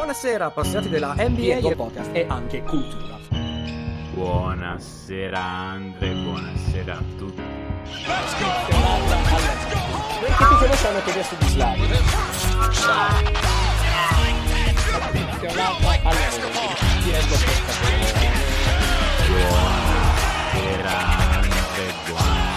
Buonasera 0.00 0.46
appassionati 0.46 0.88
della 0.88 1.12
NBA 1.14 1.56
e 1.56 1.76
podcast 1.76 2.08
e 2.14 2.24
anche 2.26 2.62
cultura. 2.62 3.18
Buonasera 4.14 5.38
Andre, 5.38 6.14
buonasera 6.14 6.94
a 6.94 7.02
tutti. 7.18 7.42
Che 10.22 10.46
ti 10.48 10.56
conosciamo 10.58 11.02
che 11.02 11.10
adesso 11.10 11.34
di 11.38 11.48
rendo 11.50 12.00
Buonasera 19.28 21.00
Andre, 21.34 21.92
buonasera. 22.06 22.48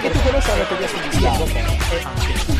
Che 0.00 0.10
ti 0.10 0.18
conosciamo 0.22 0.64
che 0.66 0.74
adesso 0.74 0.96
di 0.98 1.10
Slavi. 1.12 2.53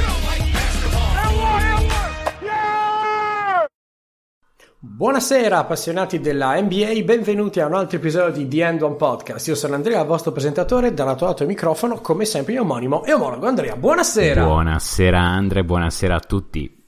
Buonasera 4.96 5.58
appassionati 5.58 6.20
della 6.20 6.54
NBA, 6.54 7.02
benvenuti 7.02 7.58
a 7.58 7.66
un 7.66 7.74
altro 7.74 7.98
episodio 7.98 8.32
di 8.32 8.46
The 8.46 8.64
End 8.64 8.80
One 8.80 8.94
Podcast. 8.94 9.48
Io 9.48 9.56
sono 9.56 9.74
Andrea, 9.74 10.00
il 10.00 10.06
vostro 10.06 10.30
presentatore, 10.30 10.94
dall'altro 10.94 11.26
lato 11.26 11.38
del 11.38 11.48
microfono, 11.48 11.96
come 12.00 12.24
sempre 12.24 12.52
il 12.52 12.60
omonimo 12.60 13.02
e 13.02 13.12
omologo 13.12 13.44
Andrea. 13.44 13.74
Buonasera! 13.74 14.44
Buonasera 14.44 15.18
Andre, 15.18 15.64
buonasera 15.64 16.14
a 16.14 16.20
tutti. 16.20 16.86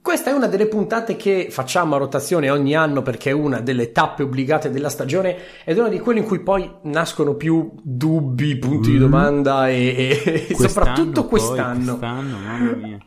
Questa 0.00 0.30
è 0.30 0.32
una 0.32 0.46
delle 0.46 0.68
puntate 0.68 1.16
che 1.16 1.48
facciamo 1.50 1.96
a 1.96 1.98
rotazione 1.98 2.50
ogni 2.50 2.76
anno 2.76 3.02
perché 3.02 3.30
è 3.30 3.32
una 3.32 3.58
delle 3.58 3.90
tappe 3.90 4.22
obbligate 4.22 4.70
della 4.70 4.88
stagione 4.88 5.38
ed 5.64 5.76
è 5.76 5.80
una 5.80 5.88
di 5.88 5.98
quelle 5.98 6.20
in 6.20 6.24
cui 6.24 6.40
poi 6.40 6.72
nascono 6.84 7.34
più 7.34 7.72
dubbi, 7.82 8.58
punti 8.58 8.92
di 8.92 8.98
domanda 8.98 9.68
e, 9.68 10.46
e 10.48 10.54
soprattutto 10.54 11.26
quest'anno. 11.26 11.98
Poi, 11.98 12.08
quest'anno, 12.08 12.36
mamma 12.38 12.76
mia. 12.76 12.98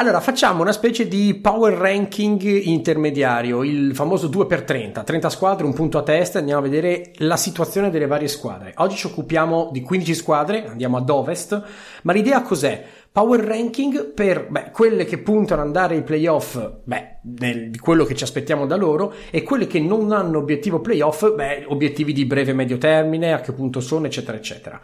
Allora, 0.00 0.20
facciamo 0.20 0.62
una 0.62 0.72
specie 0.72 1.06
di 1.06 1.38
power 1.42 1.74
ranking 1.74 2.40
intermediario, 2.40 3.62
il 3.62 3.94
famoso 3.94 4.28
2x30, 4.28 5.04
30 5.04 5.28
squadre, 5.28 5.66
un 5.66 5.74
punto 5.74 5.98
a 5.98 6.02
testa, 6.02 6.38
andiamo 6.38 6.60
a 6.60 6.62
vedere 6.62 7.10
la 7.16 7.36
situazione 7.36 7.90
delle 7.90 8.06
varie 8.06 8.26
squadre. 8.26 8.72
Oggi 8.76 8.96
ci 8.96 9.08
occupiamo 9.08 9.68
di 9.70 9.82
15 9.82 10.14
squadre, 10.14 10.66
andiamo 10.66 10.96
ad 10.96 11.10
ovest, 11.10 11.62
ma 12.04 12.14
l'idea 12.14 12.40
cos'è? 12.40 12.82
Power 13.12 13.40
ranking 13.40 14.14
per 14.14 14.48
beh, 14.48 14.70
quelle 14.70 15.04
che 15.04 15.18
puntano 15.18 15.60
ad 15.60 15.66
andare 15.66 15.96
ai 15.96 16.02
playoff, 16.02 16.58
beh, 16.82 17.18
di 17.20 17.78
quello 17.78 18.04
che 18.04 18.14
ci 18.14 18.24
aspettiamo 18.24 18.64
da 18.64 18.76
loro, 18.76 19.12
e 19.30 19.42
quelle 19.42 19.66
che 19.66 19.80
non 19.80 20.12
hanno 20.12 20.38
obiettivo 20.38 20.80
playoff, 20.80 21.30
beh, 21.34 21.64
obiettivi 21.66 22.14
di 22.14 22.24
breve 22.24 22.52
e 22.52 22.54
medio 22.54 22.78
termine, 22.78 23.34
a 23.34 23.40
che 23.40 23.52
punto 23.52 23.80
sono, 23.80 24.06
eccetera, 24.06 24.38
eccetera. 24.38 24.80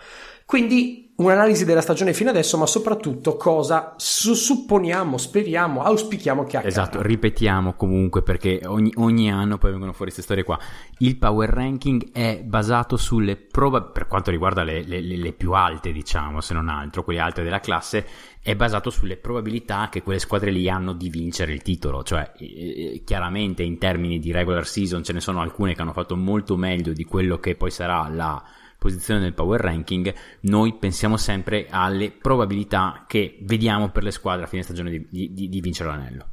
Quindi 0.47 1.13
un'analisi 1.17 1.65
della 1.65 1.81
stagione 1.81 2.13
fino 2.13 2.31
adesso, 2.31 2.57
ma 2.57 2.67
soprattutto 2.67 3.37
cosa 3.37 3.95
supponiamo, 3.97 5.19
speriamo, 5.19 5.83
auspichiamo 5.83 6.45
che 6.45 6.59
accada. 6.59 6.69
Esatto, 6.69 7.03
ripetiamo 7.03 7.75
comunque 7.75 8.23
perché 8.23 8.61
ogni, 8.65 8.93
ogni 8.97 9.29
anno 9.29 9.59
poi 9.59 9.73
vengono 9.73 9.93
fuori 9.93 10.13
queste 10.13 10.23
storie 10.23 10.45
qua. 10.45 10.57
Il 10.99 11.17
power 11.17 11.49
ranking 11.49 12.13
è 12.13 12.43
basato 12.45 12.97
sulle 12.97 13.35
prove, 13.35 13.91
per 13.93 14.07
quanto 14.07 14.31
riguarda 14.31 14.63
le, 14.63 14.85
le, 14.85 15.01
le 15.01 15.33
più 15.33 15.53
alte, 15.53 15.91
diciamo, 15.91 16.41
se 16.41 16.55
non 16.55 16.69
altro, 16.69 17.03
quelle 17.03 17.19
alte 17.19 17.43
della 17.43 17.59
classe, 17.59 18.07
è 18.41 18.55
basato 18.55 18.91
sulle 18.91 19.17
probabilità 19.17 19.89
che 19.91 20.03
quelle 20.03 20.21
squadre 20.21 20.53
lì 20.53 20.69
hanno 20.69 20.93
di 20.93 21.09
vincere 21.09 21.53
il 21.53 21.63
titolo, 21.63 22.05
cioè 22.05 22.31
eh, 22.39 23.03
chiaramente 23.05 23.65
in 23.65 23.79
termini 23.79 24.21
di 24.21 24.31
regular 24.31 24.65
season 24.65 25.03
ce 25.03 25.13
ne 25.13 25.21
sono 25.21 25.41
alcune 25.41 25.75
che 25.75 25.83
hanno 25.83 25.93
fatto 25.93 26.15
molto 26.15 26.57
meglio 26.57 26.93
di 26.93 27.03
quello 27.03 27.39
che 27.39 27.57
poi 27.57 27.73
sarà 27.73 28.09
la 28.09 28.41
posizione 28.87 29.19
nel 29.19 29.35
power 29.35 29.61
ranking, 29.61 30.15
noi 30.43 30.75
pensiamo 30.75 31.17
sempre 31.17 31.67
alle 31.69 32.13
probabilità 32.13 33.05
che 33.09 33.39
vediamo 33.43 33.91
per 33.91 34.05
le 34.05 34.13
squadre 34.13 34.45
a 34.45 34.49
fine 34.49 34.63
stagione 34.63 34.91
di, 34.91 35.33
di, 35.33 35.49
di 35.49 35.61
vincere 35.61 35.89
l'anello. 35.89 36.27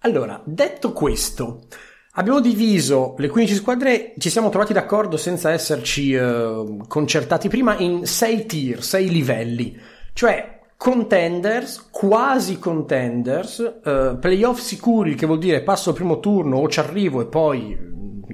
Allora, 0.00 0.40
detto 0.44 0.92
questo, 0.92 1.66
abbiamo 2.12 2.40
diviso 2.40 3.16
le 3.18 3.28
15 3.28 3.54
squadre, 3.56 4.14
ci 4.18 4.30
siamo 4.30 4.48
trovati 4.48 4.72
d'accordo 4.72 5.16
senza 5.16 5.50
esserci 5.50 6.14
uh, 6.14 6.84
concertati 6.86 7.48
prima 7.48 7.76
in 7.78 8.06
6 8.06 8.46
tier, 8.46 8.84
6 8.84 9.10
livelli, 9.10 9.76
cioè 10.12 10.60
contenders, 10.76 11.88
quasi 11.90 12.60
contenders, 12.60 13.80
uh, 13.82 14.18
playoff 14.20 14.60
sicuri, 14.60 15.16
che 15.16 15.26
vuol 15.26 15.38
dire 15.38 15.62
passo 15.62 15.88
al 15.88 15.96
primo 15.96 16.20
turno 16.20 16.58
o 16.58 16.68
ci 16.68 16.78
arrivo 16.78 17.20
e 17.20 17.26
poi 17.26 17.76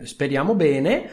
speriamo 0.03 0.55
bene, 0.55 1.09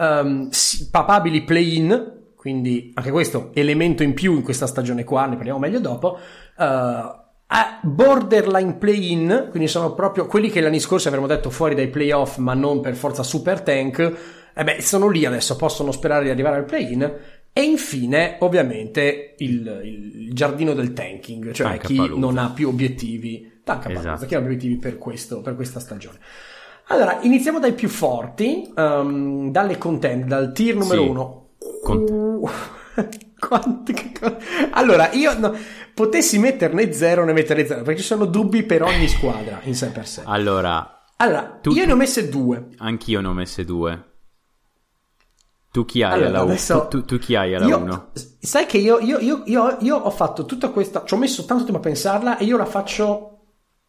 um, 0.00 0.48
papabili 0.90 1.44
play-in, 1.44 2.18
quindi 2.34 2.90
anche 2.94 3.10
questo 3.10 3.50
elemento 3.52 4.02
in 4.02 4.14
più 4.14 4.34
in 4.34 4.42
questa 4.42 4.66
stagione 4.66 5.04
qua, 5.04 5.26
ne 5.26 5.36
parliamo 5.36 5.58
meglio 5.58 5.78
dopo. 5.78 6.18
Uh, 6.56 7.18
a 7.52 7.80
borderline 7.82 8.76
play-in, 8.76 9.48
quindi 9.50 9.68
sono 9.68 9.92
proprio 9.94 10.26
quelli 10.26 10.50
che 10.50 10.60
l'anno 10.60 10.78
scorso 10.78 11.08
avremmo 11.08 11.26
detto 11.26 11.50
fuori 11.50 11.74
dai 11.74 11.88
playoff, 11.88 12.36
ma 12.38 12.54
non 12.54 12.80
per 12.80 12.94
forza 12.94 13.22
super 13.22 13.60
tank. 13.60 14.18
Eh 14.54 14.64
beh, 14.64 14.80
sono 14.80 15.08
lì 15.08 15.24
adesso, 15.24 15.56
possono 15.56 15.90
sperare 15.90 16.24
di 16.24 16.30
arrivare 16.30 16.56
al 16.56 16.64
play-in. 16.64 17.18
E 17.52 17.62
infine, 17.62 18.36
ovviamente, 18.40 19.34
il, 19.38 19.80
il 19.82 20.32
giardino 20.32 20.72
del 20.72 20.92
tanking, 20.92 21.50
cioè 21.50 21.66
Tanca 21.66 21.86
chi 21.88 22.12
non 22.16 22.38
ha 22.38 22.50
più 22.50 22.68
obiettivi, 22.68 23.60
tanca 23.64 23.90
esatto. 23.90 24.26
chi 24.26 24.36
ha 24.36 24.38
obiettivi 24.38 24.76
per, 24.76 24.96
questo, 24.96 25.40
per 25.40 25.56
questa 25.56 25.80
stagione. 25.80 26.18
Allora, 26.90 27.18
iniziamo 27.22 27.60
dai 27.60 27.72
più 27.72 27.88
forti, 27.88 28.72
um, 28.74 29.50
dalle 29.52 29.78
contend, 29.78 30.24
dal 30.24 30.52
tier 30.52 30.74
numero 30.74 31.02
sì. 31.02 31.08
uno. 31.08 31.48
Uh, 31.86 32.48
quanti, 33.38 34.12
allora, 34.72 35.12
io 35.12 35.38
no, 35.38 35.54
potessi 35.94 36.38
metterne 36.38 36.92
zero, 36.92 37.24
ne 37.24 37.32
metterei 37.32 37.64
zero, 37.64 37.82
perché 37.82 38.00
ci 38.00 38.06
sono 38.06 38.24
dubbi 38.24 38.64
per 38.64 38.82
ogni 38.82 39.06
squadra 39.06 39.60
in 39.62 39.76
sé 39.76 39.90
per 39.90 40.08
sé. 40.08 40.22
Allora, 40.24 41.04
allora 41.16 41.58
tu, 41.62 41.70
io 41.70 41.86
ne 41.86 41.92
ho 41.92 41.96
messe 41.96 42.28
due. 42.28 42.70
Anch'io 42.78 43.20
ne 43.20 43.28
ho 43.28 43.32
messe 43.34 43.64
due. 43.64 44.04
Tu 45.70 45.84
chi 45.84 46.02
hai 46.02 46.12
allora, 46.24 46.40
alla 46.40 46.42
1? 46.42 46.54
Tu, 46.56 46.88
tu, 46.88 47.04
tu, 47.04 47.18
chi 47.18 47.36
hai 47.36 47.54
alla 47.54 47.76
1? 47.76 48.10
Sai 48.40 48.66
che 48.66 48.78
io, 48.78 48.98
io, 48.98 49.18
io, 49.20 49.76
io, 49.78 49.96
ho 49.96 50.10
fatto 50.10 50.44
tutta 50.44 50.70
questa. 50.70 51.04
Ci 51.04 51.14
ho 51.14 51.16
messo 51.16 51.44
tanto 51.44 51.62
tempo 51.62 51.78
a 51.78 51.82
pensarla 51.82 52.36
e 52.38 52.44
io 52.44 52.56
la 52.56 52.64
faccio. 52.64 53.29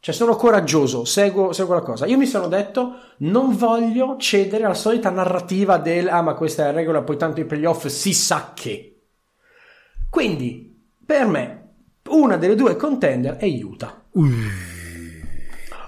Cioè, 0.01 0.15
sono 0.15 0.35
coraggioso, 0.35 1.05
seguo, 1.05 1.53
seguo 1.53 1.75
la 1.75 1.81
cosa. 1.81 2.07
Io 2.07 2.17
mi 2.17 2.25
sono 2.25 2.47
detto, 2.47 2.95
non 3.19 3.55
voglio 3.55 4.17
cedere 4.17 4.63
alla 4.63 4.73
solita 4.73 5.11
narrativa 5.11 5.77
del 5.77 6.07
ah, 6.07 6.23
ma 6.23 6.33
questa 6.33 6.63
è 6.63 6.65
la 6.65 6.71
regola, 6.71 7.03
poi 7.03 7.17
tanto 7.17 7.39
i 7.39 7.45
playoff 7.45 7.85
si 7.85 8.11
sa 8.11 8.53
che. 8.55 9.03
Quindi, 10.09 10.75
per 11.05 11.27
me, 11.27 11.73
una 12.09 12.37
delle 12.37 12.55
due 12.55 12.75
contender 12.77 13.35
è 13.35 13.45
Utah. 13.45 14.03
Uh. 14.13 14.70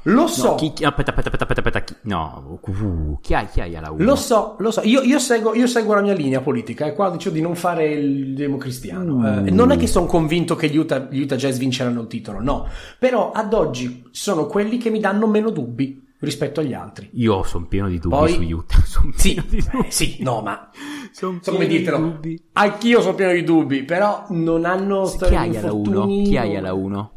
Lo 0.03 0.27
so. 0.27 0.49
No, 0.49 0.55
chi, 0.55 0.73
aspetta, 0.83 1.11
aspetta, 1.11 1.29
aspetta, 1.29 1.43
aspetta, 1.43 1.61
aspetta. 1.61 1.81
Chi, 1.81 1.95
no, 2.01 2.59
uh, 2.61 3.19
chi 3.21 3.33
hai, 3.33 3.47
chi 3.47 3.61
hai 3.61 3.75
alla 3.75 3.91
1? 3.91 4.03
Lo 4.03 4.15
so, 4.15 4.55
lo 4.59 4.71
so. 4.71 4.81
Io, 4.83 5.01
io, 5.01 5.19
seguo, 5.19 5.53
io 5.53 5.67
seguo 5.67 5.93
la 5.93 6.01
mia 6.01 6.13
linea 6.13 6.41
politica 6.41 6.85
e 6.85 6.93
qua 6.93 7.09
dicevo 7.09 7.35
di 7.35 7.41
non 7.41 7.55
fare 7.55 7.91
il 7.91 8.33
democristiano. 8.33 9.15
Uh. 9.15 9.47
Eh, 9.47 9.51
non 9.51 9.71
è 9.71 9.77
che 9.77 9.87
sono 9.87 10.05
convinto 10.05 10.55
che 10.55 10.69
gli 10.69 10.77
Utah, 10.77 11.07
gli 11.09 11.21
Utah 11.21 11.35
Jazz 11.35 11.57
vinceranno 11.57 12.01
il 12.01 12.07
titolo, 12.07 12.41
no. 12.41 12.67
Però 12.99 13.31
ad 13.31 13.53
oggi 13.53 14.03
sono 14.11 14.45
quelli 14.45 14.77
che 14.77 14.89
mi 14.89 14.99
danno 14.99 15.27
meno 15.27 15.49
dubbi 15.51 16.01
rispetto 16.19 16.59
agli 16.59 16.73
altri. 16.73 17.09
Io 17.13 17.43
sono 17.43 17.67
pieno 17.67 17.87
di 17.87 17.99
dubbi 17.99 18.15
Poi, 18.15 18.33
su 18.33 18.41
Utah. 18.41 18.81
Sì, 19.15 19.35
eh, 19.35 19.85
sì, 19.89 20.17
no, 20.19 20.41
ma 20.41 20.69
sono 21.11 21.39
so 21.41 21.51
come 21.51 21.67
dirtelo. 21.67 22.19
Anch'io 22.53 23.01
sono 23.01 23.15
pieno 23.15 23.33
di 23.33 23.43
dubbi, 23.43 23.83
però 23.83 24.25
non 24.29 24.65
hanno 24.65 25.05
sì, 25.05 25.17
Chi 25.17 25.35
hai 25.35 25.55
alla 25.55 25.73
1? 25.73 26.05
Chi 26.05 26.37
hai 26.37 26.55
alla 26.55 26.73
1? 26.73 27.11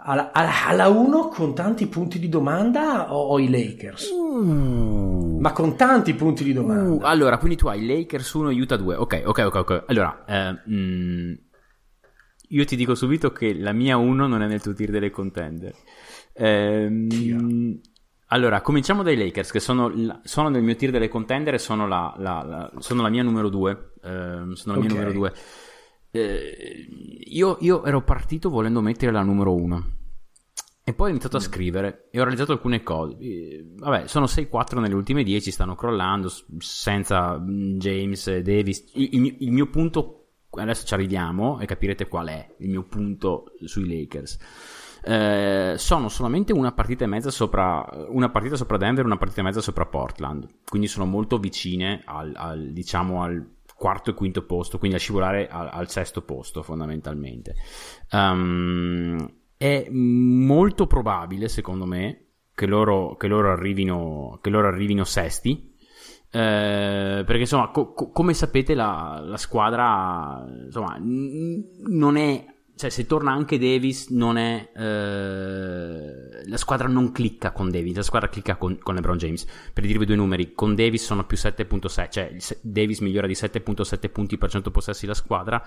Alla, 0.00 0.30
alla, 0.32 0.66
alla 0.66 0.88
1 0.88 1.28
con 1.28 1.54
tanti 1.54 1.88
punti 1.88 2.20
di 2.20 2.28
domanda 2.28 3.12
o, 3.12 3.30
o 3.30 3.38
i 3.40 3.50
Lakers? 3.50 4.10
Uh. 4.10 5.38
Ma 5.40 5.52
con 5.52 5.76
tanti 5.76 6.14
punti 6.14 6.44
di 6.44 6.52
domanda. 6.52 6.90
Uh. 6.90 7.00
Allora, 7.02 7.38
quindi 7.38 7.56
tu 7.56 7.66
hai 7.66 7.84
Lakers 7.84 8.32
1 8.32 8.50
Utah 8.50 8.76
2. 8.76 8.94
Ok, 8.94 9.22
ok, 9.24 9.38
ok. 9.46 9.54
okay. 9.54 9.82
Allora, 9.86 10.24
eh, 10.24 10.60
mm, 10.70 11.32
io 12.48 12.64
ti 12.64 12.76
dico 12.76 12.94
subito 12.94 13.32
che 13.32 13.52
la 13.54 13.72
mia 13.72 13.96
1 13.96 14.26
non 14.28 14.40
è 14.40 14.46
nel 14.46 14.62
tuo 14.62 14.72
tier 14.72 14.90
delle 14.90 15.10
contender. 15.10 15.74
Eh, 16.32 17.80
allora, 18.30 18.60
cominciamo 18.60 19.02
dai 19.02 19.16
Lakers, 19.16 19.50
che 19.50 19.60
sono, 19.60 20.20
sono, 20.22 20.48
nel 20.48 20.62
mio 20.62 20.76
tier 20.76 20.90
delle 20.92 21.08
contender 21.08 21.54
e 21.54 21.58
sono 21.58 21.88
la, 21.88 22.14
la, 22.18 22.44
la, 22.46 22.72
sono 22.78 23.02
la 23.02 23.08
mia 23.08 23.22
numero 23.22 23.48
2. 23.48 23.92
Eh, 24.02 24.08
sono 24.52 24.74
la 24.74 24.78
mia 24.78 24.90
okay. 24.90 24.90
numero 24.90 25.12
2. 25.12 25.32
Eh, 26.18 26.86
io, 27.30 27.58
io, 27.60 27.84
ero 27.84 28.02
partito 28.02 28.48
volendo 28.50 28.80
mettere 28.80 29.12
la 29.12 29.22
numero 29.22 29.54
1. 29.54 29.96
E 30.84 30.94
poi 30.94 31.08
ho 31.08 31.10
iniziato 31.10 31.36
a 31.36 31.40
mm. 31.40 31.42
scrivere 31.42 32.08
e 32.10 32.18
ho 32.18 32.22
realizzato 32.22 32.52
alcune 32.52 32.82
cose. 32.82 33.16
Vabbè, 33.76 34.06
sono 34.06 34.24
6-4 34.24 34.80
nelle 34.80 34.94
ultime 34.94 35.22
10, 35.22 35.50
stanno 35.50 35.74
crollando 35.74 36.32
senza 36.58 37.38
mm, 37.38 37.76
James, 37.78 38.38
Davis. 38.38 38.90
Il, 38.94 39.08
il, 39.12 39.36
il, 39.40 39.52
mio 39.52 39.68
punto, 39.68 40.30
adesso 40.52 40.86
ci 40.86 40.94
arriviamo 40.94 41.60
e 41.60 41.66
capirete 41.66 42.08
qual 42.08 42.28
è 42.28 42.54
il 42.60 42.70
mio 42.70 42.84
punto 42.84 43.52
sui 43.64 43.86
Lakers. 43.86 44.38
Eh, 45.02 45.74
sono 45.76 46.08
solamente 46.08 46.52
una 46.52 46.72
partita 46.72 47.04
e 47.04 47.06
mezza 47.06 47.30
sopra 47.30 47.86
una 48.08 48.30
partita 48.30 48.56
sopra 48.56 48.78
Denver, 48.78 49.04
una 49.04 49.18
partita 49.18 49.42
e 49.42 49.44
mezza 49.44 49.60
sopra 49.60 49.84
Portland. 49.84 50.48
Quindi 50.64 50.88
sono 50.88 51.04
molto 51.04 51.36
vicine 51.36 52.00
al, 52.06 52.32
al 52.34 52.72
diciamo 52.72 53.22
al 53.22 53.46
quarto 53.78 54.10
e 54.10 54.14
quinto 54.14 54.44
posto, 54.44 54.78
quindi 54.78 54.96
a 54.96 55.00
scivolare 55.00 55.48
al, 55.48 55.68
al 55.70 55.88
sesto 55.88 56.22
posto 56.22 56.64
fondamentalmente. 56.64 57.54
Um, 58.10 59.24
è 59.56 59.88
molto 59.90 60.86
probabile, 60.88 61.48
secondo 61.48 61.86
me, 61.86 62.26
che 62.54 62.66
loro, 62.66 63.14
che 63.14 63.28
loro, 63.28 63.52
arrivino, 63.52 64.40
che 64.42 64.50
loro 64.50 64.66
arrivino 64.66 65.04
sesti. 65.04 65.76
Eh, 66.30 67.22
perché 67.24 67.38
insomma, 67.38 67.70
co- 67.70 67.92
co- 67.92 68.10
come 68.10 68.34
sapete, 68.34 68.74
la, 68.74 69.22
la 69.24 69.36
squadra 69.36 70.44
insomma, 70.64 70.96
n- 70.98 71.64
non 71.86 72.16
è 72.16 72.44
cioè 72.78 72.90
se 72.90 73.06
torna 73.06 73.32
anche 73.32 73.58
Davis 73.58 74.08
non 74.10 74.36
è 74.36 74.70
eh, 74.72 76.46
la 76.48 76.56
squadra 76.56 76.86
non 76.86 77.10
clicca 77.10 77.50
con 77.50 77.70
Davis 77.70 77.96
la 77.96 78.02
squadra 78.02 78.28
clicca 78.28 78.54
con, 78.54 78.78
con 78.78 78.94
LeBron 78.94 79.16
James. 79.16 79.44
Per 79.72 79.84
dirvi 79.84 80.06
due 80.06 80.14
numeri 80.14 80.52
con 80.54 80.76
Davis 80.76 81.04
sono 81.04 81.26
più 81.26 81.36
7.6 81.36 82.08
cioè 82.08 82.36
Davis 82.60 83.00
migliora 83.00 83.26
di 83.26 83.32
7.7 83.32 84.12
punti 84.12 84.38
per 84.38 84.50
100 84.50 84.70
possessi 84.70 85.06
la 85.06 85.14
squadra 85.14 85.60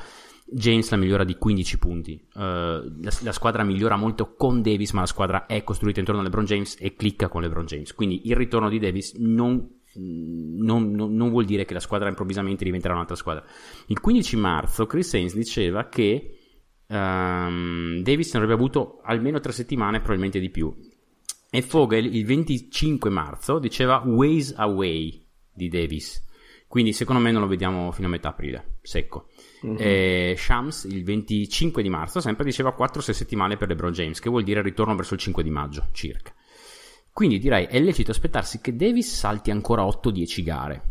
James 0.46 0.90
la 0.90 0.96
migliora 0.96 1.26
di 1.26 1.36
15 1.36 1.78
punti. 1.80 2.26
Uh, 2.34 2.40
la, 2.40 3.12
la, 3.24 3.32
squadra 3.34 3.64
migliora 3.64 3.98
molto 3.98 4.34
con 4.36 4.62
Davis 4.62 4.92
ma 4.94 5.02
la 5.02 5.08
squadra 5.08 5.46
è 5.48 5.66
costruita 5.66 6.00
intorno 6.00 6.22
a 6.22 6.24
LeBron 6.24 6.46
James 6.46 6.78
e 6.80 6.96
clicca 6.96 7.28
con 7.28 7.42
LeBron 7.42 7.66
James. 7.66 7.94
Quindi 7.94 8.22
il 8.30 8.38
ritorno 8.38 8.70
di 8.70 8.80
Davis 8.80 9.16
non 9.16 9.80
non, 9.94 10.92
non, 10.92 11.14
non, 11.14 11.30
vuol 11.30 11.44
dire 11.44 11.66
che 11.66 11.74
la 11.74 11.82
squadra 11.82 12.08
improvvisamente 12.08 12.64
diventerà 12.64 12.94
un'altra 12.94 13.18
squadra. 13.18 13.44
Il 13.88 14.00
15 14.00 14.38
marzo 14.38 14.86
Chris 14.86 15.14
Haynes 15.14 15.36
diceva 15.36 15.90
che 15.90 16.41
um, 16.92 18.02
Davis 18.02 18.34
ne 18.34 18.40
avrebbe 18.40 18.54
avuto 18.54 19.00
almeno 19.04 19.40
tre 19.40 19.52
settimane, 19.52 20.00
probabilmente 20.00 20.40
di 20.40 20.50
più. 20.50 20.74
E 21.50 21.62
Fogel 21.62 22.14
il 22.14 22.26
25 22.26 23.10
marzo 23.10 23.60
diceva 23.60 24.04
ways 24.06 24.54
away 24.56 25.26
di 25.54 25.68
Davis. 25.68 26.24
Quindi 26.68 26.94
secondo 26.94 27.22
me 27.22 27.32
non 27.32 27.42
lo 27.42 27.48
vediamo 27.48 27.92
fino 27.92 28.08
a 28.08 28.10
metà 28.10 28.30
aprile, 28.30 28.78
secco. 28.82 29.28
Mm-hmm. 29.66 29.76
E 29.78 30.36
Shams 30.38 30.86
il 30.86 31.04
25 31.04 31.84
di 31.84 31.90
marzo 31.90 32.22
sempre 32.22 32.46
diceva 32.46 32.74
4-6 32.78 33.12
settimane 33.12 33.58
per 33.58 33.68
LeBron 33.68 33.92
James, 33.92 34.20
che 34.22 34.30
vuol 34.30 34.44
dire 34.44 34.62
ritorno 34.62 34.96
verso 34.96 35.16
il 35.16 35.20
5 35.20 35.44
di 35.44 35.50
maggio 35.50 35.88
circa. 35.92 36.34
Quindi 37.12 37.40
direi 37.40 37.66
è 37.66 37.78
lecito 37.82 38.12
aspettarsi 38.12 38.62
che 38.62 38.74
Davis 38.74 39.14
salti 39.14 39.52
ancora 39.52 39.84
8-10 39.84 40.44
gare, 40.44 40.84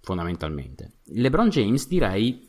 fondamentalmente. 0.00 0.98
LeBron 1.06 1.48
James 1.48 1.88
direi 1.88 2.45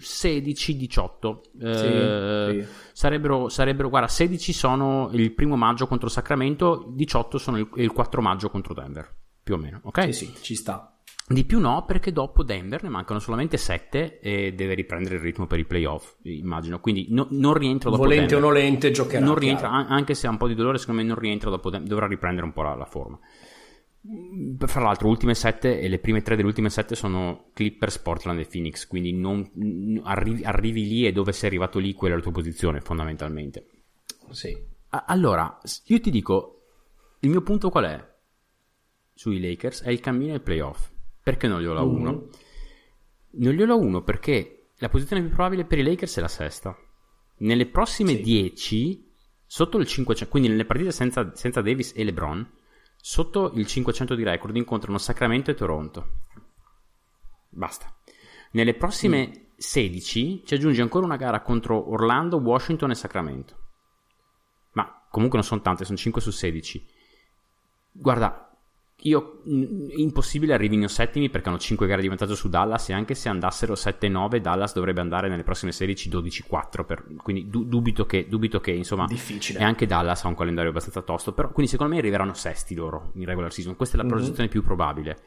16, 0.00 0.76
18. 0.76 1.42
Eh, 1.60 2.64
sì, 2.64 2.72
Sarebbero, 2.92 3.48
sarebbero, 3.48 3.88
guarda, 3.88 4.08
16 4.08 4.52
sono 4.52 5.10
il 5.12 5.32
primo 5.32 5.56
maggio 5.56 5.86
contro 5.86 6.08
Sacramento, 6.08 6.86
18 6.88 7.38
sono 7.38 7.58
il, 7.58 7.68
il 7.76 7.92
4 7.92 8.22
maggio 8.22 8.50
contro 8.50 8.74
Denver, 8.74 9.12
più 9.42 9.54
o 9.54 9.58
meno, 9.58 9.80
ok? 9.84 10.04
Sì, 10.04 10.12
sì, 10.12 10.34
ci 10.40 10.54
sta. 10.54 10.94
Di 11.26 11.44
più 11.44 11.60
no, 11.60 11.84
perché 11.86 12.10
dopo 12.12 12.42
Denver 12.42 12.82
ne 12.82 12.88
mancano 12.88 13.20
solamente 13.20 13.56
7 13.56 14.18
e 14.18 14.52
deve 14.52 14.74
riprendere 14.74 15.14
il 15.14 15.20
ritmo 15.20 15.46
per 15.46 15.60
i 15.60 15.64
playoff, 15.64 16.16
immagino. 16.22 16.80
Quindi 16.80 17.06
no, 17.10 17.28
non 17.30 17.54
rientra 17.54 17.88
dopo 17.88 18.02
Volente 18.02 18.34
Denver. 18.34 18.44
o 18.44 18.46
nolente 18.48 18.90
giocherà. 18.90 19.24
Non 19.24 19.36
rientra, 19.36 19.70
anche 19.70 20.14
se 20.14 20.26
ha 20.26 20.30
un 20.30 20.38
po' 20.38 20.48
di 20.48 20.56
dolore, 20.56 20.78
secondo 20.78 21.02
me 21.02 21.06
non 21.06 21.16
rientra 21.16 21.48
dopo 21.48 21.70
Denver, 21.70 21.88
dovrà 21.88 22.08
riprendere 22.08 22.44
un 22.44 22.52
po' 22.52 22.62
la, 22.62 22.74
la 22.74 22.84
forma. 22.84 23.16
Fra 24.02 24.80
l'altro, 24.80 25.08
ultime 25.08 25.34
sette 25.34 25.78
e 25.78 25.86
le 25.86 25.98
prime 25.98 26.22
tre 26.22 26.34
delle 26.34 26.48
ultime 26.48 26.70
sette 26.70 26.94
sono 26.94 27.50
Clippers, 27.52 27.98
Portland 27.98 28.38
e 28.38 28.46
Phoenix. 28.46 28.86
Quindi 28.86 29.12
non, 29.12 30.00
arrivi, 30.04 30.42
arrivi, 30.42 30.88
lì 30.88 31.06
e 31.06 31.12
dove 31.12 31.32
sei 31.32 31.48
arrivato 31.48 31.78
lì, 31.78 31.92
quella 31.92 32.14
è 32.14 32.16
la 32.16 32.22
tua 32.22 32.32
posizione, 32.32 32.80
fondamentalmente. 32.80 33.66
Sì. 34.30 34.56
allora, 34.88 35.60
io 35.84 36.00
ti 36.00 36.10
dico, 36.10 36.62
il 37.20 37.30
mio 37.30 37.42
punto 37.42 37.68
qual 37.68 37.84
è? 37.84 38.08
Sui 39.12 39.38
Lakers 39.38 39.82
è 39.82 39.90
il 39.90 40.00
cammino 40.00 40.32
ai 40.32 40.40
playoff. 40.40 40.88
Perché 41.22 41.46
non 41.46 41.60
gli 41.60 41.66
ho 41.66 41.74
la 41.74 41.82
1? 41.82 42.10
Mm-hmm. 42.10 42.28
Non 43.32 43.52
gli 43.52 43.60
ho 43.60 43.66
la 43.66 43.74
1 43.74 44.02
perché 44.02 44.70
la 44.76 44.88
posizione 44.88 45.20
più 45.20 45.30
probabile 45.30 45.66
per 45.66 45.78
i 45.78 45.82
Lakers 45.82 46.16
è 46.16 46.20
la 46.22 46.28
sesta. 46.28 46.74
Nelle 47.40 47.66
prossime 47.66 48.18
10, 48.18 48.56
sì. 48.56 49.10
sotto 49.44 49.76
il 49.76 49.86
500, 49.86 50.30
quindi 50.30 50.48
nelle 50.48 50.64
partite 50.64 50.90
senza, 50.90 51.34
senza 51.34 51.60
Davis 51.60 51.92
e 51.94 52.04
LeBron 52.04 52.58
Sotto 53.02 53.52
il 53.54 53.66
500 53.66 54.14
di 54.14 54.22
record 54.22 54.56
incontrano 54.56 54.98
Sacramento 54.98 55.50
e 55.50 55.54
Toronto. 55.54 56.08
Basta. 57.48 57.92
Nelle 58.52 58.74
prossime 58.74 59.28
mm. 59.28 59.32
16 59.56 60.44
ci 60.44 60.54
aggiunge 60.54 60.82
ancora 60.82 61.06
una 61.06 61.16
gara 61.16 61.40
contro 61.40 61.90
Orlando, 61.90 62.36
Washington 62.36 62.90
e 62.90 62.94
Sacramento. 62.94 63.56
Ma 64.72 65.06
comunque 65.10 65.38
non 65.38 65.46
sono 65.46 65.62
tante, 65.62 65.84
sono 65.84 65.96
5 65.96 66.20
su 66.20 66.30
16. 66.30 66.86
Guarda, 67.92 68.49
io 69.02 69.40
impossibile 69.44 70.52
arrivino 70.52 70.86
settimi 70.86 71.30
perché 71.30 71.48
hanno 71.48 71.58
5 71.58 71.86
gare 71.86 72.02
di 72.02 72.08
vantaggio 72.08 72.34
su 72.34 72.48
Dallas 72.48 72.90
e 72.90 72.92
anche 72.92 73.14
se 73.14 73.28
andassero 73.28 73.72
7-9 73.72 74.38
Dallas 74.38 74.74
dovrebbe 74.74 75.00
andare 75.00 75.28
nelle 75.28 75.42
prossime 75.42 75.72
16 75.72 76.10
12-4 76.10 76.84
per, 76.84 77.04
quindi 77.22 77.48
du- 77.48 77.64
dubito 77.64 78.04
che, 78.04 78.26
dubito 78.28 78.60
che 78.60 78.72
insomma 78.72 79.06
difficile. 79.06 79.58
e 79.60 79.64
anche 79.64 79.86
Dallas 79.86 80.24
ha 80.24 80.28
un 80.28 80.34
calendario 80.34 80.70
abbastanza 80.70 81.00
tosto 81.00 81.32
però, 81.32 81.50
quindi 81.50 81.70
secondo 81.70 81.94
me 81.94 81.98
arriveranno 81.98 82.34
sesti 82.34 82.74
loro 82.74 83.12
in 83.14 83.24
regular 83.24 83.52
season. 83.52 83.76
Questa 83.76 83.94
è 83.94 83.98
la 83.98 84.04
mm-hmm. 84.04 84.16
proiezione 84.16 84.48
più 84.48 84.62
probabile. 84.62 85.18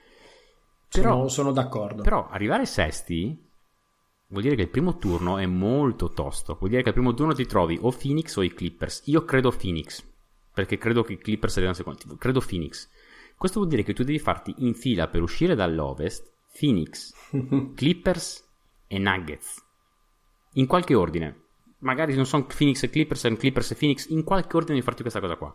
Però, 0.90 1.14
sono, 1.14 1.28
sono 1.28 1.52
d'accordo. 1.52 2.04
però 2.04 2.28
arrivare 2.30 2.68
sesti 2.68 3.36
vuol 4.28 4.44
dire 4.44 4.56
che 4.56 4.62
il 4.64 4.70
primo 4.70 4.98
turno 4.98 5.38
è 5.40 5.48
molto 5.48 6.10
tosto. 6.10 6.56
Vuol 6.60 6.70
dire 6.70 6.84
che 6.84 6.90
al 6.90 6.94
primo 6.94 7.16
turno 7.16 7.34
ti 7.34 7.48
trovi 7.48 7.80
o 7.82 7.92
Phoenix 7.92 8.36
o 8.36 8.44
i 8.44 8.54
Clippers. 8.54 9.02
Io 9.06 9.26
credo 9.26 9.50
Phoenix 9.50 10.04
perché 10.54 10.78
credo 10.78 11.02
che 11.02 11.14
i 11.14 11.18
Clippers 11.18 11.54
arrivano 11.54 11.76
secondo. 11.76 12.16
Credo 12.18 12.40
Phoenix 12.40 12.88
questo 13.44 13.60
vuol 13.60 13.74
dire 13.74 13.84
che 13.84 13.94
tu 13.94 14.06
devi 14.06 14.20
farti 14.20 14.56
in 14.60 14.74
fila 14.74 15.10
per 15.10 15.22
uscire 15.22 15.54
dall'ovest 15.54 16.32
Phoenix, 16.58 17.12
Clippers 17.76 18.42
e 18.88 18.98
Nuggets. 18.98 19.62
In 20.54 20.66
qualche 20.66 20.96
ordine. 20.96 21.42
Magari 21.80 22.16
non 22.16 22.26
sono 22.26 22.46
Phoenix 22.46 22.84
e 22.84 22.90
Clippers, 22.90 23.20
sono 23.20 23.36
Clippers 23.36 23.72
e 23.72 23.76
Phoenix. 23.76 24.08
In 24.12 24.24
qualche 24.24 24.56
ordine 24.56 24.76
devi 24.76 24.86
farti 24.86 25.02
questa 25.02 25.20
cosa 25.20 25.36
qua. 25.36 25.54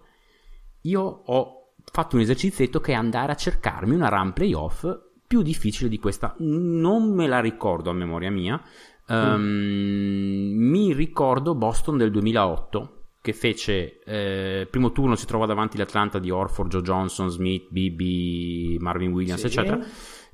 Io 0.83 1.01
ho 1.01 1.71
fatto 1.91 2.17
un 2.17 2.21
esercizietto 2.21 2.79
che 2.81 2.93
è 2.93 2.95
andare 2.95 3.33
a 3.33 3.37
cercarmi 3.37 3.95
una 3.95 4.11
run 4.11 4.35
playoff 4.35 4.87
più 5.27 5.41
difficile 5.41 5.89
di 5.89 5.99
questa. 5.99 6.35
Non 6.41 7.15
me 7.15 7.27
la 7.27 7.41
ricordo 7.41 7.89
a 7.89 7.95
memoria 7.95 8.31
mia. 8.31 8.63
Um, 9.07 9.41
mm. 9.41 10.71
Mi 10.71 10.93
ricordo 10.93 11.55
Boston 11.55 11.97
del 11.97 12.11
2008 12.11 12.98
che 13.21 13.33
fece 13.33 14.01
eh, 14.05 14.67
primo 14.71 14.93
turno 14.93 15.17
si 15.17 15.27
trova 15.27 15.47
davanti 15.47 15.77
l'Atlanta 15.77 16.19
di 16.19 16.31
Orford, 16.31 16.71
Joe 16.71 16.83
Johnson, 16.83 17.29
Smith, 17.31 17.69
BB, 17.69 18.81
Marvin 18.81 19.13
Williams, 19.13 19.41
sì. 19.41 19.47
eccetera. 19.47 19.79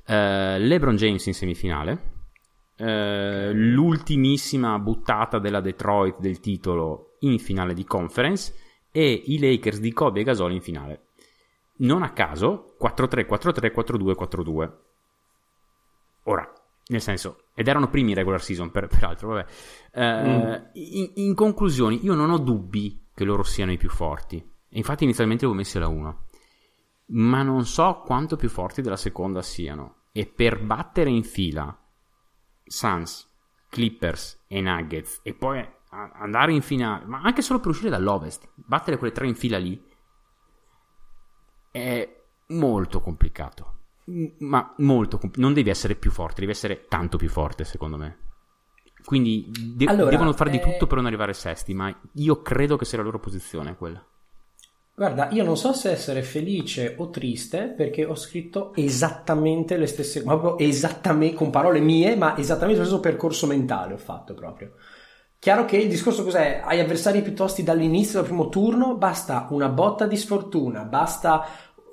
Eh, 0.05 0.59
LeBron 0.59 0.95
James 0.95 1.25
in 1.25 1.33
semifinale. 1.33 2.13
Eh, 2.77 3.51
l'ultimissima 3.53 4.77
buttata 4.79 5.39
della 5.39 5.61
Detroit 5.61 6.19
del 6.19 6.39
titolo 6.39 7.15
in 7.19 7.39
finale 7.39 7.73
di 7.73 7.85
conference 7.85 8.53
e 8.91 9.23
i 9.25 9.39
Lakers 9.39 9.79
di 9.79 9.91
Kobe 9.91 10.21
e 10.21 10.23
Gasol 10.23 10.51
in 10.53 10.61
finale. 10.61 11.07
Non 11.77 12.03
a 12.03 12.11
caso 12.11 12.75
4-3, 12.81 13.25
4-3, 13.27 13.73
4-2, 13.73 14.13
4-2. 14.17 14.71
Ora, 16.23 16.53
nel 16.87 17.01
senso, 17.01 17.45
ed 17.55 17.67
erano 17.67 17.89
primi 17.89 18.09
in 18.09 18.15
regular 18.15 18.41
season, 18.41 18.69
per, 18.69 18.87
peraltro, 18.87 19.29
vabbè. 19.29 19.45
Eh, 19.91 20.27
mm. 20.27 20.63
in, 20.73 21.11
in, 21.15 21.33
conclusione, 21.33 21.95
io 21.95 22.13
non 22.13 22.29
ho 22.29 22.37
dubbi 22.37 23.07
che 23.13 23.23
loro 23.23 23.43
siano 23.43 23.71
i 23.71 23.77
più 23.77 23.89
forti. 23.89 24.37
E 24.37 24.77
infatti 24.77 25.03
inizialmente 25.03 25.45
avevo 25.45 25.59
messi 25.59 25.79
la 25.79 25.87
1. 25.87 26.23
Ma 27.07 27.41
non 27.41 27.65
so 27.65 28.01
quanto 28.05 28.35
più 28.35 28.49
forti 28.49 28.81
della 28.81 28.97
seconda 28.97 29.41
siano. 29.41 30.03
E 30.11 30.27
per 30.27 30.61
battere 30.63 31.09
in 31.09 31.23
fila 31.23 31.75
Suns, 32.63 33.29
Clippers 33.69 34.43
e 34.47 34.61
Nuggets 34.61 35.21
e 35.23 35.33
poi 35.33 35.67
andare 35.89 36.53
in 36.53 36.61
finale, 36.61 37.05
ma 37.05 37.21
anche 37.21 37.41
solo 37.41 37.59
per 37.59 37.69
uscire 37.69 37.89
dall'Ovest, 37.89 38.49
battere 38.55 38.97
quelle 38.97 39.13
tre 39.13 39.27
in 39.27 39.35
fila 39.35 39.57
lì 39.57 39.81
è 41.71 42.23
molto 42.47 42.99
complicato 43.01 43.74
ma 44.39 44.73
molto 44.77 45.19
non 45.35 45.53
devi 45.53 45.69
essere 45.69 45.95
più 45.95 46.11
forte, 46.11 46.41
devi 46.41 46.51
essere 46.51 46.85
tanto 46.87 47.17
più 47.17 47.29
forte, 47.29 47.63
secondo 47.63 47.97
me. 47.97 48.17
Quindi 49.03 49.51
de- 49.75 49.85
allora, 49.85 50.09
devono 50.09 50.33
fare 50.33 50.49
eh... 50.49 50.53
di 50.53 50.59
tutto 50.59 50.87
per 50.87 50.97
non 50.97 51.05
arrivare 51.05 51.33
sesti, 51.33 51.73
ma 51.73 51.95
io 52.13 52.41
credo 52.41 52.75
che 52.75 52.85
sia 52.85 52.97
la 52.97 53.03
loro 53.03 53.19
posizione 53.19 53.75
quella. 53.75 54.03
Guarda, 54.97 55.29
io 55.31 55.43
non 55.43 55.57
so 55.57 55.73
se 55.73 55.91
essere 55.91 56.23
felice 56.23 56.95
o 56.97 57.09
triste 57.09 57.73
perché 57.75 58.05
ho 58.05 58.15
scritto 58.15 58.73
esattamente 58.75 59.75
le 59.75 59.87
stesse, 59.87 60.23
proprio 60.23 60.57
esattamente 60.57 61.35
con 61.35 61.49
parole 61.49 61.81
mie, 61.81 62.15
ma 62.15 62.37
esattamente 62.37 62.79
lo 62.79 62.85
stesso 62.85 63.01
percorso 63.01 63.45
mentale 63.45 63.93
ho 63.93 63.97
fatto 63.97 64.33
proprio. 64.33 64.71
Chiaro 65.37 65.65
che 65.65 65.77
il 65.77 65.89
discorso 65.89 66.23
cos'è? 66.23 66.61
Hai 66.63 66.79
avversari 66.79 67.21
più 67.21 67.35
tosti 67.35 67.61
dall'inizio 67.61 68.19
del 68.19 68.29
primo 68.29 68.47
turno, 68.47 68.95
basta 68.95 69.47
una 69.51 69.67
botta 69.67 70.07
di 70.07 70.15
sfortuna, 70.15 70.85
basta 70.85 71.45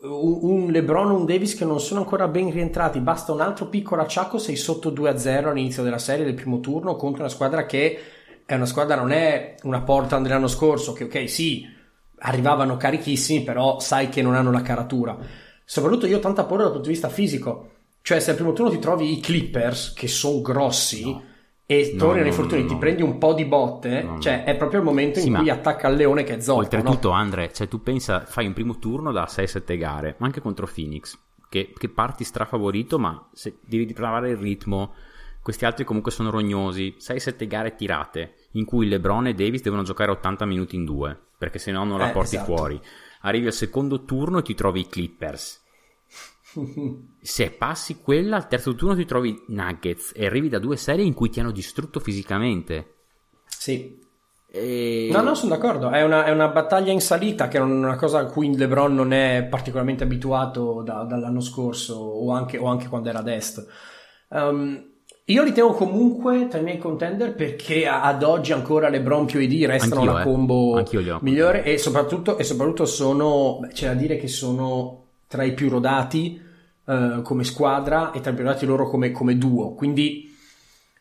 un 0.05 0.71
LeBron 0.71 1.11
un 1.11 1.25
Davis 1.25 1.55
che 1.55 1.65
non 1.65 1.81
sono 1.81 2.01
ancora 2.01 2.27
ben 2.27 2.51
rientrati, 2.51 2.99
basta 2.99 3.33
un 3.33 3.41
altro 3.41 3.67
piccolo 3.67 4.03
acciacco, 4.03 4.39
sei 4.39 4.57
sotto 4.57 4.91
2-0 4.91 5.49
all'inizio 5.49 5.85
della 5.85 5.99
serie 5.99 6.25
del 6.25 6.35
primo 6.35 6.59
turno 6.59 6.97
contro 6.97 7.21
una 7.21 7.31
squadra 7.31 7.67
che 7.67 7.99
è 8.45 8.55
una 8.55 8.67
squadra, 8.67 8.97
non 8.97 9.13
è 9.13 9.55
una 9.63 9.83
Portland 9.83 10.27
dell'anno 10.27 10.49
scorso, 10.49 10.93
che 10.93 11.05
ok, 11.05 11.29
sì, 11.29 11.65
arrivavano 12.19 12.77
carichissimi, 12.77 13.43
però 13.45 13.79
sai 13.79 14.09
che 14.09 14.23
non 14.23 14.35
hanno 14.35 14.51
la 14.51 14.63
caratura. 14.63 15.17
Soprattutto 15.65 16.07
io 16.07 16.17
ho 16.17 16.21
tanta 16.21 16.45
paura 16.45 16.65
dal 16.65 16.73
punto 16.73 16.89
di 16.89 16.95
vista 16.95 17.09
fisico. 17.09 17.71
Cioè, 18.03 18.19
se 18.19 18.31
al 18.31 18.37
primo 18.37 18.53
turno 18.53 18.73
ti 18.73 18.81
trovi 18.81 19.17
i 19.17 19.21
Clippers, 19.21 19.93
che 19.93 20.09
sono 20.09 20.41
grossi, 20.41 21.05
No. 21.05 21.31
E 21.67 21.93
No, 21.95 21.99
torni 21.99 22.19
no, 22.19 22.23
nei 22.23 22.33
fortuni, 22.33 22.63
no, 22.63 22.67
ti 22.69 22.73
no. 22.75 22.79
prendi 22.79 23.03
un 23.03 23.19
po' 23.19 23.33
di 23.35 23.45
botte, 23.45 24.17
cioè 24.19 24.45
è 24.45 24.57
proprio 24.57 24.81
il 24.81 24.85
momento 24.87 25.21
Sì, 25.21 25.29
in 25.29 25.35
cui 25.35 25.49
attacca 25.51 25.89
il 25.89 25.97
leone 25.97 26.25
che 26.25 26.37
è 26.37 26.41
zoppo. 26.41 26.59
Oltretutto? 26.61 27.11
Andre, 27.11 27.53
cioè 27.53 27.69
tu 27.69 27.83
pensa, 27.83 28.25
fai 28.27 28.47
un 28.47 28.53
primo 28.53 28.79
turno 28.79 29.13
da 29.13 29.27
6-7 29.27 29.77
gare, 29.79 30.17
ma 30.19 30.27
anche 30.27 30.41
contro 30.41 30.69
Phoenix, 30.73 31.19
che, 31.49 31.73
che 31.77 31.89
parti 31.89 32.25
strafavorito, 32.25 32.99
ma 32.99 33.29
se 33.33 33.59
devi 33.65 33.91
trovare 33.93 34.31
il 34.31 34.37
ritmo, 34.37 34.95
questi 35.43 35.65
altri 35.65 35.85
comunque 35.85 36.11
sono 36.13 36.31
rognosi, 36.31 36.97
6-7 36.99 37.47
gare 37.47 37.75
tirate, 37.75 38.35
in 38.53 38.65
cui 38.65 38.87
LeBron 38.89 39.29
e 39.29 39.35
Davis 39.35 39.63
devono 39.63 39.83
giocare 39.83 40.11
80 40.11 40.45
minuti 40.45 40.77
in 40.77 40.85
due, 40.85 41.19
perché 41.39 41.59
se 41.59 41.73
no 41.73 41.85
non 41.85 41.99
la 41.99 42.11
Eh, 42.11 42.13
porti 42.13 42.35
esatto. 42.37 42.55
fuori. 42.55 42.81
Arrivi 43.23 43.47
al 43.47 43.53
secondo 43.53 44.05
turno 44.05 44.39
e 44.39 44.43
ti 44.43 44.55
trovi 44.55 44.81
i 44.81 44.87
Clippers. 44.89 45.62
Se 47.21 47.51
passi 47.51 47.97
quella, 47.97 48.37
al 48.37 48.49
terzo 48.49 48.75
turno 48.75 48.95
ti 48.95 49.05
trovi 49.05 49.45
Nuggets 49.49 50.13
e 50.15 50.27
arrivi 50.27 50.49
da 50.49 50.59
due 50.59 50.77
serie 50.77 51.05
in 51.05 51.15
cui 51.15 51.31
ti 51.31 51.41
hanno 51.41 51.53
distrutto 51.53 52.01
fisicamente. 52.01 52.95
Sì. 53.47 54.01
E... 54.55 55.09
No, 55.11 55.23
no, 55.23 55.35
sono 55.35 55.55
d'accordo. 55.55 55.91
È 55.91 56.03
una, 56.03 56.25
è 56.25 56.31
una 56.31 56.49
battaglia 56.49 56.93
in 56.93 57.01
salita 57.01 57.49
che 57.49 57.59
è 57.59 57.61
una 57.61 57.97
cosa 57.97 58.19
a 58.19 58.27
cui 58.27 58.55
LeBron 58.55 58.95
non 58.95 59.13
è 59.13 59.47
particolarmente 59.49 60.05
abituato 60.05 60.83
da- 60.83 61.05
dall'anno 61.05 61.41
scorso 61.41 61.95
o 61.95 62.31
anche, 62.33 62.59
o 62.59 62.67
anche 62.67 62.89
quando 62.89 63.09
era 63.09 63.21
ad 63.21 63.29
est. 63.29 63.67
Um, 64.29 64.91
io 65.27 65.43
li 65.45 65.53
tengo 65.53 65.73
comunque 65.73 66.49
tra 66.49 66.59
i 66.59 66.65
miei 66.65 66.79
contender 66.79 67.35
perché 67.35 67.87
ad 67.87 68.23
oggi 68.23 68.53
ancora 68.53 68.89
LeBron 68.89 69.25
più 69.25 69.41
AD 69.41 69.65
restano 69.65 70.01
Anch'io, 70.01 70.13
la 70.13 70.21
eh. 70.21 70.25
combo 70.25 70.55
ho. 70.79 71.19
migliore 71.23 71.63
e 71.63 71.79
soprattutto, 71.79 72.37
e 72.37 72.45
soprattutto 72.45 72.85
sono, 72.85 73.61
c'è 73.73 73.87
da 73.87 73.95
dire 73.95 74.17
che 74.17 74.27
sono 74.27 75.02
tra 75.33 75.45
i 75.45 75.55
più 75.55 75.71
rodati 75.71 76.39
eh, 76.85 77.21
come 77.23 77.43
squadra 77.43 78.13
e 78.13 78.21
tra 78.21 78.33
i 78.33 78.35
più 78.35 78.45
rodati 78.45 78.67
loro 78.67 78.87
come, 78.87 79.13
come 79.13 79.39
duo. 79.39 79.73
Quindi 79.73 80.31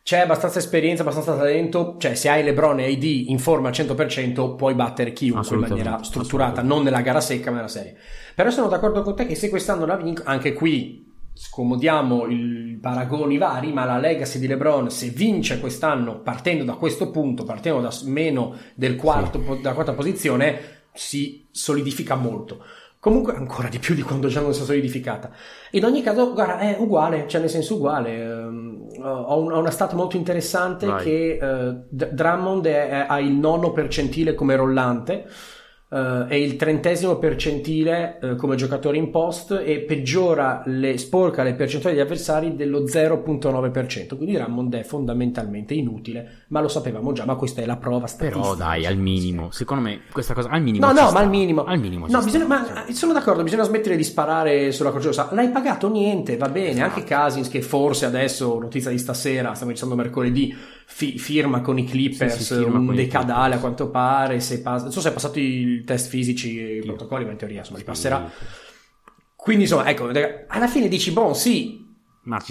c'è 0.02 0.20
abbastanza 0.20 0.58
esperienza, 0.58 1.02
abbastanza 1.02 1.36
talento, 1.36 1.96
cioè 1.98 2.14
se 2.14 2.30
hai 2.30 2.42
LeBron 2.42 2.80
e 2.80 2.90
AD 2.90 3.02
in 3.02 3.38
forma 3.38 3.68
al 3.68 3.74
100% 3.74 4.56
puoi 4.56 4.72
battere 4.74 5.12
chiunque 5.12 5.54
in 5.54 5.60
maniera 5.60 6.02
strutturata, 6.02 6.62
non 6.62 6.82
nella 6.82 7.02
gara 7.02 7.20
secca 7.20 7.50
ma 7.50 7.56
nella 7.56 7.68
serie. 7.68 7.94
Però 8.34 8.48
sono 8.48 8.68
d'accordo 8.68 9.02
con 9.02 9.14
te 9.14 9.26
che 9.26 9.34
se 9.34 9.50
quest'anno 9.50 9.84
la 9.84 9.96
vinco, 9.96 10.22
anche 10.24 10.54
qui 10.54 11.10
scomodiamo 11.34 12.26
i 12.26 12.78
paragoni 12.80 13.36
vari, 13.36 13.70
ma 13.70 13.84
la 13.84 13.98
legacy 13.98 14.38
di 14.38 14.46
LeBron 14.46 14.90
se 14.90 15.08
vince 15.10 15.60
quest'anno 15.60 16.20
partendo 16.20 16.64
da 16.64 16.76
questo 16.76 17.10
punto, 17.10 17.44
partendo 17.44 17.82
da 17.82 17.94
meno 18.04 18.56
del 18.74 18.96
quarto, 18.96 19.40
po- 19.40 19.56
dalla 19.56 19.74
quarta 19.74 19.92
posizione, 19.92 20.80
si 20.94 21.46
solidifica 21.50 22.14
molto. 22.14 22.64
Comunque 23.02 23.34
ancora 23.34 23.66
di 23.66 23.80
più 23.80 23.96
di 23.96 24.02
quando 24.02 24.28
già 24.28 24.40
non 24.40 24.54
si 24.54 24.62
è 24.62 24.64
solidificata. 24.64 25.28
In 25.72 25.84
ogni 25.84 26.02
caso, 26.02 26.32
guarda, 26.32 26.60
è 26.60 26.76
uguale, 26.78 27.26
cioè 27.26 27.40
nel 27.40 27.50
senso 27.50 27.74
uguale. 27.74 28.14
ehm, 28.22 28.86
ho, 29.02 29.40
un- 29.40 29.50
ho 29.50 29.58
una 29.58 29.70
stat 29.72 29.94
molto 29.94 30.16
interessante 30.16 30.86
Vai. 30.86 31.02
che 31.02 31.38
eh, 31.42 31.74
D- 31.88 32.10
Drummond 32.12 32.64
è- 32.64 32.88
è- 32.90 33.06
ha 33.08 33.18
il 33.18 33.32
nono 33.32 33.72
percentile 33.72 34.34
come 34.36 34.54
rollante 34.54 35.26
eh, 35.92 36.24
e 36.28 36.42
il 36.42 36.56
trentesimo 36.56 37.16
percentile 37.16 38.18
eh, 38.18 38.36
come 38.36 38.56
giocatore 38.56 38.96
in 38.96 39.10
post 39.10 39.62
e 39.64 39.80
peggiora 39.80 40.62
le, 40.64 40.96
sporca 40.96 41.42
le 41.42 41.54
percentuali 41.54 41.96
degli 41.96 42.04
avversari 42.04 42.56
dello 42.56 42.84
0.9%. 42.84 44.16
Quindi 44.16 44.32
Drummond 44.32 44.74
è 44.74 44.82
fondamentalmente 44.84 45.74
inutile, 45.74 46.44
ma 46.48 46.60
lo 46.60 46.68
sapevamo 46.68 47.12
già, 47.12 47.26
ma 47.26 47.34
questa 47.34 47.60
è 47.60 47.66
la 47.66 47.76
prova 47.76 48.06
statistica. 48.06 48.40
Però 48.40 48.54
dai, 48.54 48.86
al 48.86 48.96
minimo. 48.96 49.50
Secondo 49.50 49.82
me 49.82 50.00
questa 50.10 50.32
cosa 50.32 50.48
al 50.48 50.62
minimo 50.62 50.86
No, 50.86 50.92
no, 50.92 51.08
sta. 51.08 51.12
ma 51.12 51.20
al 51.20 51.28
minimo. 51.28 51.64
Al 51.64 51.78
minimo 51.78 52.06
No, 52.08 52.22
bisogna, 52.22 52.46
ma 52.46 52.86
eh, 52.86 52.92
sono 52.94 53.12
d'accordo, 53.12 53.42
bisogna 53.42 53.64
smettere 53.64 53.96
di 53.96 54.04
sparare 54.04 54.72
sulla 54.72 54.90
croce. 54.90 55.10
L'hai 55.32 55.50
pagato 55.50 55.90
niente, 55.90 56.38
va 56.38 56.48
bene. 56.48 56.70
Esatto. 56.70 56.88
Anche 56.88 57.04
Casins, 57.04 57.48
che 57.48 57.60
forse 57.60 58.06
adesso, 58.06 58.58
notizia 58.58 58.90
di 58.90 58.98
stasera, 58.98 59.52
stiamo 59.52 59.72
dicendo 59.72 59.94
mercoledì, 59.94 60.56
fi- 60.94 61.18
firma 61.18 61.60
con 61.60 61.78
i 61.78 61.84
Clippers, 61.84 62.50
un 62.50 62.94
decadale 62.94 63.54
a 63.54 63.58
quanto 63.58 63.88
pare. 63.88 64.40
Se 64.40 64.60
pas- 64.60 64.82
non 64.82 64.92
so 64.92 65.00
se 65.00 65.08
ha 65.08 65.12
passato 65.12 65.38
i 65.38 65.82
test 65.84 66.08
fisici 66.08 66.58
e 66.60 66.76
i 66.76 66.80
protocolli, 66.84 67.24
ma 67.24 67.30
in 67.32 67.36
teoria 67.38 67.58
insomma 67.60 67.78
li 67.78 67.84
passerà. 67.84 68.30
Quindi 69.34 69.64
insomma, 69.64 69.88
ecco, 69.88 70.08
alla 70.48 70.68
fine 70.68 70.86
dici, 70.88 71.10
boh, 71.10 71.34
sì, 71.34 71.80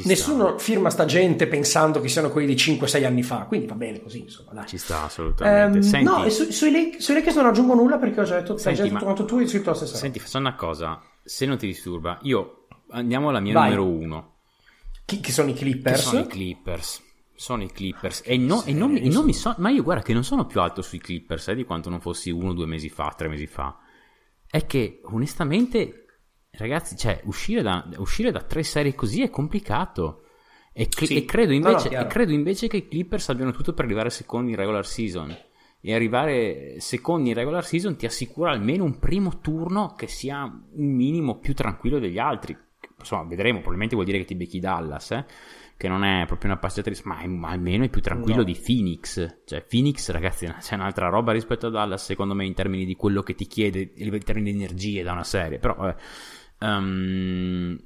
nessuno 0.04 0.58
firma 0.58 0.90
sta 0.90 1.06
gente 1.06 1.48
pensando 1.48 2.02
che 2.02 2.10
siano 2.10 2.30
quelli 2.30 2.48
di 2.48 2.56
5-6 2.56 3.06
anni 3.06 3.24
fa, 3.24 3.46
quindi 3.48 3.66
va 3.68 3.76
bene 3.76 4.02
così, 4.02 4.20
insomma, 4.24 4.52
dai. 4.52 4.68
Ci 4.68 4.78
sta 4.78 5.04
assolutamente. 5.04 5.78
Ehm, 5.78 5.84
Senti, 5.84 6.06
no, 6.06 6.26
e 6.26 6.30
su- 6.30 6.52
sui, 6.52 6.72
Lake- 6.72 7.00
sui 7.00 7.14
Lakers 7.14 7.36
non 7.38 7.46
aggiungo 7.46 7.74
nulla 7.76 7.98
perché 7.98 8.20
ho 8.20 8.24
già 8.26 8.40
detto, 8.40 8.54
hai 8.54 8.60
Senti, 8.60 8.78
già 8.78 8.84
detto 8.84 8.96
ma- 8.96 9.02
quanto 9.04 9.24
tu 9.26 9.38
hai 9.38 9.48
scritto 9.48 9.70
la 9.70 9.76
stessa 9.76 9.92
roba. 9.94 10.04
senti, 10.04 10.20
facciamo 10.20 10.48
una 10.48 10.56
cosa. 10.56 11.02
Se 11.24 11.46
non 11.46 11.58
ti 11.58 11.68
disturba, 11.68 12.20
io 12.24 12.66
andiamo 12.90 13.30
alla 13.30 13.40
mia 13.40 13.54
Vai. 13.54 13.70
numero 13.70 13.86
uno. 13.88 14.34
Chi, 15.06 15.22
chi 15.22 15.32
sono 15.32 15.50
i 15.50 15.54
Clippers? 15.54 16.02
sono 16.02 16.20
i 16.22 16.28
Clippers. 16.28 17.02
Sono 17.42 17.64
i 17.64 17.72
Clippers. 17.72 18.22
E, 18.24 18.38
no- 18.38 18.64
e 18.66 18.72
non, 18.74 18.92
mi- 18.92 19.00
e 19.00 19.04
non 19.06 19.12
sono- 19.14 19.26
mi 19.26 19.34
so. 19.34 19.56
Ma 19.58 19.72
io 19.72 19.82
guarda 19.82 20.04
che 20.04 20.14
non 20.14 20.24
sono 20.24 20.46
più 20.46 20.62
alto 20.62 20.84
sui 20.84 21.00
Clippers 21.00 21.48
eh, 21.48 21.56
di 21.56 21.64
quanto 21.64 21.90
non 21.90 22.00
fossi 22.00 22.30
uno 22.30 22.50
o 22.50 22.54
due 22.54 22.68
mesi 22.68 22.88
fa, 22.90 23.12
tre 23.18 23.28
mesi 23.28 23.48
fa. 23.48 23.78
È 24.46 24.66
che 24.68 25.02
onestamente, 25.06 26.06
ragazzi, 26.52 26.96
cioè, 26.96 27.20
uscire 27.24 27.62
da, 27.64 27.90
uscire 27.98 28.32
da 28.32 28.42
tre 28.44 28.62
serie 28.64 28.94
così 28.94 29.24
è 29.24 29.30
complicato. 29.32 30.26
E, 30.72 30.88
cre- 30.88 31.06
Sì. 31.08 31.16
e 31.18 31.26
credo, 31.26 31.52
No, 31.54 31.60
no, 31.60 31.70
invece, 31.70 31.90
chiaro. 31.90 32.06
e 32.06 32.10
credo 32.10 32.32
invece 32.32 32.68
che 32.68 32.78
i 32.78 32.88
Clippers 32.88 33.30
abbiano 33.30 33.52
tutto 33.52 33.74
per 33.74 33.86
arrivare 33.86 34.10
secondi 34.12 34.52
in 34.52 34.58
regular 34.58 34.86
season. 34.86 35.36
E 35.84 35.96
arrivare 35.96 36.80
secondi 36.80 37.30
in 37.30 37.36
regular 37.36 37.66
season 37.66 37.96
ti 37.96 38.06
assicura 38.06 38.52
almeno 38.52 38.84
un 38.84 39.00
primo 39.00 39.40
turno 39.40 39.96
che 39.98 40.06
sia 40.08 40.44
un 40.44 40.94
minimo 40.94 41.40
più 41.40 41.56
tranquillo 41.56 41.98
degli 41.98 42.20
altri. 42.20 42.56
Insomma, 43.00 43.24
vedremo, 43.24 43.56
probabilmente 43.58 43.96
vuol 43.96 44.06
dire 44.06 44.20
che 44.20 44.26
ti 44.26 44.36
becchi 44.36 44.60
Dallas, 44.60 45.10
eh? 45.10 45.26
Che 45.82 45.88
non 45.88 46.04
è 46.04 46.26
proprio 46.28 46.52
una 46.52 46.60
passeggiata, 46.60 46.92
di- 46.92 47.02
ma, 47.06 47.26
ma 47.26 47.50
almeno 47.50 47.84
è 47.84 47.90
più 47.90 48.02
tranquillo 48.02 48.38
No. 48.40 48.44
di 48.44 48.54
Phoenix. 48.64 49.42
Cioè, 49.46 49.64
Phoenix, 49.64 50.12
ragazzi, 50.12 50.46
c'è 50.62 50.76
un'altra 50.76 51.10
roba 51.10 51.32
rispetto 51.32 51.66
a 51.66 51.70
Dallas, 51.72 52.06
secondo 52.06 52.36
me, 52.36 52.46
in 52.46 52.54
termini 52.54 52.86
di 52.86 52.96
quello 52.96 53.24
che 53.24 53.34
ti 53.34 53.48
chiede, 53.48 53.94
in 53.96 54.24
termini 54.24 54.52
di 54.52 54.58
energie 54.64 55.02
da 55.02 55.14
una 55.14 55.24
serie. 55.24 55.58
Però, 55.58 55.74
vabbè. 55.74 55.96
Ehm, 56.60 57.78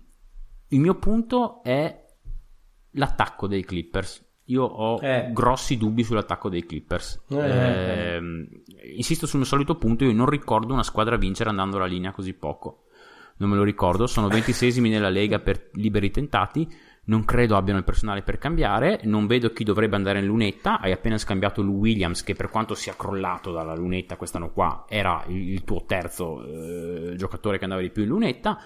il 0.70 0.80
mio 0.80 0.96
punto 0.96 1.64
è 1.64 2.04
l'attacco 2.92 3.48
dei 3.48 3.64
Clippers. 3.64 4.24
Io 4.50 4.64
ho 4.64 5.00
Eh. 5.02 5.30
grossi 5.32 5.78
dubbi 5.78 6.04
sull'attacco 6.04 6.50
dei 6.50 6.66
Clippers. 6.66 7.24
Eh, 7.30 7.36
eh. 7.38 8.14
Ehm, 8.16 8.48
insisto 8.96 9.26
sul 9.26 9.40
mio 9.40 9.48
solito 9.48 9.76
punto, 9.78 10.04
io 10.04 10.12
non 10.14 10.28
ricordo 10.30 10.74
una 10.74 10.84
squadra 10.84 11.16
vincere 11.16 11.50
andando 11.50 11.78
alla 11.78 11.86
linea 11.86 12.12
così 12.12 12.34
poco. 12.34 12.84
Non 13.38 13.50
me 13.50 13.56
lo 13.56 13.64
ricordo, 13.64 14.06
sono 14.06 14.28
26esimi 14.30 14.90
nella 14.90 15.10
Lega 15.10 15.40
per 15.40 15.70
liberi 15.74 16.12
tentati, 16.12 16.68
non 17.06 17.26
credo 17.26 17.56
abbiano 17.56 17.80
il 17.80 17.86
personale 17.86 18.22
per 18.22 18.38
cambiare, 18.38 19.02
non 19.04 19.28
vedo 19.28 19.52
chi 19.52 19.64
dovrebbe 19.64 19.96
andare 19.96 20.20
in 20.20 20.26
lunetta, 20.26 20.80
hai 20.80 20.92
appena 20.92 21.18
scambiato 21.18 21.62
Lou 21.62 21.78
Williams 21.78 22.24
che 22.24 22.34
per 22.34 22.50
quanto 22.50 22.74
sia 22.74 22.96
crollato 22.96 23.52
dalla 23.52 23.76
lunetta 23.76 24.16
quest'anno 24.16 24.52
qua 24.52 24.86
era 24.88 25.24
il, 25.28 25.64
tuo 25.64 25.84
terzo 25.86 26.44
eh, 26.44 27.16
giocatore 27.16 27.58
che 27.58 27.64
andava 27.64 27.82
di 27.82 27.92
più 27.92 28.04
in 28.04 28.10
lunetta, 28.10 28.60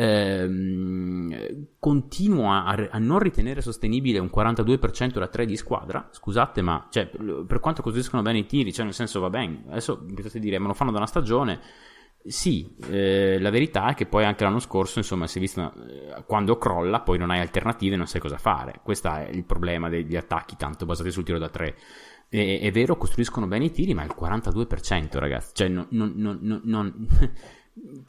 Ehm, 0.00 1.66
continuo 1.80 2.52
a, 2.52 2.66
a 2.68 2.98
non 2.98 3.18
ritenere 3.18 3.60
sostenibile 3.60 4.20
un 4.20 4.30
42% 4.32 5.18
da 5.18 5.26
3 5.26 5.44
di 5.44 5.56
squadra. 5.56 6.08
Scusate, 6.12 6.62
ma 6.62 6.86
cioè, 6.88 7.06
per 7.08 7.58
quanto 7.58 7.82
costruiscono 7.82 8.22
bene 8.22 8.38
i 8.38 8.46
tiri, 8.46 8.72
cioè 8.72 8.84
nel 8.84 8.94
senso 8.94 9.18
va 9.18 9.28
bene. 9.28 9.64
Adesso 9.68 10.04
mi 10.06 10.14
potete 10.14 10.38
dire, 10.38 10.60
ma 10.60 10.68
lo 10.68 10.74
fanno 10.74 10.92
da 10.92 10.98
una 10.98 11.06
stagione. 11.08 11.60
Sì, 12.24 12.76
eh, 12.90 13.38
la 13.40 13.48
verità 13.50 13.88
è 13.88 13.94
che 13.94 14.04
poi 14.06 14.24
anche 14.24 14.44
l'anno 14.44 14.58
scorso, 14.58 14.98
insomma, 14.98 15.26
si 15.26 15.38
è 15.38 15.40
visto 15.40 15.72
eh, 15.86 16.24
quando 16.26 16.58
crolla, 16.58 17.00
poi 17.00 17.16
non 17.16 17.30
hai 17.30 17.40
alternative, 17.40 17.96
non 17.96 18.06
sai 18.06 18.20
cosa 18.20 18.36
fare. 18.36 18.80
Questo 18.82 19.08
è 19.10 19.28
il 19.32 19.44
problema 19.44 19.88
degli 19.88 20.16
attacchi 20.16 20.56
tanto 20.56 20.84
basati 20.84 21.10
sul 21.10 21.24
tiro 21.24 21.38
da 21.38 21.48
3. 21.48 21.76
È, 22.28 22.58
è 22.60 22.70
vero, 22.70 22.96
costruiscono 22.96 23.46
bene 23.46 23.66
i 23.66 23.70
tiri, 23.70 23.94
ma 23.94 24.02
il 24.02 24.14
42%, 24.18 25.18
ragazzi. 25.18 25.52
Cioè, 25.54 25.68
non- 25.68 25.86
non- 25.90 26.12
non- 26.16 26.60
non- 26.64 27.08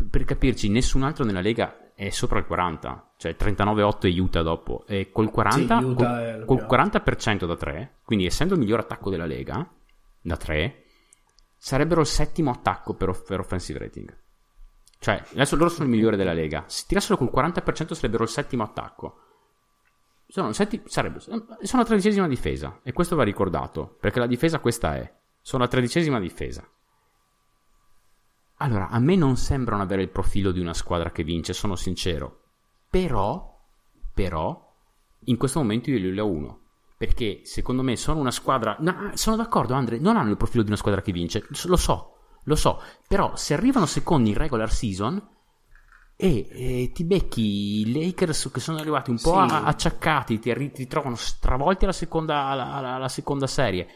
per 0.10 0.25
capirci, 0.25 0.68
nessun 0.70 1.04
altro 1.04 1.24
nella 1.24 1.42
Lega 1.42 1.92
è 1.94 2.10
sopra 2.10 2.39
il 2.39 2.46
40, 2.46 3.13
cioè 3.18 3.36
39-8 3.36 4.08
e 4.08 4.20
Utah 4.20 4.42
dopo. 4.42 4.84
E 4.88 5.12
col 5.12 5.30
40, 5.32 5.78
Sì, 5.80 5.84
è 5.84 5.94
col, 5.94 6.44
col 6.46 6.58
più 6.58 6.66
40% 6.66 7.46
da 7.46 7.56
3, 7.56 7.98
quindi 8.04 8.25
essendo 8.25 8.56
il 8.56 8.60
miglior 8.60 8.80
attacco 8.80 9.10
della 9.10 9.25
Lega, 9.25 9.66
da 10.22 10.36
3, 10.36 10.84
sarebbero 11.60 12.01
il 12.01 12.08
settimo 12.08 12.50
attacco 12.51 12.96
per, 12.96 13.10
off- 13.10 13.28
per 13.28 13.39
offensive 13.42 13.78
rating. 13.78 14.18
Cioè, 14.98 15.24
adesso 15.34 15.56
loro 15.56 15.70
sono 15.70 15.86
il 15.86 15.92
migliore 15.92 16.18
della 16.18 16.34
Lega. 16.34 16.63
Se 16.68 16.86
tirassero 16.88 17.18
col 17.18 17.32
40% 17.32 17.94
sarebbero 17.94 18.24
il 18.24 18.30
settimo 18.30 18.63
attacco. 18.63 19.20
Sono, 20.28 20.51
setti- 20.54 20.82
sarebbero- 20.86 21.22
sono 21.22 21.82
la 21.82 21.86
tredicesima 21.86 22.28
difesa. 22.28 22.80
E 22.82 22.94
questo 22.94 23.16
va 23.16 23.24
ricordato. 23.24 23.98
Perché 24.00 24.20
la 24.20 24.28
difesa 24.28 24.60
questa 24.60 24.96
è. 24.96 25.13
Sono 25.42 25.63
la 25.63 25.70
tredicesima 25.70 26.20
difesa. 26.20 26.68
Allora, 28.62 28.89
a 28.89 29.00
me 29.00 29.16
non 29.16 29.38
sembrano 29.38 29.84
avere 29.84 30.01
il 30.01 30.10
profilo 30.10 30.51
di 30.51 30.60
una 30.60 30.74
squadra 30.74 31.12
che 31.12 31.24
vince, 31.24 31.54
sono 31.54 31.75
sincero. 31.75 32.42
Però, 32.89 33.58
però, 34.13 34.75
in 35.25 35.38
questo 35.38 35.60
momento 35.60 35.89
io 35.89 35.98
li 35.98 36.20
ho 36.20 36.28
uno. 36.28 36.60
Perché 37.00 37.44
secondo 37.46 37.82
me 37.82 37.96
sono 37.96 38.20
una 38.20 38.29
squadra. 38.29 38.75
No, 38.82 39.12
sono 39.13 39.38
d'accordo, 39.38 39.74
Andre, 39.74 40.00
non 40.00 40.18
hanno 40.18 40.32
il 40.32 40.36
profilo 40.36 40.63
di 40.63 40.68
una 40.68 40.77
squadra 40.77 41.01
che 41.01 41.13
vince. 41.13 41.48
Lo 41.68 41.77
so, 41.77 42.18
lo 42.44 42.56
so. 42.56 42.82
Però 43.08 43.38
se 43.38 43.53
arrivano 43.53 43.86
secondi 43.86 44.32
in 44.32 44.36
regular 44.36 44.70
season, 44.70 45.25
e, 46.18 46.48
e 46.51 46.91
ti 46.94 47.06
becchi 47.06 47.88
i 47.88 47.94
Lakers 47.94 48.50
che 48.51 48.60
sono 48.60 48.79
arrivati 48.79 49.12
un 49.12 49.15
po' 49.22 49.48
Sì. 49.48 49.53
acciaccati, 49.56 50.39
ti, 50.39 50.72
ti 50.74 50.88
trovano 50.88 51.15
stravolti 51.15 51.86
alla 51.86 51.94
seconda, 51.94 52.48
alla- 52.48 52.96
alla 52.96 53.08
seconda 53.08 53.48
serie. 53.48 53.88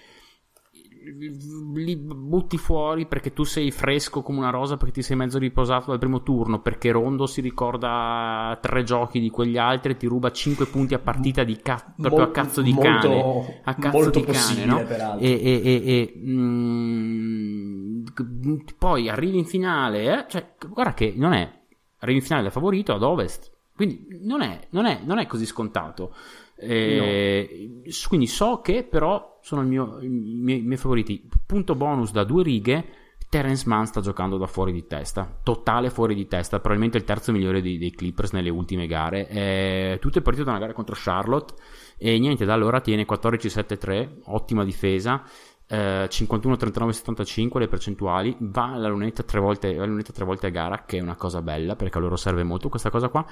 Li 1.76 1.98
butti 1.98 2.58
fuori 2.58 3.06
perché 3.08 3.34
tu 3.34 3.44
sei 3.44 3.72
fresco 3.72 4.22
come 4.22 4.38
una 4.38 4.52
rosa 4.52 4.78
perché 4.78 4.94
ti 4.94 5.02
sei 5.02 5.18
mezzo 5.18 5.38
riposato 5.38 5.90
dal 5.90 6.00
primo 6.00 6.24
turno 6.24 6.62
perché 6.62 6.92
Rondo 6.92 7.26
si 7.26 7.42
ricorda 7.42 8.58
tre 8.62 8.84
giochi 8.84 9.20
di 9.20 9.30
quegli 9.30 9.58
altri 9.58 9.92
e 9.92 9.98
ti 9.98 10.08
ruba 10.08 10.32
5 10.32 10.66
punti 10.68 10.94
a 10.94 11.00
partita 11.00 11.44
di 11.44 11.58
ca- 11.58 11.94
proprio 11.98 12.22
a 12.22 12.26
Mol- 12.28 12.32
cazzo 12.32 12.62
di 12.62 12.72
molto- 12.72 12.90
cane 13.10 13.62
a 13.64 13.74
cazzo 13.76 13.98
molto 13.98 14.20
di 14.20 14.26
cane 14.26 14.38
possibile, 14.38 14.66
no? 14.66 14.84
peraltro. 14.86 15.26
e, 15.26 15.32
e- 15.32 15.62
e- 15.64 15.84
e, 15.86 16.14
mm, 16.18 18.06
poi 18.78 19.10
arrivi 19.10 19.38
in 19.40 19.46
finale 19.46 20.20
eh? 20.20 20.26
cioè, 20.30 20.54
guarda 20.70 20.94
che 20.94 21.14
non 21.18 21.34
è 21.34 21.52
arrivi 22.00 22.20
in 22.20 22.24
finale 22.24 22.44
da 22.46 22.50
favorito 22.50 22.94
ad 22.94 23.04
ovest 23.04 23.52
quindi 23.76 24.08
non 24.22 24.42
è, 24.42 24.68
non 24.70 24.86
è- 24.86 25.02
non 25.04 25.18
è 25.20 25.26
così 25.28 25.46
scontato 25.46 26.16
Eh, 26.56 27.82
s- 27.88 28.08
quindi 28.08 28.28
so 28.28 28.62
che 28.62 28.84
però 28.84 29.33
sono 29.44 29.62
mio- 29.62 30.00
i 30.02 30.08
miei, 30.08 30.60
i 30.60 30.64
miei 30.64 30.78
favoriti 30.78 31.30
punto 31.46 31.76
bonus 31.76 32.12
da 32.12 32.24
due 32.24 32.44
righe 32.44 32.86
Terence 33.34 33.68
Mann 33.68 33.86
sta 33.86 34.00
giocando 34.00 34.38
da 34.38 34.46
fuori 34.46 34.72
di 34.72 34.86
testa, 34.86 35.40
totale 35.42 35.90
fuori 35.90 36.14
di 36.14 36.28
testa, 36.28 36.58
probabilmente 36.58 36.98
il 36.98 37.04
terzo 37.04 37.32
migliore 37.32 37.64
dei, 37.64 37.80
dei 37.80 37.90
Clippers 37.90 38.32
nelle 38.32 38.52
ultime 38.52 38.86
gare. 38.86 39.28
Eh, 39.28 39.98
tutto 40.00 40.20
è 40.20 40.22
partito 40.22 40.46
da 40.46 40.52
una 40.52 40.60
gara 40.60 40.74
contro 40.74 40.94
Charlotte 40.96 41.56
e 41.98 42.20
niente, 42.20 42.46
da 42.46 42.54
allora 42.54 42.80
tiene 42.80 43.08
14-7-3, 43.08 44.20
ottima 44.26 44.64
difesa, 44.64 45.24
eh, 45.66 46.08
51-39-75 46.08 47.58
le 47.58 47.68
percentuali, 47.68 48.38
va 48.40 48.72
alla 48.72 48.90
lunetta 48.90 49.24
tre 49.24 49.40
volte, 49.40 49.74
alla 49.76 49.88
lunetta 49.88 50.14
tre 50.14 50.26
volte 50.26 50.46
a 50.46 50.50
gara, 50.52 50.84
che 50.86 51.00
è 51.00 51.02
una 51.02 51.16
cosa 51.16 51.42
bella 51.42 51.76
perché 51.76 51.98
a 51.98 52.02
loro 52.02 52.16
serve 52.16 52.44
molto 52.44 52.70
questa 52.70 52.92
cosa 52.92 53.10
qua. 53.10 53.26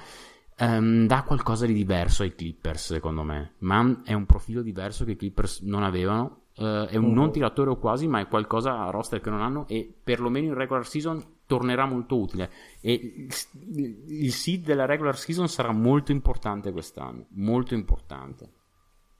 Ehm, 0.62 1.06
dà 1.08 1.24
qualcosa 1.24 1.66
di 1.66 1.72
diverso 1.72 2.22
ai 2.22 2.36
Clippers, 2.36 2.92
secondo 2.92 3.24
me. 3.24 3.54
Mann 3.58 3.94
è 4.04 4.12
un 4.12 4.26
profilo 4.26 4.62
diverso 4.62 5.04
che 5.04 5.12
i 5.12 5.16
Clippers 5.16 5.60
non 5.62 5.82
avevano. 5.82 6.36
eh, 6.54 6.86
è 6.90 6.96
un 6.96 7.06
Mhm. 7.06 7.14
non 7.14 7.32
tiratore 7.32 7.70
o 7.70 7.78
quasi, 7.78 8.06
ma 8.06 8.20
è 8.20 8.28
qualcosa 8.28 8.78
a 8.84 8.90
roster 8.90 9.22
che 9.22 9.30
non 9.30 9.40
hanno 9.40 9.66
e 9.68 9.90
perlomeno 10.04 10.48
in 10.48 10.54
regular 10.54 10.86
season 10.86 11.24
tornerà 11.46 11.86
molto 11.86 12.18
utile. 12.18 12.50
E 12.82 12.92
il, 12.92 14.04
il 14.06 14.32
seed 14.32 14.62
della 14.62 14.84
regular 14.84 15.16
season 15.16 15.48
sarà 15.48 15.72
molto 15.72 16.12
importante 16.12 16.70
quest'anno. 16.70 17.24
Molto 17.30 17.72
importante. 17.72 18.50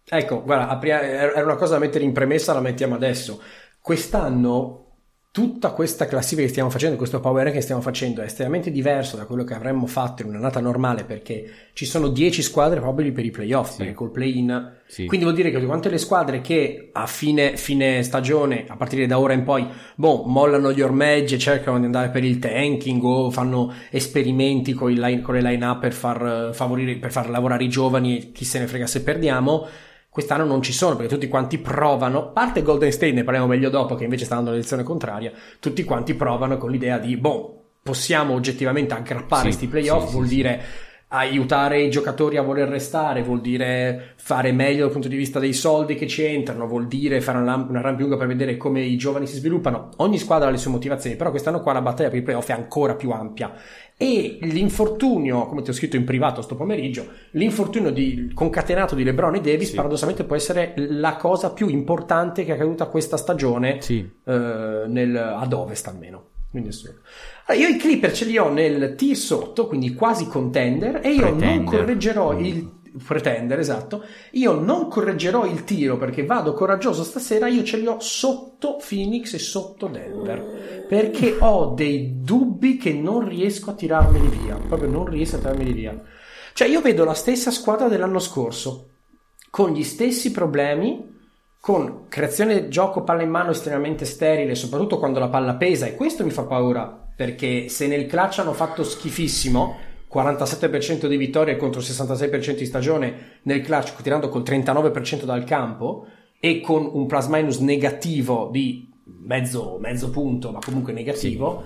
Ecco, 0.05 0.43
guarda, 0.43 0.79
era 0.87 1.43
una 1.43 1.57
cosa 1.57 1.73
da 1.73 1.79
mettere 1.79 2.05
in 2.05 2.13
premessa, 2.13 2.53
la 2.53 2.61
mettiamo 2.61 2.97
adesso. 2.97 3.41
Quest'anno 3.81 4.82
tutta 5.33 5.71
questa 5.71 6.05
classifica 6.05 6.43
che 6.43 6.49
stiamo 6.53 6.69
facendo, 6.69 6.97
questo 6.97 7.19
power 7.19 7.51
che 7.53 7.63
stiamo 7.63 7.81
facendo 7.81 8.21
è 8.21 8.27
estremamente 8.27 8.71
diverso 8.71 9.17
da 9.17 9.25
quello 9.25 9.45
che 9.45 9.55
avremmo 9.55 9.87
fatto 9.87 10.21
in 10.21 10.29
un'annata 10.29 10.61
normale 10.61 11.05
perché 11.05 11.51
ci 11.73 11.87
sono 11.87 12.09
10 12.09 12.43
squadre 12.43 12.81
probabili 12.81 13.13
per 13.13 13.25
i 13.25 13.31
playoff, 13.31 13.77
Sì. 13.77 13.95
col 13.95 14.11
play-in 14.11 14.81
Sì. 14.87 15.07
quindi 15.07 15.25
vuol 15.25 15.35
dire 15.35 15.49
che 15.49 15.55
tutte 15.55 15.69
quante 15.69 15.89
le 15.89 15.97
squadre 15.97 16.43
che 16.43 16.91
a 16.93 17.07
fine, 17.07 17.57
fine 17.57 18.03
stagione, 18.03 18.67
a 18.69 18.77
partire 18.77 19.07
da 19.07 19.19
ora 19.19 19.33
in 19.33 19.43
poi, 19.45 19.67
boh, 19.95 20.25
mollano 20.27 20.71
gli 20.71 20.83
ormeggi 20.83 21.37
e 21.37 21.39
cercano 21.39 21.79
di 21.79 21.87
andare 21.87 22.11
per 22.11 22.25
il 22.25 22.39
tanking 22.39 23.03
o 23.03 23.31
fanno 23.31 23.73
esperimenti 23.89 24.75
con, 24.75 24.93
line- 24.93 25.23
con 25.23 25.33
le 25.35 25.41
line-up 25.41 25.81
per 25.81 25.95
far 25.95 26.51
eh, 26.51 26.53
favorire, 26.53 26.97
per 26.97 27.11
far 27.11 27.31
lavorare 27.31 27.65
i 27.65 27.69
giovani 27.71 28.19
e 28.19 28.33
chi 28.33 28.45
se 28.45 28.59
ne 28.59 28.67
frega 28.67 28.87
se 28.87 29.03
perdiamo. 29.03 29.67
Quest'anno 30.13 30.45
non 30.45 30.61
ci 30.61 30.75
sono 30.75 30.95
perché 30.95 31.15
tutti 31.15 31.27
quanti 31.27 31.57
provano, 31.57 32.33
parte 32.33 32.61
Golden 32.61 32.93
State, 32.93 33.13
ne 33.13 33.25
parliamo 33.25 33.47
meglio 33.47 33.71
dopo 33.71 33.95
che 33.95 34.05
invece 34.05 34.27
sta 34.27 34.35
dando 34.35 34.51
la 34.51 34.57
lezione 34.57 34.83
contraria, 34.83 35.33
tutti 35.59 35.85
quanti 35.85 36.13
provano 36.13 36.59
con 36.59 36.71
l'idea 36.71 36.99
di, 36.99 37.17
boh, 37.17 37.63
possiamo 37.83 38.35
oggettivamente 38.35 38.93
aggrappare 38.93 39.45
Sì, 39.45 39.47
questi 39.47 39.69
playoff, 39.69 40.03
sì, 40.03 40.09
sì, 40.09 40.13
vuol 40.13 40.29
sì. 40.29 40.35
dire 40.35 40.63
aiutare 41.15 41.83
i 41.83 41.91
giocatori 41.91 42.37
a 42.37 42.43
voler 42.43 42.69
restare, 42.69 43.23
vuol 43.23 43.41
dire 43.41 44.15
fare 44.17 44.53
meglio 44.53 44.83
dal 44.83 44.93
punto 44.93 45.09
di 45.09 45.17
vista 45.17 45.39
dei 45.39 45.53
soldi 45.53 45.95
che 45.95 46.07
ci 46.07 46.25
entrano, 46.25 46.67
vuol 46.67 46.87
dire 46.87 47.21
fare 47.21 47.39
una, 47.39 47.55
una 47.57 47.81
rampa 47.81 48.01
lunga 48.01 48.17
per 48.17 48.27
vedere 48.27 48.57
come 48.57 48.83
i 48.83 48.97
giovani 48.97 49.27
si 49.27 49.37
sviluppano. 49.37 49.91
Ogni 49.97 50.19
squadra 50.19 50.49
ha 50.49 50.51
le 50.51 50.57
sue 50.59 50.71
motivazioni, 50.71 51.17
però 51.17 51.31
quest'anno 51.31 51.61
qua 51.61 51.73
la 51.75 51.83
battaglia 51.83 52.09
per 52.09 52.19
i 52.19 52.23
playoff 52.23 52.49
è 52.49 52.53
ancora 52.53 52.95
più 52.95 53.11
ampia. 53.11 53.53
E 54.03 54.39
l'infortunio, 54.43 55.47
come 55.47 55.63
ti 55.63 55.71
ho 55.71 55.73
scritto 55.73 55.95
in 55.97 56.05
privato 56.05 56.43
sto 56.43 56.57
pomeriggio, 56.57 57.07
l'infortunio 57.33 57.91
di, 57.93 58.33
concatenato 58.35 58.95
di 58.97 59.05
LeBron 59.05 59.37
e 59.37 59.41
Davis 59.41 59.69
Sì. 59.71 59.77
paradossalmente 59.77 60.25
può 60.25 60.35
essere 60.35 60.75
la 60.77 61.15
cosa 61.17 61.53
più 61.53 61.69
importante 61.69 62.45
che 62.45 62.51
è 62.51 62.55
accaduta 62.55 62.87
questa 62.87 63.17
stagione 63.17 63.81
Sì. 63.81 63.99
eh, 64.25 64.85
nel, 64.89 65.17
ad 65.17 65.53
ovest 65.53 65.87
almeno. 65.87 66.25
Quindi. 66.51 66.71
Allora, 67.47 67.67
io 67.67 67.75
i 67.75 67.79
Clipper 67.79 68.13
ce 68.13 68.25
li 68.27 68.37
ho 68.37 68.51
nel 68.51 68.95
tier 68.97 69.17
sotto, 69.17 69.67
quindi 69.69 69.95
quasi 69.95 70.27
contender, 70.27 71.01
e 71.03 71.13
io 71.15 71.29
non 71.29 71.37
Pretender. 71.39 71.65
correggerò 71.81 72.33
Mm. 72.35 72.45
il 72.45 72.71
pretender, 73.05 73.59
esatto. 73.59 74.05
Io 74.33 74.53
non 74.53 74.89
correggerò 74.89 75.47
il 75.47 75.65
tiro 75.65 75.97
perché 75.97 76.25
vado 76.25 76.53
coraggioso 76.53 77.03
stasera, 77.03 77.49
io 77.49 77.63
ce 77.63 77.79
li 77.79 77.87
ho 77.87 77.99
sotto 78.01 78.77
Phoenix 78.77 79.33
e 79.35 79.39
sotto 79.39 79.87
Denver, 79.87 80.87
perché 80.89 81.37
ho 81.39 81.73
dei 81.75 82.21
dubbi 82.23 82.77
che 82.77 82.93
non 82.93 83.27
riesco 83.27 83.71
a 83.71 83.75
tirarmeli 83.75 84.29
via, 84.29 84.57
proprio 84.57 84.91
non 84.91 85.07
riesco 85.07 85.37
a 85.37 85.39
tirarmeli 85.39 85.73
via. 85.73 86.01
Cioè 86.53 86.69
io 86.69 86.81
vedo 86.81 87.05
la 87.05 87.15
stessa 87.15 87.51
squadra 87.51 87.89
dell'anno 87.89 88.19
scorso, 88.19 88.89
con 89.51 89.71
gli 89.73 89.85
stessi 89.85 90.31
problemi, 90.31 91.11
con 91.61 92.07
creazione 92.09 92.69
gioco 92.69 93.05
palla 93.05 93.23
in 93.23 93.31
mano 93.31 93.53
estremamente 93.53 94.05
sterile, 94.05 94.55
soprattutto 94.55 94.99
quando 94.99 95.19
la 95.19 95.29
palla 95.29 95.55
pesa, 95.55 95.87
e 95.87 95.95
questo 95.95 96.25
mi 96.25 96.31
fa 96.31 96.43
paura, 96.43 97.11
perché 97.15 97.69
se 97.69 97.87
nel 97.87 98.07
clutch 98.07 98.41
hanno 98.41 98.53
fatto 98.53 98.83
schifissimo, 98.83 99.77
47% 100.13 101.07
di 101.07 101.17
vittorie 101.17 101.57
contro 101.57 101.81
il 101.81 101.87
66% 101.87 102.57
di 102.57 102.67
stagione 102.67 103.39
nel 103.43 103.63
clutch, 103.63 104.01
tirando 104.03 104.29
col 104.29 104.43
39% 104.43 105.25
dal 105.25 105.45
campo, 105.45 106.07
e 106.39 106.61
con 106.61 106.89
un 106.93 107.07
plus 107.07 107.27
minus 107.27 107.59
negativo 107.59 108.49
di 108.51 108.91
mezzo, 109.05 109.79
mezzo 109.81 110.11
punto, 110.11 110.51
ma 110.51 110.59
comunque 110.63 110.93
negativo. 110.93 111.63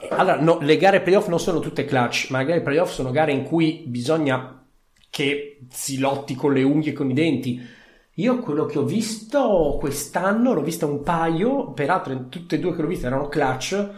Eh, 0.00 0.08
Allora, 0.10 0.40
no, 0.40 0.58
le 0.60 0.76
gare 0.76 1.02
playoff 1.02 1.28
non 1.28 1.38
sono 1.38 1.60
tutte 1.60 1.84
clutch, 1.84 2.30
ma 2.30 2.38
le 2.38 2.46
gare 2.46 2.62
playoff 2.62 2.92
sono 2.92 3.10
gare 3.10 3.32
in 3.32 3.44
cui 3.44 3.84
bisogna 3.86 4.64
che 5.10 5.60
si 5.70 5.98
lotti 5.98 6.34
con 6.34 6.52
le 6.52 6.62
unghie 6.62 6.92
e 6.92 6.94
con 6.94 7.10
i 7.10 7.14
denti. 7.14 7.64
Io 8.14 8.38
quello 8.40 8.64
che 8.64 8.78
ho 8.78 8.84
visto 8.84 9.76
quest'anno, 9.78 10.54
l'ho 10.54 10.62
vista 10.62 10.86
un 10.86 11.02
paio, 11.02 11.72
peraltro 11.72 12.28
tutte 12.28 12.56
e 12.56 12.58
due 12.58 12.74
che 12.74 12.80
l'ho 12.80 12.88
vista 12.88 13.08
erano 13.08 13.28
clutch, 13.28 13.90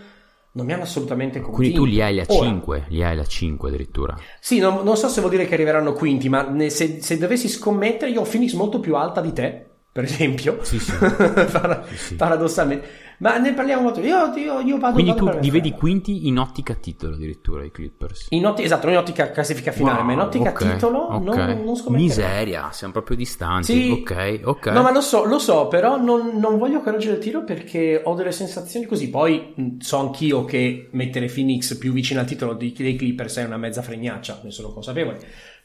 non 0.53 0.67
mi 0.67 0.73
hanno 0.73 0.83
assolutamente 0.83 1.41
convinto. 1.41 1.57
Quindi 1.57 1.75
tu 1.77 1.85
li 1.85 2.03
hai 2.03 2.17
la 2.17 2.25
Ora, 2.29 2.47
5, 2.49 2.85
li 2.89 3.03
hai 3.03 3.17
la 3.17 3.25
5 3.27 3.69
addirittura. 3.69 4.17
Sì, 4.41 4.59
non, 4.59 4.83
non 4.85 4.97
so 4.97 5.09
se 5.09 5.21
vuol 5.21 5.33
dire 5.33 5.47
che 5.47 5.55
arriveranno 5.55 5.93
quinti, 5.93 6.29
ma 6.29 6.43
ne- 6.49 6.71
se, 6.71 7.01
se 7.01 7.19
dovessi 7.19 7.49
scommettere, 7.49 8.11
io 8.11 8.21
ho 8.23 8.25
Phoenix 8.25 8.53
molto 8.55 8.81
più 8.81 8.97
alta 8.97 9.21
di 9.21 9.33
te, 9.33 9.67
per 9.93 10.05
esempio. 10.05 10.59
Sì, 10.63 10.79
sì. 10.79 10.93
Para- 10.99 11.85
Sì, 11.89 11.97
sì. 11.97 12.15
Paradossalmente. 12.17 12.89
Ma 13.21 13.37
ne 13.39 13.53
parliamo 13.53 13.83
molto. 13.83 14.01
Io, 14.01 14.33
io, 14.37 14.61
io 14.61 14.79
vado 14.79 14.95
Quindi 14.95 15.11
vado 15.13 15.31
tu 15.33 15.39
li 15.41 15.51
vedi 15.51 15.73
quinti 15.73 16.29
in 16.29 16.39
ottica 16.39 16.75
titolo 16.75 17.17
addirittura 17.17 17.65
i 17.65 17.71
Clippers. 17.73 18.27
In 18.31 18.47
otti- 18.47 18.63
esatto, 18.63 18.87
non 18.87 18.95
in 18.95 19.01
ottica 19.01 19.31
classifica 19.33 19.73
finale, 19.73 20.03
ma 20.03 20.13
in 20.13 20.19
Wow, 20.19 20.27
ottica 20.29 20.51
ok, 20.51 20.73
titolo 20.73 20.99
ok. 20.99 21.23
non, 21.25 21.63
non 21.65 21.77
scommetterei. 21.77 21.93
Miseria, 22.07 22.69
siamo 22.71 22.93
proprio 22.93 23.17
distanti. 23.17 23.73
Sì. 23.73 23.91
Ok, 23.91 24.41
ok. 24.45 24.67
No, 24.69 24.83
ma 24.83 24.93
lo 24.93 25.01
so, 25.01 25.25
lo 25.25 25.39
so, 25.41 25.67
però 25.67 25.97
non, 26.01 26.39
non 26.39 26.59
voglio 26.59 26.81
correggere 26.81 27.17
il 27.17 27.21
tiro 27.23 27.43
perché 27.43 28.01
ho 28.05 28.15
delle 28.15 28.33
sensazioni 28.33 28.87
così. 28.87 29.11
Poi 29.11 29.53
mh, 29.55 29.79
so 29.79 29.99
anch'io 29.99 30.45
che 30.45 30.89
mettere 30.93 31.27
Phoenix 31.27 31.77
più 31.77 31.93
vicino 31.93 32.21
al 32.21 32.27
titolo 32.27 32.55
di- 32.55 32.73
dei 32.77 32.95
Clippers 32.97 33.37
è 33.39 33.45
una 33.45 33.57
mezza 33.57 33.83
fregnaccia, 33.83 34.41
ne 34.45 34.51
sono 34.53 34.73
consapevole. 34.73 35.19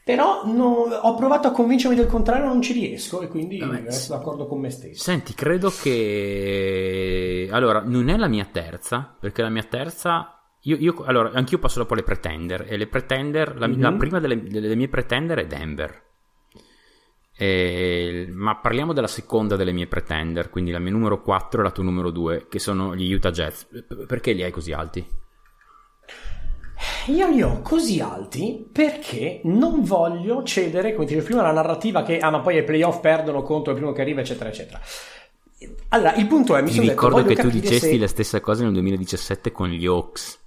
Però 0.04 0.42
no- 0.44 0.84
ho 1.00 1.14
provato 1.14 1.48
a 1.48 1.50
convincermi 1.52 1.96
del 1.96 2.06
contrario, 2.08 2.44
non 2.46 2.60
ci 2.60 2.74
riesco 2.74 3.22
e 3.22 3.28
quindi 3.28 3.58
Vabbè, 3.58 3.84
resto 3.84 4.12
d'accordo 4.14 4.46
con 4.46 4.60
me 4.60 4.68
stesso. 4.68 5.02
Senti, 5.02 5.32
credo 5.32 5.70
che... 5.70 7.48
Allora, 7.50 7.80
non 7.82 8.10
è 8.10 8.16
la 8.18 8.28
mia 8.28 8.44
terza, 8.44 9.16
perché 9.18 9.40
la 9.40 9.48
mia 9.48 9.62
terza... 9.62 10.40
Io, 10.66 10.76
io- 10.76 11.02
allora, 11.06 11.30
anch'io 11.32 11.58
passo 11.58 11.78
dopo 11.78 11.94
le 11.94 12.02
pretender, 12.02 12.66
e 12.68 12.76
le 12.76 12.86
pretender, 12.86 13.56
la, 13.58 13.66
la 13.66 13.90
Mhm. 13.90 13.98
prima 13.98 14.18
delle, 14.20 14.42
delle 14.42 14.74
mie 14.74 14.88
pretender 14.88 15.38
è 15.38 15.46
Denver. 15.46 16.02
E- 17.36 18.28
ma 18.30 18.56
parliamo 18.56 18.92
della 18.92 19.06
seconda 19.08 19.56
delle 19.56 19.72
mie 19.72 19.86
pretender, 19.86 20.50
quindi 20.50 20.70
la 20.70 20.78
mia 20.78 20.92
numero 20.92 21.20
4 21.22 21.60
e 21.60 21.64
la 21.64 21.70
tua 21.70 21.82
numero 21.82 22.10
2, 22.10 22.46
che 22.48 22.58
sono 22.58 22.94
gli 22.94 23.12
Utah 23.12 23.30
Jazz. 23.30 23.62
P- 23.64 24.06
Perché 24.06 24.32
li 24.32 24.42
hai 24.42 24.50
così 24.50 24.72
alti? 24.72 25.22
Io 27.06 27.28
li 27.28 27.42
ho 27.42 27.60
così 27.62 28.00
alti 28.00 28.68
perché 28.70 29.40
non 29.44 29.82
voglio 29.82 30.42
cedere, 30.42 30.94
come 30.94 31.06
dicevo 31.06 31.24
prima, 31.24 31.42
la 31.42 31.52
narrativa 31.52 32.02
che 32.02 32.18
ah, 32.18 32.30
ma 32.30 32.40
poi 32.40 32.58
ai 32.58 32.64
playoff 32.64 33.00
perdono 33.00 33.42
contro 33.42 33.72
il 33.72 33.78
primo 33.78 33.92
che 33.92 34.00
arriva, 34.00 34.20
eccetera, 34.20 34.48
eccetera. 34.48 34.80
Allora, 35.88 36.14
il 36.14 36.26
punto 36.26 36.56
è, 36.56 36.62
mi 36.62 36.70
Ti 36.70 36.80
detto, 36.80 36.90
ricordo 36.90 37.22
voglio 37.22 37.34
che 37.34 37.42
tu 37.42 37.48
dicesti 37.48 37.90
se- 37.90 37.98
la 37.98 38.08
stessa 38.08 38.40
cosa 38.40 38.64
nel 38.64 38.72
2017 38.72 39.52
con 39.52 39.68
gli 39.68 39.86
Hawks. 39.86 40.42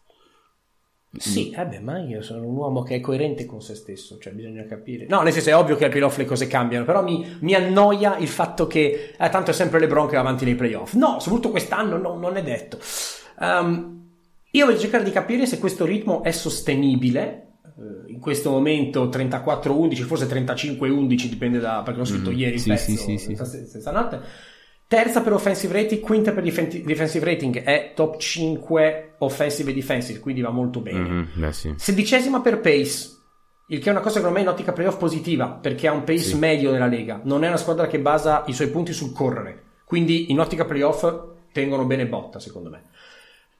Sì, 1.18 1.50
eh 1.52 1.66
beh, 1.66 1.80
ma 1.80 2.00
io 2.00 2.22
sono 2.22 2.46
un 2.46 2.56
uomo 2.56 2.84
che 2.84 2.96
è 2.96 3.00
coerente 3.00 3.46
con 3.46 3.62
se 3.62 3.74
stesso, 3.76 4.20
cioè 4.20 4.34
bisogna 4.34 4.66
capire. 4.66 5.08
No, 5.08 5.22
nel 5.22 5.34
senso 5.34 5.50
è 5.50 5.56
ovvio 5.56 5.76
che 5.76 5.86
ai 5.86 5.90
playoff 5.90 6.18
le 6.18 6.26
cose 6.26 6.48
cambiano, 6.48 6.86
però 6.86 7.02
mi, 7.02 7.38
mi 7.40 7.54
annoia 7.56 8.18
il 8.18 8.28
fatto 8.28 8.68
che 8.68 9.16
eh, 9.18 9.30
tanto 9.30 9.52
è 9.52 9.54
sempre 9.54 9.80
LeBron 9.80 10.08
che 10.08 10.16
va 10.16 10.22
avanti 10.22 10.46
nei 10.46 10.56
playoff. 10.56 10.94
No, 10.94 11.20
soprattutto 11.20 11.50
quest'anno 11.50 11.98
no, 11.98 12.16
non 12.16 12.38
è 12.38 12.44
detto. 12.44 12.78
Um, 13.40 13.97
Io 14.58 14.66
voglio 14.66 14.80
cercare 14.80 15.04
di 15.04 15.12
capire 15.12 15.46
se 15.46 15.60
questo 15.60 15.86
ritmo 15.86 16.24
è 16.24 16.32
sostenibile. 16.32 17.44
Eh, 17.78 18.12
In 18.12 18.20
questo 18.20 18.50
momento 18.50 19.08
34-11, 19.10 20.02
forse 20.04 20.26
35-11, 20.26 21.30
dipende 21.30 21.60
da 21.60 21.82
perché 21.84 22.00
l'ho 22.00 22.06
scritto 22.06 22.32
Mhm. 22.32 22.38
ieri 22.38 22.58
Sì, 22.60 22.70
pezzo, 22.70 22.92
sì, 22.96 23.18
sì, 23.18 23.36
st- 23.36 23.78
stanotte. 23.80 24.20
Terza 24.88 25.22
per 25.22 25.34
offensive 25.34 25.74
rating, 25.74 26.02
quinta 26.02 26.32
per 26.32 26.42
difen- 26.42 26.82
defensive 26.86 27.24
rating, 27.26 27.62
è 27.62 27.92
top 27.94 28.18
5 28.18 29.16
offensive 29.20 29.70
e 29.72 29.74
defensive, 29.76 30.20
quindi 30.20 30.42
va 30.42 30.50
molto 30.50 30.80
bene. 30.80 31.28
Beh, 31.36 31.52
sì. 31.52 31.74
Sedicesima 31.78 32.40
per 32.42 32.60
pace, 32.62 33.10
il 33.68 33.80
che 33.80 33.90
è 33.90 33.92
una 33.92 34.00
cosa 34.00 34.16
secondo 34.16 34.36
me 34.38 34.42
in 34.42 34.48
ottica 34.48 34.72
playoff 34.72 34.98
positiva, 34.98 35.50
perché 35.50 35.88
ha 35.88 35.92
un 35.92 36.04
pace 36.06 36.20
Sì. 36.20 36.38
medio 36.38 36.72
nella 36.72 36.88
Lega. 36.88 37.20
Non 37.26 37.44
è 37.44 37.48
una 37.48 37.58
squadra 37.58 37.86
che 37.88 38.00
basa 38.00 38.44
i 38.48 38.54
suoi 38.54 38.70
punti 38.70 38.94
sul 38.94 39.12
correre. 39.14 39.64
Quindi 39.86 40.32
in 40.32 40.40
ottica 40.40 40.66
playoff 40.66 41.06
tengono 41.52 41.86
bene 41.86 42.08
botta, 42.08 42.40
secondo 42.40 42.70
me. 42.70 42.84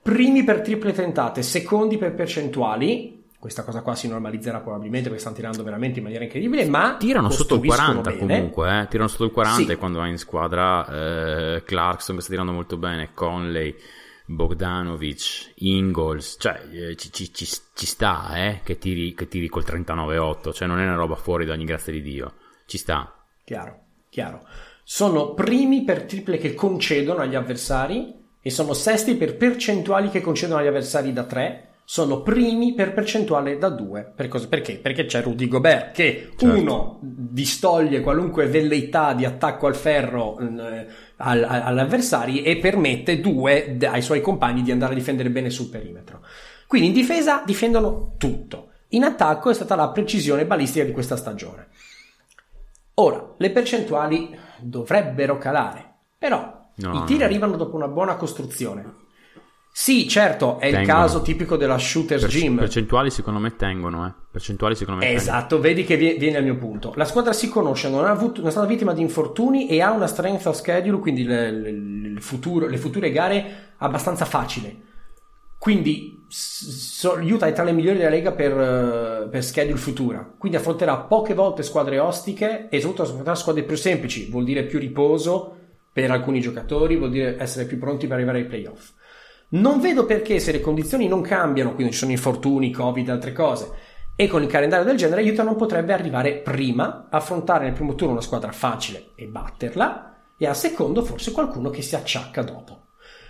Primi 0.02 0.44
per 0.44 0.62
triple 0.62 0.94
tentate, 0.94 1.42
secondi 1.42 1.98
per 1.98 2.14
percentuali. 2.14 3.16
Questa 3.40 3.64
cosa 3.64 3.82
qua 3.82 3.94
si 3.94 4.08
normalizzerà 4.08 4.62
probabilmente 4.62 5.08
perché 5.10 5.20
stanno 5.22 5.36
tirando 5.36 5.64
veramente 5.64 5.98
in 6.00 6.04
maniera 6.06 6.24
incredibile, 6.24 6.66
ma 6.66 6.96
Tirano 6.98 7.30
sotto 7.30 7.56
il 7.56 7.62
costruiscono 7.68 8.02
40 8.02 8.10
bene. 8.26 8.36
comunque, 8.38 8.80
eh. 8.82 8.88
tirano 8.88 9.08
sotto 9.10 9.26
il 9.26 9.32
40 9.32 9.64
Sì. 9.66 9.72
e 9.72 9.76
quando 9.78 10.00
vai 10.00 10.10
in 10.10 10.18
squadra 10.18 10.88
eh, 11.56 11.64
Clarkson 11.64 12.16
che 12.16 12.22
sta 12.22 12.32
tirando 12.32 12.52
molto 12.52 12.78
bene, 12.78 13.12
Conley, 13.14 13.76
Bogdanovic, 14.26 15.52
Ingalls, 15.58 16.38
cioè 16.40 16.62
eh, 16.72 16.96
ci, 16.96 17.12
ci- 17.14 17.32
ci- 17.34 17.46
ci 17.74 17.86
sta 17.86 18.30
eh, 18.36 18.62
che, 18.64 18.78
tiri, 18.78 19.14
che 19.14 19.28
tiri 19.28 19.48
col 19.48 19.64
39-8, 19.66 20.52
cioè 20.54 20.68
non 20.68 20.80
è 20.80 20.84
una 20.84 20.96
roba 20.96 21.16
fuori 21.16 21.46
da 21.46 21.54
ogni 21.54 21.66
grazia 21.66 21.94
di 21.94 22.02
Dio, 22.02 22.34
ci 22.66 22.78
sta. 22.78 23.14
Chiaro, 23.44 23.80
chiaro. 24.10 24.42
Sono 24.84 25.34
primi 25.34 25.84
per 25.84 26.04
triple 26.06 26.38
che 26.38 26.54
concedono 26.56 27.22
agli 27.22 27.36
avversari 27.36 28.16
e 28.48 28.50
sono 28.50 28.72
sesti 28.74 29.16
per 29.16 29.36
percentuali 29.36 30.10
che 30.10 30.22
concedono 30.22 30.62
agli 30.62 30.68
avversari 30.68 31.12
da 31.12 31.26
3. 31.26 31.64
Sono 31.84 32.22
primi 32.22 32.74
per 32.74 32.94
percentuale 32.94 33.58
da 33.58 33.68
2. 33.68 34.14
Per 34.16 34.48
perché? 34.48 34.76
Perché 34.78 35.06
c'è 35.06 35.22
Rudy 35.22 35.48
Gobert 35.50 35.94
che 35.94 36.30
Certo. 36.38 36.46
uno 36.46 36.98
distoglie 37.02 38.00
qualunque 38.00 38.46
velleità 38.48 39.14
di 39.14 39.26
attacco 39.26 39.68
al 39.68 39.76
ferro 39.76 40.38
eh, 40.40 40.86
al- 41.18 41.44
al- 41.44 41.62
agli 41.64 41.80
avversari 41.80 42.42
e 42.42 42.58
permette 42.58 43.20
due 43.20 43.78
ai 43.82 44.02
suoi 44.02 44.22
compagni 44.22 44.62
di 44.64 44.72
andare 44.72 44.94
a 44.94 44.96
difendere 44.96 45.30
bene 45.30 45.50
sul 45.50 45.68
perimetro. 45.70 46.22
Quindi 46.68 46.88
in 46.88 46.94
difesa 46.94 47.44
difendono 47.46 48.14
tutto. 48.18 48.70
In 48.90 49.04
attacco 49.04 49.50
è 49.50 49.54
stata 49.54 49.76
la 49.76 49.90
precisione 49.90 50.46
balistica 50.46 50.86
di 50.86 50.94
questa 50.94 51.18
stagione. 51.18 51.68
Ora, 52.96 53.34
le 53.38 53.50
percentuali 53.52 54.38
dovrebbero 54.60 55.38
calare, 55.38 55.96
però 56.18 56.58
No, 56.78 56.94
i 56.94 57.04
tiri 57.06 57.20
no. 57.20 57.26
arrivano 57.26 57.56
dopo 57.58 57.76
una 57.76 57.88
buona 57.88 58.16
costruzione. 58.16 59.06
Sì, 59.72 60.08
certo, 60.08 60.58
è 60.60 60.66
il 60.68 60.74
Tengono. 60.74 60.98
caso 61.00 61.22
tipico 61.22 61.56
della 61.56 61.78
Shooters 61.78 62.22
Per- 62.24 62.32
Gym. 62.32 62.58
percentuali 62.58 63.12
secondo 63.12 63.40
me 63.40 63.56
tengono, 63.56 64.08
eh. 64.08 64.14
Percentuali 64.32 64.74
secondo 64.76 65.00
me 65.02 65.06
tengono. 65.06 65.24
Esatto, 65.28 65.60
vedi 65.60 65.84
che 65.84 65.98
vie- 65.98 66.16
viene 66.16 66.38
al 66.38 66.44
mio 66.44 66.58
punto. 66.58 66.94
La 66.96 67.06
squadra 67.06 67.32
si 67.32 67.48
conosce, 67.48 67.88
non, 67.88 68.04
ha 68.06 68.10
avuto, 68.10 68.40
non 68.40 68.50
è 68.50 68.52
stata 68.52 68.66
vittima 68.66 68.94
di 68.94 69.02
infortuni 69.02 69.68
e 69.70 69.80
ha 69.82 69.92
una 69.92 70.08
strength 70.08 70.48
of 70.48 70.56
schedule, 70.56 70.98
quindi 71.00 71.24
le, 71.26 71.52
le- 71.52 71.70
il 71.70 72.22
futuro- 72.22 72.66
le 72.68 72.78
future 72.78 73.12
gare 73.12 73.74
abbastanza 73.78 74.26
facile. 74.26 74.82
Quindi 75.60 76.26
so- 76.28 77.20
Utah 77.22 77.46
è 77.48 77.54
tra 77.54 77.64
le 77.64 77.72
migliori 77.72 77.98
della 77.98 78.10
Lega 78.10 78.32
per, 78.32 78.52
eh, 78.60 79.28
per 79.30 79.44
schedule 79.44 79.78
futura. 79.78 80.28
Quindi 80.38 80.58
affronterà 80.58 80.98
poche 80.98 81.34
volte 81.36 81.62
squadre 81.62 82.00
ostiche 82.00 82.68
e 82.70 82.80
soprattutto 82.80 83.04
affronterà 83.04 83.36
squadre 83.36 83.64
più 83.64 83.76
semplici. 83.76 84.28
Vuol 84.30 84.44
dire 84.44 84.64
più 84.64 84.80
riposo 84.80 85.57
per 85.98 86.12
alcuni 86.12 86.40
giocatori, 86.40 86.96
vuol 86.96 87.10
dire 87.10 87.38
essere 87.40 87.66
più 87.66 87.80
pronti 87.80 88.06
per 88.06 88.18
arrivare 88.18 88.38
ai 88.38 88.46
playoff. 88.46 88.92
Non 89.50 89.82
vedo 89.82 90.06
perché 90.06 90.38
se 90.38 90.52
le 90.52 90.62
condizioni 90.62 91.08
non 91.08 91.22
cambiano, 91.22 91.74
quindi 91.74 91.92
ci 91.92 91.98
sono 91.98 92.12
infortuni, 92.12 92.70
covid 92.70 93.10
altre 93.10 93.34
cose, 93.34 93.72
e 94.16 94.28
con 94.28 94.44
il 94.44 94.48
calendario 94.48 94.86
del 94.86 94.96
genere 94.96 95.28
Utah 95.28 95.42
non 95.42 95.56
potrebbe 95.56 95.94
arrivare 95.94 96.36
prima, 96.36 97.08
affrontare 97.10 97.64
nel 97.64 97.74
primo 97.74 97.96
turno 97.96 98.12
una 98.12 98.22
squadra 98.22 98.52
facile 98.52 99.08
e 99.16 99.26
batterla, 99.26 100.18
e 100.38 100.46
al 100.46 100.56
secondo 100.56 101.04
forse 101.04 101.32
qualcuno 101.32 101.72
che 101.72 101.82
si 101.82 101.96
acciacca 101.96 102.44
dopo. 102.44 102.90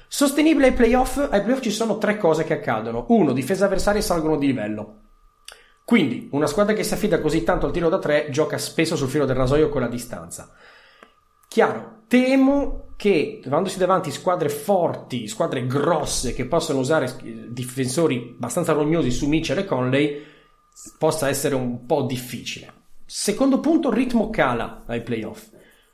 Sostenibile 0.10 0.68
ai 0.68 0.74
playoff, 0.74 1.26
ai 1.32 1.44
playoff 1.44 1.62
ci 1.62 1.72
sono 1.72 1.98
tre 1.98 2.18
cose 2.18 2.44
che 2.44 2.56
accadono. 2.56 3.06
Uno, 3.08 3.32
difese 3.32 3.64
avversarie 3.64 4.02
salgono 4.02 4.36
di 4.36 4.48
livello. 4.48 5.04
Quindi, 5.86 6.28
una 6.34 6.48
squadra 6.48 6.74
che 6.74 6.84
si 6.84 6.94
affida 6.94 7.22
così 7.22 7.46
tanto 7.46 7.66
al 7.66 7.72
tiro 7.72 7.88
da 7.88 8.00
tre 8.00 8.28
gioca 8.30 8.58
spesso 8.58 8.98
sul 8.98 9.08
filo 9.08 9.24
del 9.24 9.38
rasoio 9.38 9.70
con 9.70 9.80
la 9.80 9.88
distanza. 9.88 10.52
Chiaro, 11.48 12.04
temo 12.08 12.88
che 12.98 13.40
trovandosi 13.42 13.78
davanti 13.78 14.12
squadre 14.12 14.50
forti, 14.50 15.28
squadre 15.28 15.66
grosse 15.68 16.34
che 16.34 16.46
possono 16.46 16.80
usare 16.80 17.06
eh, 17.24 17.48
difensori 17.50 18.34
abbastanza 18.36 18.74
rognosi 18.74 19.12
su 19.12 19.28
Mitchell 19.28 19.60
e 19.60 19.66
Conley, 19.66 20.24
possa 20.98 21.30
essere 21.30 21.56
un 21.56 21.86
po' 21.86 22.04
difficile. 22.04 22.74
Secondo 23.06 23.60
punto, 23.60 23.92
ritmo 23.92 24.30
cala 24.30 24.84
ai 24.88 25.02
playoff. 25.02 25.50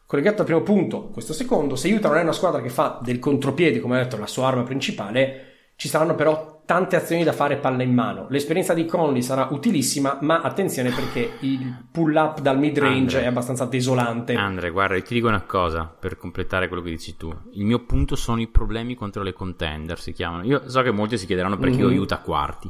Collegato 0.06 0.42
al 0.42 0.48
primo 0.48 0.62
punto, 0.62 1.10
questo 1.10 1.34
secondo, 1.34 1.76
se 1.76 1.92
Utah 1.92 2.10
non 2.10 2.18
è 2.18 2.22
una 2.22 2.32
squadra 2.34 2.62
che 2.62 2.70
fa 2.70 3.00
del 3.02 3.20
contropiede, 3.20 3.80
come 3.80 4.00
ho 4.00 4.04
detto, 4.04 4.18
la 4.18 4.28
sua 4.28 4.48
arma 4.48 4.64
principale, 4.64 5.72
ci 5.76 5.88
saranno 5.88 6.16
però 6.16 6.53
tante 6.66 6.96
azioni 6.96 7.24
da 7.24 7.34
fare 7.34 7.58
palla 7.58 7.84
in 7.84 7.94
mano. 7.94 8.28
L'esperienza 8.30 8.74
di 8.74 8.86
Conley 8.86 9.22
sarà 9.22 9.48
utilissima, 9.52 10.18
ma 10.22 10.42
attenzione 10.42 10.92
perché 10.92 11.34
il 11.42 11.86
pull 11.92 12.16
up 12.16 12.40
dal 12.40 12.58
mid 12.58 12.78
range 12.78 13.22
è 13.22 13.26
abbastanza 13.26 13.66
desolante. 13.66 14.34
Andre, 14.36 14.70
guarda, 14.70 14.96
io 14.96 15.02
ti 15.02 15.14
dico 15.14 15.28
una 15.28 15.42
cosa 15.42 15.86
per 15.86 16.18
completare 16.18 16.68
quello 16.68 16.82
che 16.84 16.90
dici 16.92 17.18
tu. 17.18 17.34
Il 17.54 17.66
mio 17.66 17.80
punto 17.86 18.16
sono 18.16 18.40
i 18.42 18.48
problemi 18.48 18.96
contro 18.96 19.24
le 19.24 19.34
contender, 19.34 20.00
si 20.00 20.14
chiamano. 20.14 20.44
Io 20.44 20.70
so 20.70 20.82
che 20.82 20.92
molti 20.92 21.18
si 21.18 21.26
chiederanno 21.26 21.58
perché 21.58 21.78
io 21.80 21.88
Mhm. 21.88 21.92
aiuto 21.92 22.14
a 22.14 22.18
quarti. 22.20 22.70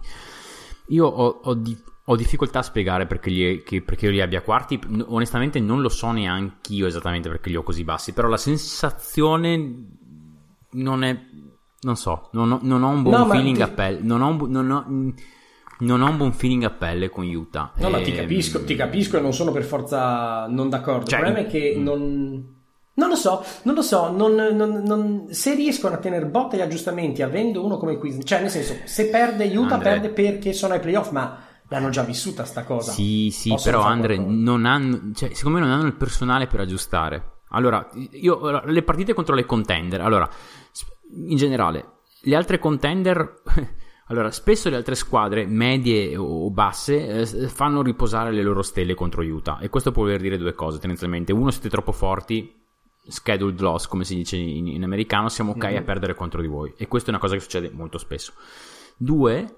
Io 0.87 1.05
ho, 1.05 1.39
ho 1.43 1.53
di- 1.53 1.77
ho 2.07 2.15
difficoltà 2.17 2.59
a 2.59 2.63
spiegare 2.63 3.05
perché, 3.05 3.31
gli, 3.31 3.63
che- 3.63 3.81
perché 3.81 4.05
io 4.07 4.11
li 4.11 4.21
abbia 4.21 4.41
quarti. 4.41 4.79
Onestamente 5.05 5.59
non 5.61 5.81
lo 5.81 5.87
so 5.89 6.11
neanche 6.11 6.73
io 6.73 6.85
esattamente 6.87 7.29
perché 7.29 7.49
li 7.49 7.55
ho 7.55 7.63
così 7.63 7.83
bassi, 7.83 8.11
però 8.11 8.27
la 8.27 8.37
sensazione 8.37 9.85
non 10.71 11.03
è... 11.03 11.17
Non 11.83 11.95
so, 11.95 12.29
non 12.31 12.51
ho, 12.51 12.59
non 12.61 12.83
ho 12.83 12.89
un 12.89 13.01
buon 13.03 13.19
No, 13.19 13.25
feeling 13.27 13.55
ti- 13.57 13.61
a 13.61 13.67
pelle. 13.69 13.99
Non 14.01 14.21
ho 14.21 14.33
bu- 14.33 14.47
non 14.47 14.71
ho- 14.71 14.85
non 15.79 16.01
ho 16.01 16.09
un 16.09 16.17
buon 16.17 16.31
feeling 16.33 16.63
a 16.63 16.69
pelle 16.69 17.09
con 17.09 17.25
Utah. 17.27 17.71
No, 17.77 17.89
ma 17.89 18.01
ti 18.01 18.11
Ehm, 18.11 18.17
capisco, 18.17 18.63
ti 18.63 18.75
capisco 18.75 19.17
e 19.17 19.21
non 19.21 19.33
sono 19.33 19.51
per 19.51 19.63
forza 19.63 20.47
non 20.47 20.69
d'accordo. 20.69 21.05
Cioè, 21.07 21.19
il 21.19 21.25
problema 21.25 21.47
è 21.47 21.51
che 21.51 21.75
mm. 21.77 21.83
non. 21.83 22.51
Non 22.95 23.09
lo 23.09 23.15
so, 23.15 23.43
non 23.63 23.73
lo 23.73 23.81
so, 23.81 24.11
non, 24.11 24.35
non- 24.35 24.83
non- 24.85 25.25
se 25.31 25.55
riescono 25.55 25.95
a 25.95 25.97
tenere 25.97 26.27
botta 26.27 26.55
gli 26.55 26.61
aggiustamenti 26.61 27.23
avendo 27.23 27.65
uno 27.65 27.77
come 27.77 27.97
Quiz, 27.97 28.19
cioè 28.23 28.39
nel 28.39 28.51
senso, 28.51 28.75
se 28.85 29.07
perde 29.07 29.45
Utah 29.45 29.73
Andre. 29.73 29.89
perde 29.89 30.09
perché 30.09 30.53
sono 30.53 30.73
ai 30.75 30.79
playoff, 30.79 31.09
ma 31.09 31.39
l'hanno 31.69 31.89
già 31.89 32.03
vissuta 32.03 32.45
sta 32.45 32.63
cosa. 32.63 32.91
Sì, 32.91 33.31
sì, 33.31 33.49
Possono 33.49 33.77
però 33.79 33.89
Andre 33.89 34.17
non 34.17 34.65
hanno, 34.67 35.09
cioè, 35.15 35.33
secondo 35.33 35.57
me 35.57 35.65
non 35.65 35.73
hanno 35.73 35.87
il 35.87 35.95
personale 35.95 36.45
per 36.45 36.59
aggiustare. 36.59 37.31
Allora, 37.49 37.83
io 38.11 38.61
le 38.63 38.83
partite 38.83 39.13
contro 39.15 39.33
le 39.33 39.45
contender, 39.45 39.99
allora, 40.01 40.29
in 41.15 41.37
generale, 41.37 41.91
le 42.21 42.35
altre 42.35 42.59
contender 42.59 43.41
allora, 44.07 44.31
spesso 44.31 44.69
le 44.69 44.75
altre 44.75 44.95
squadre 44.95 45.45
medie 45.45 46.15
o 46.17 46.49
basse 46.51 47.21
eh, 47.21 47.25
fanno 47.47 47.81
riposare 47.81 48.31
le 48.31 48.41
loro 48.43 48.61
stelle 48.61 48.93
contro 48.93 49.21
Utah 49.21 49.59
e 49.59 49.69
questo 49.69 49.91
può 49.91 50.03
voler 50.03 50.21
dire 50.21 50.37
due 50.37 50.53
cose 50.53 50.79
tendenzialmente. 50.79 51.31
Uno, 51.33 51.51
siete 51.51 51.69
troppo 51.69 51.91
forti, 51.91 52.61
scheduled 53.07 53.59
loss, 53.59 53.87
come 53.87 54.03
si 54.03 54.15
dice 54.15 54.37
in, 54.37 54.67
in 54.67 54.83
americano, 54.83 55.29
siamo 55.29 55.51
ok 55.51 55.63
Mhm. 55.63 55.77
a 55.77 55.81
perdere 55.81 56.15
contro 56.15 56.41
di 56.41 56.47
voi 56.47 56.73
e 56.77 56.87
questa 56.87 57.09
è 57.09 57.11
una 57.11 57.21
cosa 57.21 57.35
che 57.35 57.41
succede 57.41 57.69
molto 57.71 57.97
spesso. 57.97 58.33
Due, 58.97 59.57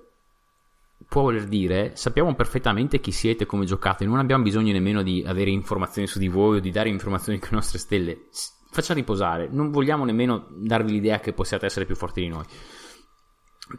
può 1.08 1.24
voler 1.24 1.46
dire 1.46 1.92
sappiamo 1.96 2.34
perfettamente 2.36 3.00
chi 3.00 3.12
siete, 3.12 3.46
come 3.46 3.66
giocate, 3.66 4.06
non 4.06 4.20
abbiamo 4.20 4.44
bisogno 4.44 4.72
nemmeno 4.72 5.02
di 5.04 5.24
avere 5.26 5.50
informazioni 5.52 6.08
su 6.08 6.20
di 6.20 6.28
voi 6.28 6.58
o 6.58 6.60
di 6.62 6.72
dare 6.72 6.90
informazioni 6.90 7.40
con 7.40 7.50
le 7.52 7.56
nostre 7.58 7.80
stelle. 7.80 8.28
Faccia 8.76 8.94
riposare, 8.94 9.48
non 9.50 9.72
vogliamo 9.72 10.04
nemmeno 10.04 10.48
darvi 10.50 10.92
l'idea 10.92 11.22
che 11.22 11.32
possiate 11.32 11.66
essere 11.66 11.86
più 11.86 11.96
forti 11.96 12.20
di 12.20 12.28
noi. 12.28 12.44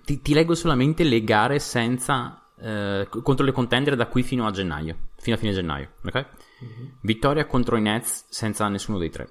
Ti, 0.02 0.22
ti 0.22 0.32
leggo 0.32 0.54
solamente 0.54 1.04
le 1.04 1.22
gare 1.22 1.59
senza 1.59 2.48
eh, 2.59 3.06
contro 3.11 3.44
le 3.44 3.52
contender 3.52 3.94
da 3.94 4.06
qui 4.06 4.22
fino 4.22 4.46
a 4.46 4.50
gennaio, 4.50 5.11
fino 5.18 5.37
a 5.37 5.38
fine 5.38 5.52
gennaio, 5.52 5.90
ok? 6.02 6.26
Vittoria 7.02 7.44
contro 7.44 7.76
i 7.76 7.82
Nets 7.82 8.24
senza 8.30 8.66
nessuno 8.68 8.96
dei 8.96 9.11
tre. 9.11 9.28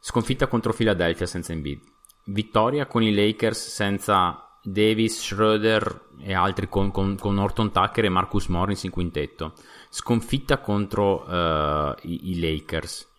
Sconfitta 0.00 0.46
contro 0.46 0.72
Philadelphia 0.72 1.26
senza 1.26 1.52
Embiid. 1.52 1.82
Vittoria 2.24 2.86
con 2.86 3.02
i 3.02 3.14
Lakers 3.14 3.68
senza 3.68 4.58
Davis, 4.62 5.20
Schroeder 5.20 6.06
e 6.18 6.32
altri 6.32 6.66
con, 6.70 6.90
con, 6.90 7.18
con 7.18 7.34
Norton 7.34 7.70
Tucker 7.70 8.06
e 8.06 8.08
Marcus 8.08 8.46
Morris 8.46 8.84
in 8.84 8.90
quintetto. 8.90 9.52
Sconfitta 9.90 10.60
contro 10.60 11.26
eh, 11.26 11.94
i, 12.04 12.30
i 12.30 12.40
Lakers. 12.40 13.10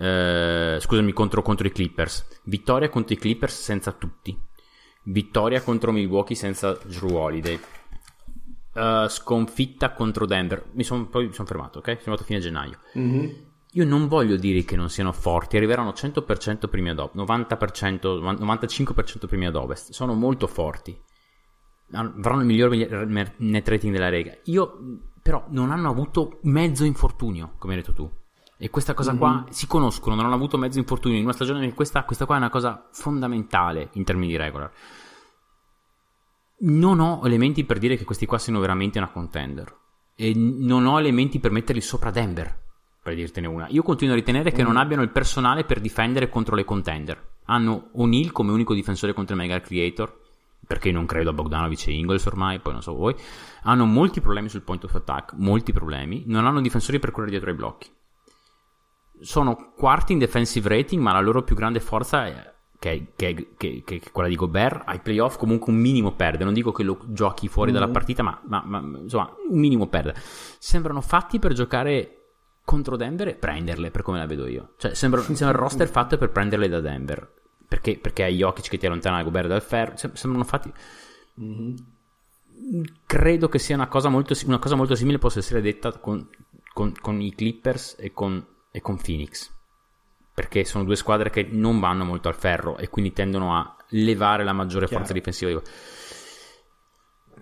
Eh, 0.00 0.78
scusami, 0.80 1.12
contro, 1.12 1.42
contro 1.42 1.66
i 1.66 1.72
Clippers. 1.72 2.40
Vittoria 2.44 2.88
contro 2.88 3.14
i 3.14 3.18
Clippers 3.18 3.60
senza 3.60 3.92
tutti. 3.92 4.36
Vittoria 5.04 5.60
contro 5.60 5.92
Milwaukee 5.92 6.34
senza 6.34 6.78
Drew 6.84 7.14
Holiday. 7.14 7.60
Eh, 8.74 9.06
sconfitta 9.08 9.92
contro 9.92 10.24
Denver. 10.24 10.70
Mi 10.72 10.84
sono 10.84 11.06
poi 11.06 11.26
mi 11.26 11.34
sono 11.34 11.46
fermato, 11.46 11.78
ok? 11.80 11.84
Sono 11.84 11.98
arrivato 12.00 12.22
a 12.22 12.26
fine 12.26 12.38
gennaio. 12.38 12.78
Mhm. 12.94 13.48
Io 13.74 13.84
non 13.84 14.08
voglio 14.08 14.36
dire 14.36 14.64
che 14.64 14.74
non 14.74 14.88
siano 14.88 15.12
forti, 15.12 15.56
arriveranno 15.56 15.92
100% 15.92 16.66
primi 16.66 16.90
ad 16.90 16.98
ovest, 16.98 17.14
90%, 17.14 18.18
95% 18.18 19.28
primi 19.28 19.46
ad 19.46 19.54
ovest, 19.54 19.92
sono 19.92 20.14
molto 20.14 20.48
forti. 20.48 20.98
avranno 21.92 22.40
il 22.40 22.46
miglior 22.46 22.74
net 22.74 23.68
rating 23.68 23.92
della 23.92 24.10
Lega. 24.10 24.36
Io, 24.44 24.76
però, 25.22 25.44
non 25.50 25.70
hanno 25.70 25.88
avuto 25.88 26.38
mezzo 26.42 26.84
infortunio, 26.84 27.54
come 27.58 27.74
hai 27.74 27.80
detto 27.80 27.92
tu. 27.92 28.10
E 28.62 28.68
questa 28.68 28.92
cosa 28.92 29.14
qua 29.14 29.30
mm-hmm. 29.30 29.48
si 29.48 29.66
conoscono, 29.66 30.14
non 30.14 30.26
hanno 30.26 30.34
avuto 30.34 30.58
mezzo 30.58 30.78
infortunio 30.78 31.16
in 31.16 31.24
una 31.24 31.32
stagione 31.32 31.72
questa, 31.72 32.04
questa 32.04 32.26
qua 32.26 32.34
è 32.34 32.38
una 32.38 32.50
cosa 32.50 32.88
fondamentale 32.92 33.88
in 33.92 34.04
termini 34.04 34.32
di 34.32 34.36
regular. 34.36 34.70
Non 36.58 37.00
ho 37.00 37.22
elementi 37.24 37.64
per 37.64 37.78
dire 37.78 37.96
che 37.96 38.04
questi 38.04 38.26
qua 38.26 38.36
siano 38.36 38.60
veramente 38.60 38.98
una 38.98 39.08
contender. 39.08 39.74
E 40.14 40.34
non 40.34 40.84
ho 40.84 40.98
elementi 40.98 41.40
per 41.40 41.52
metterli 41.52 41.80
sopra 41.80 42.10
Denver, 42.10 42.54
per 43.02 43.14
dirtene 43.14 43.46
una. 43.46 43.66
Io 43.70 43.82
continuo 43.82 44.12
a 44.12 44.18
ritenere 44.18 44.52
che 44.52 44.62
mm. 44.62 44.66
non 44.66 44.76
abbiano 44.76 45.02
il 45.02 45.10
personale 45.10 45.64
per 45.64 45.80
difendere 45.80 46.28
contro 46.28 46.54
le 46.54 46.64
contender. 46.64 47.38
Hanno 47.46 47.88
O'Neill 47.94 48.30
come 48.30 48.52
unico 48.52 48.74
difensore 48.74 49.14
contro 49.14 49.36
il 49.36 49.40
Mega 49.40 49.58
Creator, 49.58 50.20
perché 50.66 50.92
non 50.92 51.06
credo 51.06 51.30
a 51.30 51.32
Bogdanovic 51.32 51.86
e 51.86 51.92
Ingles 51.92 52.26
ormai, 52.26 52.60
poi 52.60 52.74
non 52.74 52.82
so 52.82 52.92
voi. 52.92 53.14
Hanno 53.62 53.86
molti 53.86 54.20
problemi 54.20 54.50
sul 54.50 54.60
point 54.60 54.84
of 54.84 54.94
attack, 54.94 55.32
molti 55.32 55.72
problemi. 55.72 56.24
Non 56.26 56.44
hanno 56.44 56.60
difensori 56.60 56.98
per 56.98 57.10
correre 57.10 57.30
dietro 57.30 57.48
ai 57.48 57.56
blocchi 57.56 57.90
sono 59.20 59.72
quarti 59.76 60.12
in 60.12 60.18
defensive 60.18 60.68
rating, 60.68 61.00
ma 61.00 61.12
la 61.12 61.20
loro 61.20 61.42
più 61.42 61.54
grande 61.54 61.80
forza 61.80 62.26
è 62.26 62.50
che, 62.80 63.12
che, 63.14 63.54
che, 63.58 63.82
che, 63.84 64.00
quella 64.10 64.28
di 64.28 64.36
Gobert 64.36 64.82
ai 64.86 65.00
playoff 65.00 65.36
comunque 65.36 65.70
un 65.70 65.78
minimo 65.78 66.12
perde. 66.12 66.44
Non 66.44 66.54
dico 66.54 66.72
che 66.72 66.82
lo 66.82 66.98
giochi 67.08 67.46
fuori 67.46 67.70
mm. 67.70 67.74
dalla 67.74 67.88
partita, 67.88 68.22
ma, 68.22 68.40
ma, 68.46 68.62
ma, 68.64 68.98
insomma, 68.98 69.30
un 69.50 69.58
minimo 69.58 69.86
perde. 69.86 70.14
Sembrano 70.58 71.02
fatti 71.02 71.38
per 71.38 71.52
giocare 71.52 72.16
contro 72.64 72.96
Denver 72.96 73.28
e 73.28 73.34
prenderle, 73.34 73.90
per 73.90 74.02
come 74.02 74.18
la 74.18 74.26
vedo 74.26 74.46
io. 74.46 74.74
Cioè, 74.78 74.94
sembra, 74.94 75.20
sembra 75.20 75.50
il 75.50 75.54
roster 75.54 75.88
fatto 75.90 76.16
per 76.16 76.30
prenderle 76.30 76.68
da 76.68 76.80
Denver. 76.80 77.34
Perché, 77.68 77.98
perché 77.98 78.24
hai 78.24 78.36
Jokic 78.36 78.68
che 78.68 78.78
ti 78.78 78.86
allontana 78.86 79.22
Gobert 79.22 79.48
dal 79.48 79.62
ferro. 79.62 79.96
Sembrano 79.96 80.44
fatti. 80.44 80.72
Mm-hmm. 81.38 81.74
Credo 83.04 83.48
che 83.48 83.58
sia 83.58 83.74
una 83.74 83.88
cosa 83.88 84.08
molto, 84.08 84.34
una 84.46 84.58
cosa 84.58 84.74
molto 84.74 84.94
simile 84.94 85.18
possa 85.18 85.38
essere 85.38 85.60
detta 85.60 85.92
con, 85.98 86.26
con, 86.72 86.94
con 86.98 87.20
i 87.20 87.34
Clippers 87.34 87.96
e 87.98 88.12
con 88.12 88.44
e 88.70 88.80
con 88.80 88.96
Phoenix 88.96 89.58
perché 90.40 90.64
sono 90.64 90.84
due 90.84 90.96
squadre 90.96 91.28
che 91.28 91.46
non 91.50 91.80
vanno 91.80 92.04
molto 92.04 92.28
al 92.28 92.34
ferro 92.34 92.78
e 92.78 92.88
quindi 92.88 93.12
tendono 93.12 93.54
a 93.54 93.76
levare 93.88 94.42
la 94.42 94.54
maggiore 94.54 94.86
Chiaro. 94.86 95.04
forza 95.04 95.12
difensiva. 95.12 95.60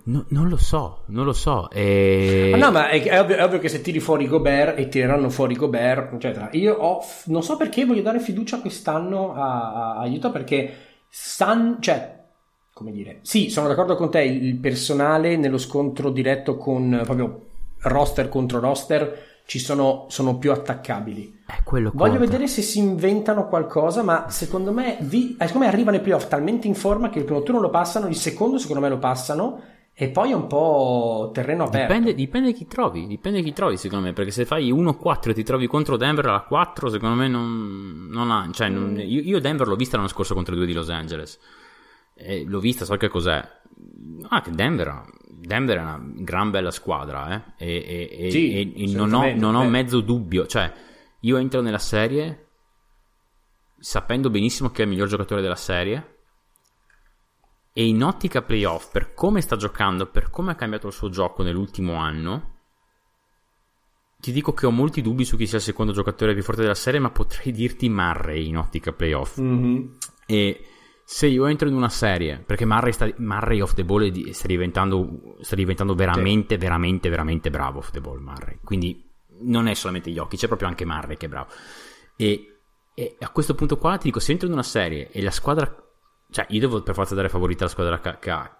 No, 0.05 0.25
non 0.29 0.49
lo 0.49 0.57
so, 0.57 1.05
non 1.09 1.25
lo 1.25 1.33
so. 1.33 1.71
E... 1.71 2.51
Ah, 2.55 2.57
no, 2.57 2.73
ma 2.73 2.89
è, 2.89 3.01
è, 3.03 3.21
ovvio, 3.21 3.37
è, 3.37 3.45
ovvio, 3.45 3.59
che 3.61 3.69
se 3.69 3.83
tiri 3.83 4.01
fuori 4.01 4.27
Gobert 4.27 4.79
e 4.79 4.89
tireranno 4.89 5.29
fuori 5.29 5.55
Gobert, 5.55 6.15
eccetera. 6.15 6.49
Io 6.53 6.75
ho, 6.75 7.01
non 7.27 7.43
so 7.43 7.57
perché 7.57 7.85
voglio 7.85 8.03
dare 8.03 8.19
fiducia 8.19 8.61
quest'anno 8.61 9.35
a, 9.35 9.73
a, 9.73 9.97
a 9.99 10.07
Utah 10.07 10.31
perché 10.31 10.75
San, 11.09 11.77
cioè, 11.81 12.25
come 12.73 12.91
dire, 12.91 13.19
sì, 13.23 13.51
sono 13.51 13.69
d'accordo 13.69 13.95
con 13.95 14.11
te. 14.11 14.23
Il 14.23 14.57
personale 14.57 15.37
nello 15.37 15.59
scontro 15.59 16.11
diretto 16.11 16.57
con 16.57 17.01
proprio 17.05 17.47
roster 17.83 18.29
contro 18.29 18.59
roster 18.59 19.38
ci 19.49 19.59
sono, 19.59 20.05
sono 20.11 20.37
più 20.37 20.53
attaccabili. 20.53 21.39
Eh, 21.47 21.63
Voglio 21.65 21.91
conta. 21.91 22.19
vedere 22.19 22.47
se 22.49 22.61
si 22.61 22.81
inventano 22.81 23.49
qualcosa, 23.49 24.03
ma 24.03 24.29
secondo 24.29 24.73
me, 24.73 24.99
vi, 25.01 25.39
eh, 25.41 25.47
secondo 25.47 25.67
me 25.67 25.73
arrivano 25.73 25.97
i 25.97 26.01
playoff 26.01 26.29
talmente 26.29 26.67
in 26.67 26.75
forma 26.75 27.09
che 27.09 27.21
il 27.21 27.25
primo 27.25 27.43
turno 27.43 27.59
lo 27.59 27.71
passano, 27.71 28.09
il 28.09 28.15
secondo 28.15 28.59
secondo 28.59 28.83
me 28.83 28.91
lo 28.91 28.99
passano 28.99 29.63
e 29.95 30.11
poi 30.11 30.33
è 30.33 30.35
un 30.35 30.49
po' 30.49 31.31
terreno 31.33 31.65
aperto. 31.65 31.95
Dipende, 31.95 32.15
dipende 32.15 32.53
chi 32.53 32.67
trovi, 32.67 33.07
dipende 33.07 33.41
chi 33.41 33.55
trovi 33.55 33.79
secondo 33.79 34.05
me, 34.05 34.13
perché 34.13 34.33
se 34.33 34.45
fai 34.45 34.71
1-4 34.71 35.31
e 35.31 35.33
ti 35.33 35.43
trovi 35.45 35.67
contro 35.67 35.97
Denver 35.97 36.27
alla 36.27 36.43
4, 36.43 36.91
secondo 36.91 37.15
me 37.15 37.29
non, 37.29 38.09
non 38.11 38.31
ha... 38.31 38.47
Cioè, 38.53 38.69
non, 38.69 39.01
io, 39.01 39.23
io, 39.23 39.41
Denver 39.41 39.67
l'ho 39.67 39.77
vista 39.77 39.97
l'anno 39.97 40.09
scorso 40.09 40.35
contro 40.35 40.53
i 40.53 40.57
due 40.59 40.67
di 40.67 40.75
Los 40.75 40.91
Angeles. 40.91 41.39
E 42.13 42.45
l'ho 42.47 42.61
vista, 42.61 42.85
so 42.85 42.95
che 42.99 43.09
cos'è. 43.09 43.43
Ah, 44.29 44.41
che 44.43 44.51
Denver 44.51 45.05
Denver 45.41 45.79
è 45.79 45.81
una 45.81 46.01
gran 46.03 46.51
bella 46.51 46.71
squadra, 46.71 47.35
eh? 47.35 47.67
E, 47.67 48.09
e, 48.11 48.31
sì, 48.31 48.53
e, 48.53 48.85
e 48.85 48.95
non, 48.95 49.13
ho, 49.13 49.33
non 49.35 49.55
ho 49.55 49.65
mezzo 49.69 50.01
dubbio. 50.01 50.47
Cioè, 50.47 50.73
io 51.21 51.37
entro 51.37 51.61
nella 51.61 51.79
serie 51.79 52.47
sapendo 53.79 54.31
benissimo 54.31 54.71
che 54.71 54.83
è 54.83 54.85
il 54.85 54.91
miglior 54.91 55.09
giocatore 55.09 55.41
della 55.41 55.55
serie. 55.55 56.17
E 57.73 57.87
in 57.87 58.03
ottica 58.03 58.43
playoff, 58.43 58.91
per 58.91 59.15
come 59.15 59.41
sta 59.41 59.55
giocando, 59.55 60.07
per 60.07 60.31
come 60.31 60.51
ha 60.51 60.57
cambiato 60.57 60.89
il 60.89 60.93
suo 60.93 61.11
gioco 61.11 61.45
nell'ultimo 61.45 61.95
anno, 61.95 62.57
ti 64.19 64.33
dico 64.33 64.53
che 64.53 64.67
ho 64.67 64.73
molti 64.73 65.01
dubbi 65.01 65.25
su 65.25 65.37
chi 65.37 65.47
sia 65.47 65.59
il 65.59 65.63
secondo 65.63 65.93
giocatore 65.93 66.35
più 66.35 66.43
forte 66.43 66.63
della 66.63 66.75
serie, 66.75 66.99
ma 66.99 67.11
potrei 67.11 67.53
dirti 67.53 67.89
Murray 67.89 68.49
in 68.49 68.57
ottica 68.57 68.93
playoff. 68.93 69.41
Mm-hmm. 69.41 69.87
E 70.27 70.65
se 71.11 71.27
io 71.27 71.47
entro 71.47 71.67
in 71.69 71.75
una 71.75 71.89
serie, 71.89 72.37
perché 72.45 72.67
Murray, 72.67 72.93
sta, 72.93 73.11
Murray 73.17 73.61
off 73.61 73.73
the 73.73 73.83
ball 73.83 74.13
sta 74.31 74.47
diventando, 74.47 75.39
sta 75.41 75.55
diventando 75.57 75.95
veramente, 75.95 76.57
sì. 76.57 76.61
veramente, 76.61 77.09
veramente 77.09 77.49
bravo 77.49 77.79
off 77.79 77.91
the 77.93 78.03
ball 78.03 78.21
Murray. 78.21 78.59
Quindi 78.63 79.11
non 79.41 79.69
è 79.69 79.73
solamente 79.73 80.11
gli 80.11 80.19
occhi, 80.19 80.37
c'è 80.37 80.49
proprio 80.49 80.69
anche 80.69 80.85
Murray 80.85 81.17
che 81.17 81.25
è 81.25 81.29
bravo. 81.31 81.51
E, 82.15 82.59
e, 82.93 83.17
a 83.21 83.31
questo 83.31 83.55
punto 83.55 83.79
qua 83.79 83.97
ti 83.97 84.09
dico, 84.09 84.21
se 84.21 84.33
entro 84.33 84.49
in 84.49 84.53
una 84.53 84.63
serie 84.63 85.09
e 85.11 85.23
la 85.23 85.31
squadra... 85.31 85.75
Cioè, 86.31 86.45
io 86.51 86.61
devo 86.61 86.83
per 86.83 86.93
forza 86.93 87.15
dare 87.15 87.31
favorita 87.31 87.65
alla 87.65 87.73
squadra 87.73 88.19
che 88.19 88.31
ha, 88.31 88.58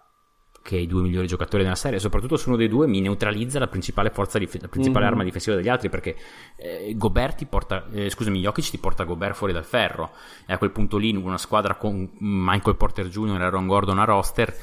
che 0.69 0.77
i 0.77 0.85
due 0.85 1.01
migliori 1.01 1.25
giocatori 1.25 1.63
della 1.63 1.73
serie, 1.73 1.97
soprattutto 1.97 2.37
se 2.37 2.47
uno 2.47 2.55
dei 2.55 2.67
due 2.67 2.85
mi 2.85 3.01
neutralizza 3.01 3.57
la 3.57 3.65
principale 3.65 4.11
forza, 4.11 4.37
dif- 4.37 4.61
la 4.61 4.67
principale 4.67 5.05
mm. 5.05 5.07
arma 5.07 5.23
difensiva 5.23 5.55
degli 5.55 5.67
altri, 5.67 5.89
perché 5.89 6.15
eh, 6.57 6.93
Gobert 6.95 7.37
ti 7.37 7.47
porta, 7.47 7.87
eh, 7.91 8.07
scusami, 8.07 8.39
Jokic 8.39 8.69
ti 8.69 8.77
porta 8.77 9.03
Gobert 9.03 9.33
fuori 9.33 9.51
dal 9.51 9.65
ferro, 9.65 10.11
e 10.45 10.53
a 10.53 10.59
quel 10.59 10.69
punto 10.69 10.97
lì 10.97 11.15
una 11.15 11.39
squadra 11.39 11.73
con 11.73 12.07
Michael 12.19 12.75
Porter 12.75 13.07
Jr. 13.07 13.41
e 13.41 13.43
Aaron 13.45 13.65
Gordon 13.65 13.97
a 13.97 14.03
roster 14.03 14.55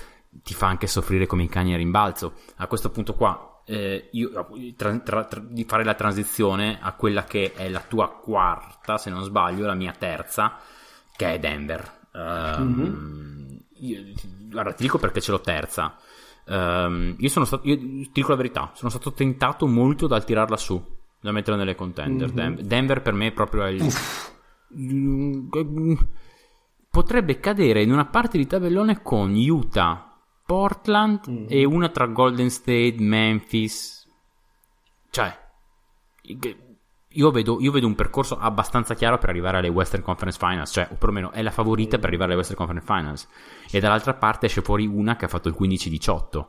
ti 0.45 0.55
fa 0.55 0.69
anche 0.69 0.87
soffrire 0.87 1.27
come 1.27 1.43
i 1.43 1.49
cani 1.49 1.75
a 1.75 1.77
rimbalzo. 1.77 2.35
A 2.59 2.69
questo 2.69 2.91
punto 2.91 3.15
qua, 3.15 3.63
eh, 3.67 4.09
io, 4.13 4.31
tra, 4.77 4.97
tra, 5.01 5.25
tra, 5.25 5.41
di 5.41 5.65
fare 5.65 5.83
la 5.83 5.95
transizione 5.95 6.79
a 6.81 6.93
quella 6.93 7.25
che 7.25 7.53
è 7.53 7.69
la 7.69 7.81
tua 7.81 8.11
quarta, 8.11 8.97
se 8.97 9.11
non 9.11 9.25
sbaglio, 9.25 9.67
la 9.67 9.75
mia 9.75 9.95
terza, 9.99 10.57
che 11.17 11.35
è 11.35 11.39
Denver. 11.41 11.95
Um, 12.13 12.63
mm-hmm 12.63 13.37
io, 13.79 14.03
guarda, 14.49 14.73
ti 14.73 14.83
dico 14.83 14.99
perché 14.99 15.21
ce 15.21 15.31
l'ho 15.31 15.41
terza. 15.41 15.97
Um, 16.47 17.17
io 17.19 17.29
sono 17.29 17.45
stato, 17.45 17.67
io 17.67 17.77
ti 17.77 18.11
dico 18.13 18.31
la 18.31 18.37
verità, 18.37 18.71
sono 18.75 18.91
stato 18.91 19.13
tentato 19.13 19.67
molto 19.67 20.07
dal 20.07 20.25
tirarla 20.25 20.57
su, 20.57 20.81
da 21.21 21.33
metterla 21.33 21.59
nelle 21.59 21.75
contender. 21.75 22.33
Mm-hmm. 22.33 22.61
Denver 22.61 23.03
per 23.03 23.15
me 23.15 23.33
proprio 23.33 23.65
è 23.65 23.71
il... 23.71 23.83
Potrebbe 26.89 27.41
cadere 27.41 27.83
in 27.83 27.93
una 27.93 28.07
parte 28.07 28.39
di 28.39 28.47
tabellone 28.47 29.03
con 29.03 29.35
Utah, 29.35 30.19
Portland 30.47 31.29
mm-hmm. 31.29 31.47
e 31.49 31.65
una 31.65 31.89
tra 31.89 32.07
Golden 32.07 32.49
State, 32.49 32.97
Memphis. 32.99 34.09
Cioè, 35.11 35.37
io 37.17 37.31
vedo, 37.31 37.59
io 37.61 37.73
vedo, 37.73 37.87
un 37.87 37.95
percorso 37.95 38.39
abbastanza 38.39 38.95
chiaro 38.95 39.19
per 39.19 39.31
arrivare 39.31 39.59
alle 39.59 39.69
Western 39.69 40.03
Conference 40.03 40.39
Finals, 40.39 40.71
cioè, 40.71 40.89
o 40.91 40.97
perlomeno 40.97 41.33
è 41.33 41.43
la 41.43 41.51
favorita 41.51 41.99
per 41.99 42.07
arrivare 42.07 42.31
alle 42.31 42.41
Western 42.41 42.59
Conference 42.59 42.87
Finals. 42.87 43.29
E 43.71 43.81
dall'altra 43.81 44.15
parte 44.15 44.47
esce 44.47 44.63
fuori 44.63 44.87
una 44.87 45.17
che 45.17 45.25
ha 45.25 45.29
fatto 45.29 45.49
il 45.49 45.57
15-18. 45.59 46.45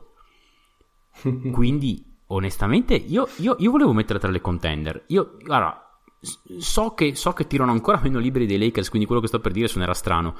Quindi, 1.50 2.04
onestamente, 2.26 2.94
io, 2.94 3.28
io, 3.36 3.56
io, 3.58 3.70
volevo 3.70 3.92
mettere 3.92 4.18
tra 4.18 4.30
le 4.30 4.40
contender. 4.40 5.04
Io, 5.08 5.36
guarda, 5.42 5.88
so 6.20 6.94
che, 6.94 7.14
so 7.14 7.32
che 7.32 7.46
tirano 7.46 7.70
ancora 7.70 8.00
meno 8.02 8.18
liberi 8.18 8.46
dei 8.46 8.58
Lakers, 8.58 8.88
quindi 8.88 9.06
quello 9.06 9.20
che 9.20 9.28
sto 9.28 9.40
per 9.40 9.52
dire 9.52 9.68
suonerà 9.68 9.94
strano. 9.94 10.34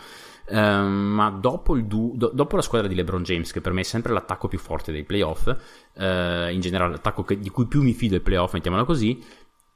Uh, 0.50 0.56
ma 0.56 1.30
dopo, 1.30 1.78
du- 1.78 2.14
do- 2.16 2.30
dopo, 2.32 2.56
la 2.56 2.62
squadra 2.62 2.88
di 2.88 2.94
LeBron 2.94 3.22
James, 3.22 3.52
che 3.52 3.60
per 3.60 3.72
me 3.72 3.82
è 3.82 3.84
sempre 3.84 4.12
l'attacco 4.12 4.48
più 4.48 4.58
forte 4.58 4.92
dei 4.92 5.04
playoff, 5.04 5.46
uh, 5.46 6.50
in 6.50 6.60
generale 6.60 6.92
l'attacco 6.92 7.22
che, 7.22 7.38
di 7.38 7.50
cui 7.50 7.66
più 7.66 7.82
mi 7.82 7.92
fido 7.92 8.14
ai 8.14 8.22
playoff, 8.22 8.54
mettiamola 8.54 8.84
così, 8.84 9.22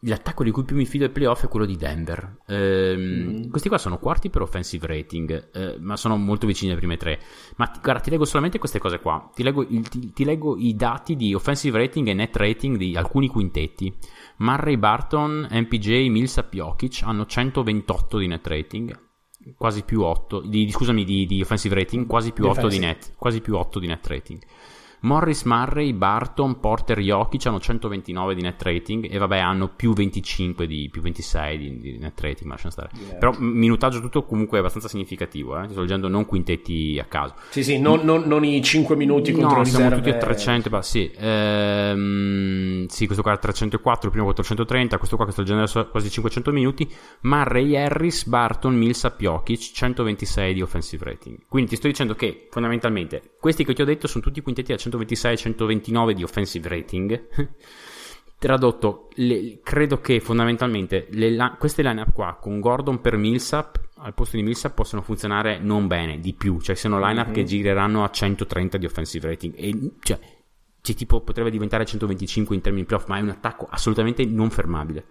L'attacco 0.04 0.42
di 0.42 0.50
cui 0.50 0.64
più 0.64 0.74
mi 0.74 0.84
fido 0.84 1.04
ai 1.04 1.10
playoff 1.10 1.44
è 1.44 1.48
quello 1.48 1.64
di 1.64 1.76
Denver. 1.76 2.38
Ehm, 2.48 3.44
mm. 3.44 3.50
Questi 3.50 3.68
qua 3.68 3.78
sono 3.78 3.98
quarti 3.98 4.30
per 4.30 4.42
offensive 4.42 4.84
rating, 4.88 5.50
eh, 5.52 5.76
ma 5.78 5.96
sono 5.96 6.16
molto 6.16 6.44
vicini 6.44 6.72
alle 6.72 6.80
prime 6.80 6.96
tre. 6.96 7.20
Ma 7.56 7.66
ti, 7.66 7.78
guarda, 7.80 8.00
ti 8.00 8.10
leggo 8.10 8.24
solamente 8.24 8.58
queste 8.58 8.80
cose 8.80 8.98
qua. 8.98 9.30
Ti 9.32 9.44
leggo, 9.44 9.62
il, 9.62 9.88
ti, 9.88 10.12
ti 10.12 10.24
leggo, 10.24 10.56
i 10.56 10.74
dati 10.74 11.14
di 11.14 11.34
offensive 11.34 11.78
rating 11.78 12.08
e 12.08 12.14
net 12.14 12.34
rating 12.34 12.76
di 12.76 12.96
alcuni 12.96 13.28
quintetti. 13.28 13.94
Murray, 14.38 14.76
Barton, 14.76 15.46
MPJ, 15.48 16.08
Millsap, 16.08 16.52
Jokic 16.52 17.02
hanno 17.04 17.24
128 17.24 18.18
di 18.18 18.26
net 18.26 18.46
rating, 18.48 18.98
quasi 19.56 19.84
più 19.84 20.02
8, 20.02 20.40
di, 20.40 20.68
scusami, 20.68 21.04
di, 21.04 21.26
di 21.26 21.40
offensive 21.40 21.76
rating, 21.76 22.06
quasi 22.08 22.32
più, 22.32 22.48
8 22.48 22.66
di 22.66 22.80
net, 22.80 23.14
quasi 23.16 23.40
più 23.40 23.56
8 23.56 23.78
di 23.78 23.86
net 23.86 24.04
rating. 24.08 24.42
Morris, 25.02 25.42
Murray, 25.42 25.92
Barton, 25.92 26.60
Porter, 26.60 26.98
Jokic 26.98 27.46
hanno 27.46 27.58
129 27.58 28.34
di 28.34 28.42
net 28.42 28.62
rating 28.62 29.08
e 29.10 29.18
vabbè 29.18 29.38
hanno 29.38 29.68
più 29.68 29.92
25 29.92 30.66
di, 30.66 30.88
più 30.90 31.02
26 31.02 31.58
di, 31.58 31.78
di 31.78 31.98
net 31.98 32.20
rating, 32.20 32.44
ma 32.44 32.52
lasciamo 32.52 32.72
stare. 32.72 32.90
Yeah. 32.94 33.18
Però 33.18 33.34
minutaggio 33.38 34.00
tutto 34.00 34.24
comunque 34.24 34.58
abbastanza 34.58 34.88
significativo, 34.88 35.60
eh? 35.60 35.68
Sto 35.70 35.80
leggendo 35.80 36.08
non 36.08 36.24
quintetti 36.24 36.98
a 37.00 37.04
caso. 37.04 37.34
Sì, 37.50 37.64
sì, 37.64 37.78
non, 37.78 38.00
non- 38.04 38.22
non 38.26 38.44
i 38.44 38.62
5 38.62 38.94
minuti 38.94 39.32
contro 39.32 39.58
No, 39.58 39.64
siamo 39.64 39.90
tutti 39.90 40.10
a 40.10 40.16
300, 40.16 40.70
bah, 40.70 40.82
sì. 40.82 41.10
Ehm, 41.16 42.86
sì, 42.86 43.06
questo 43.06 43.22
qua 43.22 43.32
è 43.32 43.38
304, 43.38 44.06
il 44.06 44.10
primo 44.12 44.26
430, 44.26 44.98
questo 44.98 45.16
qua 45.16 45.24
che 45.26 45.32
sto 45.32 45.40
leggendo 45.42 45.88
quasi 45.90 46.10
500 46.10 46.52
minuti. 46.52 46.88
Murray, 47.22 47.76
Harris, 47.76 48.24
Barton, 48.26 48.74
Millsap, 48.76 49.18
Jokic, 49.20 49.72
126 49.72 50.54
di 50.54 50.62
offensive 50.62 51.04
rating. 51.04 51.38
Quindi 51.48 51.70
ti 51.70 51.76
sto 51.76 51.88
dicendo 51.88 52.14
che 52.14 52.46
fondamentalmente 52.50 53.32
questi 53.40 53.64
che 53.64 53.74
ti 53.74 53.82
ho 53.82 53.84
detto 53.84 54.06
sono 54.06 54.22
tutti 54.22 54.40
quintetti 54.40 54.70
da 54.70 54.78
126 54.92 55.32
e 55.32 55.36
129 55.36 56.14
di 56.14 56.22
offensive 56.22 56.68
rating. 56.68 57.28
Tradotto, 58.38 59.08
le- 59.14 59.60
credo 59.62 60.00
che 60.00 60.20
fondamentalmente 60.20 61.06
le 61.10 61.56
queste 61.58 61.82
line-up 61.82 62.12
qua 62.12 62.36
con 62.40 62.60
Gordon 62.60 63.00
per 63.00 63.16
Millsap 63.16 63.80
al 64.04 64.14
posto 64.14 64.36
di 64.36 64.42
Millsap 64.42 64.74
possono 64.74 65.00
funzionare 65.00 65.58
non 65.60 65.86
bene, 65.86 66.18
di 66.18 66.34
più, 66.34 66.60
cioè 66.60 66.74
sono 66.74 66.98
line-up 66.98 67.30
che 67.30 67.44
gireranno 67.44 68.02
a 68.02 68.10
130 68.10 68.76
di 68.76 68.84
offensive 68.84 69.28
rating 69.28 69.54
e 69.56 69.92
cioè, 70.00 70.18
cioè, 70.80 70.96
tipo 70.96 71.20
potrebbe 71.20 71.50
diventare 71.50 71.84
125 71.84 72.56
in 72.56 72.62
termini 72.62 72.84
playoff, 72.84 73.06
ma 73.06 73.18
è 73.18 73.20
un 73.20 73.28
attacco 73.28 73.68
assolutamente 73.70 74.24
non 74.24 74.50
fermabile. 74.50 75.06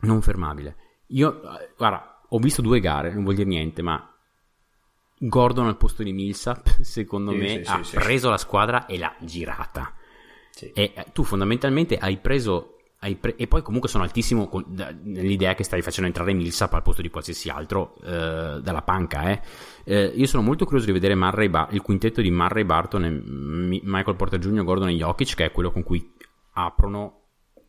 Non 0.00 0.20
fermabile. 0.20 0.76
Io, 1.08 1.40
guarda, 1.74 2.20
ho 2.28 2.38
visto 2.38 2.60
due 2.60 2.80
gare, 2.80 3.14
non 3.14 3.22
vuol 3.22 3.36
dire 3.36 3.48
niente, 3.48 3.80
ma 3.80 4.13
Gordon 5.28 5.66
al 5.66 5.76
posto 5.76 6.02
di 6.02 6.12
Millsap, 6.12 6.80
secondo 6.82 7.30
Sì, 7.32 7.36
me, 7.38 7.48
sì, 7.64 7.70
ha 7.70 7.82
sì. 7.82 7.96
preso 7.96 8.30
la 8.30 8.38
squadra 8.38 8.86
e 8.86 8.98
l'ha 8.98 9.14
girata. 9.20 9.94
E 10.58 10.72
eh, 10.74 11.06
tu 11.12 11.24
fondamentalmente 11.24 11.96
hai 11.98 12.16
preso. 12.18 12.70
hai 13.00 13.16
pre- 13.16 13.36
e 13.36 13.46
poi 13.48 13.60
comunque 13.62 13.88
sono 13.88 14.04
altissimo 14.04 14.48
con- 14.48 14.64
da- 14.68 14.94
nell'idea 15.02 15.54
che 15.54 15.62
stai 15.64 15.82
facendo 15.82 16.06
entrare 16.08 16.32
Millsap 16.32 16.72
al 16.74 16.82
posto 16.82 17.02
di 17.02 17.10
qualsiasi 17.10 17.48
altro 17.50 17.96
eh, 18.02 18.60
dalla 18.62 18.82
panca. 18.82 19.30
Eh. 19.30 19.40
Eh, 19.84 20.12
io 20.14 20.26
sono 20.26 20.42
molto 20.42 20.64
curioso 20.64 20.86
di 20.86 20.92
vedere 20.92 21.14
Murray 21.14 21.48
Ba- 21.48 21.68
il 21.72 21.82
quintetto 21.82 22.20
di 22.22 22.30
Murray 22.30 22.64
Barton 22.64 23.04
e 23.04 23.10
Mi- 23.10 23.80
Michael 23.84 24.16
Porter 24.16 24.38
Jr., 24.38 24.64
Gordon 24.64 24.88
e 24.88 24.94
Jokic, 24.94 25.34
che 25.34 25.44
è 25.46 25.52
quello 25.52 25.70
con 25.70 25.82
cui 25.82 26.12
aprono, 26.52 27.20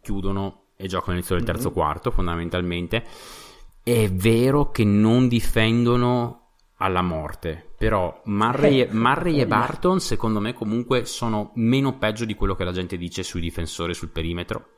chiudono 0.01 0.67
e 0.77 0.87
giocano 0.87 1.11
all'inizio 1.11 1.35
del 1.35 1.43
terzo 1.45 1.71
quarto, 1.71 2.11
fondamentalmente. 2.11 3.03
È 3.83 4.09
vero 4.11 4.71
che 4.71 4.83
non 4.85 5.27
difendono 5.27 6.44
alla 6.77 7.01
morte, 7.01 7.71
però 7.77 8.21
Murray, 8.25 8.81
e- 8.81 8.89
Murray 8.91 9.39
e 9.39 9.47
Barton 9.47 9.99
secondo 9.99 10.39
me 10.41 10.53
comunque 10.53 11.05
sono 11.05 11.51
meno 11.55 11.97
peggio 11.97 12.25
di 12.25 12.35
quello 12.35 12.55
che 12.55 12.63
la 12.65 12.71
gente 12.73 12.97
dice 12.97 13.23
sui 13.23 13.39
difensori 13.41 13.93
sul 13.93 14.09
perimetro. 14.09 14.69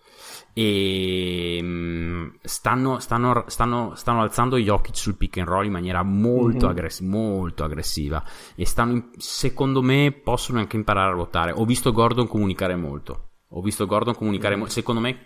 E 0.53 1.59
mm, 1.61 2.27
stanno, 2.41 2.99
stanno, 2.99 3.43
stanno, 3.47 3.93
stanno 3.95 4.21
alzando 4.21 4.57
Jokic 4.57 4.95
sul 4.97 5.15
pick 5.15 5.37
and 5.37 5.47
roll 5.47 5.65
in 5.65 5.71
maniera 5.71 6.01
molto, 6.03 6.65
Mhm. 6.65 6.71
aggress- 6.71 7.01
molto 7.01 7.63
aggressiva. 7.63 8.23
E 8.55 8.65
stanno 8.65 9.09
secondo 9.17 9.81
me 9.81 10.11
possono 10.11 10.59
anche 10.59 10.75
imparare 10.75 11.09
a 11.11 11.13
ruotare. 11.13 11.51
Ho 11.51 11.65
visto 11.65 11.91
Gordon 11.91 12.27
comunicare 12.27 12.75
molto. 12.75 13.29
Ho 13.51 13.61
visto 13.61 13.85
Gordon 13.85 14.15
comunicare 14.15 14.55
molto 14.55 14.73
secondo 14.73 14.99
me 14.99 15.25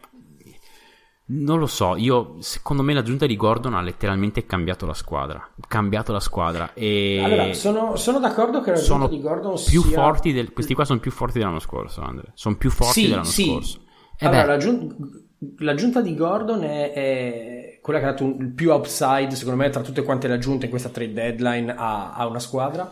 non 1.33 1.59
lo 1.59 1.65
so, 1.65 1.95
io 1.95 2.35
secondo 2.39 2.83
me 2.83 2.93
l'aggiunta 2.93 3.25
di 3.25 3.37
Gordon 3.37 3.73
ha 3.73 3.81
letteralmente 3.81 4.45
cambiato 4.45 4.85
la 4.85 4.93
squadra. 4.93 5.49
Cambiato 5.67 6.11
la 6.11 6.19
squadra 6.19 6.73
e 6.73 7.21
Allora, 7.23 7.53
sono, 7.53 7.95
sono 7.95 8.19
d'accordo 8.19 8.59
che 8.61 8.71
la 8.71 8.77
sono 8.77 9.07
giunta 9.07 9.15
di 9.15 9.21
Gordon 9.21 9.55
più 9.65 9.81
sia... 9.83 10.01
forti 10.01 10.33
del, 10.33 10.51
questi 10.51 10.73
qua 10.73 10.83
sono 10.83 10.99
più 10.99 11.11
forti 11.11 11.39
dell'anno 11.39 11.59
scorso, 11.59 12.01
Andre. 12.01 12.31
Sono 12.33 12.57
più 12.57 12.69
forti 12.69 13.01
Sì, 13.01 13.07
dell'anno 13.07 13.23
sì. 13.23 13.45
scorso. 13.45 13.79
E 14.17 14.25
Allora, 14.25 14.41
beh, 14.41 14.47
l'aggiun- 14.47 15.25
l'aggiunta 15.59 16.01
di 16.01 16.15
Gordon 16.15 16.63
è, 16.63 16.91
è 16.91 17.79
quella 17.81 17.99
che 17.99 18.05
ha 18.05 18.09
dato 18.11 18.25
il 18.25 18.51
più 18.51 18.73
upside, 18.73 19.33
secondo 19.33 19.63
me, 19.63 19.69
tra 19.69 19.81
tutte 19.81 20.03
quante 20.03 20.27
le 20.27 20.33
aggiunte 20.33 20.65
in 20.65 20.69
questa 20.71 20.89
trade 20.89 21.13
deadline 21.13 21.73
a, 21.73 22.13
a 22.13 22.27
una 22.27 22.39
squadra. 22.39 22.91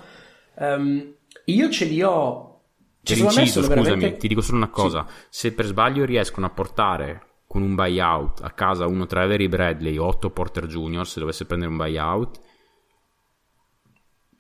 Ehm, 0.58 1.14
io 1.46 1.70
ce 1.70 1.86
li 1.86 2.02
ho... 2.02 2.62
me 3.06 3.16
inciso, 3.16 3.64
scusami, 3.64 3.82
veramente- 3.82 4.18
ti 4.18 4.28
dico 4.30 4.42
solo 4.42 4.58
una 4.58 4.70
cosa. 4.70 5.06
Se 5.30 5.52
per 5.52 5.66
sbaglio 5.66 6.06
riescono 6.06 6.46
a 6.46 6.50
portare 6.50 7.24
con 7.50 7.64
un 7.64 7.74
buyout 7.74 8.42
a 8.44 8.52
casa 8.52 8.86
uno 8.86 9.08
tra 9.08 9.24
Avery 9.24 9.48
Bradley 9.48 9.98
o 9.98 10.06
8 10.06 10.30
Porter 10.30 10.68
Junior, 10.68 11.08
se 11.08 11.20
dovesse 11.20 11.48
prendere 11.48 11.72
un 11.72 11.78
buyout, 11.78 12.40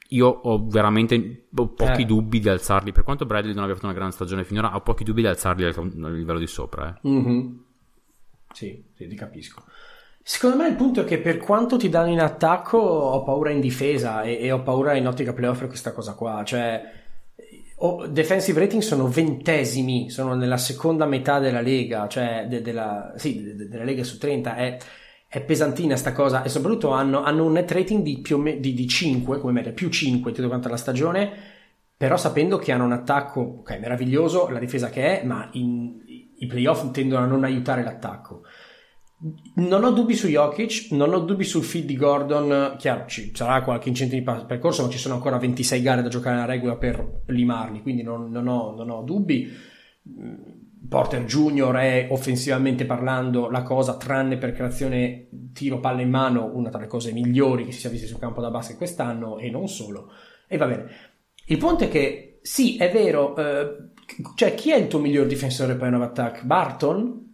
io 0.09 0.27
ho 0.27 0.67
veramente 0.67 1.47
ho 1.55 1.67
pochi 1.69 2.03
Eh. 2.03 2.05
dubbi 2.05 2.39
di 2.39 2.49
alzarli. 2.49 2.91
Per 2.91 3.03
quanto 3.03 3.25
Bradley 3.25 3.55
non 3.55 3.63
abbia 3.63 3.73
fatto 3.73 3.87
una 3.87 3.95
grande 3.95 4.13
stagione 4.13 4.43
finora, 4.43 4.75
ho 4.75 4.81
pochi 4.81 5.03
dubbi 5.03 5.21
di 5.21 5.27
alzarli 5.27 5.65
al, 5.65 6.13
livello 6.13 6.37
di 6.37 6.45
sopra. 6.45 6.87
Eh. 7.01 7.09
Mhm. 7.09 7.63
Sì, 8.53 8.83
sì, 8.93 9.07
ti 9.07 9.15
capisco. 9.15 9.63
Secondo 10.21 10.57
me 10.57 10.67
il 10.67 10.75
punto 10.75 11.01
è 11.01 11.05
che 11.05 11.17
per 11.19 11.37
quanto 11.37 11.77
ti 11.77 11.89
danno 11.89 12.11
in 12.11 12.19
attacco 12.19 12.77
ho 12.77 13.23
paura 13.23 13.49
in 13.49 13.59
difesa 13.59 14.21
e, 14.21 14.37
e 14.39 14.51
ho 14.51 14.61
paura 14.61 14.93
in 14.95 15.07
ottica 15.07 15.33
playoff 15.33 15.57
per 15.57 15.67
questa 15.67 15.93
cosa 15.93 16.13
qua. 16.13 16.43
Cioè, 16.43 16.81
o- 17.79 18.07
defensive 18.07 18.59
rating 18.59 18.81
sono 18.81 19.07
ventesimi, 19.07 20.09
sono 20.09 20.33
nella 20.35 20.57
seconda 20.57 21.05
metà 21.05 21.39
della 21.39 21.61
lega, 21.61 22.07
cioè 22.07 22.45
de- 22.49 22.61
della, 22.61 23.13
sì, 23.17 23.43
de- 23.43 23.55
de- 23.55 23.67
della 23.67 23.83
lega 23.83 24.03
su 24.03 24.17
30. 24.17 24.55
È, 24.55 24.77
è 25.27 25.41
pesantina 25.43 25.95
sta 25.95 26.11
cosa 26.11 26.43
e 26.43 26.49
soprattutto 26.49 26.89
hanno, 26.91 27.21
hanno 27.23 27.45
un 27.45 27.51
net 27.53 27.71
rating 27.71 28.01
di, 28.03 28.19
più 28.19 28.37
meno 28.39 28.59
di, 28.59 28.73
di 28.73 28.87
5 28.87 29.39
come 29.39 29.53
media, 29.53 29.71
più 29.71 29.89
5 29.89 30.31
tutto 30.31 30.47
quanto 30.47 30.69
la 30.69 30.77
stagione, 30.77 31.31
però 31.95 32.17
sapendo 32.17 32.57
che 32.57 32.71
hanno 32.71 32.85
un 32.85 32.93
attacco, 32.93 33.41
ok, 33.41 33.77
meraviglioso, 33.79 34.47
la 34.49 34.59
difesa 34.59 34.89
che 34.89 35.21
è, 35.21 35.25
ma 35.25 35.49
in- 35.53 36.01
i 36.41 36.45
playoff 36.47 36.89
tendono 36.91 37.23
a 37.23 37.27
non 37.27 37.43
aiutare 37.43 37.83
l'attacco. 37.83 38.43
Non 39.55 39.83
ho 39.83 39.91
dubbi 39.91 40.15
su 40.15 40.27
Jokic, 40.27 40.91
non 40.91 41.13
ho 41.13 41.19
dubbi 41.19 41.43
sul 41.43 41.63
feed 41.63 41.85
di 41.85 41.97
Gordon. 41.97 42.75
Chiaro, 42.77 43.05
ci 43.07 43.31
sarà 43.35 43.61
qualche 43.63 43.89
incentivo 43.89 44.31
di 44.33 44.45
percorso, 44.45 44.83
ma 44.83 44.89
ci 44.89 44.97
sono 44.97 45.15
ancora 45.15 45.37
26 45.37 45.81
gare 45.81 46.01
da 46.01 46.07
giocare 46.07 46.35
nella 46.35 46.47
regola 46.47 46.77
per 46.77 47.23
limarli, 47.25 47.81
quindi 47.81 48.01
non, 48.01 48.31
non 48.31 48.47
ho, 48.47 48.73
non 48.75 48.89
ho 48.89 49.01
dubbi. 49.01 49.51
Mm, 50.07 50.33
Porter 50.87 51.25
Junior 51.25 51.75
è 51.75 52.07
offensivamente 52.09 52.85
parlando 52.85 53.49
la 53.49 53.61
cosa, 53.61 53.97
tranne 53.97 54.37
per 54.37 54.53
creazione 54.53 55.27
tiro 55.53 55.81
palla 55.81 56.01
in 56.01 56.09
mano, 56.09 56.49
una 56.53 56.69
tra 56.69 56.79
le 56.79 56.87
cose 56.87 57.11
migliori 57.11 57.65
che 57.65 57.73
si 57.73 57.81
sia 57.81 57.89
viste 57.89 58.07
sul 58.07 58.19
campo 58.19 58.39
da 58.39 58.49
basket 58.49 58.77
quest'anno 58.77 59.37
e 59.37 59.49
non 59.49 59.67
solo. 59.67 60.13
E 60.47 60.55
va 60.55 60.65
bene. 60.65 60.85
Il 61.47 61.57
punto 61.57 61.83
è 61.83 61.89
che 61.89 62.39
sì, 62.41 62.77
è 62.77 62.89
vero, 62.89 63.35
eh, 63.35 63.89
cioè 64.35 64.55
chi 64.55 64.71
è 64.71 64.77
il 64.77 64.87
tuo 64.87 64.99
miglior 64.99 65.27
difensore 65.27 65.75
per 65.75 65.93
un 65.93 66.01
attack? 66.01 66.45
Barton? 66.45 67.28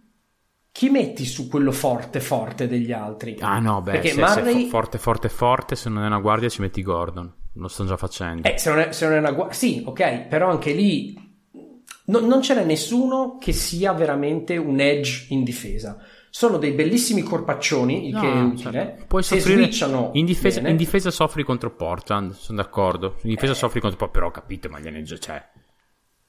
Chi 0.75 0.89
metti 0.89 1.23
su 1.23 1.47
quello 1.47 1.71
forte 1.71 2.19
forte 2.19 2.67
degli 2.67 2.91
altri? 2.91 3.37
Ah 3.39 3.59
no, 3.59 3.81
beh, 3.81 3.91
Perché 3.93 4.09
se, 4.09 4.19
Murray- 4.19 4.63
se 4.63 4.67
forte, 4.67 4.97
forte, 4.97 5.29
forte, 5.29 5.75
se 5.77 5.87
non 5.87 6.03
è 6.03 6.07
una 6.07 6.19
guardia 6.19 6.49
ci 6.49 6.59
metti 6.59 6.81
Gordon. 6.81 7.33
Lo 7.53 7.69
sto 7.69 7.85
già 7.85 7.95
facendo. 7.95 8.45
Eh, 8.45 8.57
se 8.57 8.69
non 8.71 8.79
è, 8.79 8.91
se 8.91 9.05
non 9.05 9.15
è 9.15 9.19
una 9.19 9.31
guardia, 9.31 9.55
sì, 9.55 9.83
ok, 9.85 10.23
però 10.27 10.49
anche 10.49 10.73
lì 10.73 11.17
no- 12.07 12.19
non 12.19 12.41
ce 12.41 12.55
n'è 12.55 12.65
nessuno 12.65 13.37
che 13.39 13.53
sia 13.53 13.93
veramente 13.93 14.57
un 14.57 14.81
edge 14.81 15.27
in 15.29 15.45
difesa. 15.45 15.97
Sono 16.29 16.57
dei 16.57 16.73
bellissimi 16.73 17.21
corpaccioni, 17.21 18.09
il 18.09 18.13
No, 18.15 18.19
che 18.19 18.27
è 18.33 18.41
utile. 18.41 18.71
certo. 18.73 19.05
Puoi 19.07 19.23
se 19.23 19.39
soffrire 19.39 19.69
in 20.11 20.25
difesa, 20.25 20.59
in 20.67 20.75
difesa 20.75 21.09
soffri 21.09 21.43
contro 21.45 21.73
Portland, 21.73 22.33
sono 22.33 22.61
d'accordo. 22.61 23.15
In 23.21 23.29
difesa 23.29 23.53
soffri 23.53 23.79
contro 23.79 23.97
Portland, 23.97 24.29
però 24.29 24.41
capito, 24.41 24.67
ma 24.67 24.81
gliene 24.81 25.03
già 25.03 25.15
c'è. 25.15 25.41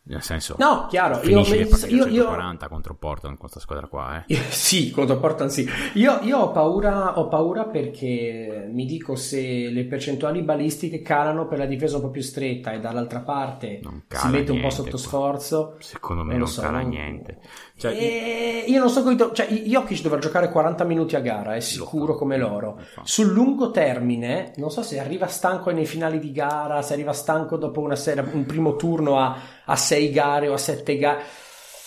Nel 0.08 0.22
senso, 0.22 0.54
No, 0.58 0.86
chiaro, 0.88 1.20
io, 1.24 1.40
le 1.40 1.56
io, 1.88 2.06
io, 2.06 2.22
140 2.22 2.68
contro 2.68 2.94
Portland 2.94 3.36
questa 3.38 3.58
squadra 3.58 3.88
qua, 3.88 4.24
eh. 4.26 4.34
Sì, 4.50 4.90
contro 4.92 5.18
Portland 5.18 5.50
sì. 5.50 5.68
Io, 5.94 6.20
io 6.22 6.38
ho, 6.38 6.50
paura, 6.52 7.18
ho 7.18 7.26
paura 7.26 7.64
perché 7.64 8.68
mi 8.70 8.84
dico 8.86 9.16
se 9.16 9.68
le 9.68 9.84
percentuali 9.86 10.42
balistiche 10.42 11.02
calano 11.02 11.46
per 11.48 11.58
la 11.58 11.66
difesa 11.66 11.96
un 11.96 12.02
po' 12.02 12.10
più 12.10 12.22
stretta 12.22 12.72
e 12.72 12.78
dall'altra 12.78 13.18
parte 13.20 13.80
si 14.08 14.28
mette 14.28 14.52
un 14.52 14.60
po' 14.60 14.70
sotto 14.70 14.90
qua. 14.90 14.98
sforzo. 14.98 15.76
Secondo 15.80 16.22
me 16.22 16.30
Non 16.36 16.38
lo 16.40 16.44
non 16.44 16.54
so, 16.54 16.60
cala 16.60 16.80
non- 16.80 16.88
niente. 16.88 17.38
Cioè, 17.76 17.92
E 17.92 18.64
io 18.68 18.78
non 18.78 18.88
so 18.88 19.02
come. 19.02 19.16
Cioè, 19.16 19.46
Jokic 19.48 20.02
dovrà 20.02 20.18
giocare 20.18 20.50
40 20.50 20.84
minuti 20.84 21.16
a 21.16 21.20
gara, 21.20 21.56
è 21.56 21.60
sicuro 21.60 22.12
fa. 22.12 22.18
come 22.20 22.36
loro. 22.36 22.76
Lo. 22.96 23.02
Sul 23.02 23.32
lungo 23.32 23.70
termine, 23.72 24.52
non 24.56 24.70
so 24.70 24.82
se 24.82 24.98
arriva 25.00 25.26
stanco 25.26 25.70
nei 25.72 25.84
finali 25.84 26.18
di 26.20 26.30
gara, 26.32 26.80
se 26.82 26.92
arriva 26.94 27.12
stanco 27.12 27.56
dopo 27.56 27.80
una 27.80 27.96
serie, 27.96 28.24
un 28.32 28.46
primo 28.46 28.76
turno 28.76 29.18
a, 29.18 29.36
a 29.66 29.76
6 29.76 30.10
gare 30.10 30.48
o 30.48 30.54
a 30.54 30.58
7 30.58 30.96
gare. 30.98 31.24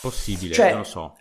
possibile, 0.01 0.53
Cioè, 0.53 0.69
non 0.69 0.79
lo 0.79 0.83
so. 0.85 1.17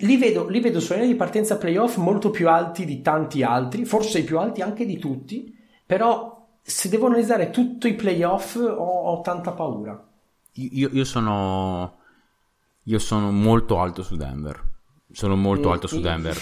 li 0.00 0.16
vedo, 0.16 0.46
li 0.48 0.60
vedo 0.60 0.78
su 0.78 0.92
linea 0.92 1.08
di 1.08 1.16
partenza 1.16 1.56
playoff 1.56 1.96
molto 1.96 2.30
più 2.30 2.48
alti 2.48 2.84
di 2.84 3.00
tanti 3.02 3.42
altri, 3.42 3.84
forse 3.84 4.20
i 4.20 4.24
più 4.24 4.38
alti 4.38 4.60
anche 4.62 4.86
di 4.86 4.98
tutti, 4.98 5.52
però 5.84 6.46
se 6.62 6.88
devo 6.88 7.06
analizzare 7.06 7.50
tutti 7.50 7.88
i 7.88 7.94
playoff 7.94 8.56
ho, 8.56 8.64
ho 9.10 9.20
tanta 9.22 9.52
paura. 9.52 10.00
Io, 10.52 10.88
io 10.92 11.04
sono 11.04 11.98
io 12.84 12.98
sono 13.00 13.32
molto 13.32 13.80
alto 13.80 14.02
su 14.04 14.16
Denver. 14.16 14.62
Sono 15.10 15.34
molto 15.36 15.68
Mm, 15.68 15.72
alto 15.72 15.86
su. 15.88 16.00
Denver. 16.00 16.36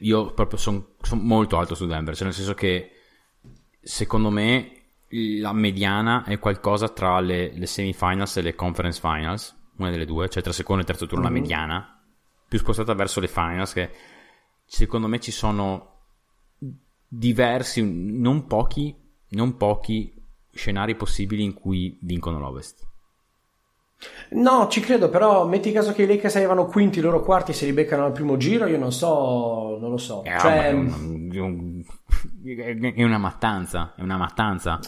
Io 0.00 0.32
proprio 0.34 0.58
sono 0.58 0.94
molto 1.12 1.56
alto 1.56 1.74
su 1.76 1.86
Denver, 1.86 2.14
cioè 2.14 2.24
nel 2.26 2.34
senso 2.34 2.54
che 2.54 2.90
secondo 3.80 4.30
me 4.30 4.75
la 5.08 5.52
mediana 5.52 6.24
è 6.24 6.38
qualcosa 6.38 6.88
tra 6.88 7.20
le, 7.20 7.52
le 7.56 7.66
semifinals 7.66 8.36
e 8.38 8.42
le 8.42 8.54
conference 8.54 9.00
finals, 9.00 9.54
una 9.76 9.90
delle 9.90 10.04
due, 10.06 10.28
cioè 10.28 10.42
tra 10.42 10.52
secondo 10.52 10.82
e 10.82 10.84
terzo 10.86 11.06
turno 11.06 11.24
Mhm. 11.28 11.32
la 11.32 11.38
mediana, 11.40 12.00
più 12.48 12.58
spostata 12.58 12.94
verso 12.94 13.20
le 13.20 13.28
finals 13.28 13.72
che 13.72 13.90
secondo 14.64 15.06
me 15.06 15.20
ci 15.20 15.30
sono 15.30 15.92
diversi, 17.08 17.82
non 17.84 18.46
pochi, 18.46 18.94
non 19.30 19.56
pochi 19.56 20.12
scenari 20.52 20.96
possibili 20.96 21.42
in 21.44 21.54
cui 21.54 21.98
vincono 22.00 22.38
l'Ovest. 22.38 22.84
No, 24.30 24.68
ci 24.68 24.80
credo, 24.80 25.08
però 25.08 25.46
metti 25.46 25.72
caso 25.72 25.92
che 25.92 26.02
i 26.02 26.06
Lakers 26.06 26.36
arrivano 26.36 26.66
quinti, 26.66 26.98
i 26.98 27.02
loro 27.02 27.22
quarti 27.22 27.52
se 27.54 27.64
li 27.64 27.72
beccano 27.72 28.04
al 28.04 28.12
primo 28.12 28.36
giro, 28.36 28.66
io 28.66 28.76
non 28.78 28.92
so, 28.92 29.78
non 29.80 29.90
lo 29.90 29.96
so. 29.96 30.22
Eh, 30.24 30.38
Cioè, 30.38 30.50
vabbè, 30.54 30.68
è, 30.68 30.72
un- 30.72 31.84
è 32.44 32.70
un- 32.72 32.92
è 32.94 33.02
una 33.04 33.18
mattanza, 33.18 33.94
è 33.96 34.02
una 34.02 34.16
mattanza. 34.16 34.78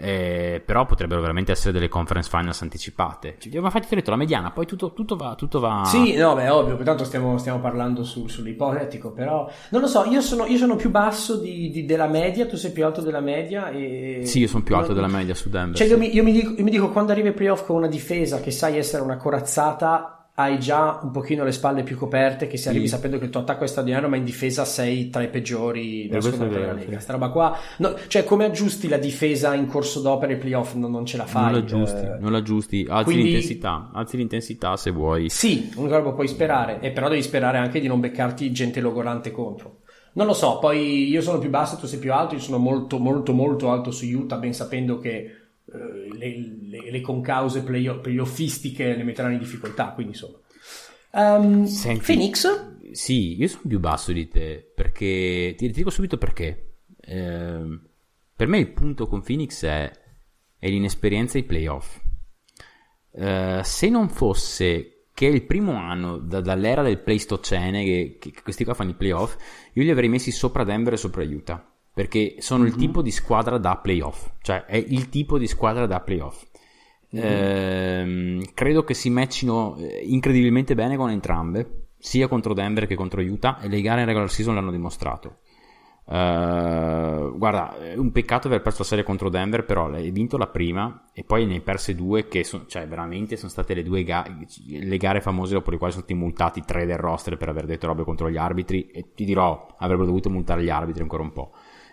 Eh, 0.00 0.62
però 0.64 0.86
potrebbero 0.86 1.20
veramente 1.20 1.50
essere 1.50 1.72
delle 1.72 1.88
conference 1.88 2.30
finals 2.30 2.62
anticipate. 2.62 3.34
Cioè, 3.40 3.58
ma 3.58 3.66
infatti 3.66 3.88
ti 3.88 3.94
ho 3.94 3.96
detto 3.96 4.10
la 4.10 4.16
mediana, 4.16 4.52
poi 4.52 4.64
tutto, 4.64 4.92
tutto 4.92 5.16
va, 5.16 5.34
tutto 5.34 5.58
va. 5.58 5.82
Sì, 5.86 6.14
no, 6.14 6.36
beh, 6.36 6.48
ovvio, 6.50 6.76
pertanto 6.76 7.02
stiamo, 7.02 7.36
stiamo 7.38 7.58
parlando 7.58 8.04
su, 8.04 8.28
sull'ipotetico, 8.28 9.10
però 9.10 9.50
non 9.70 9.80
lo 9.80 9.88
so, 9.88 10.04
io 10.04 10.20
sono, 10.20 10.46
io 10.46 10.56
sono 10.56 10.76
più 10.76 10.90
basso 10.90 11.40
di, 11.40 11.70
di- 11.70 11.84
della 11.84 12.06
media, 12.06 12.46
tu 12.46 12.54
sei 12.54 12.70
più 12.70 12.84
alto 12.84 13.00
della 13.00 13.18
media 13.18 13.70
e... 13.70 14.20
Sì, 14.22 14.38
io 14.38 14.46
sono 14.46 14.62
più 14.62 14.76
alto 14.76 14.92
non- 14.92 15.02
della 15.02 15.08
media 15.18 15.34
su 15.34 15.48
Denver. 15.48 15.76
Cioè, 15.76 15.88
sì. 15.88 15.92
io 15.92 15.98
mi, 15.98 16.14
io 16.14 16.22
mi 16.22 16.30
dico, 16.32 16.50
io 16.56 16.62
mi 16.62 16.70
dico, 16.70 16.90
quando 16.90 17.10
arrivi 17.10 17.28
ai 17.28 17.34
playoff 17.34 17.66
con 17.66 17.74
una 17.74 17.88
difesa 17.88 18.38
che 18.40 18.52
sai 18.52 18.78
essere 18.78 19.02
una 19.02 19.16
corazzata, 19.16 20.17
hai 20.40 20.60
già 20.60 21.00
un 21.02 21.10
pochino 21.10 21.42
le 21.42 21.50
spalle 21.50 21.82
più 21.82 21.96
coperte, 21.96 22.46
che 22.46 22.56
se 22.56 22.68
arrivi 22.68 22.84
Sì. 22.86 22.94
sapendo 22.94 23.18
che 23.18 23.24
il 23.24 23.30
tuo 23.30 23.40
attacco 23.40 23.64
è 23.64 23.66
straordinario, 23.66 24.08
ma 24.08 24.14
in 24.14 24.22
difesa 24.22 24.64
sei 24.64 25.10
tra 25.10 25.20
i 25.22 25.28
peggiori 25.28 26.06
della 26.06 26.20
seconda 26.20 26.46
della 26.46 26.72
Lega. 26.74 26.96
sì. 26.98 27.02
Sta 27.02 27.12
roba 27.14 27.30
qua, 27.30 27.58
no, 27.78 27.96
cioè, 28.06 28.22
come 28.22 28.44
aggiusti 28.44 28.86
la 28.86 28.98
difesa 28.98 29.52
in 29.54 29.66
corso 29.66 30.00
d'opera 30.00 30.30
ai 30.32 30.38
playoff? 30.38 30.74
Non, 30.74 30.92
non 30.92 31.04
ce 31.06 31.16
la 31.16 31.26
fai. 31.26 31.42
non 31.42 31.52
la 31.52 31.58
aggiusti, 31.58 32.04
eh. 32.04 32.16
non 32.20 32.30
la 32.30 32.38
aggiusti. 32.38 32.86
Alzi 32.88 33.04
quindi- 33.04 33.22
l'intensità, 33.24 33.90
alzi 33.92 34.16
l'intensità 34.16 34.76
se 34.76 34.90
vuoi. 34.92 35.28
Sì, 35.28 35.70
l'unica 35.74 35.96
roba 35.96 36.12
puoi 36.12 36.28
sperare, 36.28 36.78
e 36.80 36.92
però 36.92 37.08
devi 37.08 37.22
sperare 37.22 37.58
anche 37.58 37.80
di 37.80 37.88
non 37.88 37.98
beccarti 37.98 38.52
gente 38.52 38.80
logorante 38.80 39.32
contro. 39.32 39.80
Non 40.12 40.26
lo 40.26 40.34
so, 40.34 40.58
poi 40.58 41.08
io 41.08 41.20
sono 41.20 41.38
più 41.38 41.50
basso, 41.50 41.76
tu 41.76 41.86
sei 41.86 41.98
più 41.98 42.12
alto, 42.12 42.34
io 42.34 42.40
sono 42.40 42.58
molto, 42.58 42.98
molto, 42.98 43.32
molto 43.32 43.70
alto 43.70 43.90
su 43.90 44.04
Utah, 44.06 44.36
ben 44.36 44.52
sapendo 44.54 44.98
che 44.98 45.30
le, 45.72 46.58
le- 46.68 46.90
le 46.90 47.00
concause 47.00 47.62
playoff- 47.62 48.00
playoffistiche 48.00 48.94
le 48.96 49.02
metteranno 49.04 49.34
in 49.34 49.40
difficoltà, 49.40 49.92
quindi 49.92 50.12
insomma. 50.12 50.38
Ehm, 51.12 51.64
Senti, 51.64 52.04
Phoenix? 52.04 52.66
Sì, 52.92 53.38
io 53.38 53.48
sono 53.48 53.62
più 53.68 53.78
basso 53.78 54.12
di 54.12 54.28
te 54.28 54.70
perché 54.74 55.54
ti, 55.56 55.66
ti 55.66 55.72
dico 55.72 55.90
subito 55.90 56.16
perché. 56.18 56.76
Ehm, 57.00 57.86
per 58.34 58.46
me 58.46 58.58
il 58.58 58.70
punto 58.72 59.06
con 59.06 59.22
Phoenix 59.22 59.64
è, 59.64 59.90
è 60.58 60.68
l'inesperienza 60.68 61.38
ai 61.38 61.44
playoff. 61.44 62.00
Eh, 63.12 63.60
se 63.64 63.88
non 63.88 64.08
fosse 64.08 64.92
che 65.12 65.26
è 65.26 65.30
il 65.32 65.42
primo 65.44 65.72
anno 65.76 66.18
da- 66.18 66.40
dall'era 66.40 66.82
del 66.82 67.00
Pleistocene 67.00 67.82
che- 67.82 68.16
che 68.20 68.32
questi 68.42 68.62
qua 68.64 68.74
fanno 68.74 68.90
i 68.90 68.94
playoff, 68.94 69.36
io 69.72 69.82
li 69.82 69.90
avrei 69.90 70.08
messi 70.08 70.30
sopra 70.30 70.62
Denver 70.62 70.92
e 70.92 70.96
sopra 70.96 71.24
Utah 71.24 71.72
perché 71.98 72.36
sono 72.38 72.64
il 72.64 72.76
tipo 72.76 73.02
di 73.02 73.10
squadra 73.10 73.58
da 73.58 73.76
playoff, 73.76 74.30
cioè 74.42 74.66
è 74.66 74.76
il 74.76 75.08
tipo 75.08 75.36
di 75.36 75.48
squadra 75.48 75.84
da 75.84 75.98
playoff. 75.98 76.46
Ehm, 77.10 78.52
credo 78.54 78.84
che 78.84 78.94
si 78.94 79.10
matchino 79.10 79.76
eh, 79.78 80.04
incredibilmente 80.04 80.76
bene 80.76 80.96
con 80.96 81.10
entrambe, 81.10 81.88
sia 81.98 82.28
contro 82.28 82.54
Denver 82.54 82.86
che 82.86 82.94
contro 82.94 83.20
Utah, 83.20 83.58
e 83.60 83.66
le 83.66 83.80
gare 83.80 84.02
in 84.02 84.06
regular 84.06 84.30
season 84.30 84.54
l'hanno 84.54 84.70
dimostrato. 84.70 85.38
Eh, 86.06 87.32
guarda, 87.34 87.76
è 87.76 87.96
un 87.96 88.12
peccato 88.12 88.46
aver 88.46 88.62
perso 88.62 88.82
la 88.82 88.86
serie 88.86 89.02
contro 89.02 89.28
Denver, 89.28 89.64
però 89.64 89.90
hai 89.90 90.12
vinto 90.12 90.36
la 90.36 90.46
prima 90.46 91.08
e 91.12 91.24
poi 91.24 91.46
ne 91.46 91.54
hai 91.54 91.60
perse 91.62 91.96
due, 91.96 92.28
che 92.28 92.44
sono, 92.44 92.66
cioè 92.66 92.86
veramente 92.86 93.36
sono 93.36 93.50
state 93.50 93.74
le 93.74 93.82
due 93.82 94.04
ga- 94.04 94.24
le 94.68 94.96
gare 94.98 95.20
famose 95.20 95.54
dopo 95.54 95.72
le 95.72 95.78
quali 95.78 95.92
sono 95.92 96.04
stati 96.04 96.16
multati 96.16 96.62
tre 96.64 96.86
del 96.86 96.96
roster 96.96 97.36
per 97.36 97.48
aver 97.48 97.66
detto 97.66 97.88
robe 97.88 98.04
contro 98.04 98.30
gli 98.30 98.36
arbitri. 98.36 98.86
E 98.86 99.14
ti 99.16 99.24
dirò, 99.24 99.74
avrebbero 99.78 100.06
dovuto 100.06 100.30
multare 100.30 100.62
gli 100.62 100.70
arbitri 100.70 101.02
ancora 101.02 101.24
un 101.24 101.32
po'. 101.32 101.50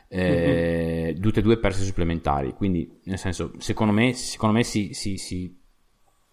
Eh, 0.08 1.18
tutte 1.20 1.39
e 1.39 1.43
due 1.43 1.58
perse 1.58 1.84
supplementari, 1.84 2.53
quindi 2.53 2.99
nel 3.06 3.18
senso, 3.18 3.51
secondo 3.58 3.91
me, 3.93 4.14
secondo 4.14 4.56
me 4.56 4.64
si, 4.64 4.93
si, 4.93 5.18
si, 5.18 5.58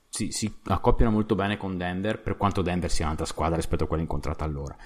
si, 0.09 0.31
si 0.31 0.53
accoppiano 0.65 1.11
molto 1.11 1.35
bene 1.35 1.57
con 1.57 1.77
Denver, 1.77 2.21
per 2.21 2.37
quanto 2.37 2.63
Denver 2.63 2.91
sia 2.91 3.07
un'altra 3.07 3.27
squadra 3.27 3.57
rispetto 3.57 3.85
a 3.85 3.87
quella 3.87 4.03
incontrata 4.03 4.45
allora. 4.45 4.77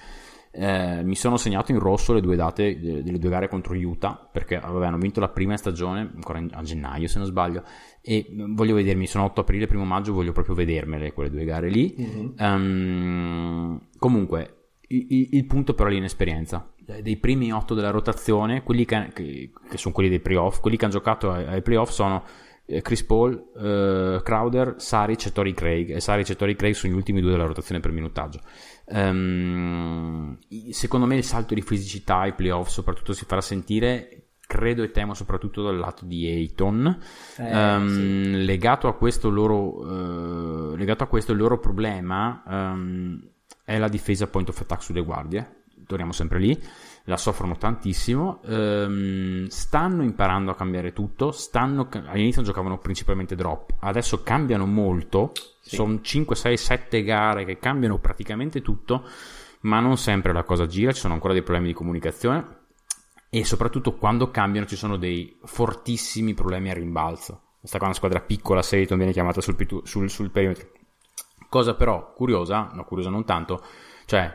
Eh, 0.49 1.03
mi 1.03 1.15
sono 1.15 1.37
segnato 1.37 1.71
in 1.71 1.77
rosso 1.77 2.13
le 2.13 2.21
due 2.21 2.35
date 2.37 2.79
de- 2.79 3.03
delle 3.03 3.19
due 3.19 3.29
gare 3.29 3.47
contro 3.49 3.75
Utah 3.75 4.27
perché 4.31 4.55
avevano 4.55 4.97
vinto 4.97 5.19
la 5.19 5.27
prima 5.27 5.55
stagione 5.57 6.09
ancora 6.15 6.39
in- 6.39 6.49
a 6.53 6.63
gennaio 6.63 7.07
se 7.07 7.19
non 7.19 7.27
sbaglio 7.27 7.63
e 8.01 8.25
voglio 8.31 8.73
vedermi 8.73 9.05
sono 9.05 9.25
8 9.25 9.41
aprile 9.41 9.67
primo 9.67 9.83
maggio 9.83 10.13
voglio 10.13 10.31
proprio 10.31 10.55
vedermele 10.55 11.11
quelle 11.13 11.29
due 11.29 11.43
gare 11.43 11.69
lì 11.69 11.93
Mhm. 11.97 12.33
Ehm, 12.37 13.87
comunque 13.99 14.69
il, 14.87 15.27
il- 15.33 15.45
punto 15.45 15.73
però 15.75 15.89
è 15.89 15.91
l'inesperienza 15.93 16.71
Eh, 16.75 16.76
dei 17.01 17.17
primi 17.17 17.51
8 17.51 17.73
della 17.73 17.89
rotazione 17.91 18.63
quelli 18.63 18.85
che, 18.85 19.09
che- 19.13 19.51
che 19.69 19.77
sono 19.77 19.93
quelli 19.93 20.09
dei 20.09 20.21
playoff 20.21 20.59
quelli 20.61 20.77
che 20.77 20.85
hanno 20.85 20.93
giocato 20.93 21.31
ai, 21.31 21.45
ai 21.45 21.61
playoff 21.61 21.89
sono 21.91 22.23
eh, 22.69 22.81
Chris 22.81 23.03
Paul, 23.03 23.33
eh, 23.57 24.21
Crowder, 24.23 24.75
Saric 24.77 25.25
e 25.27 25.31
Tori 25.31 25.53
Craig 25.53 25.89
e 25.95 25.99
Saric 26.01 26.29
e 26.31 26.35
Tori 26.35 26.55
Craig 26.55 26.73
sono 26.73 26.91
gli 26.91 26.95
ultimi 26.97 27.21
due 27.21 27.31
della 27.31 27.45
rotazione 27.45 27.79
per 27.79 27.91
minutaggio. 27.91 28.39
I- 30.49 30.73
secondo 30.73 31.05
me 31.05 31.15
il 31.15 31.23
salto 31.23 31.53
di 31.53 31.61
fisicità 31.61 32.19
ai 32.19 32.33
playoff 32.33 32.67
soprattutto 32.69 33.13
si 33.13 33.25
farà 33.25 33.41
sentire 33.41 34.23
credo 34.47 34.81
e 34.83 34.91
temo 34.91 35.13
soprattutto 35.13 35.61
dal 35.63 35.77
lato 35.77 36.05
di 36.05 36.25
Ayton. 36.25 36.97
Eh, 37.37 37.43
Ehm, 37.49 37.89
sì. 37.89 38.45
legato 38.45 38.87
a 38.87 38.95
questo 38.95 39.29
loro 39.29 40.73
eh, 40.73 40.77
legato 40.77 41.03
a 41.03 41.07
questo 41.07 41.31
il 41.33 41.37
loro 41.37 41.59
problema 41.59 42.43
ehm, 42.47 43.29
è 43.63 43.77
la 43.77 43.87
difesa 43.89 44.27
point 44.27 44.47
of 44.49 44.59
attack 44.61 44.81
sulle 44.83 45.03
guardie 45.03 45.56
torniamo 45.87 46.11
sempre 46.11 46.37
lì 46.39 46.61
la 47.05 47.17
soffrono 47.17 47.57
tantissimo 47.57 48.41
ehm, 48.43 49.47
stanno 49.47 50.03
imparando 50.03 50.51
a 50.51 50.55
cambiare 50.55 50.93
tutto 50.93 51.31
stanno, 51.31 51.89
all'inizio 52.05 52.43
giocavano 52.43 52.77
principalmente 52.77 53.35
drop 53.35 53.73
adesso 53.79 54.21
cambiano 54.21 54.65
molto 54.65 55.31
Sì. 55.61 55.75
sono 55.77 56.01
5, 56.01 56.35
6, 56.35 56.57
7 56.57 57.03
gare 57.03 57.45
che 57.45 57.57
cambiano 57.57 57.97
praticamente 57.97 58.61
tutto 58.61 59.03
ma 59.61 59.79
non 59.79 59.97
sempre 59.97 60.33
la 60.33 60.43
cosa 60.43 60.67
gira 60.67 60.91
ci 60.91 60.99
sono 60.99 61.13
ancora 61.13 61.33
dei 61.33 61.41
problemi 61.41 61.67
di 61.69 61.73
comunicazione 61.73 62.65
e 63.29 63.43
soprattutto 63.43 63.95
quando 63.95 64.31
cambiano 64.31 64.67
ci 64.67 64.75
sono 64.75 64.97
dei 64.97 65.37
fortissimi 65.43 66.33
problemi 66.33 66.69
a 66.69 66.73
rimbalzo. 66.73 67.41
Questa 67.59 67.77
qua 67.77 67.87
è 67.87 67.89
una 67.89 67.97
squadra 67.97 68.21
piccola, 68.21 68.61
Seyton 68.61 68.97
viene 68.97 69.11
chiamata 69.11 69.41
sul, 69.41 69.55
sul- 69.83 70.09
sul 70.09 70.31
perimetro. 70.31 70.69
Cosa 71.49 71.75
però 71.75 72.13
curiosa, 72.13 72.69
no 72.73 72.85
curiosa 72.85 73.09
non 73.09 73.25
tanto, 73.25 73.61
cioè 74.05 74.33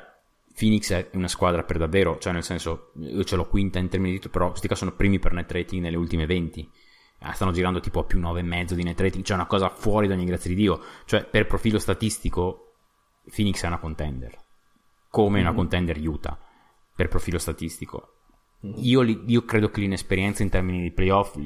Phoenix 0.56 0.92
è 0.92 1.08
una 1.12 1.28
squadra 1.28 1.62
per 1.62 1.78
davvero, 1.78 2.18
cioè 2.18 2.32
nel 2.32 2.42
senso 2.42 2.92
io 3.00 3.24
ce 3.24 3.36
l'ho 3.36 3.46
quinta 3.46 3.78
in 3.78 3.88
termini 3.88 4.18
di 4.18 4.28
però 4.28 4.48
questi 4.48 4.66
qua 4.66 4.76
sono 4.76 4.92
primi 4.92 5.18
per 5.18 5.32
net 5.32 5.50
rating 5.50 5.82
nelle 5.82 5.96
ultime 5.96 6.26
20. 6.26 6.70
Ah, 7.20 7.32
Stanno 7.32 7.52
girando 7.52 7.80
tipo 7.80 8.00
a 8.00 8.04
più 8.04 8.18
9,5 8.18 8.72
di 8.72 8.82
net 8.82 9.00
rating, 9.00 9.24
cioè 9.24 9.36
una 9.36 9.46
cosa 9.46 9.68
fuori 9.68 10.08
da 10.08 10.14
ogni 10.14 10.24
grazia 10.24 10.50
di 10.50 10.56
Dio. 10.56 10.80
Cioè 11.04 11.24
per 11.24 11.46
profilo 11.46 11.78
statistico 11.78 12.74
Phoenix 13.34 13.62
è 13.62 13.66
una 13.66 13.78
contender, 13.78 14.36
come 15.08 15.40
una 15.40 15.52
contender 15.52 15.98
Utah 15.98 16.38
per 16.94 17.08
profilo 17.08 17.38
statistico. 17.38 18.14
Io, 18.76 19.02
io 19.02 19.44
credo 19.44 19.70
che 19.70 19.80
l'inesperienza 19.80 20.42
in 20.42 20.48
termini 20.48 20.82
di 20.82 20.92
playoff 20.92 21.36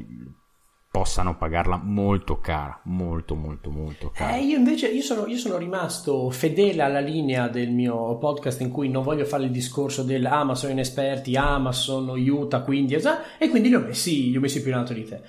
possano 0.97 1.37
pagarla 1.37 1.77
molto 1.77 2.41
cara, 2.41 2.81
molto 2.85 3.35
molto 3.35 3.69
molto 3.69 4.11
cara. 4.15 4.37
Eh, 4.37 4.45
io 4.45 4.57
invece 4.57 4.87
io 4.87 5.03
sono, 5.03 5.27
io 5.27 5.37
sono 5.37 5.59
rimasto 5.59 6.31
fedele 6.31 6.81
alla 6.81 7.01
linea 7.01 7.49
del 7.49 7.71
mio 7.71 8.17
podcast 8.17 8.63
in 8.63 8.71
cui 8.71 8.89
non 8.89 9.03
voglio 9.03 9.27
fare 9.27 9.45
il 9.45 9.51
discorso 9.51 10.03
del 10.03 10.25
ah 10.25 10.45
ma 10.45 10.55
sono 10.55 10.73
inesperti, 10.73 11.37
ah 11.37 11.59
ma 11.59 11.71
sono 11.73 12.15
Utah 12.15 12.63
quindi 12.63 12.95
e 12.95 13.51
quindi 13.51 13.69
li 13.69 13.75
ho 13.75 13.81
messi, 13.81 14.31
li 14.31 14.39
ho 14.39 14.41
messi 14.41 14.63
più 14.63 14.71
in 14.71 14.79
alto 14.79 14.95
di 14.95 15.05
te. 15.05 15.21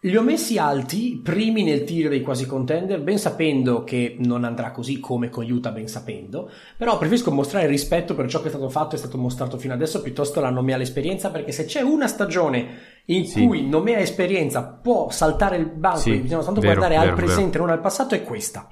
Li 0.00 0.16
ho 0.16 0.22
messi 0.22 0.58
alti, 0.58 1.20
primi 1.22 1.62
nel 1.62 1.84
tiro 1.84 2.08
dei 2.08 2.20
quasi 2.20 2.44
contender, 2.44 3.00
ben 3.00 3.18
sapendo 3.18 3.84
che 3.84 4.16
non 4.18 4.42
andrà 4.42 4.72
così 4.72 4.98
come 4.98 5.30
con 5.30 5.48
Utah, 5.48 5.70
ben 5.70 5.86
sapendo, 5.88 6.50
però 6.76 6.98
preferisco 6.98 7.30
mostrare 7.30 7.66
rispetto 7.66 8.14
per 8.14 8.28
ciò 8.28 8.40
che 8.40 8.46
è 8.46 8.50
stato 8.50 8.68
fatto 8.68 8.92
e 8.92 8.96
è 8.96 9.00
stato 9.00 9.18
mostrato 9.18 9.56
fino 9.56 9.72
adesso 9.72 10.02
piuttosto 10.02 10.40
la 10.40 10.50
nomea 10.50 10.76
l'esperienza, 10.76 11.30
perché 11.30 11.52
se 11.52 11.64
c'è 11.64 11.80
una 11.80 12.08
stagione 12.08 12.95
in 13.06 13.26
Sì. 13.26 13.46
cui 13.46 13.66
nomea 13.68 13.98
esperienza 13.98 14.62
può 14.64 15.10
saltare 15.10 15.56
il 15.56 15.66
banco 15.66 15.98
Sì, 15.98 16.10
e 16.14 16.18
bisogna 16.20 16.42
soltanto 16.42 16.60
vero, 16.60 16.74
guardare 16.74 16.96
al 16.96 17.04
vero, 17.04 17.16
vero. 17.16 17.26
presente 17.26 17.56
e 17.56 17.60
non 17.60 17.70
al 17.70 17.80
passato, 17.80 18.14
è 18.14 18.22
questa. 18.22 18.68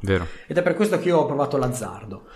Ed 0.47 0.57
è 0.59 0.63
per 0.63 0.75
questo 0.75 0.99
che 0.99 1.09
io 1.09 1.19
ho 1.19 1.27
provato 1.27 1.57
l'azzardo. 1.57 2.27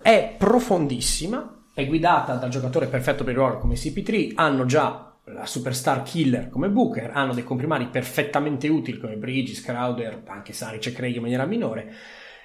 È 0.00 0.34
profondissima, 0.38 1.64
è 1.74 1.86
guidata 1.86 2.34
dal 2.34 2.50
giocatore 2.50 2.86
perfetto 2.86 3.24
per 3.24 3.32
il 3.32 3.38
ruolo 3.38 3.58
come 3.58 3.74
CP3, 3.74 4.32
hanno 4.34 4.64
già 4.64 5.14
la 5.28 5.46
superstar 5.46 6.02
killer 6.02 6.50
come 6.50 6.68
Booker, 6.68 7.10
hanno 7.14 7.32
dei 7.32 7.44
comprimari 7.44 7.86
perfettamente 7.88 8.68
utili 8.68 8.98
come 8.98 9.16
Bridges, 9.16 9.62
Crowder, 9.62 10.22
anche 10.26 10.52
Saric 10.52 10.86
e 10.88 10.92
Craig 10.92 11.14
in 11.16 11.22
maniera 11.22 11.46
minore. 11.46 11.92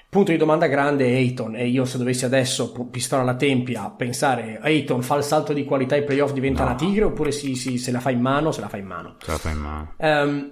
Punto 0.09 0.31
di 0.31 0.37
domanda 0.37 0.65
grande 0.65 1.05
è 1.05 1.13
Ayton 1.15 1.55
e 1.55 1.67
io 1.67 1.85
se 1.85 1.99
dovessi 1.99 2.25
adesso 2.25 2.71
pistola 2.89 3.21
alla 3.21 3.35
tempia 3.35 3.91
pensare 3.91 4.57
Ayton 4.59 5.03
fa 5.03 5.15
il 5.15 5.23
salto 5.23 5.53
di 5.53 5.65
qualità 5.65 5.93
ai 5.93 6.03
playoff 6.03 6.31
diventa 6.33 6.63
No. 6.63 6.69
una 6.69 6.77
tigre 6.77 7.03
oppure 7.03 7.31
si, 7.31 7.53
si- 7.55 7.77
se 7.77 7.91
la 7.91 7.99
fa 7.99 8.09
in 8.09 8.19
mano 8.19 8.51
se 8.51 8.59
la 8.61 8.69
fa 8.69 8.77
in 8.77 8.87
mano 8.87 9.17
Ce 9.19 9.29
la 9.29 9.37
fai 9.37 9.51
in 9.51 9.59
mano. 9.59 9.93
Ehm, 9.97 10.51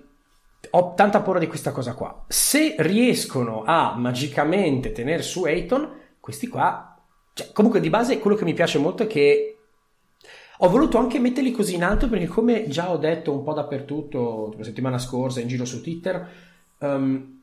ho 0.69 0.93
tanta 0.93 1.21
paura 1.21 1.39
di 1.39 1.47
questa 1.47 1.71
cosa 1.71 1.95
qua. 1.95 2.25
Se 2.27 2.75
riescono 2.77 3.63
a 3.65 3.95
magicamente 3.97 4.91
tenere 4.91 5.23
su 5.23 5.43
Ayton, 5.45 5.89
questi 6.19 6.47
qua... 6.47 6.95
Cioè, 7.33 7.51
comunque 7.51 7.79
di 7.79 7.89
base 7.89 8.19
quello 8.19 8.35
che 8.37 8.43
mi 8.43 8.53
piace 8.53 8.77
molto 8.77 9.03
è 9.03 9.07
che 9.07 9.57
ho 10.59 10.69
voluto 10.69 10.99
anche 10.99 11.17
metterli 11.19 11.51
così 11.51 11.73
in 11.75 11.83
alto 11.83 12.07
perché 12.09 12.27
come 12.27 12.67
già 12.67 12.91
ho 12.91 12.97
detto 12.97 13.31
un 13.31 13.43
po' 13.43 13.53
dappertutto 13.53 14.53
la 14.57 14.63
settimana 14.63 14.97
scorsa 14.99 15.39
in 15.39 15.47
giro 15.47 15.65
su 15.65 15.81
Twitter, 15.81 16.27
um, 16.79 17.36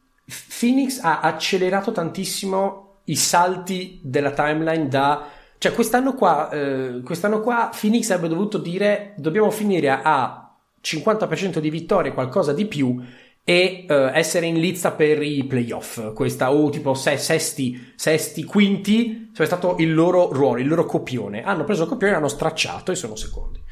Phoenix 0.58 1.00
ha 1.02 1.20
accelerato 1.20 1.92
tantissimo 1.92 3.00
i 3.04 3.16
salti 3.16 4.00
della 4.02 4.32
timeline 4.32 4.88
da... 4.88 5.28
Cioè 5.58 5.72
quest'anno 5.72 6.14
qua, 6.14 6.50
eh, 6.50 7.00
quest'anno 7.02 7.40
qua 7.40 7.70
Phoenix 7.78 8.10
avrebbe 8.10 8.34
dovuto 8.34 8.58
dire 8.58 9.14
dobbiamo 9.16 9.50
finire 9.50 9.88
a 9.90 10.54
50% 10.82 11.58
di 11.58 11.70
vittorie, 11.70 12.12
qualcosa 12.12 12.52
di 12.52 12.66
più 12.66 13.02
e 13.46 13.84
uh, 13.86 13.92
essere 14.12 14.46
in 14.46 14.58
lizza 14.58 14.92
per 14.92 15.22
i 15.22 15.44
playoff. 15.44 16.12
Questa 16.14 16.52
o 16.52 16.70
tipo 16.70 16.94
se, 16.94 17.16
sesti, 17.18 17.92
sesti, 17.94 18.44
quinti, 18.44 19.30
cioè 19.34 19.44
è 19.44 19.48
stato 19.48 19.76
il 19.78 19.92
loro 19.92 20.32
ruolo, 20.32 20.60
il 20.60 20.66
loro 20.66 20.86
copione. 20.86 21.42
Hanno 21.42 21.64
preso 21.64 21.82
il 21.82 21.88
copione, 21.88 22.14
hanno 22.14 22.28
stracciato 22.28 22.90
e 22.90 22.94
sono 22.94 23.16
secondi. 23.16 23.62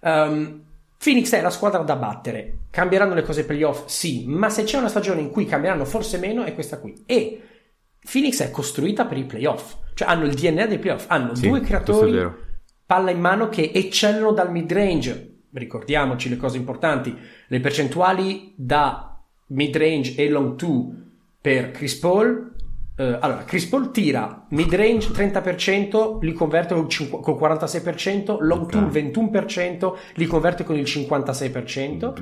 Um, 0.00 0.62
Phoenix 0.98 1.32
è 1.32 1.40
la 1.40 1.50
squadra 1.50 1.82
da 1.82 1.96
battere. 1.96 2.58
Cambieranno 2.70 3.14
le 3.14 3.22
cose 3.22 3.40
ai 3.40 3.46
playoff? 3.46 3.84
Sì, 3.86 4.24
ma 4.26 4.50
se 4.50 4.64
c'è 4.64 4.78
una 4.78 4.88
stagione 4.88 5.20
in 5.20 5.30
cui 5.30 5.46
cambieranno 5.46 5.84
forse 5.84 6.18
meno 6.18 6.42
è 6.44 6.54
questa 6.54 6.78
qui. 6.78 7.04
E 7.06 7.42
Phoenix 8.10 8.42
è 8.42 8.50
costruita 8.50 9.04
per 9.06 9.18
i 9.18 9.24
playoff. 9.24 9.76
Cioè 9.94 10.08
hanno 10.08 10.24
il 10.24 10.34
DNA 10.34 10.66
dei 10.66 10.78
playoff, 10.78 11.04
hanno 11.08 11.34
Sì, 11.34 11.48
due 11.48 11.60
creatori 11.60 12.46
palla 12.88 13.10
in 13.10 13.20
mano 13.20 13.50
che 13.50 13.70
eccellono 13.74 14.32
dal 14.32 14.50
mid 14.50 14.72
range. 14.72 15.40
Ricordiamoci 15.52 16.30
le 16.30 16.38
cose 16.38 16.56
importanti, 16.56 17.14
le 17.46 17.60
percentuali 17.60 18.54
da 18.56 19.22
mid 19.48 19.76
range 19.76 20.14
e 20.14 20.30
long 20.30 20.56
two 20.56 20.90
per 21.38 21.70
Chris 21.70 21.96
Paul. 21.96 22.54
Eh, 23.00 23.16
allora, 23.20 23.44
Chris 23.44 23.64
Paul 23.66 23.92
tira 23.92 24.44
mid 24.50 24.74
range 24.74 25.10
30%, 25.12 26.18
li 26.20 26.32
converte 26.32 26.74
col, 26.74 26.88
cinqu- 26.88 27.20
col 27.22 27.36
46%, 27.36 28.38
long 28.40 28.62
Ok. 28.62 28.70
two 28.70 28.88
21%, 28.88 29.96
li 30.14 30.26
converte 30.26 30.64
con 30.64 30.76
il 30.76 30.84
56%. 30.84 32.12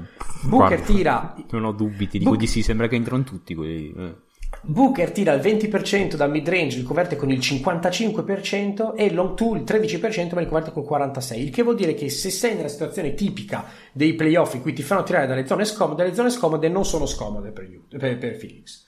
Booker 0.42 0.48
Guarda, 0.48 0.76
tira 0.84 1.34
Non 1.50 1.64
ho 1.64 1.72
dubbi, 1.72 2.06
ti 2.08 2.18
dico 2.18 2.30
Book- 2.30 2.42
di 2.42 2.46
sì, 2.46 2.62
sembra 2.62 2.88
che 2.88 2.96
entrano 2.96 3.22
tutti 3.24 3.54
quelli. 3.54 3.94
eh. 3.96 4.14
Booker 4.62 5.10
tira 5.12 5.32
il 5.32 5.40
20% 5.40 6.14
da 6.16 6.26
mid 6.26 6.48
range, 6.48 6.76
li 6.76 6.82
converte 6.82 7.16
con 7.16 7.30
il 7.30 7.38
55% 7.38 8.94
e 8.96 9.12
long 9.12 9.34
two 9.34 9.54
il 9.54 9.62
13% 9.62 10.34
ma 10.34 10.40
li 10.40 10.46
converte 10.46 10.72
col 10.72 10.84
46%. 10.84 11.38
Il 11.38 11.50
che 11.50 11.62
vuol 11.62 11.74
dire 11.76 11.94
che 11.94 12.08
se 12.10 12.30
sei 12.30 12.54
nella 12.54 12.68
situazione 12.68 13.14
tipica 13.14 13.64
dei 13.92 14.14
playoff 14.14 14.54
in 14.54 14.62
cui 14.62 14.72
ti 14.72 14.82
fanno 14.82 15.02
tirare 15.04 15.26
dalle 15.26 15.46
zone 15.46 15.64
scomode, 15.64 16.04
le 16.04 16.14
zone 16.14 16.30
scomode 16.30 16.68
non 16.68 16.84
sono 16.84 17.06
scomode 17.06 17.50
per, 17.50 17.66
per, 17.88 18.18
per 18.18 18.36
Phoenix. 18.36 18.84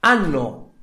Hanno 0.00 0.74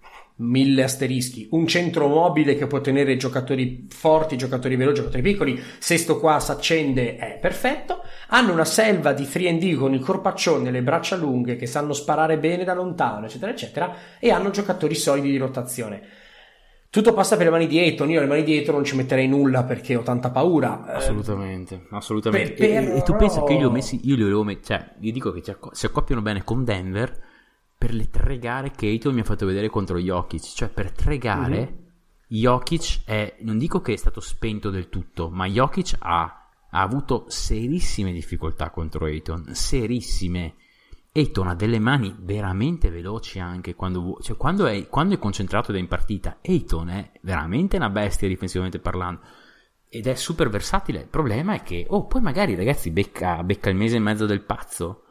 mille 0.44 0.84
asterischi, 0.84 1.48
un 1.52 1.66
centro 1.68 2.08
mobile 2.08 2.56
che 2.56 2.68
può 2.68 2.82
tenere 2.82 3.16
giocatori 3.18 3.88
forti, 3.90 4.36
giocatori 4.38 4.76
veloci, 4.76 4.98
giocatori 5.02 5.22
piccoli, 5.24 5.60
se 5.80 5.98
sto 5.98 6.20
qua 6.20 6.40
si 6.40 6.52
accende 6.52 7.16
è 7.16 7.38
perfetto, 7.42 8.02
hanno 8.30 8.52
una 8.52 8.66
selva 8.66 9.14
di 9.14 9.24
3D 9.24 9.76
con 9.76 9.94
il 9.94 10.02
corpaccione, 10.02 10.72
le 10.72 10.82
braccia 10.84 11.16
lunghe 11.16 11.56
che 11.56 11.66
sanno 11.66 11.94
sparare 11.94 12.38
bene 12.38 12.64
da 12.64 12.74
lontano, 12.74 13.26
eccetera, 13.26 13.52
eccetera, 13.52 13.96
e 14.20 14.32
hanno 14.32 14.50
giocatori 14.50 14.96
solidi 14.96 15.32
di 15.32 15.38
rotazione. 15.38 16.02
Tutto 16.90 17.14
passa 17.14 17.38
per 17.38 17.46
le 17.46 17.52
mani 17.52 17.66
di 17.66 17.80
Ayton, 17.80 18.08
io 18.12 18.20
le 18.20 18.28
mani 18.28 18.44
di 18.44 18.56
Ayton 18.56 18.76
non 18.76 18.84
ci 18.84 18.96
metterei 18.96 19.28
nulla 19.28 19.64
perché 19.64 19.96
ho 19.96 20.04
tanta 20.04 20.30
paura. 20.30 20.86
Eh, 20.94 20.98
Assolutamente, 20.98 21.88
assolutamente. 21.90 22.52
per- 22.54 22.70
E- 22.70 22.76
e, 22.94 22.98
e 22.98 23.02
tu 23.02 23.16
pensa 23.16 23.42
che 23.44 23.54
io 23.54 23.58
li 23.60 23.66
ho 23.66 23.72
messi, 23.72 24.00
io 24.04 24.16
li 24.16 24.22
avevo 24.22 24.44
messi, 24.44 24.60
cioè, 24.66 24.92
io 25.00 25.12
dico 25.12 25.32
che 25.32 25.42
ci 25.42 25.50
acco- 25.50 25.72
si 25.74 25.88
accoppiano 25.88 26.22
bene 26.22 26.44
con 26.44 26.64
Denver 26.64 27.32
per 27.84 27.94
le 27.94 28.10
tre 28.10 28.40
gare 28.40 28.72
che 28.72 28.88
Ayton 28.88 29.14
mi 29.14 29.20
ha 29.20 29.26
fatto 29.26 29.46
vedere 29.46 29.68
contro 29.68 29.98
Jokic, 29.98 30.42
cioè 30.42 30.70
per 30.70 30.94
tre 30.94 31.18
gare 31.18 31.60
Mhm. 31.60 31.82
Jokic 32.28 33.02
è, 33.04 33.36
non 33.42 33.58
dico 33.58 33.82
che 33.82 33.92
è 33.92 33.98
stato 33.98 34.22
spento 34.22 34.70
del 34.70 34.88
tutto, 34.88 35.30
ma 35.30 35.48
Jokic 35.48 35.98
ha, 36.00 36.50
ha 36.70 36.82
avuto 36.82 37.26
serissime 37.28 38.14
difficoltà 38.14 38.70
contro 38.70 39.04
Ayton, 39.06 39.54
serissime. 39.54 40.56
Ayton 41.12 41.50
ha 41.50 41.56
delle 41.56 41.80
mani 41.80 42.16
veramente 42.18 42.90
veloci 42.90 43.40
anche 43.40 43.76
quando, 43.76 44.18
cioè, 44.22 44.38
quando, 44.38 44.66
è, 44.66 44.88
quando 44.88 45.16
è 45.16 45.20
concentrato 45.20 45.72
ed 45.72 45.78
è 45.78 45.80
in 45.82 45.90
partita. 45.90 46.38
Ayton 46.42 46.88
è 46.88 47.12
veramente 47.24 47.76
una 47.76 47.90
bestia 47.90 48.30
difensivamente 48.30 48.80
parlando 48.80 49.20
ed 49.90 50.08
è 50.08 50.16
super 50.16 50.48
versatile. 50.48 51.02
Il 51.02 51.08
problema 51.08 51.54
è 51.54 51.64
che, 51.64 51.86
oh, 51.90 52.08
poi 52.08 52.22
magari 52.22 52.56
ragazzi 52.56 52.92
becca, 52.92 53.44
becca 53.44 53.70
il 53.70 53.76
mese 53.76 53.98
e 53.98 54.00
mezzo 54.00 54.26
del 54.26 54.42
pazzo. 54.42 55.03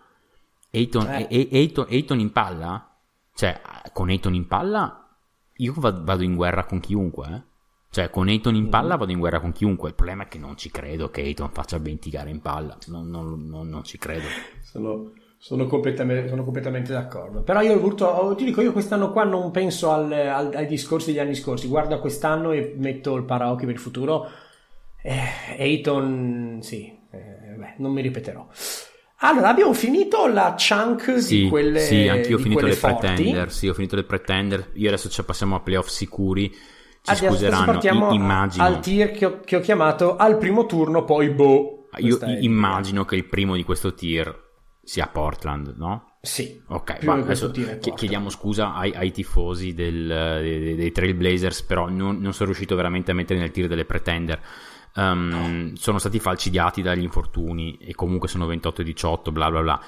Ayton, 0.73 1.07
Eh. 1.29 1.49
Ayton- 1.53 1.87
Ayton 1.91 2.19
in 2.21 2.33
palla, 2.33 2.97
cioè 3.35 3.61
con 3.93 4.09
Ayton 4.09 4.35
in 4.35 4.47
palla, 4.47 5.07
io 5.57 5.75
va- 5.77 5.91
vado 6.03 6.23
in 6.23 6.35
guerra 6.35 6.65
con 6.65 6.81
chiunque. 6.81 7.27
eh. 7.29 7.43
Cioè, 7.93 8.09
con 8.09 8.29
Ayton 8.29 8.55
in 8.55 8.71
palla 8.71 8.97
vado 8.97 9.13
in 9.13 9.19
guerra 9.19 9.39
con 9.39 9.53
chiunque. 9.53 9.91
Il 9.91 9.95
problema 9.95 10.23
è 10.23 10.29
che 10.29 10.39
non 10.39 10.57
ci 10.57 10.71
credo 10.71 11.11
che 11.11 11.21
Ayton 11.21 11.51
faccia 11.51 11.77
20 11.79 12.09
gare 12.09 12.31
in 12.31 12.41
palla. 12.41 12.75
Non, 12.87 13.11
non- 13.11 13.47
non- 13.47 13.69
non 13.69 13.85
ci 13.85 13.99
credo. 13.99 14.25
Sono, 14.63 15.13
sono 15.37 15.67
completamente, 15.67 16.27
sono 16.31 16.43
completamente 16.43 16.91
d'accordo. 16.91 17.43
Però 17.43 17.61
io 17.61 17.75
ho 17.75 17.79
voluto, 17.81 18.07
oh, 18.07 18.35
ti 18.35 18.45
dico, 18.45 18.63
io 18.63 18.73
quest'anno 18.73 19.13
qua 19.13 19.25
non 19.25 19.51
penso 19.51 19.91
al- 19.91 20.11
al- 20.11 20.55
ai 20.55 20.65
discorsi 20.67 21.09
degli 21.11 21.19
anni 21.21 21.35
scorsi. 21.35 21.69
Guardo 21.69 21.95
a 21.95 22.01
quest'anno 22.01 22.53
e 22.53 22.75
metto 22.79 23.15
il 23.15 23.25
paraocchi 23.25 23.67
per 23.67 23.75
il 23.75 23.81
futuro. 23.81 24.27
Eh, 25.03 25.21
Ayton, 25.59 26.61
sì, 26.63 26.87
eh, 27.11 27.55
beh, 27.59 27.75
non 27.77 27.93
mi 27.93 28.01
ripeterò. 28.01 28.49
Allora, 29.25 29.49
abbiamo 29.49 29.73
finito 29.73 30.27
la 30.27 30.57
chunk 30.57 31.21
Sì, 31.21 31.43
di 31.43 31.49
quelle 31.49 31.79
sì, 31.81 32.09
anch'io 32.09 32.37
ho 32.37 32.41
finito 32.41 32.67
le 32.67 32.73
forti. 32.75 33.07
pretender. 33.07 33.53
Sì, 33.53 33.69
ho 33.69 33.75
finito 33.75 33.95
le 33.97 34.03
pretender. 34.05 34.71
Io 34.75 34.89
adesso 34.89 35.09
ci 35.09 35.23
passiamo 35.25 35.55
a 35.57 35.61
playoff 35.61 35.87
sicuri. 35.89 36.51
Ci 36.51 36.59
Adesso 37.11 37.27
scuseranno. 37.31 37.65
partiamo 37.67 38.11
I- 38.13 38.15
immagino. 38.17 38.65
al 38.65 38.81
tier 38.81 39.11
che 39.13 39.25
ho, 39.27 39.41
che 39.45 39.57
ho 39.57 39.61
chiamato 39.61 40.17
al 40.17 40.39
primo 40.39 40.67
turno, 40.67 41.05
poi 41.05 41.31
boh. 41.31 41.89
Io 41.99 42.17
Questa 42.17 42.27
è- 42.27 42.39
immagino 42.41 43.05
che 43.05 43.17
il 43.17 43.25
primo 43.27 43.55
di 43.55 43.63
questo 43.65 43.95
tier 43.95 44.51
sia 44.83 45.07
Portland, 45.07 45.75
no? 45.77 46.17
Sì. 46.21 46.61
Ok, 46.69 47.05
va, 47.05 47.15
adesso 47.15 47.51
chiediamo 47.51 48.29
scusa 48.31 48.75
ai, 48.75 48.93
ai 48.95 49.11
tifosi 49.13 49.75
del- 49.75 50.39
dei, 50.41 50.75
dei 50.77 50.93
Trailblazers, 50.93 51.63
però 51.63 51.89
non, 51.89 52.19
non 52.21 52.33
sono 52.33 52.47
riuscito 52.47 52.75
veramente 52.77 53.11
a 53.11 53.15
mettere 53.15 53.39
nel 53.41 53.51
tier 53.51 53.67
delle 53.69 53.85
pretender. 53.85 54.41
Um, 54.95 55.73
Sono 55.75 55.99
stati 55.99 56.19
falcidiati 56.21 56.83
dagli 56.83 57.03
infortuni 57.03 57.79
e 57.79 57.95
comunque 57.95 58.29
sono 58.29 58.47
28-18, 58.47 59.31
bla 59.33 59.51
bla 59.51 59.63
bla. 59.63 59.81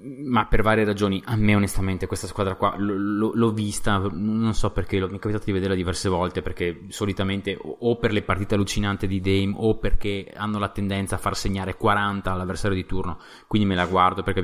Ma 0.00 0.46
per 0.46 0.62
varie 0.62 0.84
ragioni, 0.84 1.20
a 1.26 1.34
me 1.34 1.56
onestamente 1.56 2.06
questa 2.06 2.28
squadra 2.28 2.54
qua 2.54 2.76
l- 2.76 2.84
l- 2.84 3.32
l'ho 3.34 3.50
vista, 3.50 3.98
non 4.12 4.54
so 4.54 4.70
perché, 4.70 4.98
l'ho- 5.00 5.08
mi 5.08 5.16
è 5.16 5.18
capitato 5.18 5.46
di 5.46 5.52
vederla 5.52 5.74
diverse 5.74 6.08
volte 6.08 6.40
perché 6.40 6.82
solitamente 6.88 7.58
o 7.60 7.96
per 7.96 8.12
le 8.12 8.22
partite 8.22 8.54
allucinanti 8.54 9.08
di 9.08 9.20
Dame 9.20 9.54
o 9.56 9.76
perché 9.78 10.32
hanno 10.36 10.60
la 10.60 10.68
tendenza 10.68 11.16
a 11.16 11.18
far 11.18 11.36
segnare 11.36 11.76
40 11.76 12.30
all'avversario 12.30 12.76
di 12.76 12.86
turno, 12.86 13.18
quindi 13.48 13.66
me 13.66 13.74
la 13.74 13.86
guardo 13.86 14.22
perché 14.22 14.40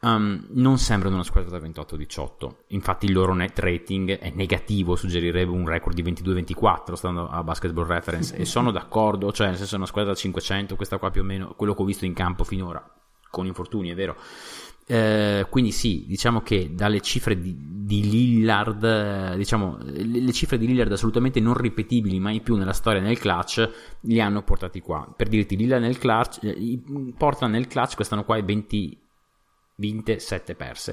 um, 0.00 0.46
non 0.50 0.78
sembrano 0.78 1.16
una 1.16 1.24
squadra 1.24 1.58
da 1.58 1.66
28-18, 1.66 2.50
infatti 2.68 3.06
il 3.06 3.12
loro 3.12 3.34
net 3.34 3.58
rating 3.58 4.18
è 4.18 4.30
negativo, 4.34 4.96
suggerirebbe 4.96 5.50
un 5.50 5.66
record 5.66 5.94
di 5.94 6.02
22-24 6.02 6.92
stando 6.94 7.28
a 7.28 7.42
Basketball 7.42 7.86
Reference 7.86 8.34
e 8.36 8.44
sono 8.44 8.70
d'accordo, 8.70 9.32
cioè 9.32 9.48
nel 9.48 9.56
senso 9.56 9.74
è 9.74 9.78
una 9.78 9.86
squadra 9.86 10.12
da 10.12 10.18
500, 10.18 10.76
questa 10.76 10.98
qua 10.98 11.10
più 11.10 11.22
o 11.22 11.24
meno, 11.24 11.54
quello 11.56 11.74
che 11.74 11.82
ho 11.82 11.86
visto 11.86 12.04
in 12.04 12.14
campo 12.14 12.44
finora, 12.44 12.84
con 13.30 13.46
infortuni 13.46 13.90
è 13.90 13.94
vero. 13.94 14.16
Eh, 14.86 15.46
quindi 15.48 15.70
sì, 15.70 16.04
diciamo 16.08 16.40
che 16.40 16.74
dalle 16.74 17.00
cifre 17.00 17.38
di, 17.38 17.56
di 17.56 18.10
Lillard, 18.10 19.36
diciamo, 19.36 19.78
le, 19.82 20.20
le 20.20 20.32
cifre 20.32 20.58
di 20.58 20.66
Lillard 20.66 20.90
assolutamente 20.90 21.38
non 21.38 21.54
ripetibili 21.54 22.18
mai 22.18 22.40
più 22.40 22.56
nella 22.56 22.72
storia 22.72 23.00
nel 23.00 23.16
clutch, 23.16 23.70
li 24.00 24.20
hanno 24.20 24.42
portati 24.42 24.80
qua. 24.80 25.06
Per 25.16 25.28
dirti, 25.28 25.54
Lillard 25.54 25.82
nel 25.82 25.96
clutch, 25.96 26.42
eh, 26.42 26.80
Portland 27.16 27.54
nel 27.54 27.68
clutch 27.68 27.94
quest'anno 27.94 28.24
qua 28.24 28.36
è 28.36 28.42
20 28.42 28.99
vinte, 29.80 30.20
7 30.20 30.54
perse, 30.54 30.92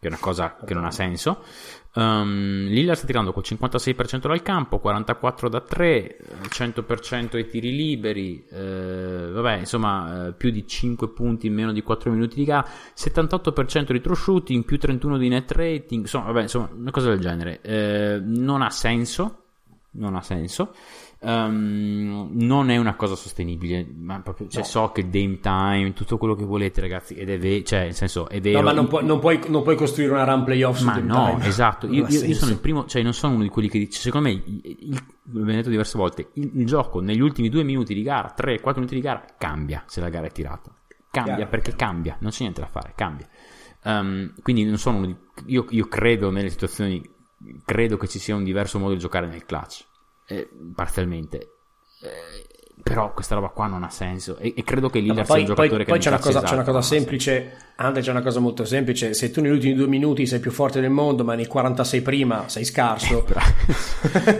che 0.00 0.06
è 0.06 0.08
una 0.08 0.18
cosa 0.18 0.56
che 0.64 0.74
non 0.74 0.84
ha 0.84 0.90
senso. 0.90 1.44
Um, 1.94 2.66
Lillard 2.66 2.98
sta 2.98 3.06
tirando 3.06 3.32
col 3.32 3.44
56% 3.46 4.26
dal 4.26 4.42
campo, 4.42 4.78
44 4.80 5.48
da 5.48 5.60
3, 5.60 6.16
eh, 6.16 6.18
100% 6.48 7.36
ai 7.36 7.46
tiri 7.46 7.74
liberi, 7.74 8.44
eh, 8.50 9.28
vabbè, 9.30 9.58
insomma, 9.58 10.26
eh, 10.26 10.32
più 10.32 10.50
di 10.50 10.66
5 10.66 11.10
punti 11.10 11.46
in 11.46 11.54
meno 11.54 11.72
di 11.72 11.82
4 11.82 12.10
minuti 12.10 12.36
di 12.36 12.44
gara, 12.44 12.66
78% 12.94 13.92
di 13.92 14.00
true 14.00 14.16
shooting, 14.16 14.64
più 14.64 14.78
31 14.78 15.18
di 15.18 15.28
net 15.28 15.50
rating, 15.52 16.02
insomma, 16.02 16.26
vabbè, 16.26 16.42
insomma, 16.42 16.68
una 16.74 16.90
cosa 16.90 17.10
del 17.10 17.20
genere. 17.20 17.60
Eh, 17.62 18.20
non 18.22 18.62
ha 18.62 18.70
senso, 18.70 19.45
non 19.96 20.14
ha 20.14 20.22
senso. 20.22 20.74
Um, 21.18 22.28
non 22.32 22.70
è 22.70 22.76
una 22.76 22.94
cosa 22.94 23.14
sostenibile, 23.16 23.86
ma 23.98 24.20
proprio, 24.20 24.48
cioè, 24.48 24.60
No. 24.60 24.66
so 24.66 24.90
che 24.92 25.08
Dame 25.08 25.40
Time, 25.40 25.92
tutto 25.94 26.18
quello 26.18 26.34
che 26.34 26.44
volete, 26.44 26.80
ragazzi, 26.80 27.14
ed 27.14 27.30
è 27.30 27.38
vero, 27.38 27.64
cioè, 27.64 27.80
nel 27.84 27.94
senso, 27.94 28.28
è 28.28 28.40
vero. 28.40 28.58
No, 28.58 28.64
ma 28.64 28.72
non 28.72 28.86
puoi, 28.86 29.04
non 29.04 29.18
puoi- 29.18 29.40
non 29.48 29.62
puoi 29.62 29.76
costruire 29.76 30.12
una 30.12 30.24
run 30.24 30.44
playoff 30.44 30.78
su 30.78 30.84
ma 30.84 30.94
Game 30.94 31.06
no, 31.06 31.30
Time. 31.30 31.46
esatto. 31.46 31.86
Io, 31.86 32.06
io- 32.06 32.24
io 32.24 32.34
sono 32.34 32.52
il 32.52 32.58
primo, 32.58 32.84
cioè 32.86 33.02
non 33.02 33.12
sono 33.14 33.34
uno 33.34 33.42
di 33.42 33.48
quelli 33.48 33.68
che 33.68 33.78
dice, 33.78 33.98
secondo 34.00 34.28
me, 34.28 34.34
il, 34.34 34.60
il- 34.62 35.02
l'abbiamo 35.32 35.52
detto 35.52 35.70
diverse 35.70 35.98
volte, 35.98 36.28
il, 36.34 36.50
il 36.54 36.66
gioco 36.66 37.00
negli 37.00 37.20
ultimi 37.20 37.48
due 37.48 37.62
minuti 37.64 37.94
di 37.94 38.02
gara, 38.02 38.32
3-4 38.36 38.74
minuti 38.76 38.94
di 38.94 39.00
gara, 39.00 39.24
cambia 39.38 39.82
se 39.86 40.00
la 40.00 40.08
gara 40.10 40.26
è 40.26 40.30
tirata. 40.30 40.70
Cambia 41.10 41.34
Chiaro, 41.36 41.50
perché 41.50 41.74
cambia, 41.74 42.16
non 42.20 42.30
c'è 42.30 42.42
niente 42.42 42.60
da 42.60 42.66
fare, 42.66 42.92
cambia. 42.94 43.26
Um, 43.84 44.32
quindi 44.42 44.64
non 44.64 44.76
sono 44.78 44.98
uno 44.98 45.06
di, 45.06 45.16
io, 45.46 45.64
io, 45.70 45.86
credo 45.86 46.30
nelle 46.30 46.50
situazioni, 46.50 47.00
credo 47.64 47.96
che 47.96 48.08
ci 48.08 48.18
sia 48.18 48.34
un 48.34 48.44
diverso 48.44 48.78
modo 48.78 48.94
di 48.94 48.98
giocare 48.98 49.26
nel 49.26 49.44
clutch, 49.44 49.84
eh, 50.26 50.48
parzialmente. 50.74 51.52
Eh, 52.02 52.46
però 52.86 53.12
questa 53.12 53.34
roba 53.34 53.48
qua 53.48 53.66
non 53.66 53.82
ha 53.82 53.90
senso. 53.90 54.36
E, 54.38 54.54
e 54.56 54.62
credo 54.62 54.88
che 54.88 55.00
Lillard 55.00 55.18
no, 55.18 55.24
poi, 55.24 55.38
sia 55.38 55.40
un 55.40 55.54
giocatore 55.54 55.84
poi, 55.84 55.84
che 55.84 55.90
poi 55.90 55.98
c'è 55.98 56.08
una, 56.08 56.18
cosa, 56.18 56.28
esatto, 56.30 56.46
c'è 56.46 56.54
una 56.54 56.62
cosa 56.62 56.82
semplice 56.82 57.66
Andre 57.78 58.00
c'è 58.00 58.10
una 58.10 58.22
cosa 58.22 58.40
molto 58.40 58.64
semplice. 58.64 59.12
Se 59.12 59.30
tu 59.30 59.42
negli 59.42 59.52
ultimi 59.52 59.74
due 59.74 59.86
minuti 59.86 60.24
sei 60.24 60.40
più 60.40 60.50
forte 60.50 60.80
del 60.80 60.88
mondo 60.88 61.24
ma 61.24 61.34
nei 61.34 61.46
46 61.46 62.00
prima 62.00 62.48
sei 62.48 62.64
scarso. 62.64 63.24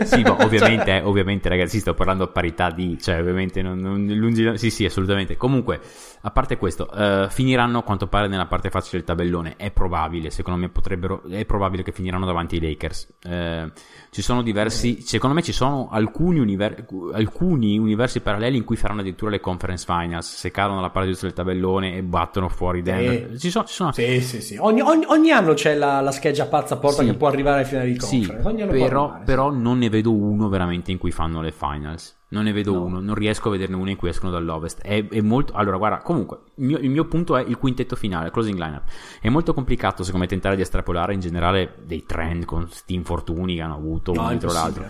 Sì 0.03 0.21
ma 0.21 0.37
ovviamente 0.43 0.85
cioè... 0.85 1.05
ovviamente 1.05 1.49
ragazzi 1.49 1.79
sto 1.79 1.93
parlando 1.93 2.23
a 2.23 2.27
parità 2.27 2.71
di 2.71 2.97
cioè 2.99 3.19
ovviamente 3.19 3.61
non, 3.61 3.79
non, 3.79 4.05
lungi, 4.05 4.57
sì 4.57 4.71
sì 4.71 4.85
assolutamente. 4.85 5.37
Comunque 5.37 5.79
a 6.21 6.31
parte 6.31 6.57
questo 6.57 6.89
uh, 6.91 7.29
finiranno 7.29 7.79
a 7.79 7.83
quanto 7.83 8.07
pare 8.07 8.27
nella 8.27 8.47
parte 8.47 8.71
facile 8.71 8.97
del 8.97 9.03
tabellone. 9.03 9.55
È 9.55 9.69
probabile 9.69 10.31
secondo 10.31 10.59
me 10.59 10.69
potrebbero 10.69 11.21
è 11.29 11.45
probabile 11.45 11.83
che 11.83 11.91
finiranno 11.91 12.25
davanti 12.25 12.55
ai 12.55 12.61
Lakers. 12.61 13.07
Uh, 13.23 13.71
ci 14.09 14.23
sono 14.23 14.41
diversi 14.41 15.01
secondo 15.01 15.35
me 15.35 15.43
ci 15.43 15.51
sono 15.51 15.89
alcuni, 15.91 16.39
univer- 16.39 16.85
alcuni 17.13 17.77
universi 17.77 18.21
paralleli 18.37 18.57
in 18.57 18.63
cui 18.63 18.75
faranno 18.75 19.01
addirittura 19.01 19.31
le 19.31 19.39
conference 19.39 19.85
finals 19.85 20.35
se 20.35 20.51
cadono 20.51 20.75
dalla 20.75 20.91
parte 20.91 21.09
giusta 21.09 21.25
del 21.25 21.35
tabellone 21.35 21.95
e 21.95 22.03
battono 22.03 22.47
fuori 22.47 22.81
Denver 22.81 23.31
eh, 23.31 23.37
ci 23.37 23.49
sono, 23.49 23.65
ci 23.65 23.73
sono... 23.73 23.91
Sì, 23.91 24.21
sì, 24.21 24.41
sì. 24.41 24.57
Ogni, 24.59 24.81
ogni, 24.81 25.05
ogni 25.07 25.31
anno 25.31 25.53
c'è 25.53 25.75
la, 25.75 25.99
la, 26.01 26.11
scheggia 26.11 26.45
pazza 26.45 26.77
porta 26.77 27.01
sì. 27.01 27.09
che 27.09 27.15
può 27.15 27.27
arrivare 27.27 27.61
ai 27.61 27.65
finali 27.65 27.91
di 27.93 27.97
conference 27.97 28.57
sì, 28.57 28.65
però, 28.67 29.19
però 29.25 29.49
non 29.49 29.79
ne 29.79 29.89
vedo 29.89 30.13
uno 30.13 30.47
veramente 30.47 30.91
in 30.91 30.97
cui 30.97 31.11
fanno 31.11 31.41
le 31.41 31.51
finals 31.51 32.15
non 32.29 32.43
ne 32.43 32.51
vedo 32.51 32.73
no. 32.73 32.83
uno, 32.83 32.99
non 32.99 33.15
riesco 33.15 33.47
a 33.47 33.51
vederne 33.51 33.77
uno 33.77 33.89
in 33.89 33.95
cui 33.95 34.09
escono 34.09 34.33
dall'ovest. 34.33 34.81
È, 34.81 35.07
è 35.07 35.21
molto. 35.21 35.53
Allora, 35.53 35.77
guarda, 35.77 35.99
comunque, 35.99 36.39
il 36.55 36.65
mio, 36.65 36.77
il 36.77 36.89
mio, 36.89 37.05
punto 37.05 37.37
è 37.37 37.41
il 37.41 37.57
quintetto 37.57 37.95
finale, 37.95 38.31
closing 38.31 38.57
lineup. 38.57 38.83
È 39.21 39.29
molto 39.29 39.53
complicato, 39.53 40.03
secondo 40.03 40.25
me, 40.25 40.29
tentare 40.29 40.57
di 40.57 40.61
estrapolare 40.61 41.13
in 41.13 41.21
generale 41.21 41.75
dei 41.85 42.03
trend 42.05 42.43
con 42.43 42.65
questi 42.65 42.95
infortuni 42.95 43.55
che 43.55 43.61
hanno 43.61 43.75
avuto 43.75 44.11
no, 44.11 44.19
uno 44.19 44.29
dietro 44.31 44.51
l'altro. 44.51 44.85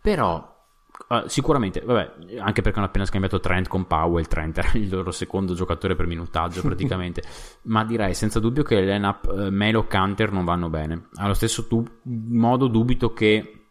Però. 0.00 0.56
Uh, 1.08 1.26
sicuramente, 1.26 1.80
vabbè, 1.80 2.38
anche 2.38 2.60
perché 2.60 2.78
hanno 2.78 2.88
appena 2.88 3.06
scambiato 3.06 3.40
Trent 3.40 3.66
con 3.66 3.86
Powell. 3.86 4.26
Trent 4.26 4.58
era 4.58 4.70
il 4.74 4.90
loro 4.90 5.10
secondo 5.10 5.54
giocatore 5.54 5.94
per 5.94 6.06
minutaggio, 6.06 6.60
praticamente. 6.60 7.22
Ma 7.64 7.84
direi 7.84 8.12
senza 8.12 8.40
dubbio 8.40 8.62
che 8.62 8.74
le 8.74 8.92
line-up 8.92 9.26
uh, 9.26 9.48
Melo 9.50 9.86
Canter 9.86 10.30
non 10.32 10.44
vanno 10.44 10.68
bene. 10.68 11.08
Allo 11.14 11.32
stesso 11.32 11.66
tu- 11.66 11.86
modo, 12.02 12.66
dubito 12.66 13.14
che 13.14 13.62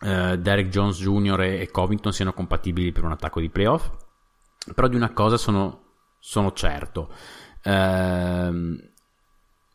uh, 0.00 0.36
Derek 0.36 0.68
Jones 0.68 0.98
Jr. 0.98 1.40
e, 1.42 1.60
e, 1.60 1.70
Covington 1.70 2.12
siano 2.12 2.32
compatibili 2.32 2.90
per 2.90 3.04
un 3.04 3.12
attacco 3.12 3.40
di 3.40 3.50
playoff. 3.50 3.90
Però 4.74 4.88
di 4.88 4.96
una 4.96 5.12
cosa 5.12 5.36
sono, 5.36 5.82
sono 6.18 6.52
certo. 6.52 7.12
Uh, 7.64 8.76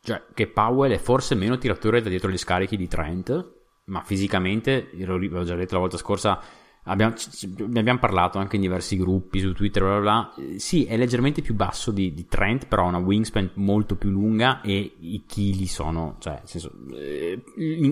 cioè, 0.04 0.22
che 0.34 0.48
Powell 0.48 0.92
è 0.92 0.98
forse 0.98 1.36
meno 1.36 1.58
tiratore 1.58 2.02
da 2.02 2.08
dietro 2.08 2.28
gli 2.28 2.36
scarichi 2.36 2.76
di 2.76 2.88
Trent, 2.88 3.52
ma 3.84 4.02
fisicamente, 4.02 4.90
l'ho 4.92 5.44
già 5.44 5.54
detto 5.54 5.74
la 5.74 5.80
volta 5.80 5.96
scorsa, 5.96 6.40
Abbiamo, 6.86 7.14
ne 7.68 7.80
abbiamo 7.80 7.98
parlato 7.98 8.38
anche 8.38 8.56
in 8.56 8.62
diversi 8.62 8.98
gruppi 8.98 9.40
su 9.40 9.52
Twitter, 9.54 9.82
bla 9.82 10.00
bla 10.00 10.32
bla. 10.36 10.58
Sì, 10.58 10.84
è 10.84 10.98
leggermente 10.98 11.40
più 11.40 11.54
basso 11.54 11.90
di, 11.90 12.12
di, 12.12 12.26
Trent, 12.26 12.66
però 12.66 12.84
ha 12.84 12.88
una 12.88 12.98
wingspan 12.98 13.52
molto 13.54 13.96
più 13.96 14.10
lunga 14.10 14.60
e 14.60 14.96
i 15.00 15.24
chili 15.26 15.66
sono, 15.66 16.16
cioè, 16.18 16.42
senso, 16.44 16.72
eh, 16.94 17.42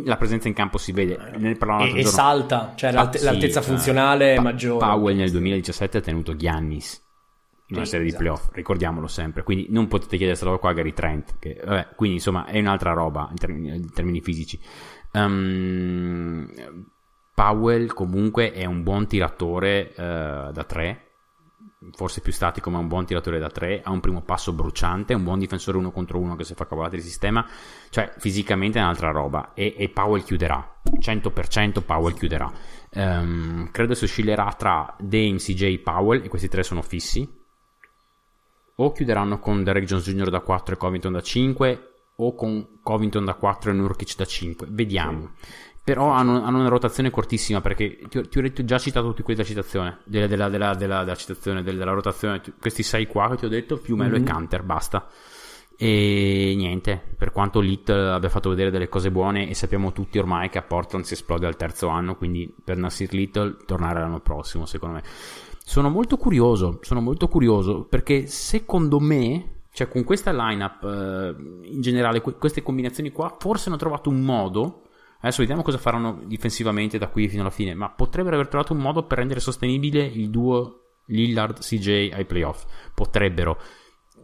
la 0.05 0.17
presenza 0.19 0.49
in 0.49 0.55
campo 0.55 0.77
si 0.77 0.93
vede. 0.93 1.17
Ne 1.39 1.57
e, 1.57 2.01
e 2.01 2.05
salta, 2.05 2.75
cioè 2.75 2.93
l'alte, 2.93 3.17
sì, 3.17 3.25
l'altezza 3.25 3.61
cioè, 3.61 3.71
funzionale 3.71 4.33
è 4.33 4.37
pa- 4.37 4.43
maggiore. 4.43 4.85
Powell 4.85 5.17
nel 5.17 5.31
2017 5.31 5.97
ha 5.97 6.01
tenuto 6.03 6.37
Giannis 6.37 7.03
in 7.69 7.77
una 7.77 7.87
serie 7.87 8.07
esatto. 8.07 8.23
di 8.23 8.29
playoff, 8.29 8.49
ricordiamolo 8.53 9.07
sempre. 9.07 9.43
Quindi 9.43 9.69
non 9.71 9.89
potete 9.89 10.19
chiedere 10.19 10.33
questa 10.37 10.45
roba 10.45 10.59
qua 10.59 10.71
a 10.71 10.75
Gary 10.75 10.93
Trent, 10.93 11.39
che, 11.39 11.59
vabbè, 11.65 11.95
quindi 11.97 12.17
insomma 12.17 12.45
è 12.45 12.59
un'altra 12.59 12.93
roba 12.93 13.27
in 13.31 13.39
termini, 13.39 13.75
in 13.75 13.91
termini 13.91 14.21
fisici. 14.21 14.61
Um, 15.13 16.47
Powell 17.43 17.89
comunque 17.89 18.53
è 18.53 18.65
un 18.67 18.85
buon 18.85 19.09
tiratore 19.09 19.93
uh, 19.97 20.53
da 20.53 20.65
3 20.65 21.07
forse 21.91 22.21
più 22.21 22.31
statico 22.31 22.71
ma 22.71 22.79
un 22.79 22.87
buon 22.87 23.05
tiratore 23.05 23.41
da 23.41 23.49
3 23.49 23.81
ha 23.83 23.91
un 23.91 23.99
primo 23.99 24.23
passo 24.23 24.53
bruciante 24.53 25.15
un 25.15 25.25
buon 25.25 25.41
difensore 25.41 25.77
uno 25.77 25.91
contro 25.91 26.21
uno 26.21 26.37
che 26.37 26.45
se 26.45 26.55
fa 26.55 26.69
cavolate 26.69 26.97
di 26.97 27.03
sistema. 27.03 27.45
Cioè 27.91 28.13
fisicamente 28.19 28.79
è 28.79 28.83
un'altra 28.83 29.11
roba. 29.11 29.55
E, 29.55 29.75
e 29.77 29.89
Powell 29.89 30.23
chiuderà. 30.23 30.81
100% 31.01 31.83
Powell 31.85 32.15
chiuderà. 32.15 32.53
Um, 32.93 33.71
credo 33.73 33.95
si 33.95 34.05
oscillerà 34.05 34.53
tra 34.57 34.95
Dame, 35.01 35.37
CJ 35.37 35.79
Powell 35.81 36.23
e 36.25 36.29
questi 36.29 36.49
tre 36.49 36.63
sono 36.63 36.83
fissi. 36.83 37.29
O 38.77 38.93
chiuderanno 38.93 39.41
con 39.41 39.65
Derek 39.65 39.85
Jones 39.85 40.09
Jr. 40.09 40.31
da 40.31 40.41
4 40.41 40.75
e 40.75 40.79
Covington 40.79 41.13
da 41.13 41.21
5 41.21 41.87
o 42.15 42.35
con 42.35 42.79
Covington 42.83 43.25
da 43.25 43.35
4 43.35 43.71
e 43.71 43.75
Nurkic 43.75 44.15
da 44.17 44.25
5 44.25 44.69
vediamo. 44.71 45.33
sì 45.35 45.72
però 45.85 46.11
hanno, 46.11 46.43
hanno, 46.43 46.61
una 46.61 46.69
rotazione 46.69 47.11
cortissima 47.11 47.61
perché 47.61 47.99
ti, 48.09 48.29
ti, 48.29 48.39
ho 48.39 48.65
già 48.65 48.79
citato 48.79 49.09
tutti 49.09 49.23
quelli 49.23 49.41
della 49.41 49.49
citazione 49.49 49.99
della, 50.05 50.27
della, 50.27 50.49
della, 50.49 50.75
della 51.03 51.17
citazione 51.17 51.63
della 51.63 51.93
rotazione 51.93 52.41
questi 52.61 52.83
sei 52.83 53.07
qua 53.07 53.31
che 53.31 53.37
ti 53.37 53.45
ho 53.47 53.49
detto 53.49 53.79
più 53.79 53.97
Melo 53.97 54.15
mm-hmm. 54.15 54.27
e 54.27 54.31
Canter 54.31 54.63
basta 54.63 55.09
e 55.77 56.55
niente 56.57 57.01
per 57.17 57.33
quanto 57.33 57.59
Lit 57.59 57.89
abbia 57.89 58.29
fatto 58.29 58.51
vedere 58.51 58.71
delle 58.71 58.89
cose 58.89 59.11
buone 59.11 59.49
e 59.49 59.55
sappiamo 59.55 59.93
tutti 59.93 60.19
ormai 60.19 60.49
che 60.51 60.59
a 60.59 60.63
Portland 60.63 61.05
si 61.05 61.15
esplode 61.15 61.47
al 61.47 61.57
terzo 61.57 61.89
anno 61.89 62.15
quindi 62.15 62.53
per 62.63 62.77
Nasir 62.77 63.13
Little 63.13 63.57
tornare 63.67 63.99
l'anno 63.99 64.21
prossimo 64.21 64.67
secondo 64.67 64.97
me 64.97 65.03
sono 65.65 65.89
molto 65.89 66.17
curioso 66.17 66.79
sono 66.83 67.01
molto 67.01 67.27
curioso 67.27 67.83
perché 67.83 68.27
secondo 68.27 69.01
me 69.01 69.63
cioè 69.73 69.89
con 69.89 70.05
questa 70.05 70.31
lineup 70.33 70.85
eh, 70.85 71.71
in 71.71 71.81
generale 71.81 72.21
queste 72.21 72.63
combinazioni 72.63 73.11
qua 73.11 73.35
forse 73.37 73.69
hanno 73.69 73.79
trovato 73.79 74.11
un 74.11 74.21
modo 74.21 74.83
Adesso 75.23 75.39
vediamo 75.39 75.63
cosa 75.63 75.79
faranno 75.79 76.21
difensivamente 76.25 76.99
da 76.99 77.07
qui 77.07 77.29
fino 77.29 77.43
alla 77.43 77.51
fine, 77.51 77.75
ma 77.75 77.89
potrebbero 77.89 78.35
aver 78.35 78.49
trovato 78.49 78.73
un 78.73 78.81
modo 78.81 79.05
per 79.05 79.19
rendere 79.19 79.39
sostenibile 79.39 80.05
il 80.05 80.31
duo 80.31 80.81
Lillard-CJ 81.07 82.11
ai 82.13 82.25
playoff. 82.25 82.65
Potrebbero. 82.93 83.57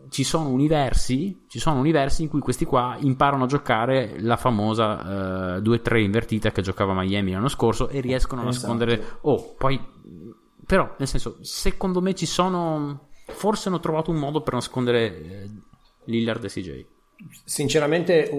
Ci 0.09 0.25
sono 0.25 0.49
universi, 0.49 1.45
ci 1.49 1.61
sono 1.61 1.79
universi 1.79 2.23
in 2.23 2.29
cui 2.29 2.41
questi 2.41 2.65
qua 2.65 2.97
imparano 2.99 3.45
a 3.45 3.47
giocare 3.47 4.17
la 4.21 4.37
famosa 4.37 5.55
uh, 5.55 5.59
eh, 5.59 5.61
2-3 5.61 5.99
invertita 5.99 6.51
che 6.51 6.63
giocava 6.63 6.95
Miami 6.95 7.33
l'anno 7.33 7.49
scorso 7.49 7.89
e 7.89 8.01
riescono 8.01 8.43
a 8.43 8.49
esatto. 8.49 8.67
nascondere... 8.67 9.19
Oh, 9.21 9.55
poi... 9.57 9.81
Però, 10.67 10.97
nel 10.99 11.09
senso, 11.09 11.39
secondo 11.43 12.01
me 12.01 12.15
ci 12.15 12.27
sono... 12.27 13.11
Forse 13.27 13.69
hanno 13.69 13.79
trovato 13.79 14.11
un 14.11 14.17
modo 14.17 14.41
per 14.41 14.55
nascondere 14.55 15.17
eh, 15.17 15.51
Lillard 16.07 16.43
e 16.43 16.49
CJ 16.49 16.87
sinceramente, 17.45 18.31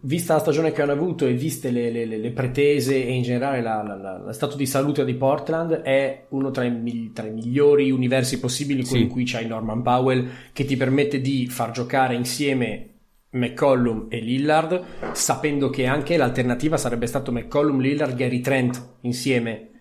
vista 0.00 0.34
la 0.34 0.40
stagione 0.40 0.72
che 0.72 0.82
hanno 0.82 0.92
avuto 0.92 1.26
e 1.26 1.34
viste 1.34 1.70
le, 1.70 1.90
le, 1.90 2.06
le 2.06 2.30
pretese 2.30 3.04
e 3.04 3.12
in 3.12 3.22
generale 3.22 3.60
la, 3.60 3.82
la, 3.82 3.94
la, 3.94 4.18
lo 4.18 4.32
stato 4.32 4.56
di 4.56 4.66
salute 4.66 5.04
di 5.04 5.14
Portland, 5.14 5.82
è 5.82 6.26
uno 6.30 6.50
tra 6.50 6.64
i, 6.64 7.10
tra 7.12 7.26
i 7.26 7.32
migliori 7.32 7.90
universi 7.90 8.38
possibili, 8.38 8.82
quello 8.82 8.96
sì. 8.96 9.02
in 9.02 9.08
cui 9.08 9.24
c'hai 9.24 9.46
Norman 9.46 9.82
Powell, 9.82 10.28
che 10.52 10.64
ti 10.64 10.76
permette 10.76 11.20
di 11.20 11.46
far 11.48 11.72
giocare 11.72 12.14
insieme 12.14 12.88
McCollum 13.30 14.06
e 14.08 14.20
Lillard, 14.20 14.82
sapendo 15.12 15.70
che 15.70 15.86
anche 15.86 16.16
l'alternativa 16.16 16.76
sarebbe 16.76 17.06
stato 17.06 17.32
McCollum, 17.32 17.80
Lillard, 17.80 18.14
Gary 18.14 18.40
Trent 18.40 18.96
insieme 19.02 19.71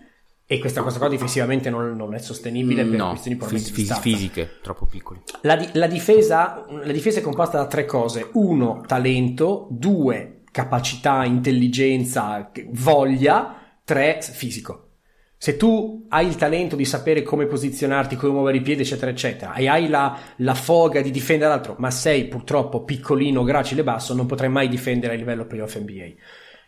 e 0.52 0.60
questa 0.60 0.82
cosa 0.82 0.97
qua 0.97 1.08
difensivamente 1.08 1.70
non, 1.70 1.95
non 1.95 2.14
è 2.14 2.18
sostenibile 2.18 2.84
per 2.84 2.97
no, 2.97 3.08
questioni 3.12 3.39
fis- 3.39 3.72
fis- 3.72 3.99
fisiche, 4.02 4.58
troppo 4.62 4.86
piccoli. 4.86 5.22
La, 5.43 5.56
di- 5.56 5.70
la, 5.72 5.88
difesa, 5.88 6.66
la 6.68 6.91
difesa 6.91 7.20
è 7.20 7.22
composta 7.22 7.58
da 7.58 7.68
tre 7.68 7.86
cose. 7.86 8.32
Uno, 8.34 8.84
talento. 8.86 9.70
Due, 9.70 10.41
capacità, 10.52 11.24
intelligenza, 11.24 12.52
voglia. 12.72 13.78
Tre, 13.86 14.20
fisico. 14.22 14.89
Se 15.38 15.56
tu 15.56 16.08
hai 16.10 16.28
il 16.28 16.36
talento 16.36 16.76
di 16.76 16.84
sapere 16.84 17.24
come 17.24 17.45
posizionarti, 17.45 18.18
come 18.18 18.34
muovere 18.34 18.58
i 18.58 18.62
piedi, 18.62 18.82
eccetera, 18.82 19.10
eccetera, 19.10 19.54
e 19.54 19.70
hai 19.70 19.88
la, 19.88 20.20
la 20.36 20.54
foga 20.54 20.99
di 20.99 21.12
difendere 21.12 21.49
l'altro, 21.49 21.78
ma 21.78 21.91
sei 21.91 22.26
purtroppo 22.28 22.84
piccolino, 22.84 23.43
gracile 23.43 23.80
e 23.80 23.86
basso, 23.86 24.14
non 24.14 24.26
potrai 24.26 24.49
mai 24.49 24.68
difendere 24.68 25.14
a 25.14 25.16
livello 25.16 25.45
playoff 25.45 25.78
NBA. 25.78 26.12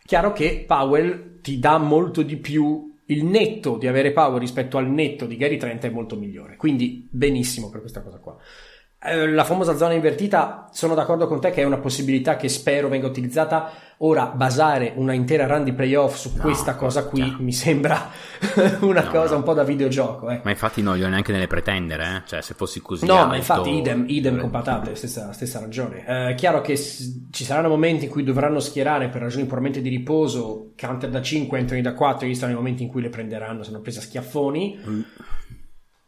Chiaro 0.06 0.32
che 0.32 0.64
Powell 0.66 1.42
ti 1.42 1.58
dà 1.58 1.76
molto 1.76 2.22
di 2.22 2.38
più 2.38 2.92
il 3.06 3.24
netto 3.24 3.76
di 3.76 3.86
avere 3.86 4.12
Power 4.12 4.40
rispetto 4.40 4.78
al 4.78 4.88
netto 4.88 5.26
di 5.26 5.36
Gary 5.36 5.56
Trent 5.56 5.84
è 5.84 5.90
molto 5.90 6.16
migliore. 6.16 6.56
Quindi 6.56 7.06
benissimo 7.10 7.70
per 7.70 7.80
questa 7.80 8.02
cosa 8.02 8.18
qua. 8.18 8.36
Eh, 9.06 9.28
la 9.28 9.44
famosa 9.44 9.76
zona 9.76 9.92
invertita, 9.92 10.68
sono 10.72 10.94
d'accordo 10.94 11.26
con 11.26 11.38
te 11.38 11.50
che 11.50 11.60
è 11.60 11.64
una 11.64 11.76
possibilità 11.76 12.36
che 12.36 12.48
spero 12.48 12.88
venga 12.88 13.06
utilizzata. 13.06 13.70
Ora, 13.98 14.26
basare 14.26 14.92
una 14.96 15.12
intera 15.12 15.46
run 15.46 15.62
di 15.62 15.72
playoff 15.72 16.16
su 16.16 16.32
no, 16.34 16.40
questa 16.40 16.74
cosa 16.74 17.04
qui 17.06 17.22
chiaro. 17.22 17.42
mi 17.42 17.52
sembra 17.52 18.10
una 18.80 19.02
no, 19.02 19.10
cosa 19.10 19.32
no. 19.32 19.36
un 19.36 19.42
po' 19.42 19.52
da 19.52 19.62
videogioco. 19.62 20.30
Eh. 20.30 20.40
Ma 20.42 20.50
infatti 20.50 20.80
non 20.80 20.96
li 20.96 21.04
ho 21.04 21.08
neanche 21.08 21.32
nelle 21.32 21.46
pretendere, 21.46 22.04
eh? 22.16 22.22
cioè 22.26 22.40
se 22.40 22.54
fossi 22.54 22.80
così. 22.80 23.04
No, 23.04 23.16
alto... 23.16 23.26
ma 23.28 23.36
infatti 23.36 23.70
idem, 23.76 24.04
idem 24.08 24.40
con 24.40 24.50
patate, 24.50 24.94
stessa, 24.94 25.32
stessa 25.32 25.60
ragione. 25.60 26.04
È 26.04 26.28
eh, 26.30 26.34
chiaro 26.34 26.62
che 26.62 26.74
s- 26.74 27.28
ci 27.30 27.44
saranno 27.44 27.68
momenti 27.68 28.06
in 28.06 28.10
cui 28.10 28.24
dovranno 28.24 28.58
schierare 28.58 29.08
per 29.08 29.20
ragioni 29.20 29.44
puramente 29.44 29.82
di 29.82 29.90
riposo, 29.90 30.72
Counter 30.76 31.10
da 31.10 31.20
5, 31.20 31.58
Anthony 31.58 31.82
da 31.82 31.92
4, 31.92 32.26
e 32.26 32.30
ci 32.30 32.36
saranno 32.36 32.54
i 32.54 32.60
momenti 32.60 32.82
in 32.82 32.88
cui 32.88 33.02
le 33.02 33.10
prenderanno, 33.10 33.62
sono 33.62 33.80
prese 33.80 33.98
a 33.98 34.02
schiaffoni. 34.02 34.80
Mm 34.86 35.00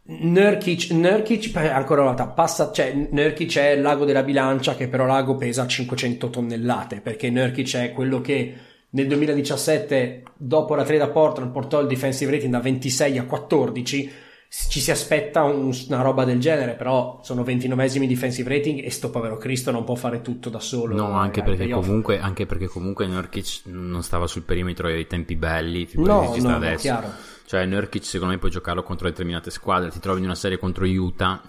Nurkic, 0.09 0.91
Nurkic 0.93 1.57
ancora 1.57 2.03
una 2.03 2.11
volta 2.11 2.29
passa, 2.29 2.71
cioè 2.71 2.93
Nurkic 3.11 3.59
è 3.59 3.71
il 3.71 3.83
lago 3.83 4.05
della 4.05 4.23
bilancia 4.23 4.77
che 4.77 4.87
però 4.89 5.05
lago 5.05 5.35
pesa 5.37 5.67
500 5.67 6.31
tonnellate 6.31 7.01
perché 7.01 7.29
Nurkic 7.29 7.77
è 7.77 7.93
quello 7.93 8.21
che 8.21 8.55
nel 8.91 9.07
2017 9.09 10.23
dopo 10.37 10.75
la 10.77 10.85
trade 10.85 11.03
a 11.03 11.09
Portland 11.09 11.51
portò 11.51 11.81
il 11.81 11.89
defensive 11.89 12.31
rating 12.31 12.53
da 12.53 12.61
26 12.61 13.19
a 13.19 13.25
14 13.25 14.11
ci 14.49 14.79
si 14.81 14.93
aspetta 14.93 15.43
un- 15.43 15.77
una 15.89 16.03
roba 16.03 16.25
del 16.25 16.39
genere 16.39 16.75
però 16.75 17.19
sono 17.25 17.43
29esimi 17.43 18.07
defensive 18.07 18.49
rating 18.49 18.85
e 18.85 18.91
sto 18.91 19.11
povero 19.11 19.37
Cristo 19.39 19.73
non 19.73 19.83
può 19.83 19.97
fare 19.97 20.23
tutto 20.23 20.51
da 20.51 20.61
solo. 20.61 20.95
No, 20.95 21.11
anche 21.19 21.43
perché, 21.43 21.69
comunque, 21.69 22.21
anche 22.21 22.47
perché 22.47 22.69
comunque 22.69 23.07
Nurkic 23.09 23.63
non 23.65 24.05
stava 24.05 24.29
sul 24.29 24.43
perimetro 24.43 24.87
ai 24.87 25.09
tempi 25.09 25.35
belli, 25.35 25.89
no, 25.95 26.05
no, 26.05 26.37
no, 26.39 26.55
adesso. 26.57 26.81
chiaro 26.83 27.09
Cioè, 27.47 27.65
Nurkic 27.65 28.05
secondo 28.05 28.35
me 28.35 28.41
puoi 28.41 28.51
giocarlo 28.51 28.83
contro 28.83 29.09
determinate 29.09 29.51
squadre. 29.51 29.91
Ti 29.91 30.01
trovi 30.01 30.19
in 30.19 30.27
una 30.27 30.35
serie 30.35 30.59
contro 30.59 30.85
Utah, 30.85 31.41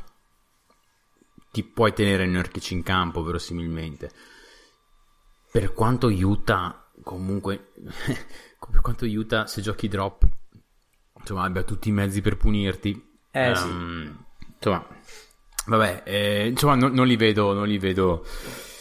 ti 1.51 1.63
puoi 1.63 1.91
tenere 1.93 2.25
Nurkic 2.27 2.71
in 2.71 2.83
campo, 2.83 3.23
verosimilmente. 3.23 4.11
Per 5.51 5.73
quanto 5.73 6.07
Utah, 6.07 6.89
comunque, 7.03 7.71
per 8.71 8.81
quanto 8.81 9.05
Utah, 9.05 9.47
se 9.47 9.61
giochi 9.61 9.87
drop, 9.87 10.27
insomma, 11.19 11.43
abbia 11.43 11.63
tutti 11.63 11.89
i 11.89 11.93
mezzi 11.93 12.21
per 12.21 12.37
punirti. 12.37 13.17
Eh, 13.31 13.55
sì. 13.55 13.67
Ehm, 13.67 14.25
Insomma, 14.57 14.87
vabbè, 15.67 16.03
eh, 16.05 16.47
insomma, 16.47 16.75
non, 16.75 16.91
non 16.93 17.05
li 17.05 17.15
vedo, 17.15 17.53
non 17.53 17.67
li 17.67 17.77
vedo. 17.77 18.25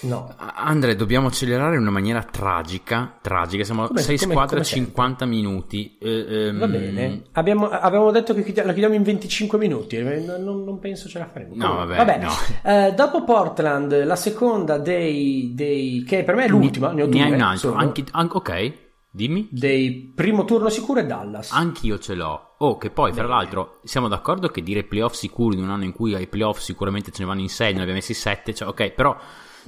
No 0.02 0.34
Andre, 0.54 0.94
dobbiamo 0.96 1.28
accelerare 1.28 1.74
in 1.76 1.80
una 1.80 1.90
maniera 1.90 2.22
tragica. 2.22 3.18
Tragica, 3.20 3.64
siamo 3.64 3.86
Come- 3.86 4.00
6 4.00 4.18
come- 4.18 4.32
squadre, 4.32 4.64
sempre. 4.64 4.84
50 4.86 5.24
minuti. 5.26 5.96
eh, 6.00 6.26
ehm, 6.48 6.58
Va 6.58 6.68
bene, 6.68 7.22
abbiamo, 7.32 7.68
avevamo 7.68 8.10
detto 8.10 8.34
che 8.34 8.44
la 8.56 8.72
chiudiamo 8.72 8.94
in 8.94 9.02
25 9.02 9.58
minuti, 9.58 9.96
eh, 9.96 10.20
non, 10.20 10.64
non 10.64 10.78
penso 10.78 11.08
ce 11.08 11.18
la 11.18 11.26
faremo. 11.26 11.54
No, 11.54 11.86
vabbè, 11.86 12.18
no. 12.18 12.30
Eh, 12.62 12.92
dopo 12.94 13.24
Portland, 13.24 14.04
la 14.04 14.16
seconda 14.16 14.78
dei, 14.78 15.52
dei- 15.54 16.04
che 16.06 16.24
per 16.24 16.34
me 16.34 16.44
è 16.44 16.48
l'ultima, 16.48 16.92
ne 16.92 17.02
ho 17.02 17.06
Ne 17.06 17.10
due. 17.10 17.22
hai 17.22 17.32
un 17.32 17.40
altro. 17.40 17.72
Anche, 17.74 18.04
ok, 18.12 18.72
dimmi. 19.10 19.48
Dei 19.50 20.12
primo 20.14 20.44
turno 20.44 20.68
sicuro 20.68 21.00
è 21.00 21.06
Dallas. 21.06 21.52
Anch'io 21.52 21.98
ce 21.98 22.14
l'ho. 22.14 22.54
Oh, 22.58 22.78
che 22.78 22.90
poi, 22.90 23.12
tra 23.12 23.26
l'altro, 23.26 23.80
siamo 23.84 24.08
d'accordo 24.08 24.48
che 24.48 24.62
dire 24.62 24.82
playoff 24.84 25.12
sicuri 25.14 25.56
in 25.56 25.62
un 25.64 25.70
anno 25.70 25.84
in 25.84 25.92
cui 25.92 26.14
ai 26.14 26.26
playoff 26.26 26.58
sicuramente 26.60 27.10
ce 27.12 27.20
ne 27.22 27.28
vanno 27.28 27.40
in 27.42 27.48
6, 27.50 27.72
ne 27.74 27.80
abbiamo 27.80 27.98
messi 27.98 28.14
7, 28.14 28.54
cioè, 28.54 28.68
ok, 28.68 28.90
però... 28.92 29.16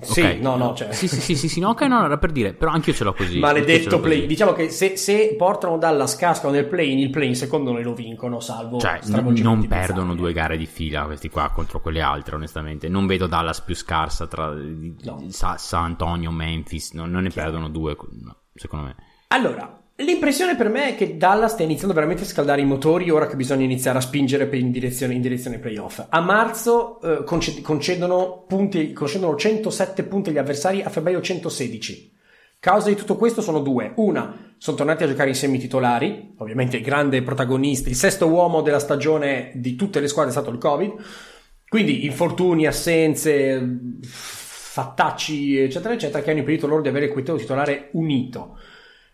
Sì, 0.01 0.21
ok. 0.21 0.39
no, 0.41 0.57
no, 0.57 0.75
cioè- 0.75 0.93
Sì, 0.93 1.09
sì, 1.09 1.21
sì, 1.21 1.35
sì, 1.35 1.49
sì, 1.49 1.61
no, 1.61 1.71
ok, 1.71 1.83
no, 1.83 2.05
era 2.05 2.19
per 2.19 2.31
dire, 2.31 2.53
però 2.53 2.71
anch'io 2.71 2.93
ce 2.93 3.05
l'ho 3.05 3.13
così. 3.15 3.33
Ce 3.35 3.39
Maledetto 3.39 3.91
l'ho 3.91 4.01
play. 4.01 4.15
così. 4.17 4.27
Diciamo 4.27 4.53
che 4.53 4.71
se, 4.71 4.97
se 4.97 5.35
portano 5.37 5.77
Dallas 5.79 6.17
cascano 6.17 6.53
nel 6.53 6.67
play, 6.67 7.01
il 7.01 7.11
play 7.11 7.35
secondo 7.35 7.73
me 7.73 7.83
lo 7.83 7.95
vincono, 7.95 8.41
salvo 8.41 8.79
Cioè, 8.79 9.01
n- 9.07 9.35
non 9.41 9.67
perdono 9.67 10.15
due 10.15 10.33
gare 10.33 10.57
di 10.57 10.67
fila 10.67 11.05
questi 11.05 11.29
qua 11.31 11.51
contro 11.51 11.81
quelle 11.81 12.01
altre, 12.01 12.37
onestamente. 12.37 12.89
Non 12.89 13.07
vedo 13.07 13.27
Dallas 13.27 13.61
più 13.61 13.75
scarsa 13.75 14.27
tra 14.27 14.53
No. 14.53 15.25
Sa- 15.29 15.57
San 15.59 15.85
Antonio, 15.85 16.31
Memphis, 16.31 16.93
no, 16.93 17.07
non 17.07 17.23
ne 17.23 17.31
perdono 17.31 17.69
due, 17.69 17.97
secondo 18.55 18.87
me. 18.87 18.97
Allora, 19.29 19.78
l'impressione 20.05 20.57
per 20.57 20.69
me 20.69 20.91
è 20.91 20.95
che 20.97 21.17
Dallas 21.17 21.53
sta 21.53 21.63
iniziando 21.63 21.95
veramente 21.95 22.23
a 22.23 22.27
scaldare 22.27 22.61
i 22.61 22.65
motori 22.65 23.11
ora 23.11 23.27
che 23.27 23.37
bisogna 23.37 23.65
iniziare 23.65 23.99
a 23.99 24.01
spingere 24.01 24.49
in 24.57 24.71
direzione, 24.71 25.15
in 25.15 25.21
direzione 25.21 25.59
playoff. 25.59 26.05
A 26.09 26.21
marzo 26.21 27.01
eh, 27.01 27.25
conced- 27.25 27.63
concedono, 27.63 28.45
punti, 28.47 28.93
concedono 28.93 29.35
107 29.35 30.05
punti 30.05 30.31
agli 30.31 30.39
avversari, 30.39 30.83
a 30.83 30.89
febbraio 30.89 31.21
116. 31.21 32.17
Causa 32.61 32.89
di 32.89 32.97
tutto 32.97 33.17
questo 33.17 33.41
sono 33.41 33.61
due. 33.61 33.93
Una, 33.97 34.55
sono 34.59 34.77
tornati 34.77 35.05
a 35.05 35.07
giocare 35.09 35.29
insieme 35.29 35.57
i 35.57 35.61
titolari, 35.61 36.35
ovviamente 36.39 36.77
il 36.77 36.83
grande 36.83 37.23
protagonista, 37.23 37.89
il 37.89 37.95
sesto 37.95 38.27
uomo 38.27 38.63
della 38.63 38.81
stagione 38.81 39.53
di 39.55 39.77
tutte 39.77 40.01
le 40.01 40.09
squadre 40.09 40.31
è 40.31 40.35
stato 40.35 40.51
il 40.51 40.59
Covid. 40.59 40.93
Quindi 41.69 42.05
infortuni, 42.05 42.67
assenze, 42.67 43.79
fattacci, 44.01 45.59
eccetera, 45.59 45.95
eccetera, 45.95 46.23
che 46.23 46.31
hanno 46.31 46.41
impedito 46.41 46.67
loro 46.67 46.83
di 46.83 46.89
avere 46.89 47.07
il 47.07 47.13
quintetto 47.13 47.39
titolare 47.39 47.91
unito. 47.93 48.59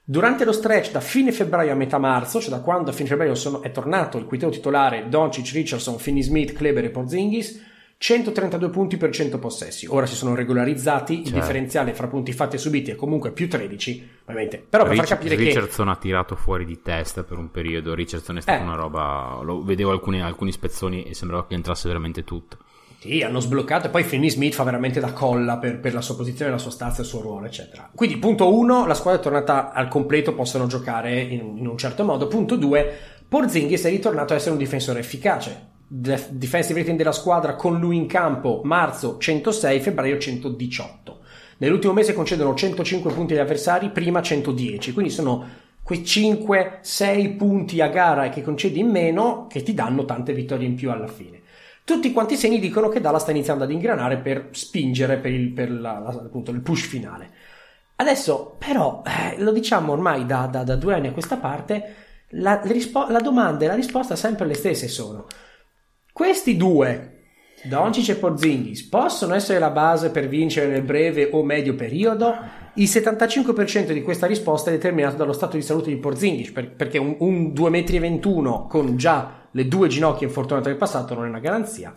Durante 0.07 0.45
lo 0.45 0.53
stretch 0.53 0.91
da 0.91 1.01
fine 1.01 1.33
febbraio 1.33 1.73
a 1.73 1.75
metà 1.75 1.97
marzo, 1.99 2.39
cioè 2.41 2.51
da 2.51 2.61
quando 2.61 2.91
a 2.91 2.93
fine 2.93 3.09
febbraio 3.09 3.35
sono- 3.35 3.63
è 3.63 3.71
tornato 3.71 4.19
il 4.19 4.27
quintetto 4.27 4.53
titolare 4.53 5.09
Doncic, 5.09 5.51
Richardson, 5.53 5.99
Finney 5.99 6.23
Smith, 6.23 6.53
Kleber 6.53 6.85
e 6.85 6.91
Porzingis, 6.91 7.63
132 7.97 8.69
punti 8.69 8.99
per 8.99 9.09
100 9.11 9.39
possessi. 9.39 9.87
Ora 9.89 10.05
si 10.05 10.15
sono 10.15 10.35
regolarizzati, 10.35 11.21
il 11.21 11.25
Certo. 11.25 11.39
differenziale 11.39 11.95
fra 11.95 12.07
punti 12.07 12.33
fatti 12.35 12.57
e 12.57 12.59
subiti 12.59 12.91
è 12.91 12.97
comunque 12.97 13.33
più 13.33 13.49
13, 13.49 14.07
ovviamente. 14.25 14.59
Però 14.69 14.85
per 14.85 14.95
far 14.95 15.05
Rich- 15.07 15.17
capire 15.17 15.37
che 15.37 15.45
Richardson 15.45 15.89
ha 15.89 15.97
tirato 15.97 16.37
fuori 16.37 16.67
di 16.67 16.83
testa 16.83 17.23
per 17.23 17.39
un 17.39 17.51
periodo. 17.51 17.95
Richardson 17.95 18.37
è 18.37 18.41
stata 18.43 18.59
Eh. 18.59 18.63
una 18.63 18.75
roba. 18.75 19.39
Lo, 19.43 19.63
vedevo 19.63 19.91
alcuni, 19.93 20.21
alcuni 20.21 20.53
spezzoni 20.53 21.05
e 21.05 21.15
sembrava 21.15 21.47
che 21.47 21.55
entrasse 21.55 21.89
veramente 21.89 22.25
tutto. 22.25 22.59
Sì, 23.05 23.21
hanno 23.21 23.39
sbloccato 23.39 23.89
e 23.89 23.91
poi 23.91 24.03
Finney 24.03 24.31
Smith 24.31 24.55
fa 24.55 24.63
veramente 24.63 24.99
da 24.99 25.13
colla 25.13 25.59
per, 25.59 25.79
per 25.79 25.93
la 25.93 26.01
sua 26.01 26.17
posizione, 26.17 26.51
la 26.51 26.57
sua 26.57 26.71
stazza, 26.71 27.03
il 27.03 27.07
suo 27.07 27.21
ruolo, 27.21 27.45
eccetera. 27.45 27.91
Quindi, 27.95 28.17
punto 28.17 28.51
uno, 28.57 28.87
la 28.87 28.95
squadra 28.95 29.21
è 29.21 29.23
tornata 29.23 29.73
al 29.73 29.89
completo, 29.89 30.33
possono 30.33 30.67
giocare 30.67 31.21
in, 31.21 31.59
in 31.59 31.67
un 31.67 31.77
certo 31.77 32.03
modo. 32.03 32.29
Punto 32.29 32.57
due, 32.57 32.91
Porzingis 33.29 33.85
è 33.85 33.91
ritornato 33.91 34.33
a 34.33 34.37
essere 34.37 34.53
un 34.53 34.57
difensore 34.57 35.01
efficace. 35.01 35.73
Def- 35.87 36.31
defensive 36.31 36.79
rating 36.79 36.97
della 36.97 37.13
squadra 37.13 37.57
con 37.57 37.79
lui 37.79 37.97
in 37.97 38.07
campo, 38.07 38.63
marzo 38.65 39.19
106, 39.19 39.81
febbraio 39.81 40.17
118. 40.17 41.19
Nell'ultimo 41.59 41.93
mese 41.93 42.15
concedono 42.15 42.55
105 42.55 43.13
punti 43.13 43.35
agli 43.35 43.41
avversari, 43.41 43.91
prima 43.91 44.23
110, 44.23 44.95
quindi 44.95 45.13
sono 45.13 45.47
quei 45.83 46.01
5-6 46.01 47.37
punti 47.37 47.83
a 47.83 47.89
gara 47.89 48.31
che 48.31 48.41
concedi 48.41 48.81
in 48.81 48.89
meno 48.89 49.47
che 49.47 49.63
ti 49.63 49.75
danno 49.75 50.07
tante 50.07 50.33
vittorie 50.33 50.67
in 50.67 50.75
più 50.75 50.91
alla 50.91 51.07
fine. 51.07 51.43
Tutti 51.85 52.13
quanti 52.13 52.35
i 52.35 52.37
segni 52.39 52.59
dicono 52.61 52.89
che 52.89 53.01
Dallas 53.01 53.23
sta 53.23 53.31
iniziando 53.31 53.65
ad 53.65 53.71
ingranare 53.71 54.17
per 54.19 54.49
spingere 54.53 55.19
per 55.19 55.33
il, 55.33 55.51
per 55.51 55.71
la- 55.71 55.99
la- 55.99 56.09
appunto, 56.25 56.51
il 56.51 56.61
push 56.63 56.87
finale. 56.87 57.31
Adesso, 57.97 58.57
però, 58.59 59.03
eh, 59.07 59.39
lo 59.41 59.53
diciamo 59.53 59.93
ormai 59.93 60.25
da, 60.25 60.47
da- 60.47 60.65
da 60.65 60.77
due 60.77 60.95
anni 60.95 61.09
a 61.09 61.13
questa 61.13 61.37
parte, 61.37 61.95
la, 62.31 62.61
rispo- 62.65 63.07
la 63.11 63.21
domanda 63.21 63.65
e 63.65 63.69
la 63.69 63.75
risposta 63.75 64.17
sempre 64.17 64.47
le 64.47 64.55
stesse 64.55 64.89
sono: 64.89 65.27
questi 66.13 66.57
due, 66.57 67.11
Doncic 67.65 68.09
e 68.09 68.15
Porzingis, 68.17 68.85
possono 68.85 69.35
essere 69.35 69.59
la 69.59 69.71
base 69.71 70.11
per 70.11 70.27
vincere 70.27 70.69
nel 70.69 70.83
breve 70.83 71.29
o 71.33 71.43
medio 71.45 71.75
periodo? 71.75 72.35
Il 72.75 72.89
75% 72.89 73.93
di 73.93 74.03
questa 74.03 74.27
risposta 74.27 74.71
è 74.71 74.73
determinato 74.73 75.17
dallo 75.17 75.33
stato 75.35 75.57
di 75.57 75.63
salute 75.63 75.91
di 75.91 75.97
Porzingis, 75.97 76.51
per- 76.51 76.71
perché 76.75 76.99
un, 76.99 77.15
un 77.19 77.53
2,21 77.53 78.41
m 78.41 78.69
con 78.69 78.97
già 78.97 79.44
le 79.55 79.69
due 79.69 79.89
ginocchia 79.89 80.27
infortunate 80.27 80.69
del 80.69 80.77
passato 80.79 81.15
non 81.15 81.25
è 81.25 81.29
una 81.29 81.39
garanzia. 81.41 81.95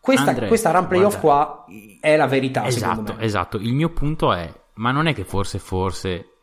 Questa, 0.00 0.30
Andre, 0.30 0.48
questa 0.48 0.70
run 0.70 0.86
playoff 0.86 1.20
guarda. 1.20 1.64
qua 1.64 1.74
è 2.00 2.16
la 2.16 2.26
verità, 2.26 2.66
Esatto, 2.66 3.14
me. 3.14 3.22
esatto. 3.22 3.56
Il 3.58 3.74
mio 3.74 3.90
punto 3.90 4.32
è: 4.32 4.50
ma 4.74 4.92
non 4.92 5.06
è 5.06 5.14
che 5.14 5.24
forse, 5.24 5.58
forse 5.58 6.38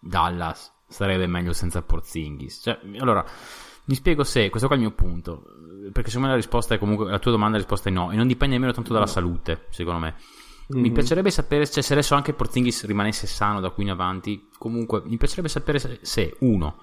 Dallas 0.00 0.72
sarebbe 0.86 1.26
meglio 1.26 1.52
senza 1.52 1.82
Porzingis? 1.82 2.60
Cioè, 2.62 2.78
allora, 2.98 3.24
mi 3.86 3.94
spiego 3.94 4.22
se 4.24 4.48
questo 4.50 4.68
qua 4.68 4.76
è 4.76 4.80
il 4.80 4.86
mio 4.86 4.94
punto. 4.94 5.42
Perché 5.92 6.08
secondo 6.10 6.26
me 6.28 6.34
la 6.34 6.40
risposta 6.40 6.74
è 6.74 6.78
comunque 6.78 7.10
la 7.10 7.18
tua 7.18 7.30
domanda 7.30 7.56
la 7.56 7.62
risposta 7.62 7.88
è 7.88 7.92
no, 7.92 8.10
e 8.10 8.16
non 8.16 8.26
dipende 8.26 8.54
nemmeno 8.54 8.72
tanto 8.74 8.92
dalla 8.92 9.06
salute, 9.06 9.66
secondo 9.70 10.00
me. 10.00 10.14
Mi 10.68 10.88
Mhm. 10.88 10.92
piacerebbe 10.94 11.30
sapere 11.30 11.66
cioè, 11.66 11.82
se 11.82 11.94
adesso 11.94 12.14
anche 12.14 12.34
Porzingis 12.34 12.84
rimanesse 12.84 13.26
sano 13.26 13.58
da 13.60 13.70
qui 13.70 13.84
in 13.84 13.90
avanti. 13.90 14.48
Comunque, 14.58 15.02
mi 15.04 15.16
piacerebbe 15.16 15.48
sapere 15.48 15.78
se, 15.78 15.98
se, 16.02 16.36
uno, 16.40 16.76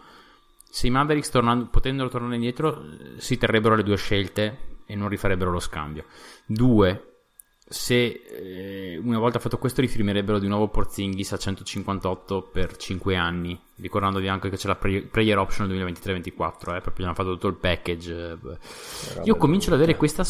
se 0.75 0.87
i 0.87 0.89
Mavericks 0.89 1.29
tornando, 1.29 1.67
potendolo 1.67 2.09
tornare 2.09 2.35
indietro 2.35 2.83
si 3.15 3.37
terrebbero 3.37 3.75
le 3.75 3.83
due 3.83 3.95
scelte 3.95 4.81
e 4.85 4.93
non 4.93 5.07
rifarebbero 5.07 5.49
lo 5.49 5.61
scambio. 5.61 6.03
Due, 6.45 7.21
se 7.65 8.23
eh, 8.29 8.97
una 9.01 9.17
volta 9.17 9.39
fatto 9.39 9.57
questo 9.57 9.79
rifirmerebbero 9.79 10.37
di 10.37 10.49
nuovo 10.49 10.67
Porzingis 10.67 11.31
a 11.31 11.37
158 11.37 12.49
per 12.51 12.75
5 12.75 13.15
anni, 13.15 13.57
ricordandovi 13.77 14.27
anche 14.27 14.49
che 14.49 14.57
c'è 14.57 14.67
la 14.67 14.75
pre- 14.75 15.03
player 15.03 15.37
option 15.37 15.69
2023-24, 15.69 16.75
eh, 16.75 16.81
proprio 16.81 17.05
hanno 17.05 17.15
fatto 17.15 17.31
tutto 17.31 17.47
il 17.47 17.55
package. 17.55 18.37
eh. 18.43 19.21
Io 19.23 19.37
comincio 19.37 19.69
ad 19.69 19.77
avere 19.77 19.95
questa, 19.95 20.25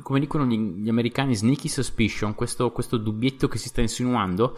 come 0.00 0.18
dicono 0.18 0.46
gli, 0.46 0.56
gli 0.56 0.88
americani, 0.88 1.36
sneaky 1.36 1.68
suspicion, 1.68 2.34
questo, 2.34 2.70
questo 2.70 2.96
dubbietto 2.96 3.48
che 3.48 3.58
si 3.58 3.68
sta 3.68 3.82
insinuando, 3.82 4.56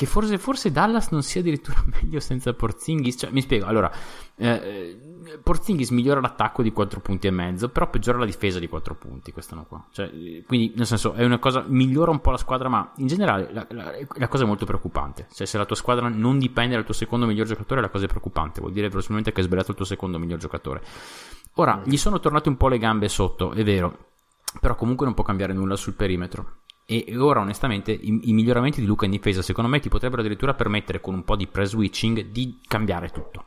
che 0.00 0.06
forse, 0.06 0.38
forse 0.38 0.70
Dallas 0.72 1.10
non 1.10 1.22
sia 1.22 1.42
addirittura 1.42 1.84
meglio 2.00 2.20
senza 2.20 2.54
Porzingis. 2.54 3.16
Cioè, 3.18 3.30
mi 3.32 3.42
spiego, 3.42 3.66
allora, 3.66 3.92
eh, 4.36 4.98
Porzingis 5.42 5.90
migliora 5.90 6.20
l'attacco 6.20 6.62
di 6.62 6.72
4 6.72 7.00
punti 7.00 7.26
e 7.26 7.30
mezzo, 7.30 7.68
però 7.68 7.90
peggiora 7.90 8.16
la 8.16 8.24
difesa 8.24 8.58
di 8.58 8.66
4 8.66 8.94
punti, 8.94 9.30
quest'anno 9.30 9.66
qua. 9.66 9.84
Cioè, 9.92 10.10
quindi, 10.46 10.72
nel 10.74 10.86
senso, 10.86 11.12
è 11.12 11.22
una 11.22 11.38
cosa, 11.38 11.66
migliora 11.66 12.10
un 12.10 12.22
po' 12.22 12.30
la 12.30 12.38
squadra, 12.38 12.70
ma 12.70 12.90
in 12.96 13.08
generale 13.08 13.52
la, 13.52 13.66
la- 13.68 13.92
la 14.14 14.28
cosa 14.28 14.44
è 14.44 14.46
molto 14.46 14.64
preoccupante. 14.64 15.26
Cioè, 15.30 15.46
se 15.46 15.58
la 15.58 15.66
tua 15.66 15.76
squadra 15.76 16.08
non 16.08 16.38
dipende 16.38 16.76
dal 16.76 16.84
tuo 16.84 16.94
secondo 16.94 17.26
miglior 17.26 17.46
giocatore, 17.46 17.82
la 17.82 17.90
cosa 17.90 18.06
è 18.06 18.08
preoccupante. 18.08 18.60
Vuol 18.60 18.72
dire 18.72 18.88
verosimilmente 18.88 19.32
che 19.32 19.40
hai 19.40 19.46
sbagliato 19.46 19.72
il 19.72 19.76
tuo 19.76 19.84
secondo 19.84 20.18
miglior 20.18 20.38
giocatore. 20.38 20.82
Ora, 21.56 21.82
gli 21.84 21.98
sono 21.98 22.20
tornate 22.20 22.48
un 22.48 22.56
po' 22.56 22.68
le 22.68 22.78
gambe 22.78 23.06
sotto, 23.10 23.52
è 23.52 23.62
vero, 23.62 24.06
però 24.60 24.76
comunque 24.76 25.04
non 25.04 25.14
può 25.14 25.24
cambiare 25.24 25.52
nulla 25.52 25.76
sul 25.76 25.92
perimetro. 25.92 26.60
E 26.92 27.16
ora, 27.16 27.38
onestamente, 27.38 27.92
i, 27.92 28.20
i 28.24 28.32
miglioramenti 28.32 28.80
di 28.80 28.86
Luca 28.86 29.04
in 29.04 29.12
difesa, 29.12 29.42
secondo 29.42 29.70
me, 29.70 29.78
ti 29.78 29.88
potrebbero 29.88 30.22
addirittura 30.22 30.54
permettere, 30.54 31.00
con 31.00 31.14
un 31.14 31.22
po' 31.22 31.36
di 31.36 31.46
pre-switching, 31.46 32.30
di 32.32 32.58
cambiare 32.66 33.10
tutto. 33.10 33.44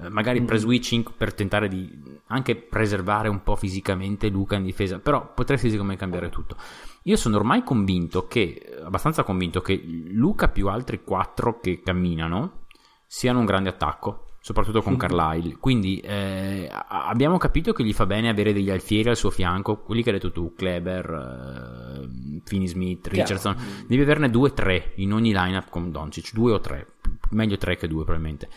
eh, 0.00 0.08
magari 0.08 0.42
pre-switching 0.42 1.12
per 1.16 1.34
tentare 1.34 1.68
di 1.68 1.90
anche 2.28 2.56
preservare 2.56 3.28
un 3.28 3.42
po' 3.42 3.56
fisicamente 3.56 4.28
Luca 4.28 4.56
in 4.56 4.62
difesa, 4.62 5.00
però 5.00 5.32
potresti 5.34 5.70
secondo 5.70 5.92
me 5.92 5.98
cambiare 5.98 6.28
tutto. 6.28 6.56
Io 7.02 7.16
sono 7.16 7.36
ormai 7.36 7.62
convinto 7.62 8.26
che, 8.26 8.78
abbastanza 8.82 9.24
convinto 9.24 9.60
che 9.60 9.80
Luca 10.10 10.48
più 10.48 10.68
altri 10.68 11.02
quattro 11.02 11.58
che 11.60 11.80
camminano 11.82 12.66
siano 13.06 13.40
un 13.40 13.46
grande 13.46 13.70
attacco 13.70 14.27
soprattutto 14.48 14.80
con 14.80 14.96
Carlisle. 14.96 15.58
Quindi 15.60 16.00
eh, 16.00 16.70
abbiamo 16.72 17.36
capito 17.36 17.74
che 17.74 17.84
gli 17.84 17.92
fa 17.92 18.06
bene 18.06 18.30
avere 18.30 18.54
degli 18.54 18.70
alfieri 18.70 19.10
al 19.10 19.16
suo 19.16 19.28
fianco, 19.28 19.76
quelli 19.76 20.02
che 20.02 20.08
hai 20.08 20.14
detto 20.14 20.32
tu, 20.32 20.54
Kleber, 20.54 22.00
eh, 22.02 22.40
Finney 22.44 22.66
Smith, 22.66 23.08
Richardson. 23.08 23.54
Chiaro. 23.54 23.86
Devi 23.86 24.00
averne 24.00 24.30
due 24.30 24.48
o 24.48 24.52
tre 24.54 24.92
in 24.96 25.12
ogni 25.12 25.34
lineup 25.34 25.68
con 25.68 25.92
Doncic, 25.92 26.32
due 26.32 26.52
o 26.52 26.60
tre, 26.60 26.94
meglio 27.32 27.58
tre 27.58 27.76
che 27.76 27.88
due 27.88 28.04
probabilmente. 28.04 28.48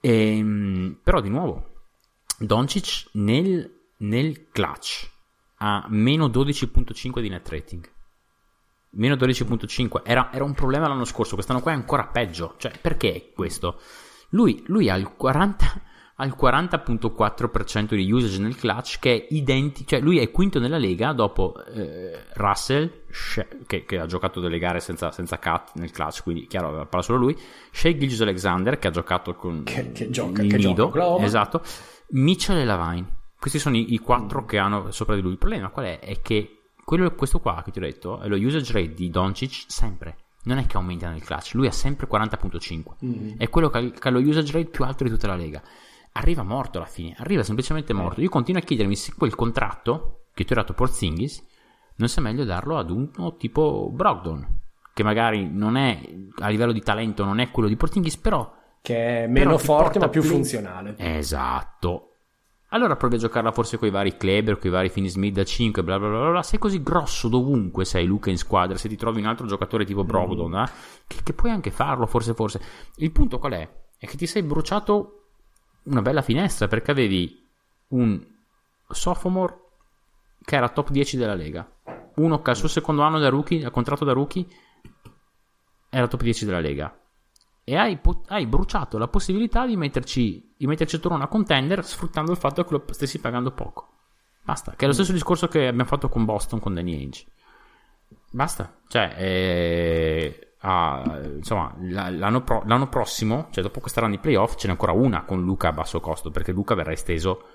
E, 0.00 0.38
ehm, 0.38 0.96
però 1.02 1.20
di 1.20 1.28
nuovo, 1.28 1.66
Doncic 2.38 3.10
nel, 3.12 3.70
nel 3.98 4.48
clutch 4.50 5.06
ha 5.56 5.84
meno 5.90 6.28
12.5 6.28 7.20
di 7.20 7.28
net 7.28 7.46
rating. 7.46 7.86
Meno 8.92 9.16
12.5 9.16 10.00
era, 10.02 10.32
era 10.32 10.44
un 10.44 10.54
problema 10.54 10.88
l'anno 10.88 11.04
scorso, 11.04 11.34
quest'anno 11.34 11.60
qua 11.60 11.72
è 11.72 11.74
ancora 11.74 12.06
peggio. 12.06 12.54
Cioè, 12.56 12.72
perché 12.80 13.32
questo? 13.34 13.78
Lui, 14.30 14.62
lui 14.66 14.88
ha 14.88 14.96
il 14.96 15.12
40, 15.16 15.82
al 16.20 16.36
40.4% 16.38 17.94
di 17.94 18.12
usage 18.12 18.38
nel 18.40 18.54
clutch 18.54 18.98
che 18.98 19.14
è 19.14 19.26
identico, 19.30 19.90
cioè 19.90 20.00
lui 20.00 20.18
è 20.18 20.30
quinto 20.30 20.58
nella 20.60 20.76
lega 20.76 21.12
dopo 21.12 21.54
eh, 21.64 22.26
Russell 22.34 23.04
che, 23.66 23.84
che, 23.84 23.98
ha 23.98 24.06
giocato 24.06 24.38
delle 24.38 24.58
gare 24.58 24.80
senza, 24.80 25.10
senza 25.10 25.38
cut 25.38 25.72
nel 25.74 25.90
clutch 25.90 26.22
quindi 26.22 26.46
chiaro 26.46 26.86
parla 26.86 27.02
solo 27.02 27.18
lui 27.18 27.36
Shea 27.70 27.96
Gilgis 27.96 28.20
Alexander 28.20 28.78
che 28.78 28.88
ha 28.88 28.90
giocato 28.90 29.34
con 29.34 29.62
che, 29.64 29.92
che 29.92 30.10
gioca, 30.10 30.42
il 30.42 30.50
che 30.50 30.58
nido 30.58 30.90
gioca 30.92 31.24
esatto 31.24 31.62
Mitchell 32.10 32.58
e 32.58 32.64
Lavine 32.64 33.18
questi 33.38 33.58
sono 33.58 33.76
i, 33.76 33.94
i 33.94 33.98
quattro 33.98 34.42
mm. 34.42 34.46
che 34.46 34.58
hanno 34.58 34.90
sopra 34.90 35.14
di 35.14 35.22
lui 35.22 35.32
il 35.32 35.38
problema 35.38 35.70
qual 35.70 35.86
è? 35.86 35.98
è 36.00 36.20
che 36.20 36.56
quello, 36.84 37.14
questo 37.14 37.40
qua 37.40 37.62
che 37.64 37.70
ti 37.70 37.78
ho 37.78 37.82
detto 37.82 38.20
è 38.20 38.28
lo 38.28 38.36
usage 38.36 38.72
rate 38.74 38.92
di 38.92 39.08
Doncic 39.08 39.64
sempre 39.68 40.16
non 40.44 40.58
è 40.58 40.66
che 40.66 40.76
aumenta 40.76 41.10
nel 41.10 41.22
clutch, 41.22 41.54
lui 41.54 41.66
ha 41.66 41.72
sempre 41.72 42.06
40.5, 42.08 42.82
mm-hmm. 43.04 43.38
è 43.38 43.48
quello 43.48 43.68
che 43.68 43.92
ha, 43.98 44.10
lo 44.10 44.20
usage 44.20 44.52
rate 44.52 44.70
più 44.70 44.84
alto 44.84 45.04
di 45.04 45.10
tutta 45.10 45.26
la 45.26 45.36
lega. 45.36 45.62
Arriva 46.12 46.42
morto 46.42 46.78
alla 46.78 46.86
fine, 46.86 47.14
arriva 47.18 47.42
semplicemente 47.42 47.92
morto. 47.92 48.20
Io 48.20 48.28
continuo 48.28 48.60
a 48.60 48.64
chiedermi 48.64 48.96
se 48.96 49.12
quel 49.16 49.34
contratto 49.34 50.24
che 50.34 50.44
ti 50.44 50.52
ho 50.52 50.56
dato 50.56 50.72
Porzingis 50.72 51.46
non 51.96 52.08
sia 52.08 52.22
meglio 52.22 52.44
darlo 52.44 52.78
ad 52.78 52.90
uno 52.90 53.36
tipo 53.36 53.90
Brogdon, 53.92 54.60
che 54.92 55.02
magari 55.04 55.48
non 55.48 55.76
è 55.76 56.00
a 56.38 56.48
livello 56.48 56.72
di 56.72 56.80
talento, 56.80 57.24
non 57.24 57.38
è 57.38 57.50
quello 57.50 57.68
di 57.68 57.76
Porzingis, 57.76 58.16
però 58.16 58.58
che 58.82 59.24
è 59.24 59.26
meno 59.26 59.58
forte 59.58 59.98
ma 59.98 60.08
più 60.08 60.22
play... 60.22 60.32
funzionale. 60.32 60.94
Esatto. 60.96 62.09
Allora 62.70 62.96
provi 62.96 63.16
a 63.16 63.18
giocarla 63.18 63.52
forse 63.52 63.78
con 63.78 63.88
i 63.88 63.90
vari 63.90 64.16
Kleber, 64.16 64.58
con 64.58 64.70
i 64.70 64.72
vari 64.72 64.88
Finney 64.88 65.10
Smith 65.10 65.34
da 65.34 65.44
5, 65.44 65.82
bla 65.82 65.98
bla 65.98 66.08
bla 66.08 66.30
bla. 66.30 66.42
Sei 66.42 66.58
così 66.58 66.82
grosso 66.82 67.28
dovunque 67.28 67.84
sei 67.84 68.06
Luca 68.06 68.30
in 68.30 68.38
squadra, 68.38 68.76
se 68.76 68.88
ti 68.88 68.96
trovi 68.96 69.20
un 69.20 69.26
altro 69.26 69.46
giocatore 69.46 69.84
tipo 69.84 70.04
Brogdon, 70.04 70.50
mm. 70.50 70.54
eh, 70.54 70.70
che, 71.06 71.16
che, 71.22 71.32
puoi 71.32 71.50
anche 71.50 71.70
farlo, 71.70 72.06
forse 72.06 72.34
forse. 72.34 72.60
Il 72.96 73.10
punto 73.10 73.38
qual 73.38 73.52
è? 73.52 73.68
È 73.96 74.06
che 74.06 74.16
ti 74.16 74.26
sei 74.26 74.42
bruciato 74.42 75.24
una 75.84 76.02
bella 76.02 76.22
finestra 76.22 76.68
perché 76.68 76.90
avevi 76.90 77.46
un 77.88 78.24
sophomore 78.88 79.58
che 80.42 80.56
era 80.56 80.68
top 80.68 80.90
10 80.90 81.16
della 81.16 81.34
Lega. 81.34 81.68
Uno 82.16 82.40
che 82.42 82.50
al 82.50 82.56
suo 82.56 82.68
secondo 82.68 83.02
anno 83.02 83.18
da 83.18 83.28
rookie, 83.28 83.64
al 83.64 83.70
contratto 83.70 84.04
da 84.04 84.12
rookie, 84.12 84.46
era 85.88 86.06
top 86.06 86.22
10 86.22 86.44
della 86.44 86.60
Lega 86.60 86.94
e 87.70 87.76
hai, 87.76 88.00
hai, 88.26 88.46
bruciato 88.46 88.98
la 88.98 89.06
possibilità 89.06 89.64
di 89.64 89.76
metterci, 89.76 90.49
di 90.60 90.66
metterci 90.66 90.96
attorno 90.96 91.16
una 91.16 91.26
contender 91.26 91.82
sfruttando 91.82 92.32
il 92.32 92.36
fatto 92.36 92.62
che 92.64 92.72
lo 92.74 92.84
stessi 92.90 93.18
pagando 93.18 93.50
poco. 93.50 93.88
Basta, 94.42 94.74
che 94.76 94.84
è 94.84 94.86
lo 94.86 94.92
stesso 94.92 95.12
discorso 95.12 95.48
che 95.48 95.66
abbiamo 95.66 95.88
fatto 95.88 96.10
con 96.10 96.26
Boston 96.26 96.60
con 96.60 96.74
Danny 96.74 96.96
Ainge. 96.96 97.24
Basta, 98.30 98.80
cioè, 98.86 99.14
eh, 99.16 100.54
ah, 100.58 101.18
insomma, 101.34 101.74
l'anno, 101.78 102.42
pro, 102.42 102.62
l'anno, 102.66 102.90
prossimo, 102.90 103.48
cioè 103.52 103.64
dopo 103.64 103.80
questa 103.80 104.02
run 104.02 104.10
di 104.10 104.18
playoff, 104.18 104.56
ce 104.56 104.66
n'è 104.66 104.72
ancora 104.72 104.92
una 104.92 105.24
con 105.24 105.42
Luca 105.42 105.68
a 105.68 105.72
basso 105.72 105.98
costo, 105.98 106.30
perché 106.30 106.52
Luca 106.52 106.74
verrà 106.74 106.92
esteso 106.92 107.46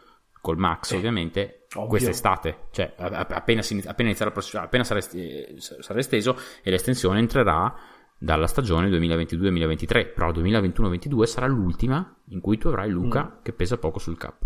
col 0.41 0.57
Max, 0.57 0.93
eh, 0.93 0.95
ovviamente, 0.95 1.67
ovvio. 1.75 1.89
quest'estate, 1.89 2.69
cioè 2.71 2.95
appena, 2.97 3.61
si, 3.61 3.83
appena, 3.85 4.15
appena 4.17 4.83
sarà, 4.83 4.99
sarà 4.99 5.99
esteso 5.99 6.39
e 6.63 6.71
l'estensione 6.71 7.19
entrerà 7.19 7.71
dalla 8.17 8.47
stagione 8.47 8.89
2022-2023, 8.89 10.13
però 10.13 10.31
2021-2022 10.31 11.23
sarà 11.23 11.47
l'ultima 11.47 12.15
in 12.29 12.39
cui 12.39 12.57
tu 12.57 12.69
avrai 12.69 12.89
Luca 12.89 13.23
mm. 13.23 13.43
che 13.43 13.53
pesa 13.53 13.77
poco 13.77 13.99
sul 13.99 14.17
cap. 14.17 14.41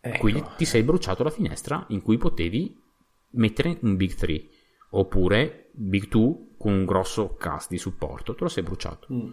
Ecco. 0.00 0.18
Quindi 0.18 0.44
ti 0.56 0.64
sei 0.64 0.82
bruciato 0.82 1.22
la 1.22 1.30
finestra 1.30 1.84
in 1.88 2.02
cui 2.02 2.16
potevi 2.16 2.76
mettere 3.32 3.78
un 3.82 3.96
Big 3.96 4.14
3 4.14 4.46
oppure 4.90 5.70
Big 5.72 6.08
2 6.08 6.54
con 6.58 6.72
un 6.72 6.84
grosso 6.84 7.34
cast 7.34 7.70
di 7.70 7.78
supporto, 7.78 8.34
te 8.34 8.42
lo 8.42 8.48
sei 8.48 8.62
bruciato. 8.62 9.06
Mm. 9.12 9.30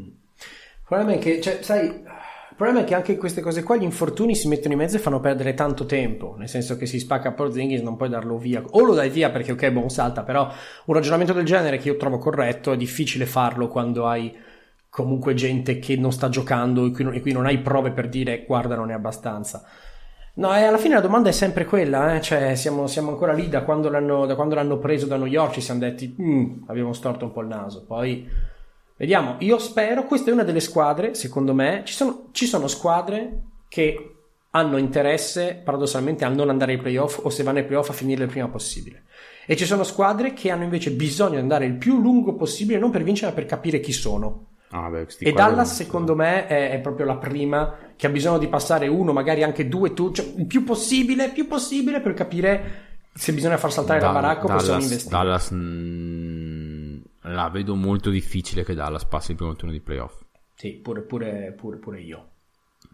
Mm. 0.00 0.08
Problema 0.86 1.12
è 1.12 1.18
che, 1.18 1.40
cioè, 1.40 1.62
sai, 1.62 2.02
problema 2.62 2.82
è 2.82 2.84
che 2.88 2.94
anche 2.94 3.16
queste 3.16 3.40
cose 3.40 3.64
qua, 3.64 3.74
gli 3.74 3.82
infortuni 3.82 4.36
si 4.36 4.46
mettono 4.46 4.74
in 4.74 4.78
mezzo 4.78 4.94
e 4.94 5.00
fanno 5.00 5.18
perdere 5.18 5.52
tanto 5.52 5.84
tempo, 5.84 6.36
nel 6.38 6.48
senso 6.48 6.76
che 6.76 6.86
si 6.86 7.00
spacca 7.00 7.32
Porzingis, 7.32 7.80
non 7.80 7.96
puoi 7.96 8.08
darlo 8.08 8.38
via, 8.38 8.62
o 8.64 8.84
lo 8.84 8.94
dai 8.94 9.10
via 9.10 9.30
perché 9.30 9.50
ok, 9.50 9.70
buon 9.70 9.90
salta, 9.90 10.22
però 10.22 10.48
un 10.84 10.94
ragionamento 10.94 11.32
del 11.32 11.44
genere 11.44 11.78
che 11.78 11.88
io 11.88 11.96
trovo 11.96 12.18
corretto 12.18 12.70
è 12.70 12.76
difficile 12.76 13.26
farlo 13.26 13.66
quando 13.66 14.06
hai 14.06 14.32
comunque 14.88 15.34
gente 15.34 15.80
che 15.80 15.96
non 15.96 16.12
sta 16.12 16.28
giocando 16.28 16.86
e 16.86 17.20
qui 17.20 17.32
non, 17.32 17.46
hai 17.46 17.58
prove 17.58 17.90
per 17.90 18.08
dire 18.08 18.44
guarda 18.46 18.76
non 18.76 18.92
è 18.92 18.94
abbastanza. 18.94 19.64
No, 20.34 20.54
e 20.56 20.62
alla 20.62 20.78
fine 20.78 20.94
la 20.94 21.00
domanda 21.00 21.30
è 21.30 21.32
sempre 21.32 21.64
quella, 21.64 22.14
eh? 22.14 22.20
cioè 22.20 22.54
siamo, 22.54 22.86
siamo, 22.86 23.10
ancora 23.10 23.32
lì 23.32 23.48
da 23.48 23.62
quando, 23.62 23.88
da 23.88 24.34
quando, 24.36 24.54
l'hanno, 24.54 24.78
preso 24.78 25.06
da 25.06 25.16
New 25.16 25.26
York, 25.26 25.54
ci 25.54 25.60
siamo 25.60 25.80
detti, 25.80 26.14
mm, 26.20 26.62
abbiamo 26.66 26.92
storto 26.92 27.24
un 27.24 27.32
po' 27.32 27.40
il 27.40 27.48
naso, 27.48 27.84
poi 27.84 28.24
Vediamo, 29.02 29.34
io 29.40 29.58
spero, 29.58 30.04
questa 30.04 30.30
è 30.30 30.32
una 30.32 30.44
delle 30.44 30.60
squadre, 30.60 31.16
secondo 31.16 31.52
me, 31.54 31.82
ci 31.84 31.92
sono, 31.92 32.28
ci 32.30 32.46
sono 32.46 32.68
squadre 32.68 33.40
che 33.66 34.14
hanno 34.50 34.76
interesse 34.76 35.60
paradossalmente 35.64 36.24
a 36.24 36.28
non 36.28 36.50
andare 36.50 36.74
ai 36.74 36.78
playoff 36.78 37.18
o 37.20 37.28
se 37.28 37.42
vanno 37.42 37.58
ai 37.58 37.64
playoff 37.64 37.88
a 37.88 37.94
finire 37.94 38.22
il 38.22 38.30
prima 38.30 38.46
possibile. 38.46 39.02
E 39.44 39.56
ci 39.56 39.64
sono 39.64 39.82
squadre 39.82 40.34
che 40.34 40.52
hanno 40.52 40.62
invece 40.62 40.92
bisogno 40.92 41.30
di 41.30 41.38
andare 41.38 41.64
il 41.64 41.74
più 41.74 42.00
lungo 42.00 42.36
possibile, 42.36 42.78
non 42.78 42.92
per 42.92 43.02
vincere, 43.02 43.30
ma 43.30 43.34
per 43.34 43.46
capire 43.46 43.80
chi 43.80 43.90
sono. 43.90 44.50
Ah, 44.70 44.88
beh, 44.88 45.08
e 45.18 45.32
Dallas, 45.32 45.74
secondo 45.74 46.14
me, 46.14 46.46
è, 46.46 46.70
è, 46.70 46.78
proprio 46.78 47.04
la 47.04 47.16
prima 47.16 47.76
che 47.96 48.06
ha 48.06 48.10
bisogno 48.10 48.38
di 48.38 48.46
passare 48.46 48.86
uno, 48.86 49.12
magari 49.12 49.42
anche 49.42 49.66
due, 49.66 49.94
tu, 49.94 50.12
cioè 50.12 50.32
il 50.36 50.46
più 50.46 50.62
possibile, 50.62 51.30
più 51.30 51.48
possibile 51.48 52.00
per 52.00 52.14
capire 52.14 52.90
se 53.12 53.32
bisogna 53.32 53.56
far 53.56 53.72
saltare 53.72 53.98
da, 53.98 54.06
la 54.06 54.12
baracca 54.12 54.44
o 54.44 54.54
possiamo 54.54 54.80
investire. 54.80 55.10
Dallas 55.10 55.50
mh, 55.50 56.81
la 57.22 57.48
vedo 57.48 57.74
molto 57.74 58.10
difficile 58.10 58.64
che 58.64 58.74
Dallas 58.74 59.04
passi 59.04 59.32
il 59.32 59.36
primo 59.36 59.54
turno 59.54 59.72
di 59.72 59.80
playoff. 59.80 60.20
Sì, 60.54 60.72
pure, 60.74 61.02
pure, 61.02 61.52
pure, 61.56 61.76
pure 61.78 62.00
io. 62.00 62.26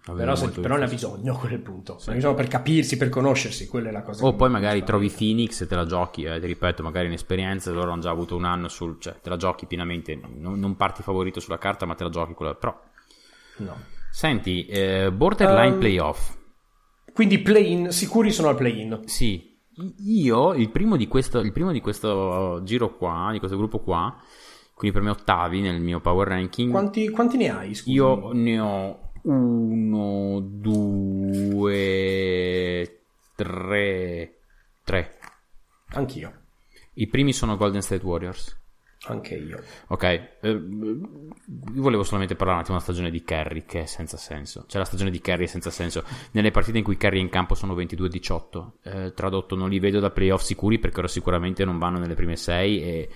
Però, 0.05 0.35
se, 0.35 0.49
però 0.49 0.77
ne 0.77 0.85
ha 0.85 0.89
bisogno 0.89 1.35
a 1.35 1.39
quel 1.39 1.59
punto. 1.61 1.99
Sì. 1.99 2.13
bisogno 2.13 2.35
per 2.35 2.49
capirsi, 2.49 2.97
per 2.97 3.09
conoscersi, 3.11 3.67
quella 3.67 3.91
è 3.91 3.93
la 3.93 4.03
cosa. 4.03 4.25
O 4.25 4.35
poi 4.35 4.49
magari 4.49 4.83
trovi 4.83 5.11
Phoenix 5.11 5.61
e 5.61 5.67
te 5.67 5.75
la 5.75 5.85
giochi, 5.85 6.23
eh, 6.23 6.41
ti 6.41 6.47
ripeto, 6.47 6.83
magari 6.83 7.07
in 7.07 7.13
esperienza, 7.13 7.71
loro 7.73 7.91
hanno 7.93 8.01
già 8.01 8.11
avuto 8.11 8.37
un 8.37 8.45
anno 8.45 8.69
sul... 8.69 8.99
cioè 9.01 9.21
te 9.21 9.29
la 9.29 9.37
giochi 9.37 9.67
pienamente, 9.67 10.15
non, 10.15 10.59
non 10.59 10.77
parti 10.77 11.03
favorito 11.03 11.41
sulla 11.41 11.59
carta, 11.59 11.85
ma 11.85 11.95
te 11.95 12.05
la 12.05 12.11
giochi 12.11 12.33
quella... 12.33 12.55
però... 12.55 12.79
No. 13.59 13.77
Senti, 14.11 14.67
eh, 14.67 15.13
borderline 15.13 15.75
um, 15.75 15.79
playoff. 15.79 16.37
Quindi 17.13 17.39
play-in, 17.41 17.91
sicuri 17.91 18.31
sono 18.31 18.49
al 18.49 18.57
play-in? 18.57 19.03
Sì, 19.05 19.58
io, 19.99 20.55
il 20.55 20.71
primo, 20.71 20.97
di 20.97 21.07
questo, 21.09 21.41
il 21.41 21.53
primo 21.53 21.73
di 21.73 21.81
questo 21.81 22.61
giro 22.65 22.97
qua, 22.97 23.29
di 23.33 23.39
questo 23.39 23.57
gruppo 23.57 23.79
qua, 23.81 24.17
quindi 24.75 24.97
per 24.97 25.07
me 25.07 25.13
ottavi 25.13 25.61
nel 25.61 25.81
mio 25.81 26.01
power 26.01 26.29
ranking. 26.29 26.71
Quanti, 26.71 27.11
quanti 27.11 27.37
ne 27.37 27.51
hai? 27.51 27.75
Scusami? 27.75 27.97
Io 27.97 28.33
ne 28.33 28.61
ho 28.61 29.11
uno, 29.23 30.41
due, 30.41 31.65
tre, 33.35 34.39
tre. 34.85 35.19
Anch'io. 35.91 36.33
I 36.95 37.07
primi 37.07 37.33
sono 37.33 37.57
Golden 37.57 37.83
State 37.83 38.05
Warriors. 38.05 38.57
Anche 39.07 39.37
io. 39.37 39.63
Ok, 39.89 40.03
eh, 40.03 40.29
io 40.43 41.83
volevo 41.83 42.03
solamente 42.03 42.35
parlare 42.35 42.59
un 42.59 42.65
attimo 42.65 42.79
della 42.79 42.91
stagione 42.91 43.11
di 43.11 43.23
Kerry 43.23 43.65
che 43.65 43.83
è 43.83 43.87
senza 43.87 44.17
senso. 44.17 44.65
Cioè 44.67 44.81
la 44.81 44.87
stagione 44.87 45.11
di 45.11 45.21
Kerry 45.21 45.45
è 45.45 45.47
senza 45.47 45.71
senso. 45.71 46.03
Nelle 46.33 46.51
partite 46.51 46.79
in 46.79 46.85
cui 46.85 46.97
Kerry 46.97 47.19
è 47.19 47.23
in 47.23 47.29
campo 47.29 47.55
sono 47.55 47.75
22-18. 47.75 48.71
Eh, 48.83 49.13
tradotto, 49.15 49.55
non 49.55 49.69
li 49.69 49.79
vedo 49.79 50.01
da 50.01 50.11
playoff 50.11 50.43
sicuri 50.43 50.79
perché 50.79 50.99
ora 50.99 51.09
sicuramente 51.09 51.65
non 51.65 51.79
vanno 51.79 51.99
nelle 51.99 52.15
prime 52.15 52.35
6 52.35 52.83
e 52.83 53.09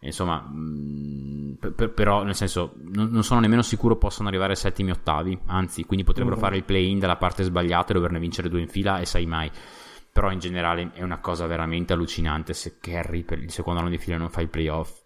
insomma 0.00 0.40
mh, 0.40 0.54
mm, 0.54 1.72
per, 1.74 1.90
però 1.90 2.22
nel 2.22 2.34
senso 2.34 2.74
non, 2.92 3.10
non, 3.10 3.22
sono 3.22 3.40
nemmeno 3.40 3.60
sicuro 3.60 3.96
possano 3.96 4.28
arrivare 4.28 4.54
settimi 4.54 4.90
ottavi 4.90 5.38
anzi 5.46 5.84
quindi 5.84 6.06
potrebbero 6.06 6.36
mm-hmm. 6.36 6.44
fare 6.44 6.56
il 6.56 6.64
play 6.64 6.90
in 6.90 6.98
dalla 6.98 7.16
parte 7.16 7.42
sbagliata 7.42 7.90
e 7.90 7.94
doverne 7.94 8.18
vincere 8.18 8.48
due 8.48 8.60
in 8.60 8.68
fila 8.68 8.98
e 8.98 9.04
sai 9.04 9.26
mai 9.26 9.50
però 10.10 10.32
in 10.32 10.38
generale 10.38 10.90
è 10.94 11.02
una 11.02 11.18
cosa 11.18 11.46
veramente 11.46 11.92
allucinante 11.92 12.54
se 12.54 12.78
Kerry 12.80 13.24
per 13.24 13.40
il 13.40 13.50
secondo 13.50 13.80
anno 13.80 13.90
di 13.90 13.98
fila 13.98 14.16
non 14.16 14.30
fa 14.30 14.40
il 14.40 14.48
playoff 14.48 14.99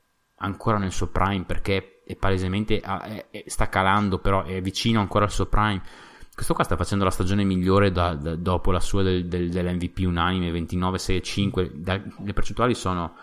ancora 0.45 0.79
nel 0.79 0.93
suo 0.93 1.09
prime 1.09 1.45
perché 1.45 2.03
è 2.07 2.17
palesemente 2.17 2.81
è, 2.81 3.27
è, 3.31 3.45
sta 3.47 3.69
calando 3.69 4.19
però 4.19 4.45
è 4.45 4.61
vicino 4.61 5.01
ancora 5.01 5.25
al 5.25 5.31
suo 5.31 5.47
prime 5.47 5.83
questo 6.35 6.55
qua 6.55 6.65
sta 6.65 6.77
facendo 6.77 7.05
la 7.05 7.11
stagione 7.11 7.45
migliore 7.45 7.93
da, 7.93 8.15
da, 8.15 8.35
dopo 8.35 8.73
la 8.73 8.81
sua 8.81 9.05
del, 9.05 9.27
del, 9.27 9.51
dell'MVP 9.51 10.03
unanime 10.05 10.51
29, 10.51 10.99
6 10.99 11.17
e 11.17 11.23
5. 11.23 11.71
Da, 11.77 12.01
le 12.25 12.33
percentuali 12.33 12.75
sono 12.75 13.15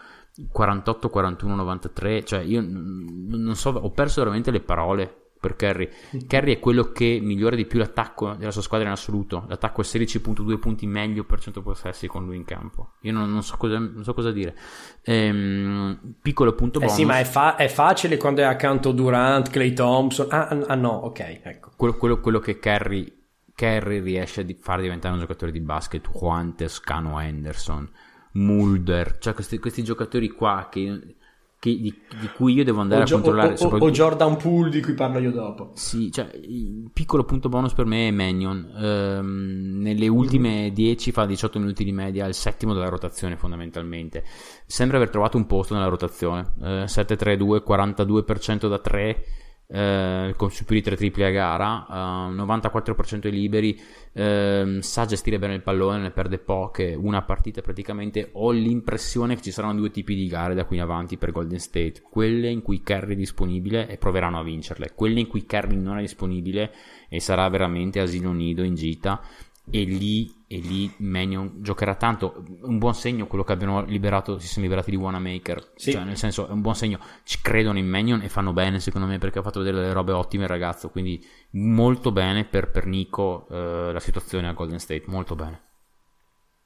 48, 0.50 1.10
41, 1.10 1.56
93. 1.56 2.24
Cioè, 2.24 2.40
io 2.40 2.64
non 2.66 3.54
so, 3.56 3.72
ho 3.72 3.92
perso 3.92 4.22
veramente 4.22 4.50
le 4.50 4.62
parole 4.62 5.21
per 5.42 5.56
Kerry. 5.56 5.90
Kerry 6.28 6.54
è 6.54 6.60
quello 6.60 6.92
che 6.92 7.20
migliora 7.20 7.56
di 7.56 7.66
più 7.66 7.80
l'attacco 7.80 8.36
della 8.36 8.52
sua 8.52 8.62
squadra 8.62 8.86
in 8.86 8.94
assoluto. 8.94 9.46
L'attacco 9.48 9.82
è 9.82 9.84
16.2 9.84 10.60
punti 10.60 10.86
meglio 10.86 11.24
per 11.24 11.40
100 11.40 11.64
possessi 11.64 12.06
con 12.06 12.24
lui 12.24 12.36
in 12.36 12.46
campo. 12.46 12.92
Io 13.02 13.12
non, 13.12 13.32
non, 13.32 13.42
so, 13.42 13.58
cosa, 13.58 13.80
non 13.80 14.04
so, 14.04 14.14
cosa, 14.14 14.32
dire. 14.32 14.56
Ehm, 15.02 16.18
piccolo 16.22 16.54
punto 16.54 16.78
eh 16.78 16.82
bonus. 16.84 16.96
sì, 16.96 17.06
ma 17.06 17.18
è, 17.18 17.24
fa- 17.24 17.56
è, 17.56 17.68
facile 17.70 18.18
quando 18.18 18.42
è 18.42 18.44
accanto 18.44 18.92
Durant, 18.92 19.50
Clay 19.50 19.74
Thompson. 19.74 20.28
Ah, 20.30 20.48
ah 20.48 20.76
no, 20.76 20.92
ok, 20.92 21.40
ecco. 21.42 21.72
Quello, 21.76 21.98
quello, 21.98 22.20
quello 22.20 22.40
che 22.40 22.60
Kerry, 22.60 23.12
Kerry 23.56 24.00
riesce 24.00 24.42
a 24.42 24.46
far 24.60 24.80
diventare 24.80 25.16
un 25.16 25.22
giocatore 25.22 25.52
di 25.52 25.60
basket, 25.60 26.08
Juantes, 26.08 26.80
Cano 26.82 27.20
Henderson, 27.20 27.90
Mulder, 28.34 29.18
cioè 29.18 29.34
questi, 29.34 29.58
questi 29.58 29.84
giocatori 29.84 30.30
qua 30.30 30.70
che 30.72 31.16
che, 31.62 31.80
di, 31.80 31.94
di, 32.20 32.28
cui 32.36 32.54
io 32.54 32.64
devo 32.64 32.82
andare 32.82 33.02
o 33.02 33.06
a 33.06 33.08
controllare. 33.08 33.56
O, 33.60 33.68
o, 33.68 33.78
o, 33.78 33.92
Jordan 33.92 34.36
Poole 34.36 34.72
di 34.72 34.82
cui 34.82 34.96
parlo 34.96 35.20
io 35.20 35.30
dopo. 35.30 35.70
Sì, 35.76 36.12
cioè, 36.12 36.32
il 36.34 36.90
piccolo 36.92 37.24
punto 37.24 37.50
bonus 37.50 37.74
per 37.74 37.86
me 37.86 38.08
è 38.08 38.12
Mannion. 38.12 38.68
Ehm, 38.76 39.78
nelle 39.80 40.08
ultime 40.08 40.72
10 40.74 41.12
fa 41.12 41.28
18 41.28 41.60
minuti 41.60 41.84
di 41.84 41.92
media, 41.92 42.26
il 42.26 42.34
settimo 42.34 42.74
della 42.74 42.90
rotazione 42.90 43.38
fondamentalmente. 43.38 44.24
Sembra 44.66 44.98
aver 44.98 45.12
trovato 45.12 45.38
un 45.38 45.46
posto 45.46 45.76
nella 45.76 45.86
rotazione. 45.86 46.52
Eh, 46.64 46.86
7-3-2, 46.88 47.62
42% 47.64 48.68
da 48.68 48.80
3 48.80 49.26
eh, 49.74 50.34
con 50.36 50.50
più 50.50 50.76
di 50.76 50.82
3 50.82 50.98
tripli 50.98 51.24
a 51.24 51.30
gara, 51.30 51.86
uh, 51.88 52.34
94% 52.34 53.28
ai 53.28 53.32
liberi, 53.32 53.80
eh, 54.12 54.80
sa 54.82 55.06
gestire 55.06 55.40
bene 55.40 55.54
il 55.54 55.62
pallone, 55.62 56.00
ne 56.00 56.12
perde 56.12 56.40
poche, 56.40 56.94
una 56.94 57.22
partita 57.22 57.62
praticamente. 57.62 58.32
Ho 58.34 58.52
l'impressione 58.52 59.36
che 59.36 59.42
ci 59.42 59.52
saranno 59.52 59.80
due 59.80 59.92
tipi 59.92 60.14
di 60.14 60.28
gare 60.28 60.54
da 60.54 60.66
qui 60.66 60.76
in 60.76 60.82
avanti 60.82 61.18
per 61.18 61.32
Golden 61.32 61.60
State, 61.60 62.02
quelle 62.02 62.50
in 62.50 62.62
cui 62.62 62.82
Curry 62.84 63.14
è 63.14 63.18
disponibile 63.18 63.88
e 63.88 63.98
proveranno 63.98 64.40
a 64.40 64.44
vincerle, 64.44 64.92
quelle 64.94 65.22
in 65.22 65.28
cui 65.28 65.46
Curry 65.46 65.78
non 65.78 65.98
è 65.98 66.02
disponibile 66.02 66.74
e 67.08 67.22
sarà 67.22 67.48
veramente 67.48 68.02
asilo 68.02 68.34
nido 68.34 68.64
in 68.64 68.76
gita. 68.76 69.22
E 69.70 69.84
lì, 69.84 70.30
e 70.52 70.58
lì 70.58 70.94
Mannion 70.98 71.60
giocherà 71.60 71.96
tanto. 71.96 72.44
Un 72.64 72.78
buon 72.78 72.94
segno 72.94 73.26
quello 73.26 73.46
che 73.46 73.54
abbiano 73.54 73.86
liberato, 73.86 74.38
si 74.38 74.48
sono 74.48 74.66
liberati 74.66 74.92
di 74.92 74.98
Wanamaker. 74.98 75.72
Sì. 75.76 75.94
Cioè, 75.94 76.04
nel 76.04 76.18
senso, 76.18 76.50
è 76.50 76.52
un 76.52 76.60
buon 76.60 76.76
segno. 76.76 77.00
Ci 77.24 77.40
credono 77.42 77.78
in 77.78 77.88
Mannion 77.88 78.22
e 78.22 78.28
fanno 78.28 78.52
bene, 78.52 78.82
secondo 78.82 79.08
me, 79.08 79.18
perché 79.18 79.40
ha 79.40 79.44
fatto 79.44 79.60
vedere 79.60 79.78
delle 79.78 79.94
robe 79.94 80.12
ottime 80.12 80.44
il 80.44 80.50
ragazzo. 80.50 80.90
Quindi, 80.90 81.26
molto 81.52 82.12
bene 82.12 82.44
per, 82.44 82.70
per 82.70 82.86
Nico 82.86 83.48
eh, 83.50 83.94
la 83.94 84.00
situazione 84.02 84.50
a 84.50 84.52
Golden 84.52 84.80
State. 84.80 85.04
Molto 85.06 85.36
bene. 85.36 85.62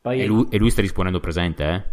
Poi... 0.01 0.19
E, 0.19 0.25
lui, 0.25 0.47
e 0.49 0.57
lui 0.57 0.71
sta 0.71 0.81
rispondendo 0.81 1.19
presente, 1.19 1.63
eh? 1.63 1.83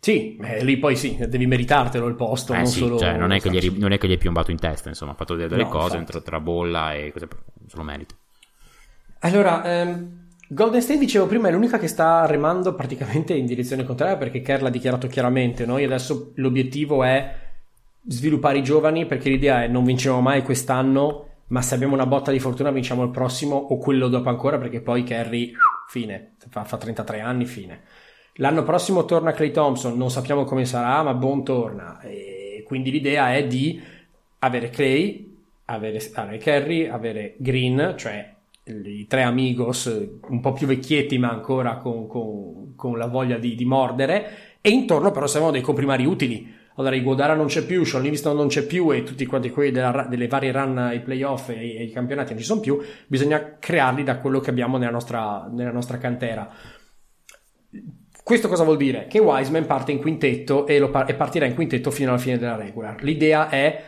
Sì, 0.00 0.36
eh, 0.36 0.64
lì 0.64 0.78
poi 0.78 0.96
sì, 0.96 1.16
devi 1.28 1.46
meritartelo 1.46 2.08
il 2.08 2.16
posto. 2.16 2.54
Eh 2.54 2.56
non, 2.56 2.66
sì, 2.66 2.80
solo... 2.80 2.98
cioè, 2.98 3.16
non, 3.16 3.30
è 3.30 3.38
gli, 3.38 3.78
non, 3.78 3.92
è 3.92 3.98
che 3.98 4.08
gli, 4.08 4.14
è 4.14 4.18
piombato 4.18 4.50
in 4.50 4.58
testa, 4.58 4.88
insomma, 4.88 5.12
ha 5.12 5.14
fatto 5.14 5.34
vedere 5.34 5.54
delle 5.54 5.62
no, 5.62 5.70
cose 5.70 6.02
tra, 6.02 6.20
tra, 6.20 6.40
bolla 6.40 6.92
e 6.92 7.12
cose, 7.12 7.28
se 7.68 7.76
lo 7.76 7.82
merita. 7.84 8.14
Allora, 9.20 9.64
ehm, 9.64 10.23
Golden 10.48 10.82
State, 10.82 10.98
dicevo 10.98 11.26
prima, 11.26 11.48
è 11.48 11.52
l'unica 11.52 11.78
che 11.78 11.88
sta 11.88 12.26
remando 12.26 12.74
praticamente 12.74 13.34
in 13.34 13.46
direzione 13.46 13.84
contraria 13.84 14.16
perché 14.16 14.40
Kerr 14.40 14.60
l'ha 14.60 14.70
dichiarato 14.70 15.06
chiaramente. 15.06 15.64
Noi 15.64 15.84
adesso 15.84 16.32
l'obiettivo 16.36 17.02
è 17.02 17.42
sviluppare 18.06 18.58
i 18.58 18.62
giovani 18.62 19.06
perché 19.06 19.30
l'idea 19.30 19.64
è 19.64 19.68
non 19.68 19.84
vinciamo 19.84 20.20
mai 20.20 20.42
quest'anno, 20.42 21.28
ma 21.48 21.62
se 21.62 21.74
abbiamo 21.74 21.94
una 21.94 22.06
botta 22.06 22.30
di 22.30 22.38
fortuna 22.38 22.70
vinciamo 22.70 23.02
il 23.02 23.10
prossimo 23.10 23.56
o 23.56 23.78
quello 23.78 24.08
dopo 24.08 24.28
ancora 24.28 24.58
perché 24.58 24.80
poi 24.80 25.02
Kerry, 25.02 25.52
fine, 25.88 26.34
fa, 26.50 26.64
fa 26.64 26.76
33 26.76 27.20
anni, 27.20 27.46
fine. 27.46 27.82
L'anno 28.34 28.64
prossimo 28.64 29.04
torna 29.04 29.32
Clay 29.32 29.50
Thompson, 29.50 29.96
non 29.96 30.10
sappiamo 30.10 30.44
come 30.44 30.66
sarà, 30.66 31.02
ma 31.02 31.14
Bon 31.14 31.42
torna. 31.42 32.00
E 32.00 32.64
quindi 32.66 32.90
l'idea 32.90 33.34
è 33.34 33.46
di 33.46 33.80
avere 34.40 34.68
Clay, 34.68 35.38
avere, 35.66 36.10
avere 36.14 36.38
Kerry, 36.38 36.86
avere 36.86 37.34
Green, 37.38 37.94
cioè 37.96 38.33
i 38.64 39.06
tre 39.06 39.22
amigos 39.22 40.18
un 40.28 40.40
po' 40.40 40.52
più 40.52 40.66
vecchietti 40.66 41.18
ma 41.18 41.30
ancora 41.30 41.76
con, 41.76 42.06
con, 42.06 42.74
con 42.74 42.96
la 42.96 43.06
voglia 43.06 43.38
di, 43.38 43.54
di, 43.54 43.64
mordere. 43.64 44.58
E 44.60 44.70
intorno 44.70 45.10
però 45.10 45.26
siamo 45.26 45.50
dei 45.50 45.60
comprimari 45.60 46.04
utili. 46.06 46.62
Allora 46.76 46.96
Iguodara 46.96 47.34
non 47.34 47.46
c'è 47.46 47.64
più, 47.64 47.84
Sean 47.84 48.02
Livingston 48.02 48.34
non 48.34 48.48
c'è 48.48 48.66
più 48.66 48.90
e 48.90 49.04
tutti 49.04 49.26
quanti 49.26 49.50
quelli 49.50 49.70
della, 49.70 50.06
delle 50.08 50.26
varie 50.26 50.50
run 50.50 50.78
ai 50.78 51.00
playoff 51.00 51.50
e, 51.50 51.76
e 51.76 51.84
i 51.84 51.90
campionati 51.90 52.30
non 52.30 52.40
ci 52.40 52.46
sono 52.46 52.60
più. 52.60 52.80
Bisogna 53.06 53.58
crearli 53.58 54.02
da 54.02 54.18
quello 54.18 54.40
che 54.40 54.50
abbiamo 54.50 54.76
nella 54.76 54.90
nostra, 54.90 55.48
nella 55.52 55.70
nostra 55.70 55.98
cantera. 55.98 56.50
Questo 58.24 58.48
cosa 58.48 58.64
vuol 58.64 58.78
dire? 58.78 59.06
Che 59.06 59.18
Wiseman 59.18 59.66
parte 59.66 59.92
in 59.92 59.98
quintetto 59.98 60.66
e, 60.66 60.88
par- 60.88 61.08
e 61.10 61.14
partirà 61.14 61.44
in 61.44 61.54
quintetto 61.54 61.90
fino 61.90 62.08
alla 62.08 62.18
fine 62.18 62.38
della 62.38 62.56
regular 62.56 63.02
l'idea 63.02 63.50
è 63.50 63.84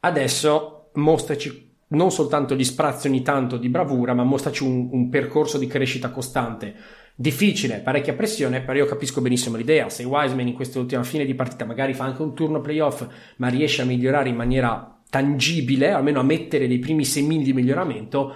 adesso 0.00 0.90
mostraci 0.94 1.73
non 1.88 2.10
soltanto 2.10 2.54
gli 2.54 2.64
sprazzi 2.64 3.08
ogni 3.08 3.22
tanto 3.22 3.56
di 3.56 3.68
bravura, 3.68 4.14
ma 4.14 4.24
mostraci 4.24 4.62
un, 4.62 4.88
un 4.90 5.08
percorso 5.08 5.58
di 5.58 5.66
crescita 5.66 6.10
costante. 6.10 6.74
Difficile, 7.16 7.78
parecchia 7.78 8.14
pressione, 8.14 8.60
però 8.62 8.78
io 8.78 8.86
capisco 8.86 9.20
benissimo 9.20 9.56
l'idea. 9.56 9.88
Se 9.88 10.02
Wiseman 10.02 10.48
in 10.48 10.54
quest'ultima 10.54 11.04
fine 11.04 11.24
di 11.24 11.34
partita 11.34 11.64
magari 11.64 11.94
fa 11.94 12.04
anche 12.04 12.22
un 12.22 12.34
turno 12.34 12.60
playoff, 12.60 13.06
ma 13.36 13.48
riesce 13.48 13.82
a 13.82 13.84
migliorare 13.84 14.28
in 14.28 14.36
maniera 14.36 15.00
tangibile, 15.08 15.92
almeno 15.92 16.18
a 16.18 16.24
mettere 16.24 16.66
dei 16.66 16.80
primi 16.80 17.04
semini 17.04 17.44
di 17.44 17.52
miglioramento, 17.52 18.34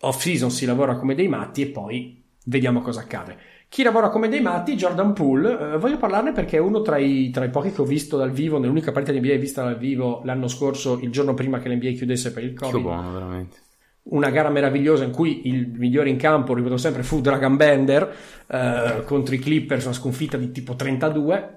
off 0.00 0.20
season 0.20 0.50
si 0.50 0.66
lavora 0.66 0.96
come 0.96 1.14
dei 1.14 1.28
matti 1.28 1.62
e 1.62 1.66
poi 1.66 2.24
vediamo 2.46 2.80
cosa 2.80 3.00
accade. 3.00 3.38
Chi 3.68 3.82
lavora 3.82 4.08
come 4.08 4.28
dei 4.28 4.40
matti, 4.40 4.74
Jordan 4.74 5.12
Poole, 5.12 5.74
eh, 5.74 5.78
voglio 5.78 5.98
parlarne 5.98 6.32
perché 6.32 6.56
è 6.56 6.60
uno 6.60 6.82
tra 6.82 6.98
i, 6.98 7.30
tra 7.30 7.44
i, 7.44 7.50
pochi 7.50 7.72
che 7.72 7.80
ho 7.80 7.84
visto 7.84 8.16
dal 8.16 8.30
vivo, 8.30 8.58
nell'unica 8.58 8.92
partita 8.92 9.12
di 9.12 9.20
NBA 9.20 9.36
vista 9.36 9.64
dal 9.64 9.76
vivo 9.76 10.22
l'anno 10.24 10.48
scorso, 10.48 10.98
il 11.00 11.10
giorno 11.10 11.34
prima 11.34 11.58
che 11.58 11.68
l'NBA 11.68 11.90
chiudesse 11.90 12.32
per 12.32 12.44
il 12.44 12.54
Covid. 12.54 12.74
Che 12.74 12.80
buono, 12.80 13.12
veramente. 13.12 13.56
Una 14.04 14.30
gara 14.30 14.50
meravigliosa 14.50 15.02
in 15.02 15.10
cui 15.10 15.48
il 15.48 15.68
migliore 15.68 16.08
in 16.08 16.16
campo, 16.16 16.54
ripeto 16.54 16.76
sempre, 16.76 17.02
fu 17.02 17.20
Dragon 17.20 17.56
Bender 17.56 18.14
eh, 18.46 19.02
contro 19.04 19.34
i 19.34 19.38
Clippers, 19.38 19.84
una 19.84 19.94
sconfitta 19.94 20.36
di 20.36 20.52
tipo 20.52 20.76
32. 20.76 21.54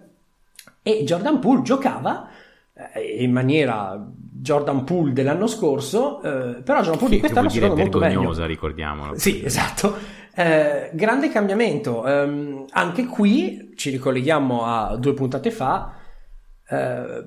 E 0.82 1.03
Jordan 1.03 1.39
Poole 1.39 1.62
giocava 1.62 2.28
eh, 2.74 3.24
in 3.24 3.32
maniera 3.32 4.03
Jordan 4.41 4.84
Poole 4.84 5.14
dell'anno 5.14 5.47
scorso, 5.47 6.22
eh, 6.22 6.62
però 6.64 6.80
Jordan 6.80 6.97
Poole 6.97 7.14
di 7.14 7.20
quest'anno 7.20 7.49
secondo 7.49 7.76
me 7.76 7.82
molto 7.82 7.99
meglio. 7.99 8.45
ricordiamolo. 8.45 9.18
Sì, 9.18 9.43
esatto. 9.43 10.18
Eh, 10.36 10.89
grande 10.93 11.30
cambiamento. 11.30 12.01
Um, 12.05 12.65
anche 12.71 13.05
qui 13.05 13.73
ci 13.75 13.89
ricolleghiamo 13.89 14.65
a 14.65 14.95
due 14.97 15.13
puntate 15.13 15.51
fa. 15.51 15.95
Eh, 16.67 17.25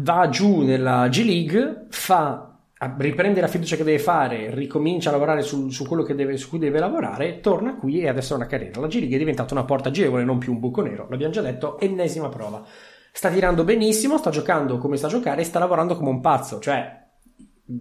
va 0.00 0.28
giù 0.28 0.62
nella 0.62 1.08
G 1.08 1.24
League, 1.24 1.86
fa, 1.90 2.58
riprende 2.98 3.40
la 3.40 3.46
fiducia 3.46 3.76
che 3.76 3.84
deve 3.84 3.98
fare, 3.98 4.54
ricomincia 4.54 5.08
a 5.08 5.12
lavorare 5.12 5.42
su, 5.42 5.70
su 5.70 5.86
quello 5.86 6.02
deve, 6.02 6.36
su 6.36 6.48
cui 6.48 6.58
deve 6.58 6.78
lavorare, 6.78 7.40
torna 7.40 7.76
qui 7.76 8.00
e 8.00 8.08
adesso 8.08 8.34
ha 8.34 8.36
una 8.36 8.46
carriera. 8.46 8.80
La 8.80 8.88
G 8.88 8.98
League 8.98 9.14
è 9.14 9.18
diventata 9.18 9.54
una 9.54 9.64
porta 9.64 9.88
agevole, 9.88 10.24
non 10.24 10.38
più 10.38 10.52
un 10.52 10.60
buco 10.60 10.82
nero. 10.82 11.06
L'abbiamo 11.08 11.32
già 11.32 11.40
detto, 11.40 11.78
ennesima 11.78 12.28
prova. 12.28 12.64
Sta 13.12 13.30
tirando 13.30 13.64
benissimo, 13.64 14.18
sta 14.18 14.28
giocando 14.28 14.76
come 14.76 14.98
sta 14.98 15.06
a 15.06 15.10
giocare 15.10 15.40
e 15.40 15.44
sta 15.44 15.58
lavorando 15.58 15.96
come 15.96 16.10
un 16.10 16.20
pazzo. 16.20 16.58
Cioè, 16.58 17.04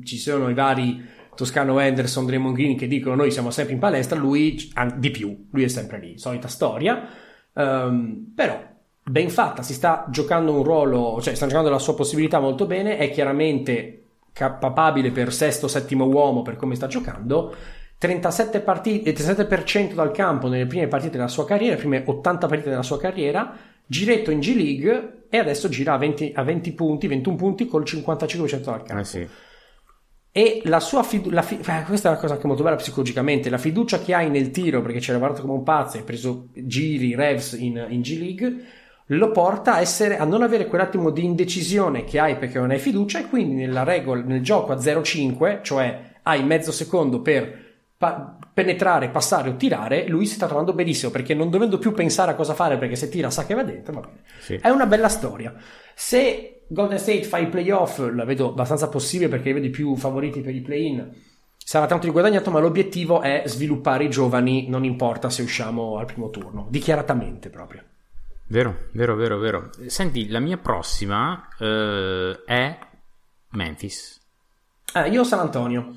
ci 0.04 0.18
sono 0.18 0.50
i 0.50 0.54
vari 0.54 1.04
Toscano 1.36 1.78
Anderson, 1.78 2.26
Draymond 2.26 2.56
Green 2.56 2.78
che 2.78 2.88
dicono 2.88 3.16
noi 3.16 3.32
siamo 3.32 3.52
sempre 3.52 3.74
in 3.74 3.80
palestra, 3.80 4.18
lui 4.18 4.72
di 4.96 5.12
più, 5.12 5.48
lui 5.52 5.64
è 5.64 5.68
sempre 5.68 6.00
lì, 6.00 6.18
solita 6.18 6.48
storia, 6.48 7.08
um, 7.54 8.32
però 8.34 8.60
ben 9.04 9.30
fatta, 9.30 9.62
si 9.62 9.74
sta 9.74 10.08
giocando 10.10 10.54
un 10.54 10.64
ruolo, 10.64 11.22
cioè 11.22 11.36
sta 11.36 11.48
giocando 11.48 11.70
la 11.70 11.80
sua 11.80 11.96
possibilità 11.96 12.40
molto 12.40 12.66
bene, 12.66 12.98
è 12.98 13.12
chiaramente 13.12 14.02
capabile 14.34 15.12
per 15.12 15.32
sesto, 15.32 15.68
settimo 15.68 16.06
uomo 16.06 16.42
per 16.42 16.56
come 16.56 16.76
sta 16.76 16.88
giocando, 16.88 17.56
37 17.98 18.60
partite, 18.60 19.14
37% 19.14 19.94
dal 19.94 20.12
campo 20.12 20.48
nelle 20.48 20.66
prime 20.66 20.88
partite 20.88 21.18
della 21.18 21.28
sua 21.28 21.46
carriera, 21.46 21.76
le 21.76 21.80
prime 21.80 22.04
80 22.06 22.48
partite 22.48 22.70
della 22.70 22.84
sua 22.84 23.00
carriera, 23.00 23.56
giretto 23.86 24.32
in 24.32 24.40
G 24.40 24.56
League 24.56 25.24
e 25.30 25.38
adesso 25.38 25.70
gira 25.70 25.94
a 25.94 25.98
20, 25.98 26.32
a 26.36 26.44
20 26.44 26.74
punti, 26.74 27.08
21 27.08 27.36
punti 27.36 27.68
col 27.68 27.84
55% 27.84 28.64
dal 28.64 28.84
campo. 28.84 29.02
Eh 29.02 29.06
sì. 29.06 29.28
E 30.38 30.60
la 30.66 30.82
sua 30.82 31.02
fiducia, 31.02 31.42
fi- 31.42 31.60
eh, 31.66 31.84
questa 31.86 32.10
è 32.10 32.12
una 32.12 32.20
cosa 32.20 32.34
anche 32.34 32.46
molto 32.46 32.62
bella 32.62 32.76
psicologicamente, 32.76 33.50
la 33.50 33.58
fiducia 33.58 34.00
che 34.00 34.14
hai 34.14 34.30
nel 34.30 34.52
tiro, 34.52 34.82
perché 34.82 35.00
ci 35.00 35.10
hai 35.10 35.16
lavorato 35.18 35.42
come 35.42 35.54
un 35.54 35.64
pazzo, 35.64 35.96
hai 35.96 36.04
preso 36.04 36.50
giri, 36.52 37.16
revs 37.16 37.54
in, 37.54 37.86
in 37.88 38.02
G 38.02 38.20
League, 38.20 38.66
lo 39.06 39.32
porta 39.32 39.76
a, 39.76 39.80
essere, 39.80 40.18
a 40.18 40.26
non 40.26 40.42
avere 40.42 40.68
quell'attimo 40.68 41.10
di 41.10 41.24
indecisione 41.24 42.04
che 42.04 42.20
hai 42.20 42.36
perché 42.36 42.60
non 42.60 42.72
hai 42.72 42.80
fiducia 42.80 43.20
e 43.20 43.30
quindi 43.30 43.54
nella 43.54 43.84
regola, 43.84 44.24
nel 44.24 44.42
gioco 44.42 44.74
a 44.74 44.76
0,5, 44.76 45.64
cioè 45.64 46.16
hai 46.24 46.44
mezzo 46.44 46.74
secondo 46.74 47.22
per 47.22 47.58
pa- 47.98 48.38
penetrare, 48.54 49.08
passare 49.12 49.48
o 49.48 49.56
tirare, 49.56 50.06
lui 50.10 50.26
si 50.26 50.34
sta 50.34 50.48
trovando 50.48 50.74
benissimo 50.74 51.12
perché 51.12 51.34
non 51.34 51.50
dovendo 51.50 51.78
più 51.78 51.94
pensare 51.94 52.32
a 52.32 52.36
cosa 52.36 52.54
fare 52.54 52.78
perché 52.78 52.98
se 52.98 53.08
tira 53.08 53.30
sa 53.30 53.46
che 53.46 53.54
va 53.54 53.64
dentro, 53.64 53.94
va 53.94 54.02
bene. 54.02 54.20
Sì. 54.40 54.56
È 54.56 54.68
una 54.68 54.86
bella 54.86 55.08
storia. 55.08 55.54
Se 55.94 56.55
Golden 56.68 56.98
State 56.98 57.24
fa 57.24 57.38
i 57.38 57.48
playoff, 57.48 58.00
la 58.12 58.26
vedo 58.26 58.50
abbastanza 58.50 58.90
possibile 58.90 59.30
perché 59.30 59.50
li 59.50 59.54
vedi 59.54 59.70
più 59.70 59.96
favoriti 59.96 60.42
per 60.42 60.56
i 60.56 60.62
play-in. 60.62 61.14
sarà 61.58 61.86
tanto 61.86 62.06
di 62.06 62.12
guadagnato, 62.12 62.52
ma 62.52 62.60
l'obiettivo 62.60 63.22
è 63.22 63.44
sviluppare 63.46 64.06
i 64.06 64.10
giovani, 64.10 64.68
non 64.70 64.84
importa 64.84 65.30
se 65.30 65.42
usciamo 65.42 65.98
al 65.98 66.06
primo 66.06 66.30
turno, 66.30 66.68
dichiaratamente 66.70 67.50
proprio. 67.50 67.84
Vero, 68.48 68.90
vero, 68.92 69.16
vero, 69.16 69.40
vero. 69.40 69.70
Senti, 69.88 70.28
la 70.30 70.40
mia 70.40 70.58
prossima 70.58 71.48
eh, 71.58 72.44
è 72.46 72.78
Memphis. 73.52 74.22
Eh, 74.94 75.10
io 75.10 75.24
San 75.24 75.40
Antonio. 75.40 75.96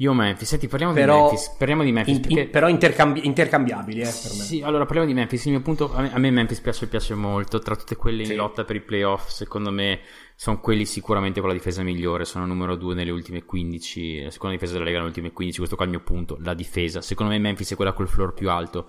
Io 0.00 0.14
Memphis, 0.14 0.48
senti, 0.48 0.66
parliamo 0.66 0.94
Però- 0.94 1.14
di 1.14 1.20
Memphis. 1.20 1.54
Parliamo 1.58 1.82
di 1.82 1.92
Memphis 1.92 2.14
In- 2.16 2.20
perché... 2.22 2.40
in- 2.40 2.50
però 2.50 2.68
intercambi- 2.68 3.26
intercambiabili, 3.26 4.00
eh, 4.00 4.04
per 4.04 4.12
me. 4.32 4.44
Sì, 4.44 4.62
allora 4.62 4.84
parliamo 4.84 5.06
di 5.06 5.12
Memphis. 5.12 5.44
Il 5.44 5.50
mio 5.50 5.60
punto, 5.60 5.92
a 5.94 6.00
me, 6.00 6.12
a 6.14 6.18
me 6.18 6.30
Memphis 6.30 6.60
piace, 6.60 6.86
piace 6.88 7.14
molto. 7.14 7.58
Tra 7.58 7.76
tutte 7.76 7.96
quelle 7.96 8.24
Sì. 8.24 8.30
in 8.30 8.38
lotta 8.38 8.64
per 8.64 8.76
i 8.76 8.80
playoff, 8.80 9.28
secondo 9.28 9.70
me 9.70 10.00
sono 10.36 10.58
quelli 10.58 10.86
sicuramente 10.86 11.40
con 11.40 11.50
la 11.50 11.54
difesa 11.54 11.82
migliore. 11.82 12.24
Sono 12.24 12.46
numero 12.46 12.76
due 12.76 12.94
nelle 12.94 13.10
ultime 13.10 13.44
15. 13.44 14.22
La 14.22 14.30
seconda 14.30 14.54
difesa 14.54 14.72
della 14.72 14.84
Lega 14.86 14.96
nelle 14.98 15.08
ultime 15.10 15.32
15. 15.32 15.58
Questo 15.58 15.76
qua 15.76 15.84
è 15.84 15.88
il 15.88 15.94
mio 15.94 16.02
punto. 16.02 16.38
La 16.40 16.54
difesa. 16.54 17.02
Secondo 17.02 17.32
me 17.32 17.38
Memphis 17.38 17.72
è 17.72 17.76
quella 17.76 17.92
col 17.92 18.08
floor 18.08 18.32
più 18.32 18.48
alto. 18.48 18.88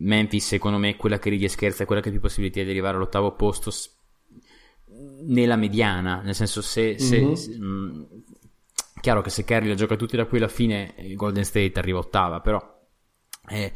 Memphis, 0.00 0.44
secondo 0.44 0.78
me, 0.78 0.90
è 0.90 0.96
quella 0.96 1.20
che 1.20 1.30
ride 1.30 1.44
e 1.44 1.48
scherza, 1.48 1.84
è 1.84 1.86
quella 1.86 2.00
che 2.02 2.08
ha 2.08 2.10
più 2.12 2.20
possibilità 2.20 2.60
di 2.64 2.70
arrivare 2.70 2.96
all'ottavo 2.96 3.32
posto. 3.36 3.70
Nella 5.26 5.54
mediana, 5.56 6.20
nel 6.22 6.34
senso, 6.34 6.62
se, 6.62 6.98
se- 6.98 7.20
Mhm. 7.20 7.32
se- 7.34 7.58
mh, 7.58 8.08
chiaro 9.00 9.20
che 9.20 9.30
se 9.30 9.44
Curry 9.44 9.68
la 9.68 9.74
gioca 9.74 9.96
tutti 9.96 10.16
da 10.16 10.26
qui 10.26 10.38
alla 10.38 10.48
fine, 10.48 10.94
Golden 11.14 11.44
State 11.44 11.78
arriva 11.78 11.98
ottava, 11.98 12.40
però 12.40 12.60
eh, 13.48 13.72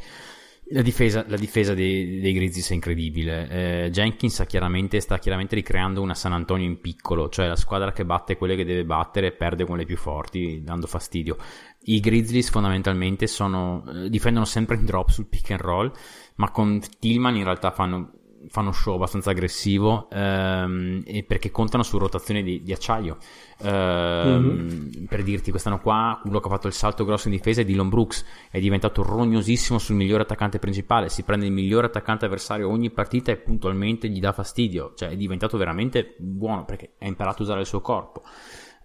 la 0.67 0.81
difesa, 0.81 1.25
la 1.27 1.35
difesa 1.35 1.73
dei, 1.73 2.19
dei 2.19 2.33
Grizzlies 2.33 2.71
è 2.71 2.73
incredibile. 2.73 3.49
Eh, 3.85 3.89
Jenkins 3.91 4.43
chiaramente, 4.47 4.99
sta 4.99 5.19
chiaramente 5.19 5.55
ricreando 5.55 6.01
una 6.01 6.15
San 6.15 6.33
Antonio 6.33 6.65
in 6.65 6.79
piccolo, 6.79 7.29
cioè 7.29 7.47
la 7.47 7.55
squadra 7.55 7.91
che 7.91 8.05
batte 8.05 8.37
quelle 8.37 8.55
che 8.55 8.63
deve 8.63 8.85
battere 8.85 9.33
perde 9.33 9.65
con 9.65 9.77
le 9.77 9.85
più 9.85 9.97
forti, 9.97 10.61
dando 10.63 10.87
fastidio. 10.87 11.37
I 11.85 11.99
Grizzlies 11.99 12.49
fondamentalmente 12.49 13.27
sono, 13.27 13.83
eh, 13.87 14.09
difendono 14.09 14.45
sempre 14.45 14.77
in 14.77 14.85
drop 14.85 15.09
sul 15.09 15.27
pick 15.27 15.51
and 15.51 15.61
roll, 15.61 15.91
ma 16.35 16.49
con 16.49 16.81
Tillman 16.99 17.35
in 17.35 17.43
realtà 17.43 17.71
fanno, 17.71 18.11
fanno 18.49 18.71
show 18.71 18.95
abbastanza 18.95 19.31
aggressivo 19.31 20.09
ehm, 20.09 21.03
e 21.05 21.23
perché 21.23 21.51
contano 21.51 21.83
su 21.83 21.97
rotazioni 21.97 22.43
di, 22.43 22.63
di 22.63 22.73
acciaio. 22.73 23.17
Ehm, 23.61 25.05
Per 25.07 25.23
dirti, 25.23 25.51
quest'anno 25.51 25.79
qua, 25.79 26.19
quello 26.21 26.39
che 26.39 26.47
ha 26.47 26.51
fatto 26.51 26.67
il 26.67 26.73
salto 26.73 27.05
grosso 27.05 27.27
in 27.27 27.35
difesa 27.35 27.61
è 27.61 27.65
Dylan 27.65 27.89
Brooks, 27.89 28.25
è 28.49 28.59
diventato 28.59 29.03
rognosissimo 29.03 29.79
sul 29.79 29.95
migliore 29.95 30.23
attaccante 30.23 30.59
principale, 30.59 31.09
si 31.09 31.23
prende 31.23 31.45
il 31.45 31.51
migliore 31.51 31.87
attaccante 31.87 32.25
avversario 32.25 32.69
ogni 32.69 32.89
partita 32.89 33.31
e 33.31 33.37
puntualmente 33.37 34.07
gli 34.09 34.19
dà 34.19 34.31
fastidio, 34.31 34.93
cioè 34.95 35.09
è 35.09 35.15
diventato 35.15 35.57
veramente 35.57 36.15
buono 36.17 36.65
perché 36.65 36.93
ha 36.99 37.07
imparato 37.07 37.39
a 37.39 37.45
usare 37.45 37.61
il 37.61 37.65
suo 37.65 37.81
corpo. 37.81 38.23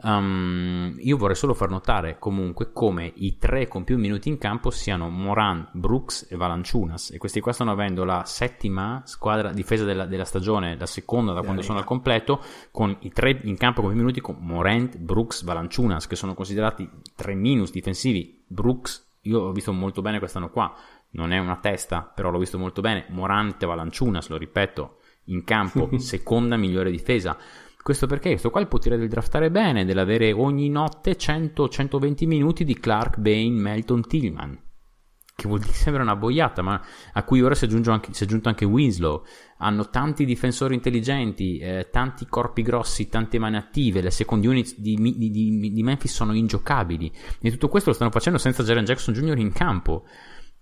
Um, 0.00 0.94
io 0.98 1.16
vorrei 1.16 1.34
solo 1.34 1.54
far 1.54 1.70
notare 1.70 2.18
comunque 2.20 2.72
come 2.72 3.12
i 3.16 3.36
tre 3.36 3.66
con 3.66 3.82
più 3.82 3.98
minuti 3.98 4.28
in 4.28 4.38
campo 4.38 4.70
siano 4.70 5.08
Moran, 5.08 5.68
Brooks 5.72 6.28
e 6.30 6.36
Valanciunas. 6.36 7.10
E 7.10 7.18
questi 7.18 7.40
qua 7.40 7.52
stanno 7.52 7.72
avendo 7.72 8.04
la 8.04 8.22
settima 8.24 9.02
squadra 9.04 9.52
difesa 9.52 9.84
della, 9.84 10.06
della 10.06 10.24
stagione, 10.24 10.76
la 10.76 10.86
seconda 10.86 11.32
da 11.32 11.42
quando 11.42 11.62
sono 11.62 11.78
al 11.78 11.84
completo 11.84 12.40
con 12.70 12.96
i 13.00 13.10
tre 13.10 13.40
in 13.42 13.56
campo 13.56 13.80
con 13.80 13.90
più 13.90 13.98
minuti 13.98 14.20
con 14.20 14.36
Morant, 14.38 14.96
Brooks, 14.98 15.42
Valanciunas 15.42 16.06
che 16.06 16.16
sono 16.16 16.34
considerati 16.34 16.88
tre 17.16 17.34
minus 17.34 17.72
difensivi. 17.72 18.44
Brooks 18.46 19.06
io 19.22 19.40
ho 19.40 19.52
visto 19.52 19.72
molto 19.72 20.00
bene 20.00 20.20
quest'anno 20.20 20.50
qua. 20.50 20.72
Non 21.10 21.32
è 21.32 21.38
una 21.38 21.56
testa 21.56 22.02
però 22.02 22.30
l'ho 22.30 22.38
visto 22.38 22.58
molto 22.58 22.80
bene. 22.80 23.06
Morant 23.08 23.60
e 23.60 23.66
Valanciunas 23.66 24.28
lo 24.28 24.36
ripeto 24.36 24.98
in 25.24 25.42
campo 25.42 25.90
seconda 25.98 26.56
migliore 26.56 26.90
difesa 26.90 27.36
questo 27.82 28.06
perché 28.06 28.30
questo 28.30 28.50
qua 28.50 28.60
è 28.60 28.64
il 28.64 28.68
potere 28.68 28.98
del 28.98 29.08
draftare 29.08 29.50
bene, 29.50 29.84
dell'avere 29.84 30.32
ogni 30.32 30.68
notte 30.68 31.16
100-120 31.16 32.26
minuti 32.26 32.64
di 32.64 32.78
Clark, 32.78 33.18
Bain, 33.18 33.54
Melton, 33.54 34.06
Tillman. 34.06 34.60
Che 35.34 35.46
vuol 35.46 35.60
dire 35.60 35.72
sembra 35.74 36.02
una 36.02 36.16
boiata, 36.16 36.62
ma 36.62 36.82
a 37.12 37.22
cui 37.22 37.40
ora 37.40 37.54
si 37.54 37.64
anche, 37.64 38.12
si 38.12 38.24
è 38.24 38.26
aggiunto 38.26 38.48
anche 38.48 38.64
Winslow. 38.64 39.24
Hanno 39.58 39.88
tanti 39.88 40.24
difensori 40.24 40.74
intelligenti, 40.74 41.58
eh, 41.58 41.88
tanti 41.90 42.26
corpi 42.26 42.62
grossi, 42.62 43.08
tante 43.08 43.38
mani 43.38 43.56
attive. 43.56 44.00
Le 44.00 44.10
second 44.10 44.44
units 44.44 44.76
di, 44.78 44.96
di- 44.96 45.30
di- 45.30 45.72
di 45.72 45.82
Memphis 45.82 46.12
sono 46.12 46.34
ingiocabili. 46.34 47.12
E 47.40 47.50
tutto 47.52 47.68
questo 47.68 47.90
lo 47.90 47.94
stanno 47.94 48.10
facendo 48.10 48.38
senza 48.38 48.64
Jaren 48.64 48.84
Jackson 48.84 49.14
Jr. 49.14 49.38
in 49.38 49.52
campo. 49.52 50.04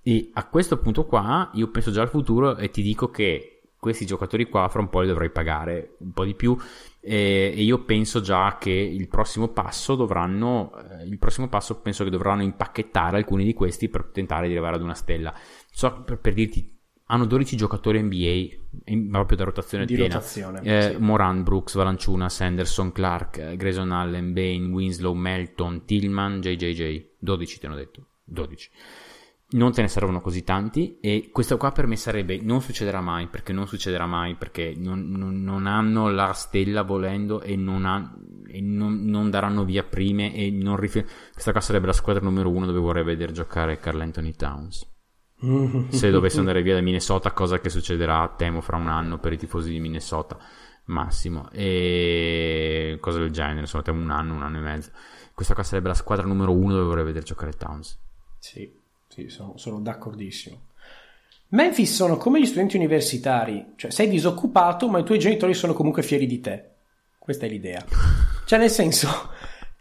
E 0.02 0.30
a 0.34 0.46
questo 0.46 0.78
punto 0.78 1.06
qua 1.06 1.50
io 1.54 1.70
penso 1.70 1.90
già 1.90 2.02
al 2.02 2.10
futuro 2.10 2.56
e 2.56 2.70
ti 2.70 2.82
dico 2.82 3.10
che 3.10 3.62
questi 3.78 4.06
giocatori 4.06 4.48
qua 4.48 4.68
fra 4.68 4.80
un 4.80 4.88
po' 4.88 5.00
li 5.00 5.06
dovrei 5.06 5.30
pagare 5.30 5.96
un 6.00 6.12
po' 6.12 6.24
di 6.24 6.34
più 6.34 6.56
e, 7.06 7.52
e 7.56 7.62
io 7.62 7.84
penso 7.84 8.20
già 8.20 8.56
che 8.58 8.70
il 8.70 9.06
prossimo 9.08 9.48
passo 9.48 9.94
dovranno 9.94 10.72
eh, 11.00 11.04
il 11.04 11.18
prossimo 11.18 11.48
passo 11.48 11.80
penso 11.80 12.02
che 12.02 12.10
dovranno 12.10 12.42
impacchettare 12.42 13.16
alcuni 13.16 13.44
di 13.44 13.54
questi 13.54 13.88
per 13.88 14.06
tentare 14.12 14.46
di 14.48 14.52
arrivare 14.54 14.74
ad 14.76 14.82
una 14.82 14.94
stella. 14.94 15.32
So 15.70 16.02
per, 16.02 16.18
per 16.18 16.32
dirti 16.34 16.74
hanno 17.08 17.24
12 17.24 17.56
giocatori 17.56 18.02
NBA 18.02 18.56
in- 18.86 19.08
proprio 19.10 19.36
da 19.38 19.44
rotazione 19.44 19.84
Di 19.86 19.94
piena. 19.94 20.14
rotazione, 20.14 20.60
Eh, 20.62 20.82
sì. 20.94 20.96
Moran, 20.98 21.44
Brooks, 21.44 21.74
Valanciunas, 21.74 22.34
Sanderson, 22.34 22.90
Clark, 22.90 23.54
Grayson 23.54 23.92
Allen, 23.92 24.32
Bain, 24.32 24.72
Winslow, 24.72 25.14
Melton, 25.14 25.84
Tillman, 25.84 26.40
JJJ 26.40 27.10
12 27.20 27.58
ti 27.60 27.66
hanno 27.66 27.76
detto. 27.76 28.06
12 28.24 28.70
non 29.48 29.72
te 29.72 29.80
ne 29.80 29.88
servono 29.88 30.20
così 30.20 30.42
tanti 30.42 30.98
e 31.00 31.28
questo 31.32 31.56
qua 31.56 31.70
per 31.70 31.86
me 31.86 31.94
sarebbe 31.96 32.40
non 32.42 32.60
succederà 32.60 33.00
mai 33.00 33.28
perché 33.28 33.52
non 33.52 33.68
succederà 33.68 34.04
mai 34.06 34.34
perché 34.34 34.74
non, 34.76 35.08
non- 35.08 35.42
non 35.42 35.66
hanno 35.66 36.08
la 36.10 36.32
stella 36.32 36.82
volendo 36.82 37.40
e 37.40 37.54
non, 37.54 37.84
ha- 37.84 38.12
e 38.48 38.60
non- 38.60 39.04
non 39.04 39.30
daranno 39.30 39.64
via 39.64 39.84
prime 39.84 40.34
e 40.34 40.50
non 40.50 40.76
rifi- 40.76 41.04
questa 41.32 41.52
qua 41.52 41.60
sarebbe 41.60 41.86
la 41.86 41.92
squadra 41.92 42.24
numero 42.24 42.50
uno 42.50 42.66
dove 42.66 42.80
vorrei 42.80 43.04
vedere 43.04 43.30
giocare 43.32 43.78
Carl 43.78 44.00
Anthony 44.00 44.32
Towns. 44.32 44.84
Se 45.90 46.10
dovesse 46.10 46.38
andare 46.40 46.62
via 46.62 46.74
da 46.74 46.80
Minnesota 46.80 47.30
cosa 47.32 47.60
che 47.60 47.68
succederà 47.68 48.34
temo 48.36 48.60
fra 48.60 48.76
un 48.78 48.88
anno 48.88 49.18
per 49.18 49.32
i 49.32 49.38
tifosi 49.38 49.70
di 49.70 49.78
Minnesota 49.80 50.38
massimo. 50.86 51.50
E 51.52 52.96
cose 53.00 53.18
del 53.20 53.30
genere 53.30 53.60
insomma 53.60 53.82
temo 53.84 54.00
un 54.02 54.10
anno 54.10 54.34
un 54.34 54.42
anno 54.42 54.56
e 54.58 54.60
mezzo. 54.62 54.90
Questa 55.34 55.54
qua 55.54 55.62
sarebbe 55.62 55.88
la 55.88 55.94
squadra 55.94 56.26
numero 56.26 56.52
uno 56.52 56.72
dove 56.72 56.84
vorrei 56.86 57.04
vedere 57.04 57.24
giocare 57.24 57.52
Towns. 57.52 58.00
Sì, 58.38 58.70
sì, 59.16 59.30
sono, 59.30 59.54
sono 59.56 59.80
d'accordissimo. 59.80 60.60
Memphis 61.48 61.94
sono 61.94 62.18
come 62.18 62.38
gli 62.38 62.44
studenti 62.44 62.76
universitari, 62.76 63.72
cioè 63.76 63.90
sei 63.90 64.08
disoccupato 64.08 64.88
ma 64.88 64.98
i 64.98 65.04
tuoi 65.04 65.18
genitori 65.18 65.54
sono 65.54 65.72
comunque 65.72 66.02
fieri 66.02 66.26
di 66.26 66.40
te. 66.40 66.70
Questa 67.18 67.46
è 67.46 67.48
l'idea. 67.48 67.82
Cioè 68.44 68.58
nel 68.58 68.70
senso 68.70 69.30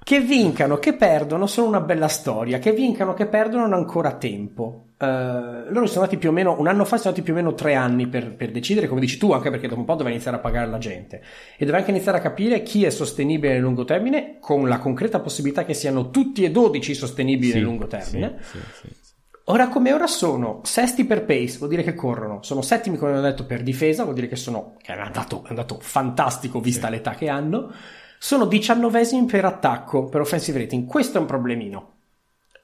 che 0.01 0.21
vincano, 0.21 0.77
che 0.77 0.93
perdono 0.93 1.47
sono 1.47 1.67
una 1.67 1.81
bella 1.81 2.07
storia, 2.07 2.59
che 2.59 2.71
vincano, 2.71 3.13
che 3.13 3.25
perdono 3.25 3.65
hanno 3.65 3.75
ancora 3.75 4.13
tempo. 4.13 4.91
Eh, 4.97 5.05
loro 5.05 5.85
sono 5.87 6.03
andati 6.03 6.17
più 6.17 6.29
o 6.29 6.31
meno, 6.31 6.57
un 6.57 6.67
anno 6.67 6.85
fa 6.85 6.95
sono 6.97 7.09
andati 7.09 7.23
più 7.23 7.33
o 7.33 7.35
meno 7.35 7.53
tre 7.55 7.73
anni 7.73 8.07
per, 8.07 8.35
per 8.35 8.51
decidere, 8.51 8.87
come 8.87 9.01
dici 9.01 9.17
tu, 9.17 9.33
anche 9.33 9.49
perché 9.49 9.67
dopo 9.67 9.81
un 9.81 9.85
po' 9.85 9.93
doveva 9.93 10.11
iniziare 10.11 10.37
a 10.37 10.39
pagare 10.39 10.67
la 10.67 10.77
gente 10.77 11.21
e 11.57 11.59
doveva 11.59 11.79
anche 11.79 11.89
iniziare 11.89 12.19
a 12.19 12.21
capire 12.21 12.61
chi 12.61 12.85
è 12.85 12.89
sostenibile 12.89 13.53
nel 13.53 13.61
lungo 13.61 13.83
termine 13.83 14.37
con 14.39 14.69
la 14.69 14.77
concreta 14.77 15.19
possibilità 15.19 15.65
che 15.65 15.73
siano 15.73 16.09
tutti 16.09 16.43
e 16.45 16.51
12 16.51 16.93
sostenibili 16.93 17.53
nel 17.53 17.63
lungo 17.63 17.87
termine. 17.87 18.37
Sì, 18.41 18.59
sì, 18.59 18.87
sì. 18.87 19.04
Ora 19.47 19.67
come 19.67 19.93
ora 19.93 20.07
sono 20.07 20.61
sesti 20.63 21.05
per 21.05 21.23
pace, 21.23 21.57
vuol 21.59 21.69
dire 21.69 21.83
che 21.83 21.93
corrono, 21.93 22.39
sono 22.41 22.63
settimi 22.63 22.97
come 22.97 23.15
ho 23.15 23.21
detto 23.21 23.45
per 23.45 23.61
difesa, 23.61 24.01
vuol 24.03 24.15
dire 24.15 24.27
che 24.27 24.35
sono 24.35 24.75
che 24.81 24.91
è 24.93 24.99
andato, 24.99 25.43
è 25.45 25.49
andato 25.49 25.77
fantastico 25.79 26.59
vista 26.59 26.89
l'età 26.89 27.11
che 27.11 27.29
hanno, 27.29 27.71
sono 28.17 28.45
diciannovesimi 28.45 29.25
per 29.25 29.45
attacco, 29.45 30.05
per 30.05 30.21
offensive 30.21 30.57
rating, 30.57 30.87
questo 30.87 31.19
è 31.19 31.21
un 31.21 31.27
problemino. 31.27 31.91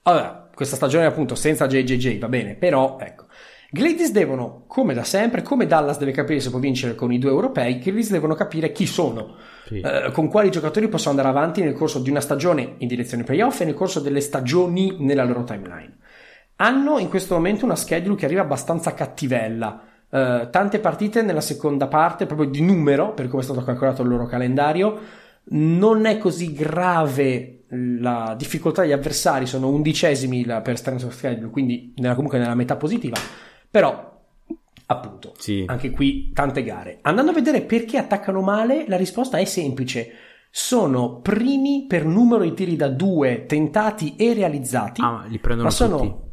Allora, 0.04 0.50
questa 0.56 0.76
stagione 0.76 1.06
appunto 1.06 1.36
senza 1.36 1.68
JJJ 1.68 2.18
va 2.18 2.28
bene, 2.28 2.56
però 2.56 2.98
ecco, 3.00 3.26
Gladys 3.70 4.12
devono, 4.12 4.64
come 4.66 4.96
da 4.96 5.04
sempre, 5.04 5.44
come 5.44 5.68
Dallas 5.68 6.00
deve 6.00 6.12
capire 6.12 6.40
se 6.40 6.50
può 6.50 6.58
vincere 6.58 6.96
con 6.96 7.14
i 7.14 7.20
due 7.20 7.30
europei, 7.30 7.78
Gladys 7.78 8.10
devono 8.10 8.34
capire 8.34 8.72
chi 8.72 8.88
sono, 8.88 9.36
Sì. 9.68 9.80
eh, 9.82 10.10
con 10.12 10.28
quali 10.30 10.50
giocatori 10.50 10.88
possono 10.88 11.12
andare 11.12 11.30
avanti 11.30 11.62
nel 11.62 11.74
corso 11.74 12.00
di 12.00 12.10
una 12.10 12.22
stagione 12.22 12.74
in 12.80 12.88
direzione 12.88 13.24
playoff 13.24 13.62
e 13.62 13.66
nel 13.66 13.76
corso 13.76 14.00
delle 14.00 14.20
stagioni 14.20 14.96
nella 14.98 15.24
loro 15.24 15.44
timeline. 15.44 16.00
Hanno 16.62 17.00
in 17.00 17.10
questo 17.10 17.34
momento 17.34 17.66
una 17.66 17.76
schedule 17.76 18.16
che 18.16 18.26
arriva 18.26 18.42
abbastanza 18.42 18.94
cattivella. 18.94 19.82
Eh, 20.10 20.48
tante 20.52 20.80
partite 20.80 21.24
nella 21.24 21.42
seconda 21.42 21.88
parte, 21.88 22.28
proprio 22.28 22.48
di 22.50 22.62
numero, 22.62 23.14
per 23.14 23.30
come 23.30 23.42
è 23.42 23.46
stato 23.46 23.64
calcolato 23.64 24.04
il 24.04 24.10
loro 24.10 24.28
calendario. 24.28 25.00
Non 25.46 26.06
è 26.06 26.20
così 26.20 26.54
grave 26.54 27.64
la 27.70 28.36
difficoltà 28.38 28.84
degli 28.84 28.92
avversari, 28.92 29.48
sono 29.48 29.70
undicesimi 29.70 30.46
per 30.62 30.78
strength 30.78 31.04
of 31.06 31.14
schedule, 31.16 31.50
quindi 31.50 31.94
nella- 31.98 32.14
comunque 32.14 32.38
nella 32.38 32.54
metà 32.54 32.76
positiva. 32.76 33.18
Però, 33.72 34.20
appunto, 34.86 35.34
Sì. 35.38 35.64
anche 35.66 35.90
qui 35.90 36.32
tante 36.32 36.64
gare. 36.64 37.00
Andando 37.02 37.32
a 37.32 37.34
vedere 37.34 37.62
perché 37.62 37.98
attaccano 37.98 38.42
male, 38.42 38.86
la 38.88 38.98
risposta 38.98 39.38
è 39.38 39.46
semplice. 39.46 40.10
Sono 40.52 41.22
primi 41.22 41.86
per 41.88 42.06
numero 42.06 42.44
di 42.44 42.54
tiri 42.54 42.76
da 42.76 42.90
due 42.90 43.46
tentati 43.48 44.16
e 44.16 44.34
realizzati, 44.36 45.02
Ah, 45.02 45.12
ma 45.12 45.26
li 45.26 45.40
prendono 45.40 45.70
ma 45.70 45.74
sono, 45.74 45.98
tutti. 45.98 46.30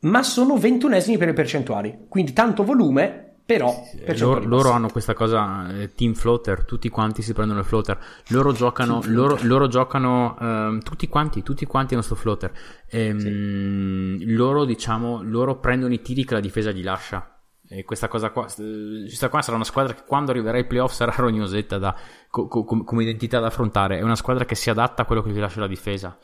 Ma 0.00 0.22
sono 0.22 0.56
ventunesimi 0.56 1.16
per 1.16 1.28
le 1.28 1.32
percentuali. 1.32 2.06
Quindi 2.08 2.32
tanto 2.32 2.62
volume, 2.64 3.28
però 3.48 3.74
per 4.04 4.14
certo 4.14 4.34
loro, 4.34 4.46
loro 4.46 4.70
hanno 4.72 4.90
questa 4.90 5.14
cosa 5.14 5.72
eh, 5.72 5.94
team 5.94 6.12
floater 6.12 6.66
tutti 6.66 6.90
quanti 6.90 7.22
si 7.22 7.32
prendono 7.32 7.60
il 7.60 7.64
floater. 7.64 7.98
Loro 8.28 8.52
giocano, 8.52 9.00
loro, 9.06 9.38
loro 9.42 9.68
giocano 9.68 10.36
ehm, 10.38 10.80
tutti 10.82 11.08
quanti 11.08 11.42
tutti 11.42 11.64
quanti 11.64 11.94
hanno 11.94 12.02
sto 12.02 12.14
floater. 12.14 12.52
Ehm, 12.90 14.18
loro 14.34 14.64
diciamo 14.66 15.22
loro 15.22 15.58
prendono 15.58 15.94
i 15.94 16.02
tiri 16.02 16.24
che 16.24 16.34
la 16.34 16.40
difesa 16.40 16.72
gli 16.72 16.82
lascia. 16.82 17.32
E 17.70 17.84
questa 17.84 18.08
cosa 18.08 18.30
qua 18.30 18.46
eh, 18.46 19.04
questa 19.06 19.28
qua 19.30 19.42
sarà 19.42 19.56
una 19.56 19.64
squadra 19.64 19.94
che 19.94 20.02
quando 20.06 20.30
arriverà 20.30 20.58
ai 20.58 20.66
playoff 20.66 20.92
sarà 20.92 21.14
rognosetta 21.16 21.78
da, 21.78 21.94
co- 22.30 22.48
co- 22.48 22.64
com- 22.64 22.84
come 22.84 23.02
identità 23.02 23.40
da 23.40 23.46
affrontare. 23.46 23.98
È 23.98 24.02
una 24.02 24.16
squadra 24.16 24.44
che 24.44 24.54
si 24.54 24.68
adatta 24.68 25.02
a 25.02 25.04
quello 25.06 25.22
che 25.22 25.30
gli 25.30 25.38
lascia 25.38 25.60
la 25.60 25.66
difesa 25.66 26.18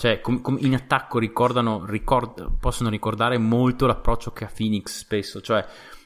cioè 0.00 0.22
com- 0.22 0.40
com- 0.40 0.56
in 0.62 0.72
attacco 0.74 1.18
ricordano 1.18 1.84
ricord- 1.84 2.52
possono 2.58 2.88
ricordare 2.88 3.36
molto 3.36 3.84
l'approccio 3.86 4.30
che 4.30 4.44
ha 4.44 4.50
Phoenix 4.50 4.96
spesso. 4.96 5.42
Cioè 5.42 5.62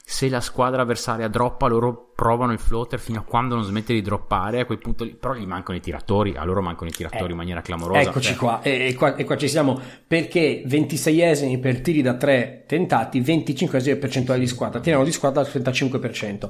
se 0.07 0.29
la 0.29 0.39
squadra 0.39 0.83
avversaria 0.83 1.27
droppa 1.27 1.65
loro 1.65 2.11
provano 2.15 2.51
il 2.51 2.59
floater 2.59 2.99
fino 2.99 3.19
a 3.19 3.23
quando 3.23 3.55
non 3.55 3.63
smette 3.63 3.91
di 3.91 4.01
droppare 4.03 4.59
a 4.59 4.65
quel 4.65 4.77
punto 4.77 5.03
lì 5.03 5.15
però 5.15 5.33
gli 5.33 5.47
mancano 5.47 5.77
i 5.77 5.81
tiratori 5.81 6.35
a 6.37 6.43
loro 6.43 6.61
mancano 6.61 6.89
i 6.89 6.93
tiratori 6.93 7.25
Eh, 7.25 7.31
in 7.31 7.35
maniera 7.37 7.61
clamorosa 7.61 8.09
Eccoci 8.09 8.27
cioè. 8.29 8.35
qua. 8.37 8.61
E, 8.61 8.87
e 8.87 8.93
qua, 8.93 9.15
e 9.15 9.23
qua 9.23 9.35
ci 9.35 9.49
siamo 9.49 9.79
perché 10.07 10.63
26esimi 10.67 11.59
per 11.59 11.81
tiri 11.81 12.03
da 12.03 12.13
3 12.13 12.65
tentati, 12.67 13.19
25esimi 13.19 13.97
percentuale 13.97 14.39
di 14.39 14.47
squadra, 14.47 14.79
tirano 14.79 15.03
di 15.03 15.11
squadra 15.11 15.41
al 15.41 15.47
35%. 15.47 16.49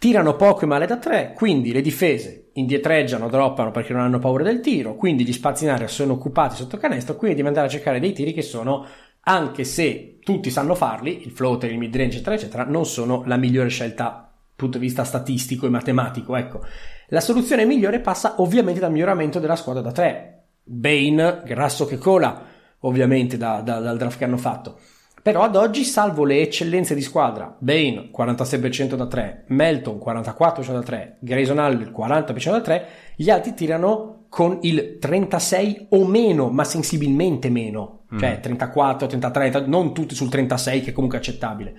Tirano 0.00 0.34
poco 0.34 0.64
e 0.64 0.66
male 0.66 0.86
da 0.86 0.96
3, 0.98 1.32
quindi 1.34 1.72
le 1.72 1.80
difese 1.82 2.48
indietreggiano, 2.54 3.28
droppano 3.28 3.70
perché 3.70 3.92
non 3.92 4.02
hanno 4.02 4.18
paura 4.18 4.42
del 4.42 4.60
tiro, 4.60 4.94
quindi 4.96 5.24
gli 5.24 5.32
spazi 5.32 5.64
in 5.64 5.70
aria 5.70 5.86
sono 5.88 6.14
occupati 6.14 6.56
sotto 6.56 6.76
canestro, 6.76 7.14
quindi 7.14 7.36
devi 7.36 7.48
andare 7.48 7.66
a 7.66 7.70
cercare 7.70 8.00
dei 8.00 8.12
tiri 8.12 8.32
che 8.32 8.42
sono 8.42 8.84
anche 9.28 9.64
se 9.64 10.18
tutti 10.22 10.50
sanno 10.50 10.74
farli, 10.74 11.24
il 11.24 11.30
floater, 11.30 11.70
il 11.70 11.78
mid 11.78 11.94
range, 11.94 12.16
eccetera, 12.16 12.36
eccetera, 12.36 12.64
non 12.64 12.86
sono 12.86 13.22
la 13.26 13.36
migliore 13.36 13.68
scelta 13.68 14.04
dal 14.04 14.28
punto 14.54 14.78
di 14.78 14.84
vista 14.86 15.04
statistico 15.04 15.66
e 15.66 15.70
matematico. 15.70 16.36
Ecco, 16.36 16.60
la 17.08 17.20
soluzione 17.20 17.64
migliore 17.64 18.00
passa 18.00 18.34
ovviamente 18.38 18.80
dal 18.80 18.92
miglioramento 18.92 19.38
della 19.38 19.56
squadra 19.56 19.82
da 19.82 19.92
3. 19.92 20.42
Bane, 20.62 21.42
grasso 21.44 21.86
che 21.86 21.98
cola, 21.98 22.40
ovviamente 22.80 23.36
da- 23.36 23.60
da- 23.62 23.80
dal 23.80 23.96
draft 23.96 24.18
che 24.18 24.24
hanno 24.24 24.36
fatto. 24.36 24.78
Però 25.22 25.42
ad 25.42 25.56
oggi, 25.56 25.82
salvo 25.82 26.24
le 26.24 26.40
eccellenze 26.40 26.94
di 26.94 27.02
squadra, 27.02 27.56
Bane 27.58 28.10
46% 28.16 28.94
da 28.94 29.06
3, 29.06 29.44
Melton 29.48 29.98
44% 29.98 30.72
da 30.72 30.82
3, 30.82 31.16
Grayson 31.20 31.58
Allen 31.58 31.92
40% 31.92 32.50
da 32.50 32.60
3, 32.60 32.86
gli 33.16 33.28
altri 33.28 33.54
tirano 33.54 34.26
con 34.28 34.58
il 34.62 34.98
36 35.00 35.86
o 35.90 36.06
meno, 36.06 36.48
ma 36.50 36.62
sensibilmente 36.62 37.50
meno, 37.50 37.95
cioè 38.18 38.40
34, 38.40 39.06
33, 39.06 39.66
non 39.66 39.92
tutti 39.92 40.14
sul 40.14 40.28
36 40.28 40.80
che 40.80 40.90
è 40.90 40.92
comunque 40.92 41.18
accettabile. 41.18 41.74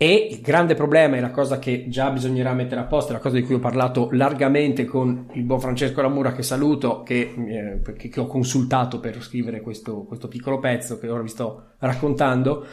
E 0.00 0.28
il 0.30 0.40
grande 0.40 0.74
problema 0.74 1.16
è 1.16 1.20
la 1.20 1.32
cosa 1.32 1.58
che 1.58 1.88
già 1.88 2.08
bisognerà 2.10 2.52
mettere 2.52 2.80
a 2.80 2.84
posto, 2.84 3.12
la 3.12 3.18
cosa 3.18 3.34
di 3.34 3.42
cui 3.42 3.56
ho 3.56 3.58
parlato 3.58 4.10
largamente 4.12 4.84
con 4.84 5.28
il 5.32 5.42
buon 5.42 5.58
Francesco 5.58 6.00
Lamura 6.00 6.32
che 6.32 6.44
saluto, 6.44 7.02
che, 7.02 7.34
eh, 7.84 7.92
che- 7.96 8.20
ho 8.20 8.28
consultato 8.28 9.00
per 9.00 9.20
scrivere 9.20 9.60
questo, 9.60 10.04
questo 10.04 10.28
piccolo 10.28 10.60
pezzo 10.60 11.00
che 11.00 11.08
ora 11.08 11.22
vi 11.22 11.28
sto 11.28 11.72
raccontando. 11.78 12.64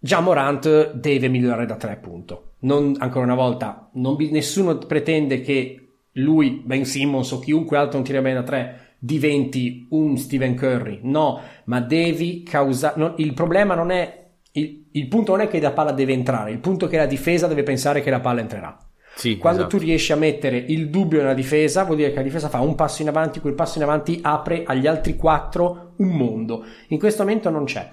Già 0.00 0.18
Morant 0.18 0.94
deve 0.94 1.28
migliorare 1.28 1.64
da 1.64 1.76
tre 1.76 1.96
punto. 1.96 2.54
Ancora 2.62 3.24
una 3.24 3.36
volta, 3.36 3.90
non 3.92 4.16
nessuno 4.18 4.78
pretende 4.78 5.40
che 5.40 5.88
lui, 6.14 6.60
Ben 6.64 6.84
Simmons 6.84 7.30
o 7.30 7.38
chiunque 7.38 7.76
altro 7.76 7.98
non 7.98 8.06
tira 8.06 8.20
bene 8.20 8.34
da 8.34 8.42
tre 8.42 8.87
diventi 8.98 9.86
un 9.90 10.16
Stephen 10.16 10.56
Curry. 10.56 11.00
No, 11.02 11.40
ma 11.64 11.80
devi 11.80 12.42
causare. 12.42 13.14
il 13.16 13.32
problema 13.34 13.74
non 13.74 13.90
è. 13.90 14.26
Il, 14.52 14.86
il 14.92 15.08
punto 15.08 15.32
non 15.32 15.42
è 15.42 15.48
che 15.48 15.60
la 15.60 15.72
palla 15.72 15.92
deve 15.92 16.12
entrare, 16.12 16.50
il 16.50 16.58
punto 16.58 16.86
è 16.86 16.88
che 16.88 16.96
la 16.96 17.06
difesa 17.06 17.46
deve 17.46 17.62
pensare 17.62 18.00
che 18.02 18.10
la 18.10 18.20
palla 18.20 18.40
entrerà. 18.40 18.76
Sì, 19.14 19.36
Quando 19.36 19.62
esatto. 19.62 19.76
tu 19.76 19.82
riesci 19.82 20.12
a 20.12 20.16
mettere 20.16 20.56
il 20.56 20.90
dubbio 20.90 21.18
nella 21.18 21.34
difesa, 21.34 21.82
vuol 21.82 21.96
dire 21.96 22.10
che 22.10 22.16
la 22.16 22.22
difesa 22.22 22.48
fa 22.48 22.60
un 22.60 22.76
passo 22.76 23.02
in 23.02 23.08
avanti, 23.08 23.40
quel 23.40 23.54
passo 23.54 23.78
in 23.78 23.84
avanti 23.84 24.20
apre 24.22 24.62
agli 24.64 24.86
altri 24.86 25.16
quattro 25.16 25.94
un 25.96 26.08
mondo. 26.10 26.64
In 26.88 26.98
questo 27.00 27.24
momento 27.24 27.50
non 27.50 27.64
c'è. 27.64 27.90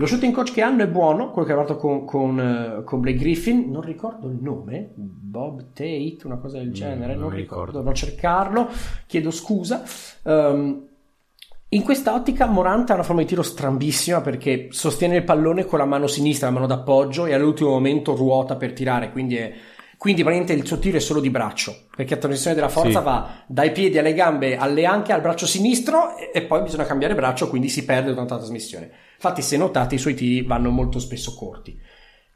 Lo 0.00 0.06
shooting 0.06 0.32
coach 0.32 0.52
che 0.52 0.62
hanno 0.62 0.82
è 0.82 0.88
buono, 0.88 1.30
quello 1.30 1.46
che 1.46 1.52
ha 1.52 1.56
fatto 1.58 1.76
con, 1.76 2.06
con, 2.06 2.40
eh, 2.40 2.84
con 2.84 3.00
Blake 3.00 3.18
Griffin, 3.18 3.70
non 3.70 3.82
ricordo 3.82 4.28
il 4.28 4.38
nome, 4.40 4.92
Bob 4.94 5.74
Tate, 5.74 6.20
una 6.24 6.38
cosa 6.38 6.56
del 6.56 6.72
genere, 6.72 7.12
non 7.12 7.24
non, 7.24 7.32
mi 7.32 7.36
ricordo, 7.36 7.72
dovrò 7.72 7.92
cercarlo, 7.92 8.66
chiedo 9.06 9.30
scusa. 9.30 9.82
Ehm, 10.24 10.86
in 11.68 11.82
quest'ottica 11.82 12.46
Morant 12.46 12.88
ha 12.88 12.94
una 12.94 13.02
forma 13.02 13.20
di 13.20 13.26
tiro 13.26 13.42
strambissima 13.42 14.22
perché 14.22 14.68
sostiene 14.70 15.16
il 15.16 15.24
pallone 15.24 15.66
con 15.66 15.78
la 15.78 15.84
mano 15.84 16.06
sinistra, 16.06 16.46
la 16.46 16.54
mano 16.54 16.66
d'appoggio 16.66 17.26
e 17.26 17.34
all'ultimo 17.34 17.68
momento 17.68 18.16
ruota 18.16 18.56
per 18.56 18.72
tirare, 18.72 19.12
quindi 19.12 19.36
è, 19.36 19.52
quindi 19.98 20.22
praticamente 20.22 20.58
il 20.58 20.66
suo 20.66 20.78
tiro 20.78 20.96
è 20.96 21.00
solo 21.00 21.20
di 21.20 21.28
braccio, 21.28 21.76
perché 21.94 22.14
la 22.14 22.20
trasmissione 22.20 22.56
della 22.56 22.70
forza 22.70 23.00
Sì. 23.00 23.04
va 23.04 23.44
dai 23.46 23.70
piedi 23.70 23.98
alle 23.98 24.14
gambe, 24.14 24.56
alle 24.56 24.86
anche 24.86 25.12
al 25.12 25.20
braccio 25.20 25.44
sinistro 25.44 26.16
e, 26.16 26.30
e 26.32 26.40
poi 26.44 26.62
bisogna 26.62 26.86
cambiare 26.86 27.14
braccio, 27.14 27.50
quindi 27.50 27.68
si 27.68 27.84
perde 27.84 28.08
durante 28.08 28.32
la 28.32 28.38
trasmissione. 28.38 28.90
Infatti 29.22 29.42
se 29.42 29.58
notate 29.58 29.96
i 29.96 29.98
suoi 29.98 30.14
tiri 30.14 30.40
vanno 30.40 30.70
molto 30.70 30.98
spesso 30.98 31.34
corti. 31.34 31.78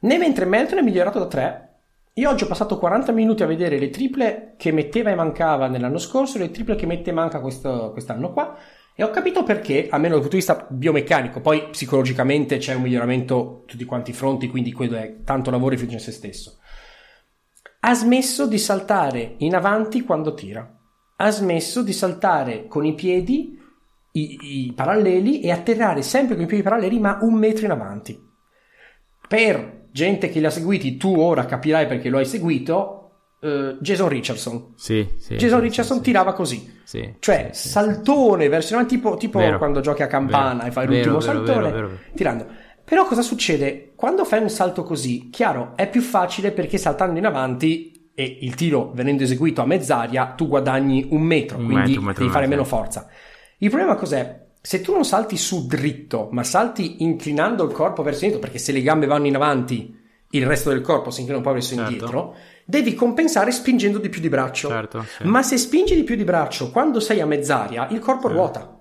Né 0.01 0.17
mentre 0.19 0.45
Melton 0.45 0.77
è 0.77 0.81
migliorato 0.83 1.17
da 1.17 1.25
3, 1.25 1.69
io 2.13 2.29
oggi 2.29 2.43
ho 2.43 2.47
passato 2.47 2.77
40 2.77 3.11
minuti 3.11 3.41
a 3.41 3.47
vedere 3.47 3.79
le 3.79 3.89
triple 3.89 4.53
che 4.55 4.71
metteva 4.71 5.09
e 5.09 5.15
mancava 5.15 5.67
nell'anno 5.67 5.97
scorso, 5.97 6.37
le 6.37 6.51
triple 6.51 6.75
che 6.75 6.85
mette 6.85 7.09
e 7.09 7.13
manca 7.13 7.41
questo- 7.41 7.89
quest'anno 7.91 8.31
qua, 8.31 8.55
e 8.93 9.03
ho 9.03 9.09
capito 9.09 9.43
perché, 9.43 9.87
almeno 9.89 10.13
dal 10.13 10.21
punto 10.21 10.37
di 10.37 10.43
vista 10.43 10.67
biomeccanico, 10.69 11.41
poi 11.41 11.69
psicologicamente 11.69 12.57
c'è 12.57 12.75
un 12.75 12.83
miglioramento 12.83 13.61
su 13.61 13.71
tutti 13.71 13.83
quanti 13.85 14.11
i 14.11 14.13
fronti, 14.13 14.47
quindi 14.47 14.71
quello 14.71 14.95
è 14.95 15.23
tanto 15.23 15.49
lavoro 15.49 15.73
e 15.73 15.77
fiducia 15.77 15.97
in 15.97 16.03
se 16.03 16.11
stesso. 16.11 16.59
Ha 17.79 17.95
smesso 17.95 18.45
di 18.45 18.59
saltare 18.59 19.35
in 19.39 19.55
avanti 19.55 20.03
quando 20.03 20.35
tira. 20.35 20.71
Ha 21.17 21.29
smesso 21.31 21.81
di 21.81 21.93
saltare 21.93 22.67
con 22.67 22.85
i 22.85 22.93
piedi 22.93 23.59
i, 24.15 24.37
i 24.67 24.73
paralleli 24.73 25.41
e 25.41 25.51
atterrare 25.51 26.01
sempre 26.01 26.35
con 26.35 26.43
i 26.43 26.47
piedi 26.47 26.63
paralleli, 26.63 26.99
ma 26.99 27.17
un 27.21 27.33
metro 27.35 27.65
in 27.65 27.71
avanti. 27.71 28.17
Per 29.27 29.87
gente 29.91 30.29
che 30.29 30.39
li 30.39 30.45
ha 30.45 30.49
seguiti, 30.49 30.97
tu 30.97 31.15
ora 31.19 31.45
capirai 31.45 31.87
perché 31.87 32.09
lo 32.09 32.17
hai 32.17 32.25
seguito. 32.25 33.01
eh, 33.41 33.77
Jason 33.79 34.07
Richardson. 34.09 34.73
Sì, 34.75 35.07
sì, 35.17 35.35
Jason 35.35 35.59
sì, 35.59 35.65
Richardson 35.65 36.01
tirava 36.01 36.33
così. 36.33 36.79
sì, 36.83 37.15
Cioè, 37.19 37.49
saltone 37.53 38.47
verso 38.49 38.69
in 38.73 38.79
avanti, 38.79 38.95
tipo, 38.95 39.15
tipo 39.17 39.39
quando 39.57 39.79
giochi 39.81 40.03
a 40.03 40.07
campana 40.07 40.55
Vero. 40.55 40.67
e 40.67 40.71
fai 40.71 40.85
l'ultimo 40.87 41.17
vero, 41.19 41.21
saltone, 41.45 41.71
vero, 41.71 41.91
tirando. 42.15 42.45
Però 42.83 43.05
cosa 43.07 43.21
succede? 43.23 43.93
Quando 43.95 44.25
fai 44.25 44.41
un 44.41 44.49
salto 44.49 44.83
così, 44.83 45.29
chiaro, 45.31 45.73
è 45.75 45.89
più 45.89 46.01
facile 46.01 46.51
perché 46.51 46.77
saltando 46.77 47.17
in 47.17 47.25
avanti 47.25 48.11
e 48.13 48.37
il 48.41 48.53
tiro 48.55 48.91
venendo 48.93 49.23
eseguito 49.23 49.61
a 49.61 49.65
mezz'aria, 49.65 50.33
tu 50.37 50.47
guadagni 50.47 51.07
un 51.09 51.21
metro, 51.21 51.57
Un 51.57 51.65
quindi 51.65 51.89
metro, 51.89 52.01
metro 52.03 52.21
devi 52.21 52.31
fare 52.33 52.47
meno 52.47 52.63
forza. 52.63 53.07
Il 53.59 53.69
problema 53.69 53.95
cos'è? 53.95 54.43
Se 54.61 54.81
tu 54.81 54.93
non 54.93 55.05
salti 55.05 55.37
su 55.37 55.67
dritto, 55.67 56.29
ma 56.31 56.43
salti 56.43 57.03
inclinando 57.03 57.63
il 57.63 57.71
corpo 57.71 58.01
verso 58.01 58.23
indietro, 58.23 58.47
perché 58.47 58.61
se 58.61 58.71
le 58.71 58.81
gambe 58.81 59.05
vanno 59.05 59.27
in 59.27 59.35
avanti, 59.35 59.95
il 60.31 60.45
resto 60.45 60.69
del 60.69 60.81
corpo 60.81 61.11
si 61.11 61.19
inclina 61.19 61.39
un 61.39 61.45
po' 61.45 61.53
verso 61.53 61.75
Certo. 61.75 61.91
indietro, 61.91 62.35
devi 62.65 62.93
compensare 62.95 63.51
spingendo 63.51 63.99
di 63.99 64.09
più 64.09 64.21
di 64.21 64.29
braccio. 64.29 64.69
Certo, 64.69 65.03
sì. 65.03 65.23
Ma 65.23 65.43
se 65.43 65.57
spingi 65.57 65.95
di 65.95 66.03
più 66.03 66.15
di 66.15 66.23
braccio 66.23 66.71
quando 66.71 66.99
sei 66.99 67.21
a 67.21 67.25
mezz'aria, 67.25 67.87
il 67.89 67.99
corpo 67.99 68.27
ruota. 68.27 68.79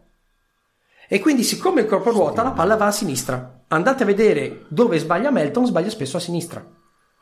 E 1.06 1.20
quindi, 1.20 1.42
siccome 1.42 1.82
il 1.82 1.86
corpo 1.86 2.10
ruota, 2.10 2.42
la 2.42 2.52
palla 2.52 2.76
va 2.76 2.86
a 2.86 2.90
sinistra. 2.90 3.64
Andate 3.68 4.02
a 4.02 4.06
vedere 4.06 4.64
dove 4.68 4.98
sbaglia 4.98 5.30
Melton, 5.30 5.66
sbaglia 5.66 5.90
spesso 5.90 6.16
a 6.16 6.20
sinistra. 6.20 6.66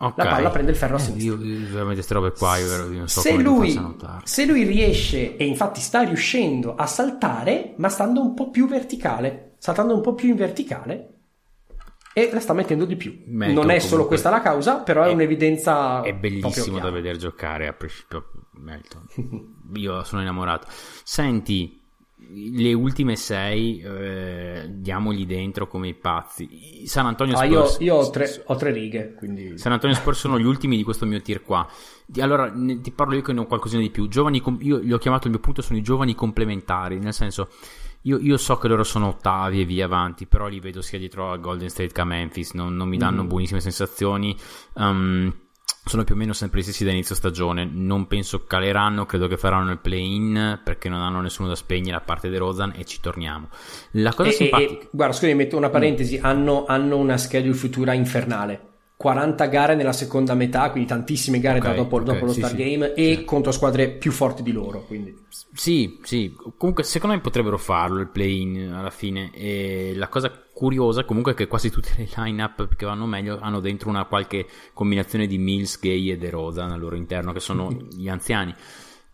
Ok. 0.05 0.17
La 0.19 0.27
palla 0.27 0.51
prende 0.51 0.71
il 0.73 0.77
ferro 0.77 0.97
a 0.97 0.99
Eh, 0.99 1.03
sinistra. 1.03 1.35
Io, 1.37 1.45
io 1.45 1.59
veramente 1.67 1.95
queste 1.95 2.15
robe 2.15 2.33
qua, 2.33 2.57
io, 2.57 2.67
vero- 2.67 2.89
non 2.89 3.09
so 3.09 3.21
se, 3.21 3.31
come 3.31 3.43
lui, 3.43 3.97
se 4.25 4.45
lui 4.47 4.65
riesce, 4.65 5.37
e 5.37 5.45
infatti 5.47 5.81
sta 5.81 6.03
riuscendo 6.03 6.75
a 6.75 6.87
saltare, 6.87 7.75
ma 7.77 7.89
stando 7.89 8.21
un 8.21 8.35
po' 8.35 8.51
più 8.51 8.67
verticale, 8.67 9.55
saltando 9.59 9.95
un 9.95 10.01
po' 10.01 10.15
più 10.15 10.29
in 10.31 10.37
verticale, 10.37 11.09
e 12.15 12.31
la 12.33 12.41
sta 12.41 12.53
mettendo 12.53 12.85
di 12.85 12.97
più. 12.97 13.23
Melton, 13.27 13.65
non 13.65 13.71
è 13.71 13.79
solo 13.79 14.07
questa 14.07 14.29
la 14.29 14.41
causa, 14.41 14.79
però 14.81 15.05
è, 15.05 15.09
è- 15.09 15.13
un'evidenza. 15.13 16.03
È 16.03 16.13
bellissimo 16.15 16.79
da 16.79 16.91
vedere 16.91 17.17
giocare 17.17 17.69
a 17.69 17.73
principio 17.73 18.31
Melton. 18.55 19.07
Io 19.75 20.03
sono 20.05 20.21
innamorato. 20.21 20.67
Senti, 21.05 21.81
le 22.35 22.73
ultime 22.73 23.17
sei 23.17 23.81
eh, 23.81 24.67
diamogli 24.71 25.27
dentro 25.27 25.67
come 25.67 25.89
i 25.89 25.95
pazzi. 25.95 26.87
San 26.87 27.07
Antonio 27.07 27.37
Ah, 27.37 27.45
io, 27.45 27.65
Spurs. 27.67 27.85
io 27.85 27.95
ho, 27.97 28.11
tre, 28.11 28.43
ho 28.47 28.57
tre 28.57 28.73
righe, 28.73 29.15
quindi. 29.15 29.59
San 29.59 29.73
Antonio 29.73 29.95
Spurs 29.97 30.19
sono 30.19 30.39
gli 30.39 30.45
ultimi 30.45 30.77
di 30.77 30.83
questo 30.83 31.05
mio 31.07 31.21
tier 31.21 31.43
qua. 31.43 31.67
Allora, 32.19 32.51
ne- 32.55 32.81
ti 32.81 32.91
parlo 32.91 33.15
io 33.15 33.23
che 33.23 33.33
ne 33.33 33.41
ho 33.41 33.47
qualcosina 33.47 33.81
di 33.83 33.91
più. 33.91 34.09
Giovani 34.09 34.43
io 34.61 34.79
li 34.79 34.93
ho 34.93 34.99
chiamato 34.99 35.27
il 35.27 35.33
mio 35.33 35.41
punto 35.43 35.63
sono 35.63 35.79
i 35.79 35.83
giovani 35.83 36.15
complementari, 36.15 36.99
nel 36.99 37.13
senso 37.15 37.49
io, 38.03 38.19
io 38.19 38.37
so 38.37 38.57
che 38.57 38.67
loro 38.69 38.83
sono 38.83 39.09
ottavi 39.09 39.61
e 39.61 39.65
via 39.65 39.85
avanti, 39.85 40.27
però 40.27 40.49
li 40.49 40.59
vedo 40.61 40.81
sia 40.83 40.99
dietro 40.99 41.31
a 41.31 41.37
Golden 41.37 41.69
State 41.69 41.93
che 41.93 42.01
a 42.01 42.05
Memphis, 42.05 42.53
non, 42.53 42.75
non 42.75 42.89
mi 42.89 42.97
danno 42.97 43.23
Mm. 43.23 43.29
buonissime 43.29 43.61
sensazioni. 43.61 44.37
Um, 44.75 45.33
sono 45.85 46.05
più 46.05 46.15
o 46.15 46.19
meno 46.19 46.33
sempre 46.33 46.61
gli 46.61 46.63
stessi 46.63 46.85
da 46.85 46.91
inizio 46.93 47.15
stagione. 47.15 47.65
Non 47.71 48.07
penso 48.07 48.45
caleranno, 48.45 49.05
credo 49.07 49.27
che 49.29 49.37
faranno 49.37 49.73
il 49.73 49.79
play-in 49.79 50.61
perché 50.63 50.89
non 50.89 51.01
hanno 51.01 51.21
nessuno 51.21 51.49
da 51.49 51.55
spegnere 51.57 51.97
a 51.97 52.01
parte 52.01 52.29
De 52.29 52.39
Rozan 52.39 52.73
e 52.77 52.85
ci 52.85 53.01
torniamo. 53.01 53.49
La 53.93 54.15
cosa 54.15 54.29
E- 54.31 54.33
simpatica. 54.33 54.73
e, 54.85 54.89
guarda, 54.91 55.15
scusi, 55.15 55.35
metto 55.35 55.57
una 55.57 55.71
parentesi. 55.71 56.19
Hanno, 56.19 56.65
hanno 56.67 56.97
una 56.97 57.17
schedule 57.19 57.55
futura 57.55 57.93
infernale. 57.93 58.71
40 58.97 59.47
gare 59.47 59.75
nella 59.75 59.93
seconda 59.93 60.35
metà, 60.35 60.71
quindi 60.71 60.89
tantissime 60.89 61.41
gare 61.41 61.59
Ok, 61.59 61.65
da 61.65 61.73
dopo, 61.73 61.97
ok, 61.97 62.03
dopo 62.05 62.25
lo 62.27 62.33
sì, 62.33 62.41
Stargame 62.41 62.93
sì, 62.95 63.01
e 63.01 63.17
sì. 63.17 63.25
contro 63.25 63.51
squadre 63.53 63.91
più 63.91 64.13
forti 64.13 64.43
di 64.43 64.53
loro. 64.53 64.85
Quindi. 64.85 65.15
Sì, 65.55 65.99
sì, 66.03 66.35
comunque 66.57 66.85
secondo 66.85 67.17
me 67.17 67.21
potrebbero 67.21 67.59
farlo 67.59 68.01
il 68.01 68.09
play-in 68.09 68.73
alla 68.73 68.91
fine 68.91 69.31
e 69.33 69.93
la 69.97 70.09
cosa 70.09 70.31
curiosa 70.53 71.05
comunque 71.05 71.33
è 71.33 71.35
che 71.35 71.49
quasi 71.49 71.71
tutte 71.71 71.93
le 71.97 72.09
line-up 72.15 72.75
che 72.77 72.87
vanno 72.87 73.07
meglio 73.07 73.39
hanno 73.41 73.61
dentro 73.61 73.89
una 73.89 74.05
qualche 74.05 74.47
combinazione 74.73 75.27
di 75.27 75.39
Mills, 75.39 75.81
Gay 75.81 76.11
e 76.11 76.17
De 76.17 76.31
Rosa 76.31 76.65
al 76.65 76.79
loro 76.79 76.95
interno 76.95 77.33
che 77.33 77.41
sono 77.41 77.71
gli 77.91 78.09
anziani. 78.09 78.55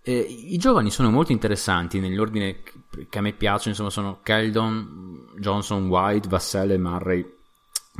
Eh, 0.02 0.18
I 0.18 0.56
giovani 0.58 0.90
sono 0.90 1.10
molto 1.10 1.32
interessanti 1.32 1.98
nell'ordine 2.00 2.62
che- 2.62 3.06
che 3.08 3.18
a 3.18 3.20
me 3.20 3.32
piace, 3.32 3.68
insomma 3.70 3.90
sono 3.90 4.20
Keldon, 4.22 5.32
Johnson, 5.38 5.88
White, 5.88 6.28
Vassell 6.28 6.70
e 6.72 6.78
Murray 6.78 7.36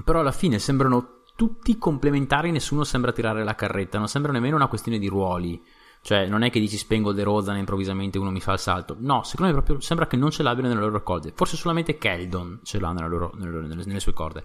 però 0.05 0.21
alla 0.21 0.33
fine 0.33 0.59
sembrano 0.59 1.18
tutti 1.39 1.79
complementari, 1.79 2.51
nessuno 2.51 2.83
sembra 2.83 3.13
tirare 3.13 3.45
la 3.45 3.55
carretta, 3.55 3.97
non 3.97 4.09
sembra 4.09 4.33
nemmeno 4.33 4.57
una 4.57 4.67
questione 4.67 4.99
di 4.99 5.07
ruoli. 5.07 5.63
Cioè, 6.01 6.27
non 6.27 6.43
è 6.43 6.51
che 6.51 6.59
dici 6.59 6.77
spengo 6.77 7.13
De 7.13 7.23
Rozan 7.23 7.55
e 7.55 7.61
improvvisamente 7.61 8.19
uno 8.19 8.33
mi 8.33 8.41
fa 8.41 8.55
il 8.55 8.59
salto. 8.59 8.97
No, 8.99 9.23
secondo 9.23 9.53
me 9.53 9.59
proprio 9.63 9.81
sembra 9.81 10.09
che 10.09 10.17
non 10.17 10.33
ce 10.33 10.43
l'abbiano 10.43 10.69
nelle 10.69 10.81
loro 10.81 11.01
corde. 11.05 11.33
Forse 11.33 11.57
solamente 11.57 11.97
Keldon 11.97 12.59
ce 12.65 12.81
l'ha 12.81 12.91
loro- 13.07 13.31
nelle- 13.37 13.85
nelle 13.85 14.01
sue 14.01 14.13
corde. 14.13 14.43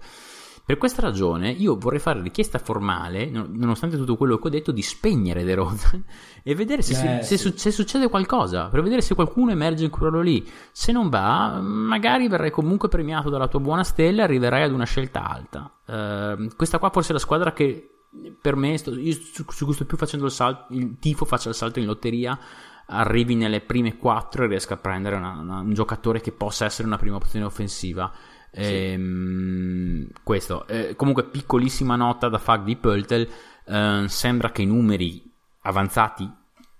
Per 0.66 0.78
questa 0.78 1.02
ragione 1.02 1.50
io 1.50 1.76
vorrei 1.76 1.98
fare 1.98 2.22
richiesta 2.22 2.58
formale, 2.58 3.28
non- 3.28 3.50
nonostante 3.52 3.96
tutto 3.98 4.16
quello 4.16 4.38
che 4.38 4.46
ho 4.46 4.50
detto, 4.50 4.72
di 4.72 4.80
spegnere 4.80 5.44
De 5.44 5.54
Rozan 5.54 6.02
e 6.42 6.54
vedere 6.54 6.80
se, 6.80 6.94
si- 6.94 7.06
Eh, 7.06 7.22
se 7.22 7.36
sì. 7.36 7.52
se 7.54 7.70
succede 7.70 8.08
qualcosa, 8.08 8.68
per 8.68 8.82
vedere 8.82 9.02
se 9.02 9.14
qualcuno 9.14 9.50
emerge 9.50 9.84
in 9.84 9.90
quello 9.90 10.20
lì. 10.22 10.46
Se 10.72 10.90
non 10.90 11.10
va, 11.10 11.60
magari 11.60 12.28
verrai 12.28 12.50
comunque 12.50 12.88
premiato 12.88 13.28
dalla 13.28 13.48
tua 13.48 13.60
buona 13.60 13.84
stella 13.84 14.22
e 14.22 14.24
arriverai 14.24 14.62
ad 14.62 14.72
una 14.72 14.84
scelta 14.86 15.28
alta. 15.28 15.70
Ehm, 15.86 16.56
questa 16.56 16.78
qua 16.78 16.88
forse 16.90 17.10
è 17.10 17.12
la 17.12 17.18
squadra 17.18 17.52
che 17.52 17.90
per 18.40 18.56
me, 18.56 18.78
sto- 18.78 18.96
io 18.98 19.12
su, 19.12 19.44
su 19.46 19.64
cui 19.66 19.74
sto 19.74 19.84
più 19.84 19.96
facendo 19.98 20.24
il 20.24 20.30
salto, 20.30 20.72
il 20.72 20.96
tifo 20.98 21.24
faccia 21.26 21.50
il 21.50 21.54
salto 21.54 21.78
in 21.78 21.84
lotteria, 21.84 22.38
arrivi 22.86 23.34
nelle 23.34 23.60
prime 23.60 23.96
quattro 23.96 24.44
e 24.44 24.46
riesca 24.46 24.74
a 24.74 24.76
prendere 24.78 25.16
una- 25.16 25.38
una- 25.40 25.58
un 25.60 25.72
giocatore 25.74 26.20
che 26.20 26.32
possa 26.32 26.64
essere 26.64 26.86
una 26.86 26.96
prima 26.96 27.16
opzione 27.16 27.44
offensiva. 27.44 28.10
Ehm, 28.54 30.08
questo, 30.22 30.66
Eh, 30.66 30.94
comunque 30.96 31.24
piccolissima 31.24 31.96
nota 31.96 32.28
da 32.28 32.38
Fag 32.38 32.64
di 32.64 32.76
Pöltel, 32.76 33.28
eh, 33.66 34.04
sembra 34.06 34.50
che 34.50 34.62
i 34.62 34.66
numeri 34.66 35.22
avanzati 35.62 36.30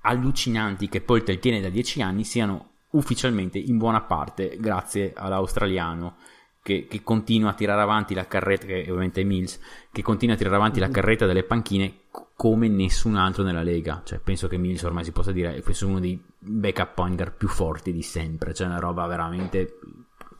allucinanti 0.03 0.89
che 0.89 1.01
Pöltel 1.01 1.39
tiene 1.39 1.61
da 1.61 1.69
10 1.69 2.03
anni 2.03 2.25
siano 2.25 2.73
ufficialmente 2.91 3.59
in 3.59 3.79
buona 3.79 4.03
parte 4.03 4.57
grazie 4.59 5.13
all'australiano 5.15 6.17
che, 6.65 6.87
che 6.89 7.03
continua 7.03 7.51
a 7.51 7.55
tirare 7.55 7.83
avanti 7.83 8.15
la 8.15 8.27
carretta, 8.27 8.65
che 8.65 8.81
ovviamente 8.89 9.21
è 9.21 9.25
Mills, 9.25 9.61
che 9.93 10.01
continua 10.01 10.35
a 10.35 10.39
tirare 10.39 10.57
avanti 10.57 10.81
la 10.81 10.89
carretta 10.89 11.27
delle 11.27 11.45
panchine 11.45 12.05
come 12.35 12.69
nessun 12.69 13.17
altro 13.17 13.43
nella 13.43 13.63
Lega. 13.63 14.01
Cioè, 14.03 14.19
penso 14.19 14.49
che 14.49 14.57
Mills 14.57 14.83
ormai 14.83 15.05
si 15.05 15.13
possa 15.13 15.31
dire 15.31 15.55
è 15.55 15.85
uno 15.85 16.01
dei 16.01 16.19
backup 16.39 16.95
point 16.95 17.17
guard 17.17 17.35
più 17.37 17.49
forti 17.49 17.93
di 17.93 18.01
sempre. 18.01 18.55
Cioè, 18.55 18.67
una 18.67 18.79
roba 18.79 19.07
veramente. 19.07 19.79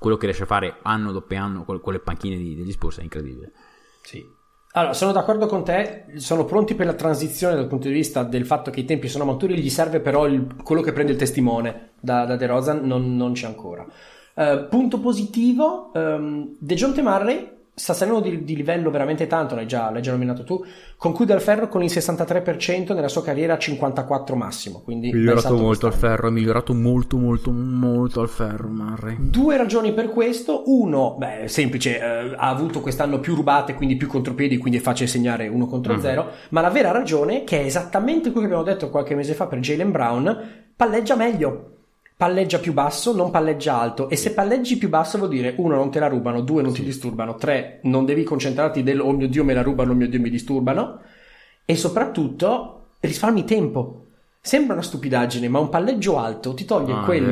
Quello 0.05 0.19
che 0.19 0.27
riesce 0.27 0.43
a 0.43 0.47
fare 0.47 0.81
anno 0.83 1.13
dopo 1.13 1.35
anno 1.35 1.65
con, 1.65 1.81
le 1.91 1.99
panchine 1.99 2.37
degli 2.37 2.71
Spurs 2.73 2.99
è 2.99 3.03
incredibile. 3.03 3.53
Sì. 4.03 4.23
Allora, 4.73 4.93
sono 4.93 5.13
d'accordo 5.13 5.47
con 5.47 5.65
te, 5.65 6.05
sono 6.17 6.45
pronti 6.45 6.75
per 6.75 6.85
la 6.85 6.93
transizione 6.93 7.55
dal 7.55 7.69
punto 7.69 7.89
di 7.89 7.95
vista 7.95 8.23
del 8.23 8.45
fatto 8.45 8.71
che 8.71 8.81
i 8.81 8.85
tempi 8.85 9.09
sono 9.09 9.25
maturi, 9.25 9.59
gli 9.59 9.71
serve 9.71 10.01
però 10.01 10.27
il- 10.27 10.57
quello 10.63 10.83
che 10.83 10.93
prende 10.93 11.13
il 11.13 11.19
testimone 11.19 11.93
da, 12.03 12.27
da 12.27 12.37
De 12.37 12.45
Rozan, 12.45 12.85
non, 12.85 13.17
non 13.17 13.33
c'è 13.33 13.47
ancora. 13.47 13.87
Eh, 14.35 14.67
punto 14.69 15.01
positivo, 15.01 15.91
um, 15.95 16.55
De 16.59 16.75
Jonte 16.75 17.01
Murray 17.01 17.51
sta 17.77 17.93
salendo 17.93 18.21
di, 18.21 18.45
di 18.45 18.55
livello 18.55 18.91
veramente 18.91 19.27
tanto, 19.27 19.55
l'hai 19.57 19.67
già, 19.67 19.91
l'hai 19.91 20.01
già 20.01 20.13
nominato 20.13 20.45
tu, 20.45 20.65
conclude 20.97 21.33
al 21.33 21.41
ferro 21.41 21.67
con 21.69 21.83
il 21.83 21.91
63% 21.91 22.95
nella 22.95 23.09
sua 23.09 23.23
carriera 23.23 23.59
54 23.59 24.37
massimo, 24.37 24.81
quindi 24.83 25.11
bel 25.11 25.39
salto 25.41 25.65
quest'anno. 25.65 25.93
ferro, 25.93 26.29
è 26.29 26.31
migliorato 26.31 26.73
molto 26.75 27.17
molto 27.17 27.51
molto 27.51 28.21
al 28.21 28.29
ferro 28.29 28.69
Murray. 28.69 29.17
Due 29.19 29.57
ragioni 29.57 29.93
per 29.93 30.11
questo. 30.11 30.63
Uno, 30.67 31.17
beh, 31.19 31.49
semplice, 31.49 31.99
eh, 31.99 32.35
ha 32.37 32.49
avuto 32.49 32.81
quest'anno 32.81 33.19
più 33.21 33.35
rubate, 33.35 33.75
quindi 33.75 33.97
più 33.97 34.07
contropiedi, 34.07 34.57
quindi 34.57 34.79
è 34.79 34.83
facile 34.83 35.09
segnare 35.09 35.49
uno 35.49 35.67
contro 35.67 35.95
Mhm. 35.95 36.01
zero. 36.01 36.31
Ma 36.51 36.61
la 36.61 36.71
vera 36.71 36.93
ragione, 36.93 37.45
che 37.45 37.61
è 37.61 37.65
esattamente 37.65 38.31
quello 38.31 38.47
che 38.47 38.55
abbiamo 38.55 38.63
detto 38.73 38.89
qualche 38.91 39.15
mese 39.15 39.35
fa 39.35 39.47
per 39.47 39.59
Jalen 39.59 39.91
Brown, 39.91 40.39
palleggia 40.77 41.17
meglio. 41.17 41.74
Palleggia 42.17 42.59
più 42.61 42.73
basso, 42.73 43.15
non 43.15 43.31
palleggia 43.31 43.79
alto. 43.79 44.09
E 44.09 44.17
se 44.17 44.33
palleggi 44.33 44.77
più 44.79 44.89
basso 44.89 45.19
vuol 45.19 45.31
dire, 45.31 45.55
uno, 45.59 45.75
non 45.75 45.91
te 45.91 45.99
la 45.99 46.07
rubano, 46.07 46.43
due, 46.43 46.63
non 46.63 46.73
ti 46.73 46.85
disturbano, 46.85 47.35
tre, 47.35 47.81
non 47.83 48.05
devi 48.05 48.23
concentrarti 48.23 48.83
del, 48.85 49.01
oh 49.01 49.11
mio 49.13 49.27
Dio, 49.29 49.43
me 49.43 49.53
la 49.53 49.63
rubano, 49.63 49.93
oh 49.93 49.95
mio 49.95 50.09
Dio, 50.09 50.21
mi 50.21 50.31
disturbano. 50.31 51.01
E 51.65 51.75
soprattutto, 51.77 52.87
risparmi 53.01 53.45
tempo. 53.45 54.01
Sembra 54.41 54.75
una 54.75 54.83
stupidaggine, 54.83 55.49
ma 55.49 55.59
un 55.59 55.71
palleggio 55.71 56.19
alto 56.19 56.55
ti 56.55 56.65
toglie 56.65 56.93
Ah, 56.93 57.03
quel. 57.05 57.23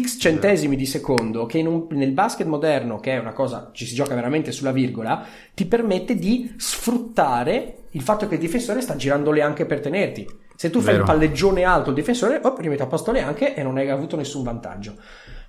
X 0.00 0.18
centesimi 0.20 0.76
di 0.76 0.86
secondo 0.86 1.44
che 1.46 1.60
un- 1.60 1.86
nel 1.90 2.12
basket 2.12 2.46
moderno, 2.46 3.00
che 3.00 3.12
è 3.14 3.18
una 3.18 3.32
cosa, 3.32 3.70
ci 3.72 3.86
si 3.86 3.94
gioca 3.94 4.14
veramente 4.14 4.52
sulla 4.52 4.70
virgola, 4.70 5.26
ti 5.54 5.64
permette 5.64 6.14
di 6.14 6.52
sfruttare 6.58 7.86
il 7.90 8.02
fatto 8.02 8.28
che 8.28 8.34
il 8.34 8.40
difensore 8.40 8.80
sta 8.82 8.94
girando 8.96 9.32
le 9.32 9.42
anche 9.42 9.66
per 9.66 9.80
tenerti. 9.80 10.28
Se 10.62 10.70
tu 10.70 10.78
fai 10.78 10.92
Vero. 10.92 11.02
il 11.02 11.10
palleggione 11.10 11.64
alto, 11.64 11.88
il 11.88 11.96
difensore 11.96 12.38
oh, 12.40 12.54
rimetti 12.56 12.82
a 12.82 12.86
posto 12.86 13.10
le 13.10 13.20
anche 13.20 13.56
e 13.56 13.64
non 13.64 13.78
hai 13.78 13.90
avuto 13.90 14.14
nessun 14.14 14.44
vantaggio. 14.44 14.94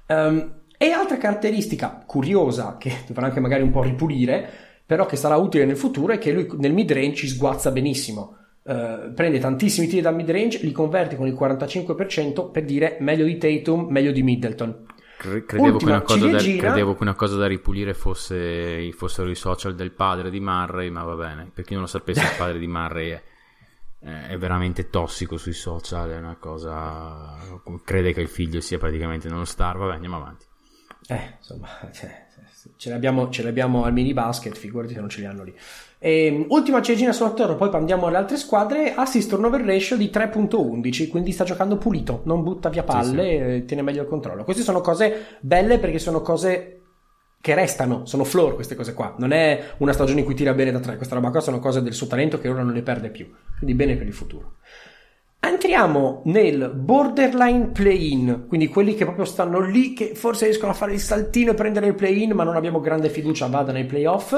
Ehm, 0.07 0.53
e 0.75 0.89
altra 0.89 1.17
caratteristica 1.17 2.03
curiosa, 2.03 2.77
che 2.79 2.91
dovrà 3.05 3.27
anche 3.27 3.39
magari 3.39 3.61
un 3.61 3.69
po' 3.69 3.83
ripulire, 3.83 4.49
però 4.83 5.05
che 5.05 5.15
sarà 5.15 5.35
utile 5.35 5.65
nel 5.65 5.77
futuro, 5.77 6.13
è 6.13 6.17
che 6.17 6.31
lui 6.31 6.49
nel 6.57 6.73
mid 6.73 6.91
range 6.91 7.13
ci 7.13 7.27
sguazza 7.27 7.69
benissimo. 7.69 8.37
Eh, 8.63 9.11
prende 9.13 9.37
tantissimi 9.37 9.85
tiri 9.85 10.01
dal 10.01 10.15
mid 10.15 10.31
range, 10.31 10.57
li 10.63 10.71
converte 10.71 11.15
con 11.15 11.27
il 11.27 11.35
45% 11.35 12.49
per 12.49 12.65
dire 12.65 12.97
meglio 12.99 13.25
di 13.25 13.37
Tatum, 13.37 13.91
meglio 13.91 14.11
di 14.11 14.23
Middleton. 14.23 14.85
Cre- 15.15 15.45
Credevo 15.45 15.77
che, 15.77 15.85
Ultima 15.85 15.91
una 15.91 16.01
cosa 16.01 16.27
da, 16.27 16.37
credevo 16.39 16.95
che 16.95 17.03
una 17.03 17.13
cosa 17.13 17.35
da 17.35 17.45
ripulire 17.45 17.93
fosse, 17.93 18.91
fossero 18.93 19.29
i 19.29 19.35
social 19.35 19.75
del 19.75 19.91
padre 19.91 20.31
di 20.31 20.39
Murray, 20.39 20.89
ma 20.89 21.03
va 21.03 21.13
bene. 21.13 21.51
Per 21.53 21.63
chi 21.63 21.73
non 21.73 21.83
lo 21.83 21.87
sapesse, 21.87 22.21
il 22.21 22.33
padre 22.35 22.57
di 22.57 22.67
Murray 22.67 23.09
è, 23.11 23.21
è 24.03 24.37
veramente 24.37 24.89
tossico 24.89 25.37
sui 25.37 25.53
social, 25.53 26.09
è 26.09 26.17
una 26.17 26.35
cosa... 26.37 27.37
crede 27.85 28.13
che 28.13 28.21
il 28.21 28.27
figlio 28.27 28.59
sia 28.59 28.77
praticamente 28.77 29.27
uno 29.29 29.45
star. 29.45 29.77
Vabbè, 29.77 29.93
andiamo 29.93 30.17
avanti. 30.17 30.45
Eh, 31.07 31.35
insomma, 31.37 31.67
cioè, 31.93 32.25
ce 32.75 32.89
l'abbiamo, 32.89 33.29
ce 33.29 33.43
l'abbiamo 33.43 33.85
al 33.85 33.93
mini 33.93 34.13
basket, 34.13 34.55
figurati 34.55 34.93
se 34.93 34.99
non 34.99 35.09
ce 35.09 35.19
li 35.21 35.25
hanno 35.25 35.43
lì. 35.43 35.55
E, 35.99 36.45
ultima 36.49 36.81
ciliegina 36.81 37.13
sulla 37.13 37.31
torre, 37.31 37.55
poi 37.55 37.69
andiamo 37.73 38.07
alle 38.07 38.17
altre 38.17 38.35
squadre. 38.35 38.93
Assist 38.93 39.29
turnover 39.29 39.61
ratio 39.61 39.95
di 39.95 40.09
3.11, 40.13 41.07
quindi 41.07 41.31
sta 41.31 41.45
giocando 41.45 41.77
pulito, 41.77 42.21
non 42.25 42.43
butta 42.43 42.67
via 42.67 42.83
palle, 42.83 43.23
Sì, 43.23 43.35
eh, 43.35 43.65
tiene 43.65 43.83
meglio 43.83 44.01
il 44.01 44.09
controllo. 44.09 44.43
Queste 44.43 44.63
sono 44.63 44.81
cose 44.81 45.37
belle 45.39 45.79
perché 45.79 45.99
sono 45.99 46.21
cose 46.21 46.82
che 47.43 47.55
restano, 47.55 48.05
sono 48.05 48.23
floor 48.23 48.55
queste 48.55 48.73
cose 48.73 48.93
qua. 48.93 49.15
Non 49.17 49.33
è 49.33 49.73
una 49.79 49.91
stagione 49.91 50.19
in 50.19 50.25
cui 50.25 50.33
tira 50.33 50.53
bene 50.53 50.71
da 50.71 50.79
tre, 50.79 50.95
questa 50.95 51.15
roba 51.15 51.29
qua 51.29 51.41
sono 51.41 51.59
cose 51.59 51.81
del 51.81 51.91
suo 51.91 52.07
talento 52.07 52.39
che 52.39 52.47
ora 52.47 52.63
non 52.63 52.71
le 52.71 52.83
perde 52.83 53.09
più. 53.09 53.29
Quindi 53.57 53.75
bene 53.75 53.97
per 53.97 54.07
il 54.07 54.13
futuro. 54.13 54.53
Entriamo 55.41 56.21
nel 56.27 56.71
borderline 56.73 57.71
play-in, 57.71 58.45
quindi 58.47 58.69
quelli 58.69 58.95
che 58.95 59.03
proprio 59.03 59.25
stanno 59.25 59.59
lì, 59.59 59.91
che 59.91 60.15
forse 60.15 60.45
riescono 60.45 60.71
a 60.71 60.73
fare 60.73 60.93
il 60.93 61.01
saltino 61.01 61.51
e 61.51 61.55
prendere 61.55 61.87
il 61.87 61.95
play-in, 61.95 62.31
ma 62.31 62.45
non 62.45 62.55
abbiamo 62.55 62.79
grande 62.79 63.09
fiducia 63.09 63.47
vada 63.47 63.73
nei 63.73 63.83
playoff. 63.83 64.33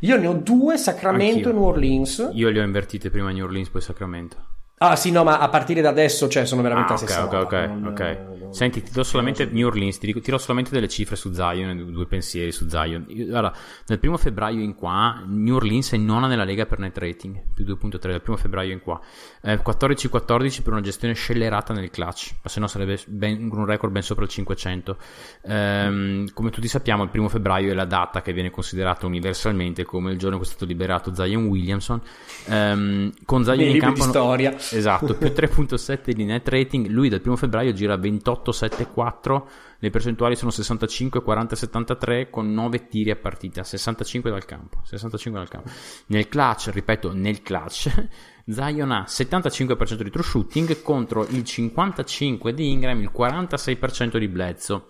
Io 0.00 0.18
ne 0.18 0.26
ho 0.26 0.32
due, 0.32 0.76
Sacramento 0.76 1.36
Anch'io. 1.36 1.50
e 1.50 1.52
New 1.52 1.62
Orleans. 1.62 2.30
Io 2.32 2.50
le 2.50 2.58
ho 2.58 2.64
invertite 2.64 3.08
prima 3.08 3.30
New 3.30 3.44
Orleans, 3.44 3.68
poi 3.68 3.82
Sacramento. 3.82 4.36
Ah 4.78 4.94
sì, 4.96 5.10
no, 5.10 5.24
ma 5.24 5.38
a 5.38 5.48
partire 5.48 5.80
da 5.80 5.88
adesso, 5.88 6.28
cioè, 6.28 6.44
sono 6.46 6.62
veramente 6.62 6.92
Ah, 6.92 6.94
la 6.94 6.98
stessa 7.00 7.24
ok, 7.24 7.32
roba, 7.32 7.44
ok, 7.44 7.68
non- 7.68 7.86
ok. 7.86 8.00
non- 8.00 8.36
Senti, 8.50 8.82
ti 8.82 8.92
do 8.92 9.02
solamente 9.02 9.44
New 9.44 9.66
Orleans, 9.66 9.98
ti 9.98 10.06
dico, 10.06 10.20
ti 10.22 10.30
do 10.30 10.38
solamente 10.38 10.70
delle 10.70 10.88
cifre 10.88 11.16
su 11.16 11.34
Zion, 11.34 11.90
due 11.92 12.06
pensieri 12.06 12.50
su 12.50 12.66
Zion. 12.66 13.04
Io- 13.08 13.26
Guarda, 13.26 13.52
dal 13.84 13.98
primo 13.98 14.16
febbraio 14.16 14.60
in 14.62 14.74
qua, 14.74 15.22
New 15.26 15.56
Orleans 15.56 15.92
è 15.92 15.98
nona 15.98 16.28
nella 16.28 16.44
Lega 16.44 16.64
per 16.64 16.78
net 16.78 16.96
rating, 16.96 17.38
più 17.52 17.64
2.3 17.64 18.12
dal 18.12 18.22
primo 18.22 18.38
febbraio 18.38 18.72
in 18.72 18.80
qua. 18.80 18.98
Eh, 19.42 19.58
14-14 19.60 20.62
per 20.62 20.72
una 20.72 20.80
gestione 20.80 21.12
scellerata 21.12 21.74
nel 21.74 21.90
clutch, 21.90 22.36
ma 22.42 22.48
se 22.48 22.58
no 22.60 22.66
sarebbe 22.68 22.98
ben- 23.06 23.50
un 23.52 23.66
record 23.66 23.92
ben 23.92 24.02
sopra 24.02 24.24
il 24.24 24.30
500. 24.30 24.96
Ehm, 25.42 26.32
come 26.32 26.48
tutti 26.50 26.68
sappiamo, 26.68 27.02
il 27.02 27.10
primo 27.10 27.28
febbraio 27.28 27.70
è 27.70 27.74
la 27.74 27.84
data 27.84 28.22
che 28.22 28.32
viene 28.32 28.50
considerata 28.50 29.04
universalmente 29.06 29.84
come 29.84 30.12
il 30.12 30.18
giorno 30.18 30.36
in 30.36 30.40
cui 30.40 30.48
è 30.48 30.52
stato 30.54 30.64
liberato 30.70 31.14
Zion 31.14 31.44
Williamson. 31.46 32.00
Ehm, 32.46 33.12
con 33.26 33.44
Zion 33.44 33.56
Nei 33.58 33.66
in 33.66 33.72
libri 33.72 33.86
campo... 33.88 34.04
di 34.04 34.08
storia. 34.08 34.56
Esatto, 34.72 35.16
più 35.16 35.28
3.7 35.28 36.10
di 36.12 36.24
net 36.24 36.46
rating, 36.48 36.86
lui 36.88 37.08
dal 37.08 37.20
primo 37.20 37.36
febbraio 37.36 37.72
gira 37.72 37.96
28-7-4, 37.96 39.42
le 39.78 39.90
percentuali 39.90 40.36
sono 40.36 40.50
65, 40.50 41.22
40, 41.22 41.56
73 41.56 42.30
con 42.30 42.52
9 42.52 42.88
tiri 42.88 43.10
a 43.10 43.16
partita, 43.16 43.64
65 43.64 44.30
dal 44.30 44.44
campo, 44.44 44.80
65 44.84 45.40
dal 45.40 45.48
campo. 45.48 45.70
Nel 46.06 46.28
clutch, 46.28 46.70
ripeto, 46.72 47.12
nel 47.14 47.42
clutch, 47.42 48.08
Zion 48.46 48.90
ha 48.90 49.04
75% 49.06 50.02
di 50.02 50.10
true 50.10 50.24
shooting 50.24 50.82
contro 50.82 51.26
il 51.28 51.44
55 51.44 52.52
di 52.52 52.70
Ingram, 52.70 53.00
il 53.00 53.10
46% 53.14 54.18
di 54.18 54.28
Bledsoe. 54.28 54.82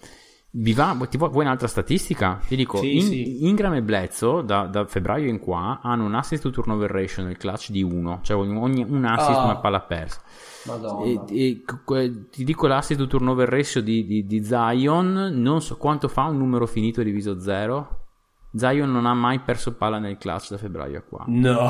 Vi 0.60 0.72
va, 0.72 0.96
ti 1.08 1.16
vuoi, 1.16 1.30
vuoi 1.30 1.44
un'altra 1.44 1.68
statistica? 1.68 2.40
Ti 2.44 2.56
dico, 2.56 2.78
Sì, 2.78 2.96
In- 2.96 3.02
sì. 3.02 3.46
Ingram 3.46 3.74
e 3.74 3.82
Bledsoe 3.82 4.44
da, 4.44 4.66
da 4.66 4.86
febbraio 4.86 5.28
in 5.28 5.38
qua 5.38 5.78
hanno 5.82 6.04
un 6.04 6.14
assist 6.14 6.42
to 6.42 6.50
turnover 6.50 6.90
ratio 6.90 7.22
nel 7.22 7.36
clutch 7.36 7.70
di 7.70 7.82
1, 7.82 8.20
cioè 8.22 8.36
ogni, 8.36 8.56
ogni- 8.56 8.86
un 8.88 9.04
assist 9.04 9.38
Ah. 9.38 9.44
una 9.44 9.56
palla 9.58 9.80
persa. 9.80 10.20
E, 11.04 11.20
e 11.28 11.62
ti 12.30 12.44
dico 12.44 12.66
l'assist 12.66 12.98
to 12.98 13.06
turnover 13.06 13.48
ratio 13.48 13.80
di, 13.80 14.04
di- 14.04 14.26
di 14.26 14.44
Zion, 14.44 15.30
non 15.34 15.60
so 15.62 15.76
quanto 15.76 16.08
fa 16.08 16.24
un 16.24 16.38
numero 16.38 16.66
finito 16.66 17.02
diviso 17.04 17.38
0. 17.40 17.96
Zion 18.54 18.90
non 18.90 19.06
ha 19.06 19.14
mai 19.14 19.38
perso 19.40 19.74
palla 19.76 19.98
nel 19.98 20.18
clutch 20.18 20.50
da 20.50 20.56
febbraio 20.58 20.98
a 20.98 21.02
qua. 21.02 21.24
No. 21.28 21.68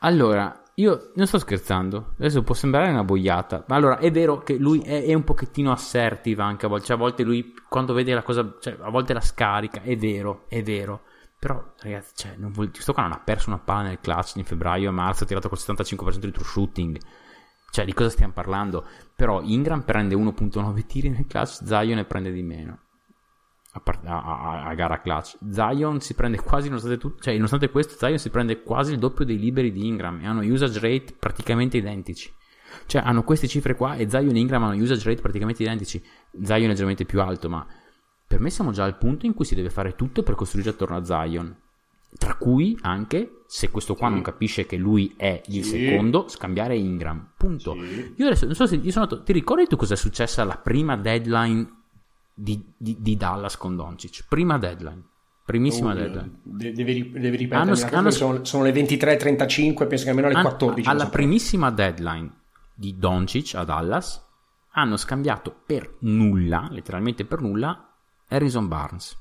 Allora, 0.00 0.62
io 0.78 1.10
non 1.14 1.26
sto 1.26 1.38
scherzando, 1.38 2.14
adesso 2.18 2.42
può 2.42 2.54
sembrare 2.54 2.90
una 2.90 3.02
boiata, 3.02 3.64
ma 3.66 3.74
allora 3.74 3.98
è 3.98 4.12
vero 4.12 4.38
che 4.38 4.56
lui 4.56 4.80
è, 4.80 5.04
è 5.04 5.14
un 5.14 5.24
pochettino 5.24 5.72
assertive 5.72 6.40
anche 6.42 6.66
a 6.66 6.68
volte, 6.68 6.86
cioè 6.86 6.96
a 6.96 7.00
volte 7.00 7.24
lui 7.24 7.52
quando 7.68 7.92
vede 7.92 8.14
la 8.14 8.22
cosa, 8.22 8.56
cioè 8.60 8.76
a 8.80 8.88
volte 8.88 9.12
la 9.12 9.20
scarica, 9.20 9.82
è 9.82 9.96
vero, 9.96 10.44
è 10.48 10.62
vero, 10.62 11.02
però 11.36 11.74
ragazzi, 11.80 12.12
cioè, 12.14 12.34
non 12.36 12.52
vuol, 12.52 12.70
sto 12.72 12.92
qua 12.92 13.02
non 13.02 13.12
ha 13.12 13.18
perso 13.18 13.50
una 13.50 13.58
palla 13.58 13.88
nel 13.88 14.00
clutch 14.00 14.36
in 14.36 14.44
febbraio 14.44 14.88
e 14.88 14.92
marzo, 14.92 15.24
ha 15.24 15.26
tirato 15.26 15.48
col 15.48 15.58
75% 15.58 16.18
di 16.18 16.30
true 16.30 16.46
shooting, 16.46 16.98
cioè 17.70 17.84
di 17.84 17.92
cosa 17.92 18.10
stiamo 18.10 18.32
parlando? 18.32 18.86
Però 19.16 19.42
Ingram 19.42 19.82
prende 19.82 20.14
1.9 20.14 20.86
tiri 20.86 21.08
nel 21.08 21.26
clutch, 21.26 21.64
Zion 21.64 21.96
ne 21.96 22.04
prende 22.04 22.30
di 22.30 22.42
meno. 22.42 22.78
A, 23.84 24.22
a- 24.22 24.64
a- 24.64 24.74
gara 24.74 25.00
clutch. 25.00 25.36
Zion 25.50 26.00
si 26.00 26.14
prende 26.14 26.38
quasi 26.40 26.68
nonostante, 26.68 26.98
tut- 26.98 27.20
cioè, 27.22 27.34
nonostante 27.34 27.70
questo 27.70 27.94
Zion 27.98 28.18
si 28.18 28.30
prende 28.30 28.62
quasi 28.62 28.92
il 28.92 28.98
doppio 28.98 29.24
dei 29.24 29.38
liberi 29.38 29.72
di 29.72 29.86
Ingram 29.86 30.20
e 30.22 30.26
hanno 30.26 30.40
usage 30.42 30.80
rate 30.80 31.14
praticamente 31.18 31.76
identici. 31.76 32.32
Cioè 32.86 33.02
hanno 33.04 33.22
queste 33.24 33.48
cifre 33.48 33.74
qua 33.74 33.94
e 33.96 34.08
Zion 34.10 34.34
e 34.34 34.38
Ingram 34.38 34.62
hanno 34.64 34.80
usage 34.82 35.08
rate 35.08 35.22
praticamente 35.22 35.62
identici. 35.62 36.02
Zion 36.42 36.64
è 36.64 36.66
leggermente 36.66 37.04
più 37.04 37.20
alto 37.20 37.48
ma 37.48 37.66
per 38.26 38.40
me 38.40 38.50
siamo 38.50 38.72
già 38.72 38.84
al 38.84 38.98
punto 38.98 39.24
in 39.26 39.32
cui 39.34 39.44
si 39.46 39.54
deve 39.54 39.70
fare 39.70 39.94
tutto 39.94 40.22
per 40.22 40.34
costruire 40.34 40.70
attorno 40.70 40.96
a 40.96 41.04
Zion. 41.04 41.56
Tra 42.18 42.34
cui 42.36 42.76
anche 42.82 43.42
se 43.46 43.70
questo 43.70 43.94
qua 43.94 44.08
non 44.08 44.22
capisce 44.22 44.64
che 44.64 44.76
lui 44.76 45.12
è 45.16 45.42
il 45.48 45.62
Sì. 45.64 45.86
secondo 45.88 46.26
scambiare 46.28 46.76
Ingram. 46.76 47.32
Punto. 47.36 47.74
Sì. 47.74 48.14
io 48.16 48.26
adesso 48.26 48.46
non 48.46 48.54
so 48.54 48.66
se 48.66 48.76
io 48.76 48.90
sono 48.90 49.04
andato- 49.04 49.22
ti 49.24 49.32
ricordi 49.32 49.66
tu 49.66 49.76
cosa 49.76 49.92
è 49.94 49.96
successo 49.96 50.40
alla 50.40 50.56
prima 50.56 50.96
deadline 50.96 51.77
di, 52.40 52.62
di- 52.76 52.96
di 53.00 53.16
Dallas 53.16 53.56
con 53.56 53.74
Doncic 53.74 54.26
prima 54.28 54.58
deadline 54.58 55.02
primissima 55.44 55.90
Oh, 55.92 55.94
deadline 55.94 56.40
de- 56.42 56.72
devi, 56.72 57.10
devi 57.10 57.36
ripetere. 57.36 57.70
Hanno- 57.72 57.96
hanno- 57.96 58.10
sono, 58.10 58.44
sono 58.44 58.62
le 58.64 58.72
23.35, 58.72 59.86
penso 59.86 60.04
che 60.04 60.10
almeno 60.10 60.28
alle 60.28 60.36
An- 60.36 60.42
14. 60.44 60.88
alla 60.88 61.08
primissima 61.08 61.70
deadline 61.70 62.30
di 62.74 62.96
Doncic 62.98 63.54
a 63.54 63.64
Dallas 63.64 64.24
hanno 64.72 64.96
scambiato 64.96 65.54
per 65.66 65.96
nulla, 66.00 66.68
letteralmente 66.70 67.24
per 67.24 67.40
nulla, 67.40 67.92
Harrison 68.28 68.68
Barnes. 68.68 69.16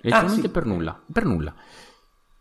Letteralmente 0.00 0.40
Ah, 0.40 0.48
sì. 0.48 0.50
per 0.52 0.64
nulla, 0.66 1.02
per 1.12 1.24
nulla. 1.24 1.54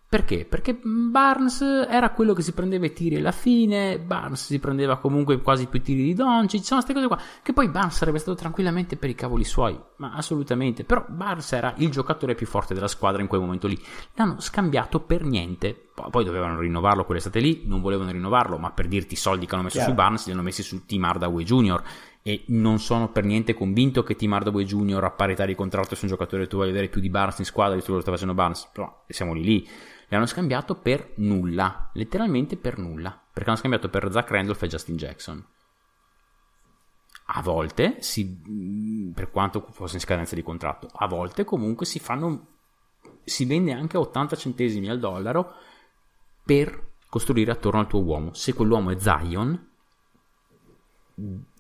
Perché? 0.10 0.46
Perché 0.46 0.80
Barnes 0.82 1.60
era 1.62 2.12
quello 2.12 2.32
che 2.32 2.42
si 2.42 2.54
prendeva 2.54 2.86
i 2.86 2.94
tiri 2.94 3.18
alla 3.18 3.34
fine, 3.34 4.00
Barnes 4.00 4.46
si 4.46 4.58
prendeva 4.58 5.00
comunque 5.00 5.42
quasi 5.42 5.66
più 5.66 5.82
tiri 5.82 6.02
di 6.02 6.14
Doncic, 6.14 6.64
sono 6.64 6.82
queste 6.82 6.94
cose 6.94 7.08
qua, 7.08 7.20
che 7.44 7.52
poi 7.52 7.68
Barnes 7.68 7.98
sarebbe 7.98 8.18
stato 8.20 8.38
tranquillamente 8.38 8.96
per 8.96 9.10
i 9.10 9.16
cavoli 9.16 9.44
suoi, 9.44 9.78
ma 9.98 10.14
assolutamente, 10.14 10.86
però 10.86 11.04
Barnes 11.10 11.52
era 11.52 11.74
il 11.78 11.92
giocatore 11.92 12.36
più 12.36 12.48
forte 12.48 12.74
della 12.74 12.88
squadra 12.88 13.22
in 13.22 13.28
quel 13.28 13.42
momento 13.42 13.68
lì, 13.68 13.78
l'hanno 14.14 14.40
scambiato 14.40 15.02
per 15.02 15.26
niente, 15.26 15.78
poi 16.10 16.24
dovevano 16.24 16.62
rinnovarlo 16.62 17.04
quell'estate 17.04 17.42
lì, 17.42 17.64
non 17.66 17.82
volevano 17.82 18.12
rinnovarlo, 18.12 18.58
ma 18.58 18.72
per 18.72 18.88
dirti 18.88 19.16
i 19.16 19.18
soldi 19.18 19.46
che 19.46 19.56
hanno 19.56 19.64
messo 19.64 19.76
Chiaro. 19.76 19.92
su 19.92 19.98
Barnes 19.98 20.26
li 20.28 20.32
hanno 20.32 20.42
messi 20.42 20.64
su 20.64 20.86
Tim 20.86 21.04
Hardaway 21.04 21.44
Jr. 21.44 21.84
e 22.22 22.44
non 22.48 22.80
sono 22.80 23.10
per 23.10 23.26
niente 23.26 23.54
convinto 23.54 24.04
che 24.04 24.16
Tim 24.16 24.32
Hardaway 24.32 24.64
Jr. 24.64 25.04
a 25.04 25.12
parità 25.12 25.46
di 25.46 25.54
contratto 25.54 25.96
sia 25.96 26.08
un 26.08 26.14
giocatore 26.14 26.44
che 26.44 26.50
tu 26.50 26.56
vuoi 26.56 26.70
avere 26.70 26.88
più 26.88 27.02
di 27.02 27.10
Barnes 27.10 27.40
in 27.40 27.46
squadra 27.46 27.74
visto 27.74 27.92
quello 27.92 28.00
che 28.00 28.08
sta 28.08 28.16
facendo 28.16 28.42
Barnes, 28.42 28.70
però 28.72 29.04
siamo 29.10 29.34
lì 29.34 29.44
lì. 29.44 29.68
Li 30.10 30.16
hanno 30.16 30.26
scambiato 30.26 30.76
per 30.76 31.14
nulla, 31.16 31.90
letteralmente 31.94 32.56
per 32.56 32.78
nulla, 32.78 33.20
perché 33.32 33.50
hanno 33.50 33.60
scambiato 33.60 33.90
per 33.90 34.10
Zach 34.12 34.30
Randolph 34.32 34.64
e 34.64 34.68
Justin 34.68 34.96
Jackson. 34.96 35.46
A 37.30 37.42
volte, 37.42 38.02
si, 38.02 38.24
mh, 38.24 39.12
per 39.14 39.32
quanto 39.32 39.68
fosse 39.72 39.96
in 39.96 40.02
scadenza 40.02 40.34
di 40.34 40.44
contratto, 40.44 40.88
a 40.92 41.08
volte 41.08 41.44
comunque 41.44 41.86
si 41.86 42.00
fanno, 42.00 42.48
si 43.24 43.44
vende 43.46 43.74
anche 43.74 43.98
a 43.98 44.00
80 44.00 44.38
centesimi 44.38 44.90
al 44.90 45.00
dollaro 45.00 45.54
per 46.46 46.94
costruire 47.10 47.52
attorno 47.52 47.82
al 47.82 47.88
tuo 47.88 48.02
uomo. 48.02 48.34
Se 48.34 48.54
quell'uomo 48.54 48.92
è 48.92 48.98
Zion, 48.98 49.68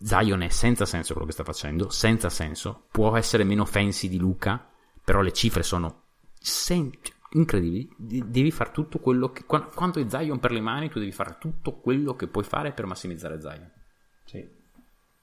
Zion 0.02 0.41
è 0.41 0.49
senza 0.49 0.86
senso 0.86 1.11
quello 1.11 1.28
che 1.28 1.34
sta 1.34 1.44
facendo, 1.44 1.90
senza 1.90 2.30
senso. 2.30 2.86
Può 2.91 3.18
essere 3.18 3.44
meno 3.44 3.65
fancy 3.65 4.07
di 4.07 4.18
Luca, 4.18 4.69
però 5.03 5.19
le 5.22 5.34
cifre 5.34 5.64
sono 5.64 6.03
sen- 6.40 6.91
incredibili. 7.31 7.89
De- 7.97 8.23
devi 8.27 8.51
fare 8.51 8.71
tutto 8.71 8.99
quello 8.99 9.31
che. 9.31 9.43
qua- 9.45 9.69
Quanto 9.73 9.99
è 9.99 10.05
Zion 10.07 10.39
per 10.39 10.51
le 10.51 10.61
mani, 10.61 10.89
tu 10.89 10.99
devi 10.99 11.11
fare 11.11 11.37
tutto 11.39 11.79
quello 11.79 12.15
che 12.15 12.27
puoi 12.27 12.43
fare 12.43 12.71
per 12.71 12.85
massimizzare 12.85 13.41
Zion. 13.41 13.71
Sì. 14.25 14.47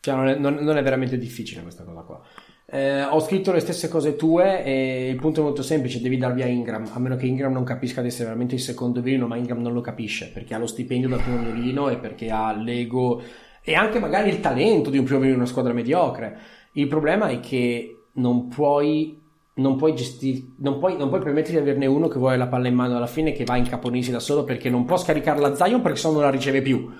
Cioè, 0.01 0.15
non, 0.15 0.29
è, 0.29 0.39
non- 0.39 0.55
non 0.57 0.77
è 0.77 0.83
veramente 0.83 1.17
difficile 1.19 1.63
questa 1.63 1.85
cosa 1.85 2.01
qua. 2.03 2.23
Eh, 2.67 3.03
ho 3.03 3.21
scritto 3.21 3.53
le 3.53 3.61
stesse 3.61 3.89
cose 3.89 4.17
tue 4.17 4.65
e 4.65 5.09
il 5.11 5.17
punto 5.17 5.41
è 5.41 5.43
molto 5.43 5.63
semplice, 5.63 6.01
devi 6.01 6.17
dar 6.17 6.33
via 6.33 6.47
Ingram, 6.47 6.89
a 6.93 6.99
meno 6.99 7.15
che 7.17 7.27
Ingram 7.27 7.53
non 7.53 7.63
capisca 7.63 8.01
di 8.01 8.09
essere 8.09 8.25
veramente 8.25 8.55
il 8.55 8.61
secondo 8.61 9.03
violino, 9.03 9.27
ma 9.27 9.37
Ingram 9.37 9.61
non 9.61 9.75
lo 9.75 9.83
capisce 9.83 10.31
perché 10.33 10.55
ha 10.55 10.59
lo 10.59 10.67
stipendio 10.67 11.09
da 11.09 11.17
primo 11.19 11.43
violino 11.43 11.91
e 11.91 11.99
perché 11.99 12.31
ha 12.31 12.55
l'ego 12.57 13.23
e 13.63 13.75
anche 13.75 13.99
magari 13.99 14.31
il 14.31 14.41
talento 14.41 14.91
di 14.91 14.99
un 14.99 15.05
primo 15.05 15.21
violino 15.21 15.37
in 15.39 15.43
una 15.43 15.51
squadra 15.51 15.73
mediocre. 15.73 16.39
Il 16.73 16.89
problema 16.89 17.29
è 17.29 17.41
che 17.41 18.07
non 18.15 18.49
puoi 18.49 19.21
non 19.57 19.77
puoi 19.77 19.95
gestire 19.95 20.43
non 20.57 20.79
puoi, 20.79 20.97
non 20.97 21.09
puoi 21.09 21.21
permettere 21.21 21.63
di 21.63 21.69
averne 21.69 21.87
uno 21.87 22.09
che 22.09 22.19
vuole 22.19 22.37
la 22.37 22.49
palla 22.49 22.69
in 22.69 22.75
mano 22.75 22.97
alla 22.97 23.07
fine 23.07 23.33
che 23.33 23.45
va 23.45 23.55
a 23.55 23.59
incaponirsi 23.59 24.11
da 24.11 24.19
solo 24.19 24.45
perché 24.45 24.69
non 24.69 24.85
può 24.85 24.97
scaricarla 24.97 25.49
a 25.49 25.55
Zion 25.55 25.81
perché 25.81 25.99
sennò 25.99 26.15
non 26.15 26.23
la 26.23 26.31
riceve 26.31 26.61
più 26.61 26.91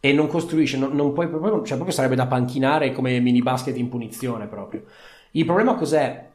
e 0.00 0.12
non 0.12 0.28
costruisce, 0.28 0.76
non, 0.76 0.94
non 0.94 1.12
puoi 1.12 1.28
proprio, 1.28 1.56
cioè 1.62 1.74
proprio 1.74 1.94
sarebbe 1.94 2.14
da 2.14 2.26
panchinare 2.26 2.92
come 2.92 3.18
mini 3.20 3.42
basket 3.42 3.76
in 3.76 3.88
punizione 3.88 4.46
proprio. 4.46 4.84
Il 5.32 5.44
problema 5.44 5.74
cos'è? 5.74 6.26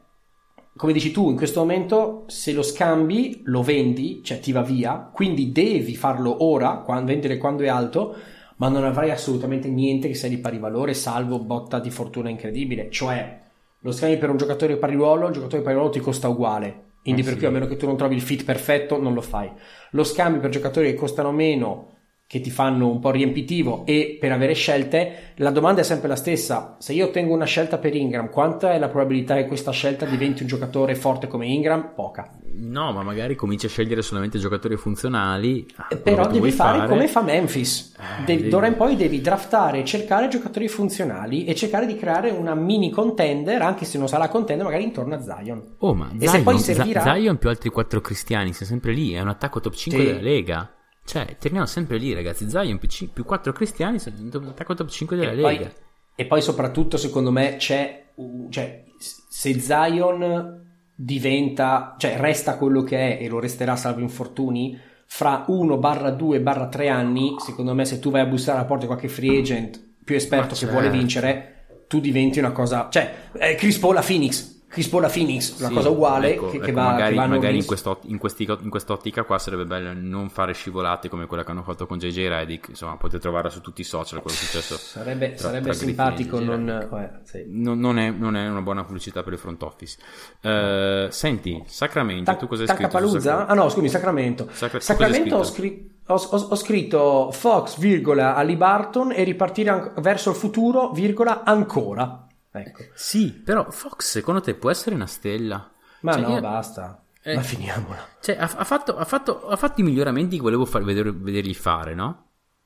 Come 0.76 0.92
dici 0.92 1.12
tu, 1.12 1.30
in 1.30 1.36
questo 1.36 1.60
momento 1.60 2.24
se 2.26 2.52
lo 2.52 2.62
scambi, 2.62 3.42
lo 3.44 3.62
vendi, 3.62 4.22
cioè 4.24 4.40
ti 4.40 4.52
va 4.52 4.62
via, 4.62 5.08
quindi 5.12 5.52
devi 5.52 5.94
farlo 5.94 6.44
ora, 6.44 6.78
quando, 6.78 7.12
vendere 7.12 7.38
quando 7.38 7.62
è 7.62 7.68
alto, 7.68 8.16
ma 8.56 8.68
non 8.68 8.84
avrai 8.84 9.10
assolutamente 9.10 9.68
niente 9.68 10.08
che 10.08 10.14
sia 10.14 10.28
di 10.28 10.38
pari 10.38 10.58
valore, 10.58 10.92
salvo 10.92 11.38
botta 11.38 11.78
di 11.78 11.90
fortuna 11.90 12.28
incredibile. 12.28 12.90
Cioè, 12.90 13.43
lo 13.84 13.92
scambi 13.92 14.16
per 14.16 14.30
un 14.30 14.36
giocatore 14.38 14.76
pari 14.78 14.94
ruolo, 14.94 15.28
il 15.28 15.34
giocatore 15.34 15.62
pari 15.62 15.74
ruolo 15.76 15.90
ti 15.90 16.00
costa 16.00 16.28
uguale. 16.28 16.92
Quindi 17.02 17.20
Eh 17.20 17.24
per 17.24 17.34
sì. 17.34 17.38
cui 17.38 17.46
a 17.48 17.50
meno 17.50 17.66
che 17.66 17.76
tu 17.76 17.84
non 17.86 17.96
trovi 17.98 18.14
il 18.14 18.22
fit 18.22 18.44
perfetto, 18.44 18.98
non 19.00 19.12
lo 19.12 19.20
fai. 19.20 19.50
Lo 19.90 20.04
scambi 20.04 20.38
per 20.38 20.48
giocatori 20.50 20.90
che 20.90 20.94
costano 20.96 21.32
meno, 21.32 21.93
che 22.26 22.40
ti 22.40 22.50
fanno 22.50 22.88
un 22.88 22.98
po' 23.00 23.10
riempitivo 23.10 23.84
e 23.86 24.16
per 24.18 24.32
avere 24.32 24.54
scelte, 24.54 25.32
la 25.36 25.50
domanda 25.50 25.82
è 25.82 25.84
sempre 25.84 26.08
la 26.08 26.16
stessa. 26.16 26.76
Se 26.80 26.92
io 26.92 27.06
ottengo 27.06 27.34
una 27.34 27.44
scelta 27.44 27.78
per 27.78 27.94
Ingram, 27.94 28.30
quanta 28.30 28.72
è 28.72 28.78
la 28.78 28.88
probabilità 28.88 29.34
che 29.36 29.46
questa 29.46 29.70
scelta 29.72 30.04
diventi 30.06 30.42
un 30.42 30.48
giocatore 30.48 30.94
forte 30.94 31.26
come 31.28 31.46
Ingram? 31.46 31.92
Poca. 31.94 32.30
No, 32.56 32.92
ma 32.92 33.02
magari 33.02 33.34
cominci 33.34 33.66
a 33.66 33.68
scegliere 33.68 34.00
solamente 34.00 34.38
giocatori 34.38 34.76
funzionali. 34.76 35.66
ah, 35.76 35.94
Però 35.96 36.26
devi 36.26 36.38
vuoi 36.38 36.50
fare, 36.50 36.88
come 36.88 37.08
fa 37.08 37.20
Memphis. 37.22 37.94
Eh, 37.98 38.24
Devi- 38.24 38.48
D'ora 38.48 38.68
in 38.68 38.76
poi 38.76 38.96
devi 38.96 39.20
draftare 39.20 39.80
e 39.80 39.84
cercare 39.84 40.28
giocatori 40.28 40.66
funzionali 40.68 41.44
e 41.44 41.54
cercare 41.54 41.84
di 41.84 41.94
creare 41.96 42.30
una 42.30 42.54
mini 42.54 42.90
contender, 42.90 43.60
anche 43.60 43.84
se 43.84 43.98
non 43.98 44.08
sarà 44.08 44.28
contender, 44.28 44.64
magari 44.64 44.84
intorno 44.84 45.14
a 45.14 45.20
Zion. 45.20 45.74
Oh, 45.78 45.94
ma 45.94 46.08
E 46.16 46.20
se 46.20 46.28
Zion, 46.28 46.42
poi 46.42 46.58
Z- 46.58 46.62
servirà- 46.62 47.02
Zion 47.02 47.36
più 47.38 47.48
altri 47.48 47.68
quattro 47.70 48.00
cristiani, 48.00 48.52
sei 48.52 48.66
sempre 48.66 48.92
lì, 48.92 49.12
è 49.12 49.20
un 49.20 49.28
attacco 49.28 49.60
top 49.60 49.74
5 49.74 50.00
Sì. 50.02 50.06
della 50.08 50.20
Lega. 50.22 50.72
Cioè, 51.04 51.36
torniamo 51.38 51.66
sempre 51.66 51.98
lì, 51.98 52.14
ragazzi. 52.14 52.48
Zion 52.48 52.78
più, 52.78 52.88
ci- 52.88 53.08
più 53.12 53.24
4 53.24 53.52
cristiani, 53.52 53.98
un 54.32 54.46
attacco 54.48 54.74
top 54.74 54.88
5 54.88 55.16
della 55.16 55.32
E 55.32 55.34
Lega. 55.34 55.48
poi, 55.48 55.70
e 56.16 56.24
poi 56.26 56.42
soprattutto 56.42 56.96
secondo 56.96 57.30
me 57.30 57.56
c'è, 57.56 58.06
cioè, 58.50 58.84
se 58.98 59.60
Zion 59.60 60.62
diventa, 60.94 61.94
cioè 61.98 62.16
resta 62.18 62.56
quello 62.56 62.82
che 62.82 63.18
è 63.18 63.22
e 63.22 63.28
lo 63.28 63.40
resterà 63.40 63.76
salvo 63.76 64.00
infortuni, 64.00 64.78
fra 65.06 65.44
1 65.48 65.76
barra 65.76 66.10
2 66.10 66.40
barra 66.40 66.68
3 66.68 66.88
anni, 66.88 67.34
secondo 67.38 67.74
me 67.74 67.84
se 67.84 67.98
tu 67.98 68.10
vai 68.10 68.22
a 68.22 68.26
bussare 68.26 68.58
alla 68.58 68.66
porta 68.66 68.82
di 68.82 68.88
qualche 68.88 69.08
free 69.08 69.38
agent 69.38 69.92
più 70.04 70.14
esperto 70.16 70.48
che 70.48 70.54
certo. 70.54 70.74
vuole 70.74 70.90
vincere, 70.90 71.66
tu 71.88 72.00
diventi 72.00 72.38
una 72.38 72.52
cosa, 72.52 72.88
cioè 72.90 73.28
eh, 73.38 73.54
Chris 73.56 73.78
Paul 73.78 73.96
a 73.96 74.02
Phoenix, 74.02 74.53
Chris 74.74 74.88
Paul 74.88 75.04
a 75.04 75.08
Phoenix, 75.08 75.58
una 75.60 75.68
Sì, 75.68 75.74
cosa 75.74 75.88
uguale 75.88 76.32
ecco, 76.34 76.50
che, 76.50 76.58
che 76.58 76.64
ecco, 76.70 76.74
va, 76.80 76.82
magari, 76.90 77.10
che 77.10 77.14
va 77.14 77.22
a 77.22 77.26
New 77.26 77.36
magari 77.36 77.56
in, 77.56 77.64
quest'ot- 77.64 78.04
in 78.06 78.18
questi- 78.18 78.48
in 78.60 78.68
quest'ottica 78.68 79.22
qua 79.22 79.38
sarebbe 79.38 79.64
bello 79.64 79.92
non 79.94 80.28
fare 80.28 80.52
scivolate 80.52 81.08
come 81.08 81.26
quella 81.26 81.44
che 81.44 81.50
hanno 81.52 81.62
fatto 81.62 81.86
con 81.86 81.98
JJ 81.98 82.26
Redick. 82.26 82.68
Insomma, 82.70 82.96
potete 82.96 83.20
trovarla 83.20 83.48
su 83.50 83.60
tutti 83.60 83.80
i 83.80 83.84
social 83.84 84.20
quello 84.20 84.36
che 84.36 84.42
è 84.42 84.46
successo. 84.46 84.76
Sarebbe, 84.76 85.28
tra- 85.34 85.46
sarebbe 85.48 85.64
tra 85.66 85.72
simpatico 85.74 86.40
non... 86.40 86.68
Eh, 86.68 87.10
sì. 87.22 87.44
Non, 87.46 87.78
non 87.78 87.98
è, 87.98 88.10
non 88.10 88.36
è 88.36 88.48
una 88.48 88.62
buona 88.62 88.82
pubblicità 88.84 89.22
per 89.22 89.32
il 89.32 89.38
front 89.38 89.62
office. 89.62 89.96
Eh, 90.40 91.06
senti, 91.10 91.62
Sacramento, 91.66 92.30
Ta- 92.32 92.36
tu 92.36 92.46
cosa 92.48 92.62
hai 92.62 92.68
scritto? 92.68 92.90
Sacramento? 92.90 93.30
Ah 93.52 93.54
no, 93.54 93.68
scusami, 93.68 93.88
Sacramento. 93.88 94.48
Sacra- 94.52 94.80
Sacramento 94.80 95.34
ho, 95.36 95.38
cosa 95.38 95.50
hai 95.50 95.56
scri- 95.56 95.90
ho- 96.06 96.14
ho- 96.14 96.46
ho 96.50 96.56
scritto 96.56 97.30
Fox, 97.32 97.78
virgola, 97.78 98.34
Ali 98.34 98.56
Barton 98.56 99.12
e 99.12 99.22
ripartire 99.22 99.70
an- 99.70 99.92
verso 100.00 100.30
il 100.30 100.36
futuro, 100.36 100.90
virgola, 100.90 101.42
ancora. 101.44 102.23
Ecco. 102.56 102.84
Sì, 102.94 103.32
però 103.32 103.70
Fox 103.70 104.08
secondo 104.10 104.40
te 104.40 104.54
può 104.54 104.70
essere 104.70 104.94
una 104.94 105.06
stella? 105.06 105.72
Ma 106.00 106.12
Cioè, 106.12 106.22
no, 106.22 106.28
io- 106.34 106.40
basta. 106.40 107.02
Eh. 107.22 107.34
Ma 107.34 107.42
finiamola. 107.42 108.08
Cioè, 108.20 108.36
ha, 108.36 108.44
ha 108.56 108.64
fatto, 108.64 108.96
ha, 108.96 109.04
fatto, 109.04 109.48
ha 109.48 109.56
fatto 109.56 109.80
i 109.80 109.84
miglioramenti 109.84 110.36
che 110.36 110.42
volevo 110.42 110.64
far 110.66 110.84
vedere, 110.84 111.10
vedergli 111.12 111.54
fare, 111.54 111.94
no? 111.94 112.23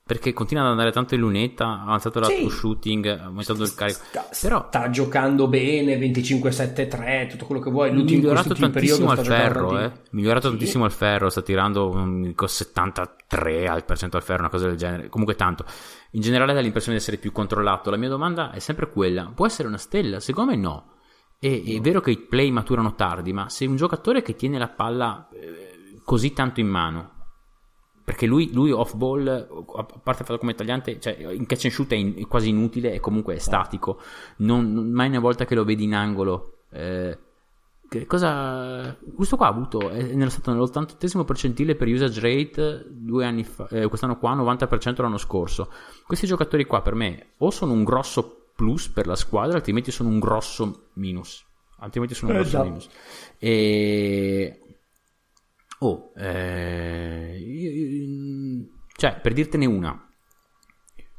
Perché 0.09 0.33
continua 0.33 0.65
ad 0.65 0.71
andare 0.71 0.91
tanto 0.91 1.15
in 1.15 1.21
lunetta, 1.21 1.67
ha 1.67 1.83
avanzato 1.83 2.25
Sì. 2.25 2.33
l'auto 2.33 2.49
shooting, 2.49 3.07
ha 3.09 3.25
aumentato 3.25 3.63
il 3.63 3.75
carico. 3.75 3.99
Sta, 4.09 4.27
Però 4.41 4.65
sta 4.69 4.89
giocando 4.89 5.49
bene, 5.49 5.99
25-7-3, 5.99 7.29
tutto 7.29 7.45
quello 7.45 7.61
che 7.61 7.71
vuoi. 7.71 7.93
L'ultimo, 7.93 8.21
migliorato 8.21 8.55
tantissimo 8.55 9.11
al 9.11 9.19
ferro, 9.23 9.79
eh. 9.79 9.93
Migliorato 10.13 10.47
Sì. 10.47 10.57
tantissimo 10.57 10.85
al 10.85 10.93
ferro, 10.93 11.29
sta 11.29 11.43
tirando 11.43 11.91
um, 11.91 12.33
con 12.35 12.49
73 12.49 13.69
al 13.69 13.85
per 13.85 13.99
cento 13.99 14.17
al 14.17 14.23
ferro, 14.23 14.41
una 14.41 14.49
cosa 14.49 14.67
del 14.67 14.77
genere. 14.79 15.11
Comunque 15.11 15.35
tanto. 15.35 15.67
In 16.13 16.23
generale 16.23 16.55
dà 16.55 16.61
l'impressione 16.61 16.97
di 16.97 17.03
essere 17.03 17.19
più 17.19 17.31
controllato. 17.31 17.91
La 17.91 17.99
mia 17.99 18.09
domanda 18.09 18.51
è 18.53 18.61
sempre 18.61 18.91
quella: 18.91 19.31
può 19.35 19.45
essere 19.45 19.69
una 19.69 19.77
stella? 19.77 20.21
Secondo 20.21 20.53
me 20.53 20.57
no. 20.57 20.93
E, 21.39 21.63
È 21.67 21.81
vero 21.81 22.01
che 22.01 22.13
i 22.13 22.19
play 22.19 22.51
maturano 22.51 22.95
tardi, 22.95 23.35
ma 23.35 23.51
se 23.51 23.67
un 23.67 23.77
giocatore 23.77 24.23
che 24.23 24.35
tiene 24.37 24.59
la 24.59 24.69
palla 24.69 25.29
eh, 25.35 26.01
così 26.03 26.33
tanto 26.33 26.61
in 26.61 26.67
mano, 26.67 27.11
perché 28.09 28.25
lui, 28.25 28.51
lui 28.55 28.71
off 28.71 28.95
ball, 28.95 29.27
a 29.29 29.85
parte 30.03 30.25
fatto 30.25 30.39
come 30.39 30.55
tagliante, 30.55 30.99
cioè 30.99 31.15
in 31.31 31.45
catch 31.45 31.67
and 31.67 31.75
shoot 31.75 31.91
è, 31.93 31.95
in- 31.97 32.15
è 32.17 32.27
quasi 32.27 32.49
inutile 32.49 32.95
e 32.95 33.01
comunque 33.01 33.35
è 33.35 33.39
statico. 33.39 34.01
Non, 34.39 34.73
non- 34.73 34.91
mai 34.91 35.09
una 35.09 35.19
volta 35.21 35.45
che 35.45 35.55
lo 35.55 35.63
vedi 35.63 35.85
in 35.85 35.95
angolo. 35.95 36.55
eh, 36.71 37.19
cosa. 38.07 38.97
Questo 39.15 39.37
qua 39.37 39.47
ha 39.47 39.51
avuto. 39.51 39.91
È 39.91 40.29
stato 40.31 40.53
nell'88 40.55 41.25
percentile 41.25 41.75
per 41.75 41.89
usage 41.89 42.21
rate 42.21 42.87
due 42.89 43.27
anni 43.27 43.45
fa. 43.45 43.69
eh, 43.69 43.87
quest'anno 43.89 44.17
qua, 44.19 44.35
90% 44.35 45.03
l'anno 45.03 45.19
scorso. 45.19 45.71
Questi 46.07 46.27
giocatori 46.27 46.65
qua 46.65 46.81
per 46.81 46.95
me 46.95 47.33
o 47.39 47.51
sono 47.51 47.73
un 47.73 47.85
grosso 47.85 48.51
plus 48.57 48.89
per 48.89 49.07
la 49.07 49.17
squadra, 49.17 49.57
altrimenti 49.57 49.91
sono 49.91 50.09
un 50.09 50.19
grosso 50.19 50.89
minus. 50.95 51.45
Altrimenti 51.81 52.15
sono 52.15 52.31
un 52.33 52.37
Eh, 52.39 52.41
grosso 52.41 52.57
già. 52.57 52.63
minus. 52.65 52.89
E. 53.39 54.63
Oh, 55.81 56.13
eh, 56.17 57.37
io- 57.39 57.71
io- 57.71 58.67
cioè, 58.97 59.21
per 59.21 59.33
dirtene 59.33 59.65
una, 59.67 60.09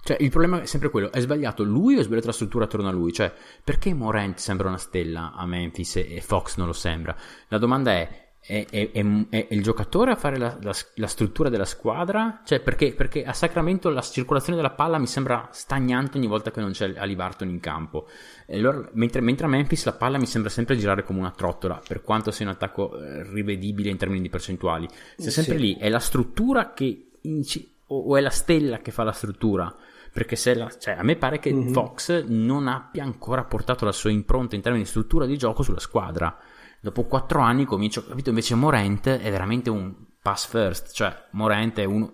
cioè, 0.04 0.18
il 0.20 0.30
problema 0.30 0.62
è 0.62 0.66
sempre 0.66 0.90
quello: 0.90 1.12
è 1.12 1.20
sbagliato 1.20 1.64
lui 1.64 1.96
o 1.96 2.00
è 2.00 2.04
sbagliata 2.04 2.28
la 2.28 2.34
struttura 2.34 2.66
attorno 2.66 2.88
a 2.88 2.92
lui? 2.92 3.14
Cioè, 3.14 3.34
perché 3.64 3.94
Morant 3.94 4.38
sembra 4.38 4.68
una 4.68 4.78
stella 4.78 5.34
a 5.34 5.46
Memphis 5.46 5.98
e 5.98 6.22
Fox 6.22 6.58
non 6.58 6.68
lo 6.68 6.74
sembra? 6.74 7.16
La 7.50 7.58
domanda 7.58 7.92
è: 7.92 8.29
è, 8.42 8.66
è- 8.70 8.92
è- 9.30 9.48
il 9.52 9.62
giocatore 9.62 10.12
a 10.12 10.16
fare 10.16 10.38
la, 10.38 10.58
la- 10.62 10.74
la 10.96 11.08
struttura 11.08 11.50
della 11.50 11.66
squadra? 11.66 12.42
Cioè, 12.46 12.62
perché, 12.62 12.94
perché 12.94 13.24
a 13.26 13.34
Sacramento 13.34 13.90
la 13.90 14.02
circolazione 14.02 14.56
della 14.58 14.72
palla 14.72 14.98
mi 14.98 15.08
sembra 15.08 15.50
stagnante 15.52 16.18
ogni 16.18 16.28
volta 16.28 16.50
che 16.52 16.60
non 16.62 16.72
c'è 16.72 16.94
Ali 16.98 17.16
Barton 17.16 17.50
in 17.50 17.60
campo. 17.60 18.08
Allora, 18.50 18.90
mentre, 18.94 19.22
mentre 19.22 19.46
a 19.46 19.50
Memphis 19.50 19.86
la 19.86 19.94
palla 19.94 20.18
mi 20.18 20.26
sembra 20.26 20.50
sempre 20.50 20.78
girare 20.78 21.04
come 21.04 21.20
una 21.20 21.32
trottola, 21.32 21.82
per 21.88 22.02
quanto 22.02 22.32
sia 22.32 22.46
un 22.46 22.52
attacco 22.54 22.98
eh, 23.00 23.24
rivedibile 23.32 23.90
in 23.90 23.98
termini 23.98 24.22
di 24.22 24.30
percentuali. 24.30 24.88
Se 25.18 25.30
sempre 25.30 25.56
Sì. 25.58 25.62
lì 25.62 25.76
è 25.78 25.90
la 25.90 26.00
struttura 26.00 26.74
che 26.74 27.10
inci- 27.22 27.72
o, 27.88 28.16
è 28.18 28.22
la 28.22 28.30
stella 28.30 28.78
che 28.80 28.92
fa 28.92 29.04
la 29.04 29.12
struttura? 29.12 29.74
Perché 30.12 30.36
se 30.36 30.56
la- 30.56 30.72
cioè, 30.76 30.96
a 30.96 31.04
me 31.04 31.16
pare 31.18 31.38
che 31.40 31.54
Mhm. 31.54 31.72
Fox 31.72 32.24
non 32.26 32.68
abbia 32.68 33.04
ancora 33.04 33.44
portato 33.44 33.86
la 33.86 33.92
sua 33.92 34.10
impronta 34.10 34.56
in 34.56 34.62
termini 34.62 34.84
di 34.84 34.90
struttura 34.90 35.26
di 35.28 35.38
gioco 35.38 35.62
sulla 35.62 35.80
squadra. 35.80 36.36
Dopo 36.82 37.06
quattro 37.06 37.42
anni 37.42 37.66
comincio, 37.66 38.06
capito? 38.06 38.30
Invece 38.30 38.56
Morant 38.56 39.08
è 39.10 39.30
veramente 39.32 39.70
un 39.70 39.94
pass 40.22 40.48
first, 40.48 40.92
cioè 40.94 41.14
Morant 41.32 41.80
è 41.80 41.84
uno... 41.84 42.14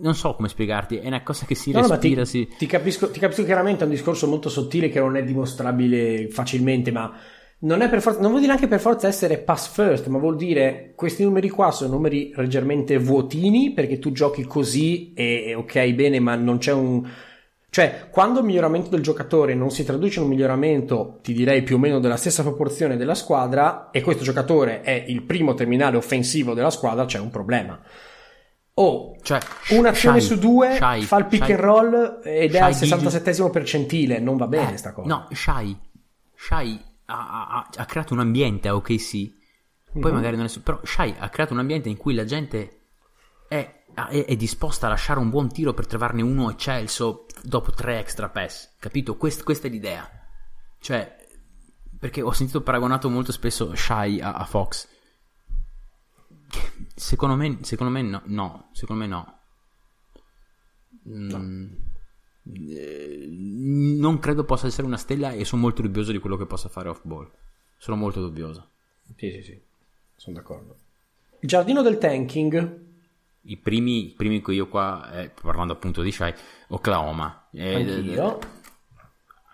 Non 0.00 0.14
so 0.14 0.34
come 0.34 0.48
spiegarti, 0.48 0.96
è 0.96 1.06
una 1.06 1.22
cosa 1.22 1.46
che 1.46 1.54
si 1.54 1.70
No, 1.70 1.80
no, 1.80 1.86
ma 1.88 1.98
ti, 1.98 2.14
respira, 2.14 2.24
si... 2.24 2.56
ti 2.58 2.66
capisco, 2.66 3.10
ti 3.10 3.20
capisco 3.20 3.44
chiaramente, 3.44 3.82
è 3.82 3.86
un 3.86 3.92
discorso 3.92 4.26
molto 4.26 4.48
sottile 4.48 4.88
che 4.88 4.98
non 4.98 5.16
è 5.16 5.22
dimostrabile 5.22 6.28
facilmente, 6.28 6.90
ma 6.90 7.12
non, 7.60 7.82
è 7.82 7.88
per 7.88 8.00
forza, 8.00 8.18
non 8.18 8.30
vuol 8.30 8.40
dire 8.40 8.52
neanche 8.52 8.68
per 8.68 8.80
forza 8.80 9.06
essere 9.06 9.38
pass 9.38 9.68
first, 9.72 10.08
ma 10.08 10.18
vuol 10.18 10.36
dire 10.36 10.92
questi 10.96 11.22
numeri 11.22 11.48
qua 11.48 11.70
sono 11.70 11.92
numeri 11.94 12.32
leggermente 12.34 12.98
vuotini 12.98 13.72
perché 13.72 14.00
tu 14.00 14.10
giochi 14.10 14.42
così 14.44 15.12
e 15.12 15.54
ok 15.54 15.92
bene, 15.92 16.18
ma 16.18 16.34
non 16.34 16.58
c'è 16.58 16.72
un... 16.72 17.08
Cioè, 17.74 18.08
quando 18.10 18.40
il 18.40 18.44
miglioramento 18.44 18.90
del 18.90 19.00
giocatore 19.00 19.54
non 19.54 19.70
si 19.70 19.82
traduce 19.82 20.18
in 20.18 20.24
un 20.26 20.30
miglioramento, 20.32 21.20
ti 21.22 21.32
direi 21.32 21.62
più 21.62 21.76
o 21.76 21.78
meno 21.78 22.00
della 22.00 22.18
stessa 22.18 22.42
proporzione 22.42 22.98
della 22.98 23.14
squadra, 23.14 23.88
e 23.90 24.02
questo 24.02 24.24
giocatore 24.24 24.82
è 24.82 25.04
il 25.08 25.22
primo 25.22 25.54
terminale 25.54 25.96
offensivo 25.96 26.52
della 26.52 26.68
squadra, 26.68 27.06
c'è 27.06 27.18
un 27.18 27.30
problema. 27.30 27.80
O 28.74 29.16
Cioè, 29.22 29.38
un'azione 29.70 30.20
Shai, 30.20 30.36
su 30.36 30.38
due 30.38 30.74
Shai, 30.76 31.00
fa 31.04 31.16
il 31.16 31.24
pick 31.24 31.44
Shai- 31.46 31.54
and 31.54 31.64
roll 31.64 32.20
ed 32.22 32.54
è 32.54 32.58
al 32.58 32.74
Shai 32.74 32.88
Gilgeous- 32.88 33.10
67 33.10 33.50
percentile, 33.50 34.18
non 34.18 34.36
va 34.36 34.46
bene 34.48 34.74
Eh, 34.74 34.76
sta 34.76 34.92
cosa. 34.92 35.08
No, 35.08 35.28
Shai, 35.32 35.74
Shai 36.34 36.78
ha, 37.06 37.48
ha- 37.54 37.68
ha 37.74 37.84
creato 37.86 38.12
un 38.12 38.20
ambiente 38.20 38.68
a 38.68 38.74
OKC. 38.74 39.32
Poi 39.98 40.10
Mhm. 40.10 40.12
magari 40.16 40.36
non 40.36 40.44
è. 40.44 40.48
su- 40.48 40.62
Però 40.62 40.78
Shai 40.82 41.14
ha 41.18 41.28
creato 41.30 41.54
un 41.54 41.58
ambiente 41.60 41.88
in 41.88 41.96
cui 41.96 42.12
la 42.12 42.24
gente 42.26 42.80
è- 43.48 43.80
è 43.94 44.36
disposta 44.36 44.86
a 44.86 44.90
lasciare 44.90 45.18
un 45.20 45.28
buon 45.28 45.50
tiro 45.52 45.74
per 45.74 45.86
trovarne 45.86 46.22
uno 46.22 46.50
eccelso 46.50 47.26
dopo 47.42 47.72
tre 47.72 47.98
extra 47.98 48.28
pass. 48.28 48.74
Capito? 48.78 49.16
Quest- 49.16 49.42
questa 49.42 49.66
è 49.66 49.70
l'idea. 49.70 50.08
Cioè, 50.78 51.16
perché 51.98 52.22
ho 52.22 52.32
sentito 52.32 52.62
paragonato 52.62 53.08
molto 53.08 53.32
spesso 53.32 53.74
Shai 53.74 54.20
a, 54.20 54.32
a 54.34 54.44
Fox. 54.44 54.88
Secondo 56.94 57.36
me, 57.36 57.58
secondo 57.62 57.92
me 57.92 58.02
no, 58.02 58.22
no, 58.26 58.68
secondo 58.72 59.02
me 59.02 59.08
no. 59.08 59.38
Mm, 61.08 61.64
eh, 62.70 63.26
non 63.30 64.18
credo 64.18 64.44
possa 64.44 64.66
essere 64.66 64.86
una 64.86 64.96
stella 64.96 65.32
e 65.32 65.44
sono 65.44 65.62
molto 65.62 65.82
dubbioso 65.82 66.12
di 66.12 66.18
quello 66.18 66.36
che 66.36 66.46
possa 66.46 66.68
fare 66.68 66.88
off 66.88 67.00
ball. 67.02 67.30
Sono 67.78 67.96
molto 67.96 68.20
dubbioso. 68.20 68.70
Sì, 69.16 69.30
sì, 69.30 69.42
sì, 69.42 69.60
sono 70.16 70.36
d'accordo. 70.36 70.76
Il 71.40 71.48
giardino 71.48 71.82
del 71.82 71.98
tanking, 71.98 72.80
I 73.42 73.56
primi, 73.56 74.06
i 74.06 74.10
primi 74.10 74.40
che 74.42 74.52
io 74.52 74.68
qua, 74.68 75.10
eh, 75.12 75.30
parlando 75.30 75.72
appunto 75.72 76.02
di 76.02 76.12
Shai, 76.12 76.32
Oklahoma. 76.72 77.48
Eh. 77.52 78.32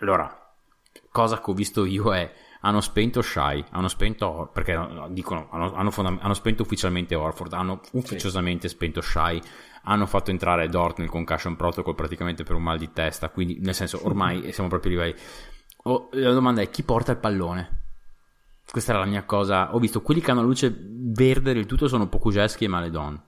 Allora, 0.00 0.54
cosa 1.10 1.40
che 1.40 1.50
ho 1.50 1.54
visto 1.54 1.84
io 1.84 2.14
è 2.14 2.32
hanno 2.60 2.80
spento 2.80 3.22
Shai, 3.22 3.64
hanno 3.70 3.88
spento 3.88 4.50
perché 4.52 4.74
no, 4.74 5.08
dicono 5.10 5.48
hanno, 5.50 5.74
hanno 5.74 5.90
fondam- 5.90 6.18
hanno 6.22 6.34
spento 6.34 6.62
ufficialmente 6.62 7.14
Orford, 7.14 7.52
hanno 7.52 7.80
ufficiosamente 7.92 8.68
spento 8.68 9.00
Shai, 9.00 9.40
hanno 9.82 10.06
fatto 10.06 10.30
entrare 10.30 10.68
Dort 10.68 10.98
nel 10.98 11.08
concussion 11.08 11.56
protocol 11.56 11.94
praticamente 11.94 12.44
per 12.44 12.54
un 12.54 12.62
mal 12.62 12.78
di 12.78 12.92
testa, 12.92 13.30
quindi 13.30 13.58
nel 13.60 13.74
senso 13.74 14.00
ormai 14.04 14.52
siamo 14.52 14.68
proprio 14.68 14.92
livelli. 14.92 15.14
Oh, 15.84 16.08
la 16.12 16.32
domanda 16.32 16.60
è 16.60 16.70
chi 16.70 16.82
porta 16.82 17.12
il 17.12 17.18
pallone? 17.18 17.76
Questa 18.70 18.90
era 18.92 19.00
la 19.00 19.06
mia 19.06 19.24
cosa. 19.24 19.74
Ho 19.74 19.78
visto 19.78 20.02
quelli 20.02 20.20
che 20.20 20.30
hanno 20.30 20.40
la 20.40 20.46
luce 20.46 20.76
verde 20.78 21.54
del 21.54 21.66
tutto 21.66 21.88
sono 21.88 22.08
Pokujeski 22.08 22.64
e 22.64 22.68
Maledon. 22.68 23.27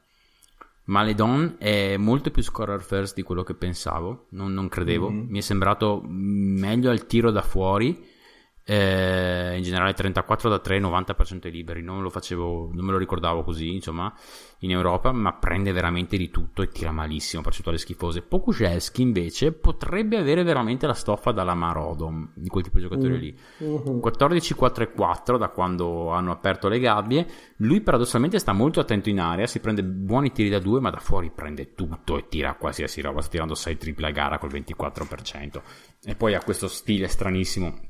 Maledon 0.85 1.57
è 1.59 1.97
molto 1.97 2.31
più 2.31 2.43
scorer 2.43 2.83
first 2.83 3.15
di 3.15 3.23
quello 3.23 3.43
che 3.43 3.55
pensavo, 3.55 4.27
non, 4.31 4.53
non 4.53 4.69
credevo. 4.69 5.09
Mi 5.11 5.39
è 5.39 5.43
sembrato 5.43 6.03
meglio 6.07 6.91
al 6.91 7.07
tiro 7.07 7.31
da 7.31 7.43
fuori. 7.43 8.10
Eh, 8.71 9.57
in 9.57 9.65
generale 9.65 9.95
34 9.95 10.49
da 10.49 10.61
3, 10.61 10.79
90% 10.79 11.47
ai 11.47 11.51
liberi. 11.51 11.83
Non 11.83 12.03
lo 12.03 12.09
facevo, 12.09 12.71
non 12.73 12.85
me 12.85 12.93
lo 12.93 12.99
ricordavo 12.99 13.43
così, 13.43 13.75
insomma, 13.75 14.15
in 14.61 14.71
Europa, 14.71 15.11
ma 15.11 15.33
prende 15.33 15.73
veramente 15.73 16.17
di 16.17 16.31
tutto 16.31 16.63
e 16.63 16.69
tira 16.69 16.93
malissimo, 16.93 17.43
percentuali 17.43 17.79
schifose. 17.79 18.23
Pokuševski 18.23 19.03
invece 19.03 19.51
potrebbe 19.51 20.19
avere 20.19 20.45
veramente 20.45 20.87
la 20.87 20.95
stoffa 20.95 21.33
da 21.33 21.43
Lamar 21.43 21.79
Odom, 21.79 22.31
di 22.33 22.49
quel 22.49 22.63
tipo 22.63 22.77
di 22.77 22.85
giocatore 22.85 23.17
lì. 23.17 23.37
14, 23.99 24.55
4 24.55 24.85
e 24.85 24.93
4 24.93 25.37
da 25.37 25.49
quando 25.49 26.11
hanno 26.11 26.31
aperto 26.31 26.69
le 26.69 26.79
gabbie. 26.79 27.27
Lui 27.57 27.81
paradossalmente 27.81 28.39
sta 28.39 28.53
molto 28.53 28.79
attento 28.79 29.09
in 29.09 29.19
area, 29.19 29.49
si 29.49 29.59
prende 29.59 29.83
buoni 29.83 30.31
tiri 30.31 30.49
da 30.49 30.61
due, 30.61 30.79
ma 30.79 30.91
da 30.91 31.01
fuori 31.01 31.33
prende 31.35 31.75
tutto 31.75 32.17
e 32.17 32.29
tira 32.29 32.55
qualsiasi 32.55 33.01
roba. 33.01 33.21
Sta 33.21 33.31
tirando 33.31 33.57
6 33.57 33.77
triple 33.77 34.07
a 34.07 34.11
gara 34.13 34.39
col 34.39 34.51
24%. 34.51 35.61
E 36.05 36.15
poi 36.15 36.35
ha 36.35 36.43
questo 36.45 36.69
stile 36.69 37.09
stranissimo. 37.09 37.90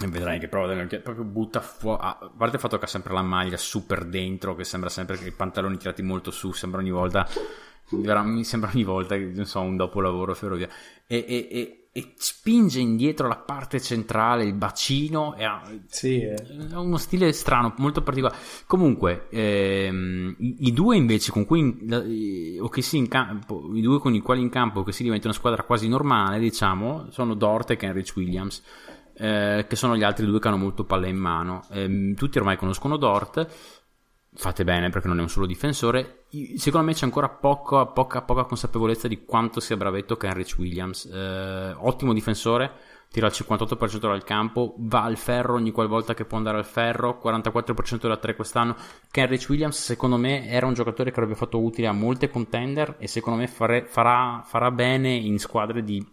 E 0.00 0.08
vedrai 0.08 0.40
che 0.40 0.48
proprio, 0.48 0.86
che 0.88 0.98
proprio 0.98 1.24
butta 1.24 1.60
fuori. 1.60 2.00
A 2.02 2.30
parte 2.36 2.56
il 2.56 2.60
fatto 2.60 2.78
che 2.78 2.84
ha 2.84 2.88
sempre 2.88 3.12
la 3.14 3.22
maglia 3.22 3.56
super 3.56 4.04
dentro, 4.04 4.56
che 4.56 4.64
sembra 4.64 4.90
sempre 4.90 5.16
che 5.16 5.28
i 5.28 5.32
pantaloni 5.32 5.76
tirati 5.76 6.02
molto 6.02 6.30
su, 6.30 6.52
sembra 6.52 6.80
ogni 6.80 6.90
volta. 6.90 7.28
Mi 7.90 8.44
sembra 8.44 8.70
ogni 8.74 8.82
volta 8.82 9.14
che 9.14 9.30
non 9.32 9.44
so, 9.44 9.60
un 9.60 9.76
dopolavoro 9.76 10.34
ferrovia. 10.34 10.68
E, 11.06 11.24
e, 11.28 11.48
e, 11.50 11.88
e 11.92 12.14
spinge 12.16 12.80
indietro 12.80 13.28
la 13.28 13.36
parte 13.36 13.80
centrale, 13.80 14.42
il 14.42 14.54
bacino, 14.54 15.36
e 15.36 15.44
ha, 15.44 15.62
Sì, 15.86 16.22
eh. 16.22 16.34
ha 16.72 16.80
uno 16.80 16.96
stile 16.96 17.30
strano, 17.32 17.72
molto 17.76 18.02
particolare. 18.02 18.36
Comunque, 18.66 19.28
ehm, 19.30 20.34
i, 20.38 20.56
i 20.60 20.72
due 20.72 20.96
invece 20.96 21.30
con 21.30 21.44
cui 21.44 21.60
in- 21.60 22.58
o 22.60 22.68
che 22.68 22.82
si 22.82 22.96
in 22.96 23.06
campo, 23.06 23.70
i 23.74 23.80
due 23.80 24.00
con 24.00 24.12
i 24.14 24.20
quali 24.20 24.40
in 24.40 24.48
campo 24.48 24.82
che 24.82 24.90
si 24.90 25.04
diventa 25.04 25.28
una 25.28 25.36
squadra 25.36 25.62
quasi 25.62 25.86
normale, 25.86 26.40
diciamo, 26.40 27.10
sono 27.10 27.34
Dort 27.34 27.70
e 27.70 27.76
Kenrich 27.76 28.16
Williams. 28.16 28.60
Eh, 29.16 29.66
che 29.68 29.76
sono 29.76 29.96
gli 29.96 30.02
altri 30.02 30.26
due 30.26 30.40
che 30.40 30.48
hanno 30.48 30.56
molto 30.56 30.84
palla 30.84 31.06
in 31.06 31.16
mano. 31.16 31.62
Ehm, 31.70 32.14
tutti 32.14 32.38
ormai 32.38 32.56
conoscono 32.56 32.96
Dort. 32.96 33.46
fate 34.36 34.64
bene 34.64 34.90
perché 34.90 35.06
non 35.06 35.18
è 35.18 35.22
un 35.22 35.28
solo 35.28 35.46
difensore. 35.46 36.24
Secondo 36.56 36.86
me 36.86 36.94
c'è 36.94 37.04
ancora 37.04 37.28
poca, 37.28 37.86
poca, 37.86 38.22
poca 38.22 38.44
consapevolezza 38.44 39.06
di 39.06 39.24
quanto 39.24 39.60
sia 39.60 39.76
bravetto 39.76 40.16
Kenrich 40.16 40.56
Williams. 40.58 41.04
Eh, 41.06 41.74
ottimo 41.78 42.12
difensore, 42.12 42.72
tira 43.10 43.28
il 43.28 43.32
58% 43.32 43.98
dal 43.98 44.24
campo, 44.24 44.74
va 44.78 45.04
al 45.04 45.16
ferro 45.16 45.54
ogni 45.54 45.70
qualvolta 45.70 46.14
che 46.14 46.24
può 46.24 46.36
andare 46.36 46.58
al 46.58 46.64
ferro, 46.64 47.20
44% 47.22 48.08
da 48.08 48.16
3 48.16 48.34
quest'anno. 48.34 48.74
Kenrich 49.12 49.48
Williams 49.48 49.80
secondo 49.80 50.16
me 50.16 50.48
era 50.48 50.66
un 50.66 50.74
giocatore 50.74 51.12
che 51.12 51.20
avrebbe 51.20 51.38
fatto 51.38 51.62
utile 51.62 51.86
a 51.86 51.92
molte 51.92 52.28
contender 52.28 52.96
e 52.98 53.06
secondo 53.06 53.38
me 53.38 53.46
fare, 53.46 53.86
farà, 53.86 54.42
farà 54.44 54.72
bene 54.72 55.14
in 55.14 55.38
squadre 55.38 55.84
di 55.84 56.04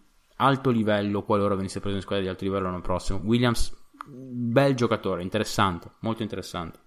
alto 0.41 0.71
livello 0.71 1.23
qualora 1.23 1.55
venisse 1.55 1.79
preso 1.79 1.97
in 1.97 2.01
squadre 2.01 2.23
di 2.23 2.29
alto 2.29 2.43
livello 2.43 2.65
l'anno 2.65 2.81
prossimo. 2.81 3.19
Williams, 3.23 3.75
bel 4.07 4.75
giocatore, 4.75 5.21
interessante, 5.21 5.91
molto 5.99 6.23
interessante. 6.23 6.79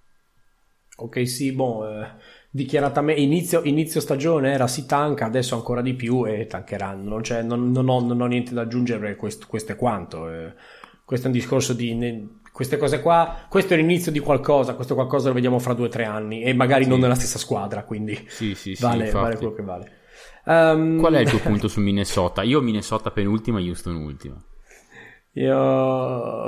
Ok, 0.96 1.26
sì, 1.26 1.52
boh, 1.52 1.88
eh, 1.88 2.06
dichiaratamente 2.50 3.20
inizio, 3.20 3.62
inizio, 3.64 4.00
stagione 4.00 4.52
era 4.52 4.66
si 4.68 4.86
tanca, 4.86 5.24
adesso 5.24 5.54
ancora 5.54 5.82
di 5.82 5.94
più 5.94 6.26
e 6.26 6.46
tancheranno. 6.46 7.08
Non, 7.08 7.22
non, 7.46 7.70
non, 7.72 7.88
ho, 7.88 8.00
non 8.00 8.20
ho, 8.20 8.26
niente 8.26 8.54
da 8.54 8.62
aggiungere, 8.62 9.16
questo, 9.16 9.46
questo 9.48 9.72
è 9.72 9.76
quanto. 9.76 10.30
Eh, 10.30 10.52
questo 11.04 11.26
è 11.26 11.30
un 11.30 11.36
discorso 11.36 11.72
di. 11.72 11.94
Ne, 11.94 12.28
queste 12.52 12.76
cose 12.76 13.00
qua, 13.00 13.46
questo 13.48 13.74
è 13.74 13.76
l'inizio 13.76 14.12
di 14.12 14.20
qualcosa, 14.20 14.74
questo 14.74 14.94
qualcosa 14.94 15.26
lo 15.26 15.34
vediamo 15.34 15.58
fra 15.58 15.74
due 15.74 15.86
o 15.86 15.90
tre 15.90 16.04
anni 16.04 16.42
e 16.42 16.54
magari 16.54 16.84
sì. 16.84 16.90
non 16.90 17.00
nella 17.00 17.16
stessa 17.16 17.38
squadra, 17.38 17.82
quindi 17.82 18.26
sì, 18.28 18.54
sì, 18.54 18.76
vale, 18.78 19.10
vale 19.10 19.36
quello 19.36 19.52
che 19.52 19.62
vale. 19.62 20.02
Um... 20.46 20.98
Qual 20.98 21.14
è 21.14 21.20
il 21.20 21.28
tuo 21.28 21.38
punto 21.38 21.68
su 21.68 21.80
Minnesota? 21.80 22.42
Io 22.42 22.60
Minnesota 22.60 23.10
penultima, 23.10 23.60
Houston 23.60 23.96
ultima. 23.96 24.42
Io... 25.36 26.46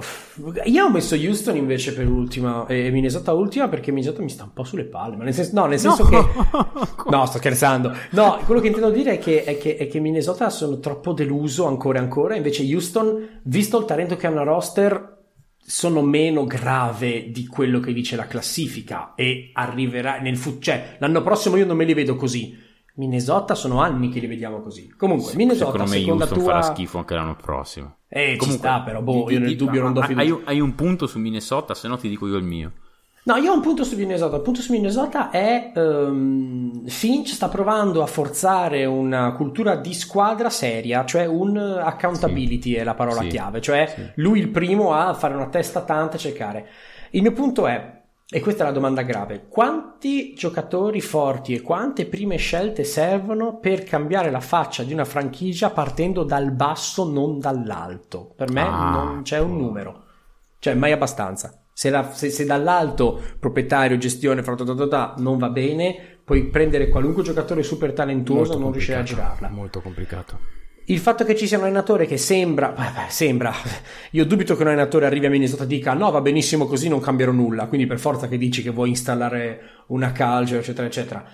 Io 0.65 0.85
ho 0.85 0.91
messo 0.91 1.17
Houston 1.17 1.57
invece 1.57 1.93
per 1.93 2.07
ultima 2.07 2.67
e 2.67 2.91
Minnesota 2.91 3.33
ultima 3.33 3.69
perché 3.69 3.91
Minnesota 3.91 4.23
mi 4.23 4.29
sta 4.29 4.45
un 4.45 4.53
po' 4.53 4.63
sulle 4.63 4.85
palle. 4.85 5.17
Ma 5.17 5.25
nel 5.25 5.35
senso, 5.35 5.51
no, 5.55 5.67
nel 5.67 5.79
senso 5.79 6.05
no. 6.05 6.09
che. 6.09 7.05
No, 7.11 7.27
sto 7.27 7.39
scherzando. 7.39 7.93
No, 8.11 8.41
quello 8.45 8.61
che 8.61 8.69
intendo 8.69 8.91
dire 8.91 9.15
è 9.15 9.19
che, 9.19 9.45
è, 9.45 9.59
che, 9.59 9.77
è 9.77 9.89
che 9.89 10.01
Minnesota 10.01 10.51
sono 10.51 10.79
troppo 10.79 11.13
deluso 11.13 11.67
ancora 11.67 11.99
e 11.99 12.03
ancora. 12.03 12.37
Invece 12.37 12.63
Houston, 12.63 13.41
visto 13.45 13.79
il 13.79 13.85
talento 13.87 14.17
che 14.17 14.27
ha 14.27 14.31
una 14.31 14.43
roster, 14.43 15.15
sono 15.59 16.03
meno 16.03 16.45
grave 16.45 17.31
di 17.31 17.47
quello 17.47 17.81
che 17.81 17.93
dice 17.93 18.15
la 18.15 18.27
classifica. 18.27 19.15
E 19.17 19.51
arriverà 19.53 20.21
nel 20.21 20.37
futuro. 20.37 20.63
Cioè, 20.63 20.97
l'anno 20.99 21.23
prossimo 21.23 21.57
io 21.57 21.67
non 21.67 21.77
me 21.77 21.85
li 21.85 21.95
vedo 21.95 22.15
così. 22.15 22.66
Minnesota 22.97 23.55
sono 23.55 23.81
anni 23.81 24.09
che 24.09 24.21
li 24.21 24.27
vediamo 24.27 24.61
così. 24.61 24.93
Comunque, 24.97 25.31
sì, 25.31 25.37
Minnesota 25.37 25.87
secondo 25.87 25.91
me 25.91 26.11
Houston 26.11 26.39
tua... 26.39 26.53
farà 26.53 26.63
schifo 26.63 26.99
anche 26.99 27.15
l'anno 27.15 27.37
prossimo. 27.37 27.97
Eh, 28.09 28.37
Comunque, 28.37 28.47
ci 28.47 28.53
sta, 28.53 28.81
però, 28.81 29.03
boh, 29.03 29.25
di, 29.27 29.35
io 29.35 29.41
nel 29.41 29.57
dubbio 29.57 29.83
non 29.83 29.93
do 29.93 30.03
fiducia. 30.03 30.35
Hai, 30.35 30.43
hai, 30.45 30.61
un 30.61 30.75
punto 30.75 31.07
su 31.07 31.19
Minnesota, 31.19 31.75
se 31.75 31.89
no 31.89 31.99
ti 31.99 32.09
dico 32.09 32.27
io 32.27 32.37
il 32.37 32.45
mio. 32.45 32.73
No, 33.25 33.37
io 33.37 33.51
ho 33.51 33.55
un 33.55 33.61
punto 33.61 33.85
su 33.85 33.97
Minnesota. 33.97 34.37
Il 34.37 34.43
punto 34.43 34.61
su 34.61 34.73
Minnesota 34.73 35.31
è 35.31 35.73
um, 35.75 36.87
Finch 36.87 37.31
sta 37.31 37.49
provando 37.49 38.03
a 38.03 38.07
forzare 38.07 38.85
una 38.85 39.33
cultura 39.33 39.75
di 39.75 39.93
squadra 39.93 40.49
seria, 40.49 41.05
cioè 41.05 41.27
un 41.27 41.57
accountability 41.57 42.71
sì. 42.71 42.77
è 42.77 42.85
la 42.85 42.95
parola 42.95 43.23
sì. 43.23 43.27
chiave, 43.27 43.61
cioè 43.61 43.93
sì. 43.95 44.23
lui 44.23 44.39
il 44.39 44.49
primo 44.49 44.95
a 44.95 45.13
fare 45.13 45.35
una 45.35 45.49
testa 45.49 45.83
tanta 45.83 46.17
e 46.17 46.21
cercare. 46.21 46.69
Il 47.11 47.23
mio 47.23 47.33
punto 47.33 47.67
è 47.67 47.96
e 48.29 48.41
questa 48.41 48.65
è 48.65 48.67
la 48.67 48.73
domanda 48.73 49.03
grave. 49.03 49.47
Quanti 49.49 50.35
giocatori 50.35 51.01
forti 51.01 51.55
e 51.55 51.61
quante 51.61 52.07
prime 52.07 52.37
scelte 52.37 52.83
servono 52.83 53.59
per 53.59 53.85
cambiare 53.85 54.31
la 54.33 54.41
faccia 54.41 54.83
di 54.83 54.93
una 54.93 55.05
franchigia 55.05 55.71
partendo 55.71 56.25
dal 56.25 56.51
basso, 56.51 57.09
non 57.09 57.39
dall'alto? 57.39 58.33
Per 58.35 58.51
me 58.51 58.63
ah, 58.63 58.91
non 58.91 59.23
c'è 59.23 59.39
un 59.39 59.57
numero. 59.57 60.03
Cioè, 60.59 60.75
mai 60.75 60.91
abbastanza. 60.91 61.63
Se, 61.73 61.89
la, 61.89 62.11
se, 62.13 62.31
se 62.31 62.45
dall'alto 62.45 63.21
proprietario, 63.39 63.97
gestione, 63.97 64.43
non 65.19 65.39
va 65.39 65.49
bene, 65.51 66.19
puoi 66.25 66.49
prendere 66.49 66.89
qualunque 66.89 67.23
giocatore 67.23 67.63
super 67.63 67.93
talentuoso, 67.93 68.59
non 68.59 68.73
riuscire 68.73 68.99
a 68.99 69.03
girarla. 69.05 69.49
Molto 69.51 69.81
complicato 69.81 70.65
il 70.87 70.99
fatto 70.99 71.25
che 71.25 71.35
ci 71.35 71.47
sia 71.47 71.59
un 71.59 71.65
allenatore 71.65 72.07
che 72.07 72.17
sembra, 72.17 72.69
vabbè, 72.69 73.07
sembra, 73.09 73.53
io 74.13 74.25
dubito 74.25 74.55
che 74.55 74.63
un 74.63 74.69
allenatore 74.69 75.07
arrivi 75.07 75.27
a 75.27 75.31
Minnesota 75.31 75.65
e 75.65 75.67
dica 75.67 75.95
no 75.95 76.11
va 76.11 76.21
benissimo 76.21 76.67
così 76.67 76.89
non 76.89 77.01
cambierò 77.01 77.33
nulla, 77.33 77.67
quindi 77.67 77.87
per 77.87 77.99
forza 77.99 78.29
che 78.29 78.39
dici 78.39 78.63
che 78.63 78.71
vuoi 78.71 78.91
installare 78.91 79.61
una 79.89 80.13
calcio 80.13 80.57
eccetera 80.57 80.87
eccetera. 80.87 81.25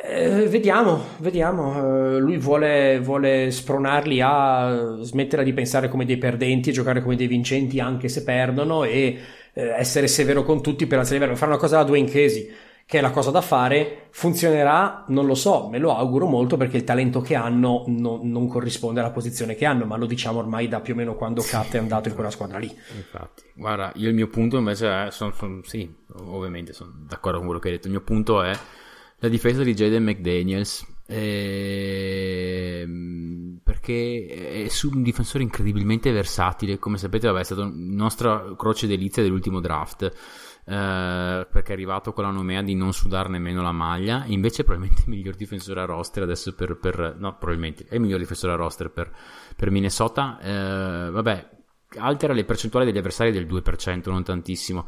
Eh, 0.00 0.46
vediamo, 0.46 1.06
vediamo, 1.18 2.14
eh, 2.14 2.18
lui 2.20 2.36
vuole, 2.36 3.00
vuole, 3.00 3.50
spronarli 3.50 4.20
a 4.22 4.98
smettere 5.00 5.42
di 5.42 5.52
pensare 5.52 5.88
come 5.88 6.04
dei 6.04 6.18
perdenti 6.18 6.70
e 6.70 6.72
giocare 6.72 7.02
come 7.02 7.16
dei 7.16 7.26
vincenti 7.26 7.80
anche 7.80 8.08
se 8.08 8.22
perdono 8.22 8.84
e 8.84 9.18
eh, 9.54 9.62
essere 9.76 10.06
severo 10.06 10.44
con 10.44 10.62
tutti 10.62 10.86
per 10.86 10.98
alzare 10.98 11.16
il 11.16 11.22
livello, 11.22 11.38
fare 11.38 11.50
una 11.50 11.60
cosa 11.60 11.78
da 11.78 11.82
Dwayne 11.82 12.08
Casey 12.08 12.48
che 12.88 12.96
è 12.96 13.00
la 13.02 13.10
cosa 13.10 13.30
da 13.30 13.42
fare, 13.42 14.06
funzionerà, 14.12 15.04
non 15.08 15.26
lo 15.26 15.34
so, 15.34 15.68
me 15.68 15.76
lo 15.76 15.94
auguro 15.94 16.24
molto 16.24 16.56
perché 16.56 16.78
il 16.78 16.84
talento 16.84 17.20
che 17.20 17.34
hanno 17.34 17.84
no, 17.86 18.18
non 18.22 18.48
corrisponde 18.48 19.00
alla 19.00 19.10
posizione 19.10 19.54
che 19.56 19.66
hanno, 19.66 19.84
ma 19.84 19.98
lo 19.98 20.06
diciamo 20.06 20.38
ormai 20.38 20.68
da 20.68 20.80
più 20.80 20.94
o 20.94 20.96
meno 20.96 21.14
quando 21.14 21.42
Cat 21.42 21.74
è 21.74 21.78
andato 21.78 22.08
in 22.08 22.14
quella 22.14 22.30
squadra 22.30 22.56
lì. 22.56 22.74
Infatti, 22.96 23.42
guarda, 23.52 23.92
io 23.96 24.08
il 24.08 24.14
mio 24.14 24.28
punto 24.28 24.56
invece 24.56 24.88
è, 24.88 25.10
sono, 25.10 25.32
sono, 25.32 25.60
sì, 25.64 25.86
ovviamente 26.14 26.72
sono 26.72 26.94
d'accordo 27.06 27.36
con 27.36 27.46
quello 27.48 27.60
che 27.60 27.68
hai 27.68 27.74
detto, 27.74 27.88
il 27.88 27.92
mio 27.92 28.02
punto 28.02 28.42
è 28.42 28.58
la 29.18 29.28
difesa 29.28 29.62
di 29.62 29.74
Jaden 29.74 30.04
McDaniels. 30.04 30.86
Eh, 31.10 32.86
perché 33.62 34.66
è 34.66 34.68
un 34.92 35.02
difensore 35.02 35.42
incredibilmente 35.42 36.10
versatile 36.12 36.78
come 36.78 36.98
sapete 36.98 37.26
vabbè, 37.26 37.40
è 37.40 37.44
stato 37.44 37.62
la 37.62 37.72
nostra 37.72 38.54
croce 38.56 38.86
delizia 38.86 39.22
dell'ultimo 39.22 39.60
draft 39.60 40.12
eh, 40.68 41.46
perché 41.50 41.70
è 41.70 41.72
arrivato 41.72 42.12
con 42.12 42.24
la 42.24 42.30
nomea 42.30 42.60
di 42.60 42.74
non 42.74 42.92
sudare 42.92 43.30
nemmeno 43.30 43.62
la 43.62 43.72
maglia, 43.72 44.24
invece 44.26 44.64
probabilmente 44.64 45.04
il 45.06 45.08
miglior 45.08 45.34
difensore 45.34 45.80
a 45.80 45.86
roster 45.86 46.24
adesso 46.24 46.54
per, 46.54 46.76
per 46.76 47.16
no, 47.18 47.38
probabilmente 47.38 47.86
è 47.88 47.94
il 47.94 48.02
miglior 48.02 48.18
difensore 48.18 48.52
a 48.52 48.56
roster 48.56 48.90
per, 48.90 49.10
per 49.56 49.70
Minnesota, 49.70 50.38
eh, 50.40 51.10
vabbè, 51.10 51.48
altera 51.96 52.34
le 52.34 52.44
percentuali 52.44 52.84
degli 52.84 52.98
avversari 52.98 53.32
del 53.32 53.46
2%, 53.46 54.10
non 54.10 54.22
tantissimo, 54.22 54.86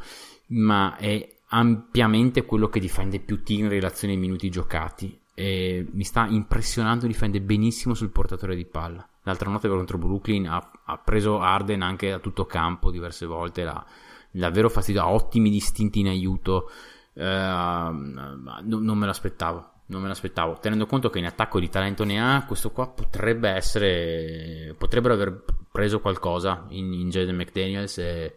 ma 0.49 0.97
è 0.97 1.27
ampiamente 1.47 2.45
quello 2.45 2.67
che 2.69 2.79
difende 2.79 3.19
più 3.19 3.41
team 3.41 3.63
in 3.63 3.69
relazione 3.69 4.13
ai 4.13 4.19
minuti 4.19 4.49
giocati. 4.51 5.19
E 5.33 5.87
mi 5.93 6.03
sta 6.03 6.27
impressionando, 6.27 7.07
difende 7.07 7.41
benissimo 7.41 7.95
sul 7.95 8.11
portatore 8.11 8.55
di 8.55 8.65
palla. 8.65 9.07
L'altra 9.23 9.49
notte 9.49 9.67
contro 9.67 9.97
Brooklyn 9.97 10.47
ha, 10.47 10.71
ha 10.85 10.97
preso 10.99 11.39
Arden 11.39 11.81
anche 11.81 12.11
a 12.11 12.19
tutto 12.19 12.45
campo 12.45 12.91
diverse 12.91 13.25
volte, 13.25 13.63
l'ha, 13.63 13.83
davvero 14.31 14.69
fastidio, 14.69 15.01
ha 15.01 15.11
ottimi 15.11 15.49
distinti 15.49 15.99
in 15.99 16.07
aiuto, 16.07 16.69
eh, 17.13 17.23
non, 17.23 18.97
me 18.97 19.05
l'aspettavo. 19.05 19.69
Non 19.87 20.01
me 20.01 20.07
l'aspettavo, 20.07 20.57
tenendo 20.61 20.85
conto 20.85 21.09
che 21.09 21.19
in 21.19 21.25
attacco 21.25 21.59
di 21.59 21.67
talento 21.67 22.05
ne 22.05 22.21
ha, 22.21 22.45
questo 22.45 22.71
qua 22.71 22.87
potrebbe 22.87 23.49
essere. 23.49 24.73
potrebbero 24.77 25.15
aver 25.15 25.43
preso 25.69 25.99
qualcosa 25.99 26.65
in, 26.69 26.93
in 26.93 27.09
Jaden 27.09 27.35
McDaniels 27.35 27.97
e 27.97 28.35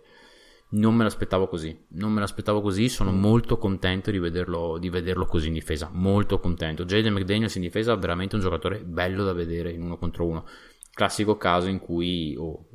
non 0.71 0.95
me 0.95 1.05
l'aspettavo 1.05 1.47
così. 1.47 1.77
Non 1.91 2.13
me 2.13 2.21
l'aspettavo 2.21 2.61
così. 2.61 2.89
Sono 2.89 3.13
molto 3.13 3.57
contento 3.57 4.11
di 4.11 4.19
vederlo, 4.19 4.79
di 4.79 4.89
vederlo 4.89 5.27
così 5.27 5.47
in 5.47 5.53
difesa. 5.53 5.89
Molto 5.93 6.41
contento. 6.41 6.85
Jaden 6.85 7.13
McDaniels 7.13 7.55
in 7.55 7.63
difesa 7.63 7.93
è 7.93 7.99
veramente 7.99 8.35
un 8.35 8.41
giocatore 8.41 8.81
bello 8.81 9.23
da 9.23 9.33
vedere 9.33 9.71
in 9.71 9.83
uno 9.83 9.97
contro 9.97 10.27
uno. 10.27 10.45
Classico 10.93 11.37
caso 11.37 11.69
in 11.69 11.79
cui 11.79 12.35
oh, 12.37 12.67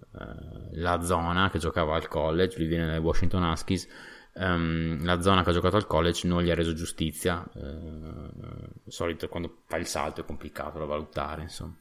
la 0.71 1.01
zona 1.01 1.49
che 1.49 1.59
giocava 1.59 1.95
al 1.95 2.07
college, 2.07 2.57
lui 2.57 2.67
viene 2.67 2.85
dai 2.87 2.99
Washington 2.99 3.43
Huskies, 3.43 3.87
um, 4.35 5.03
la 5.03 5.21
zona 5.21 5.43
che 5.43 5.49
ha 5.49 5.53
giocato 5.53 5.75
al 5.75 5.87
college 5.87 6.27
non 6.27 6.41
gli 6.41 6.49
ha 6.49 6.55
reso 6.55 6.73
giustizia, 6.73 7.45
uh, 7.53 8.29
solito 8.87 9.27
quando 9.27 9.61
fa 9.65 9.77
il 9.77 9.85
salto 9.85 10.21
è 10.21 10.25
complicato 10.25 10.79
da 10.79 10.85
valutare, 10.85 11.43
insomma. 11.43 11.75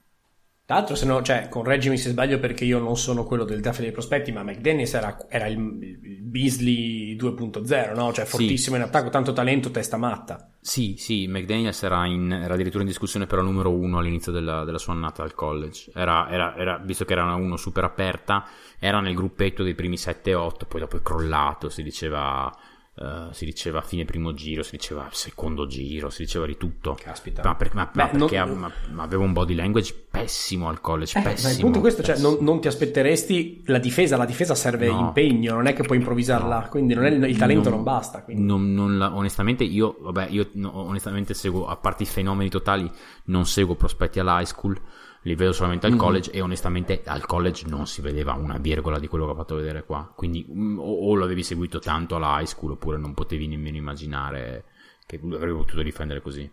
Tra 0.68 0.76
l'altro, 0.76 0.96
se 0.96 1.06
no, 1.06 1.22
cioè, 1.22 1.48
correggimi 1.48 1.96
se 1.96 2.10
sbaglio 2.10 2.38
perché 2.38 2.66
io 2.66 2.78
non 2.78 2.98
sono 2.98 3.24
quello 3.24 3.44
del 3.44 3.62
draft 3.62 3.80
dei 3.80 3.90
prospetti, 3.90 4.32
ma 4.32 4.42
McDennis 4.42 4.92
era, 4.92 5.16
era 5.26 5.46
il, 5.46 5.56
il, 5.56 6.20
Beasley 6.20 7.16
2.0, 7.16 7.94
no? 7.94 8.12
Cioè, 8.12 8.26
fortissimo 8.26 8.76
sì. 8.76 8.82
in 8.82 8.86
attacco, 8.86 9.08
tanto 9.08 9.32
talento, 9.32 9.70
testa 9.70 9.96
matta. 9.96 10.50
Sì, 10.60 10.96
sì, 10.98 11.26
McDaniels 11.26 11.82
era, 11.84 12.04
in, 12.04 12.30
era 12.30 12.52
addirittura 12.52 12.82
in 12.82 12.88
discussione 12.90 13.24
per 13.24 13.38
la 13.38 13.44
numero 13.44 13.70
uno 13.70 13.96
all'inizio 13.96 14.30
della, 14.30 14.64
della 14.64 14.76
sua 14.76 14.92
annata 14.92 15.22
al 15.22 15.32
college. 15.32 15.90
Era, 15.94 16.28
era, 16.28 16.54
era, 16.54 16.76
visto 16.76 17.06
che 17.06 17.14
era 17.14 17.22
una 17.22 17.36
uno 17.36 17.56
super 17.56 17.84
aperta, 17.84 18.44
era 18.78 19.00
nel 19.00 19.14
gruppetto 19.14 19.62
dei 19.62 19.74
primi 19.74 19.96
7-8, 19.96 20.66
poi 20.68 20.80
dopo 20.80 20.98
è 20.98 21.00
crollato, 21.00 21.70
si 21.70 21.82
diceva 21.82 22.54
Uh, 23.00 23.30
si 23.30 23.44
diceva 23.44 23.80
fine 23.80 24.04
primo 24.04 24.34
giro, 24.34 24.64
si 24.64 24.72
diceva 24.72 25.08
secondo 25.12 25.68
giro, 25.68 26.10
si 26.10 26.24
diceva 26.24 26.46
di 26.46 26.56
tutto. 26.56 26.98
Caspita. 27.00 27.42
Ma, 27.44 27.54
per, 27.54 27.72
ma, 27.72 27.88
Beh, 27.92 28.02
ma 28.02 28.08
perché 28.08 28.38
non... 28.38 28.58
ma, 28.58 28.72
ma 28.90 29.02
aveva 29.04 29.22
un 29.22 29.32
body 29.32 29.54
language 29.54 29.94
pessimo 30.10 30.68
al 30.68 30.80
college. 30.80 31.16
Eh, 31.16 31.22
pessimo. 31.22 31.52
il 31.52 31.60
punto 31.60 31.78
è 31.78 31.80
questo, 31.80 32.02
cioè, 32.02 32.18
non, 32.18 32.38
non, 32.40 32.60
ti 32.60 32.66
aspetteresti 32.66 33.62
la 33.66 33.78
difesa, 33.78 34.16
la 34.16 34.24
difesa 34.24 34.56
serve 34.56 34.88
no. 34.88 34.98
impegno, 34.98 35.54
non 35.54 35.68
è 35.68 35.74
che 35.74 35.84
puoi 35.84 35.98
improvvisarla, 35.98 36.60
no. 36.62 36.68
quindi 36.68 36.94
non 36.94 37.04
è, 37.04 37.10
il 37.10 37.36
talento 37.36 37.68
non, 37.68 37.78
non 37.78 37.84
basta. 37.84 38.24
Non, 38.26 38.74
non 38.74 38.98
la, 38.98 39.14
onestamente, 39.14 39.62
io, 39.62 39.96
vabbè, 40.00 40.26
io 40.30 40.50
onestamente 40.62 41.34
seguo, 41.34 41.68
a 41.68 41.76
parte 41.76 42.02
i 42.02 42.06
fenomeni 42.06 42.50
totali, 42.50 42.90
non 43.26 43.46
seguo 43.46 43.76
prospetti 43.76 44.18
all'high 44.18 44.44
school 44.44 44.80
li 45.28 45.34
vedo 45.34 45.52
solamente 45.52 45.86
al 45.86 45.92
mm-hmm. 45.92 46.00
college 46.00 46.30
e 46.32 46.40
onestamente 46.40 47.02
al 47.04 47.24
college 47.26 47.66
non 47.68 47.86
si 47.86 48.00
vedeva 48.00 48.32
una 48.32 48.58
virgola 48.58 48.98
di 48.98 49.06
quello 49.06 49.26
che 49.26 49.30
ho 49.32 49.36
fatto 49.36 49.54
vedere 49.54 49.84
qua 49.84 50.12
quindi 50.16 50.46
mm, 50.50 50.78
o, 50.78 51.10
o 51.10 51.16
l'avevi 51.16 51.42
seguito 51.42 51.78
tanto 51.78 52.16
alla 52.16 52.40
high 52.40 52.46
school 52.46 52.72
oppure 52.72 52.96
non 52.98 53.14
potevi 53.14 53.46
nemmeno 53.46 53.76
immaginare 53.76 54.64
che 55.08 55.18
avrebbe 55.22 55.54
potuto 55.54 55.82
difendere 55.82 56.20
così. 56.20 56.48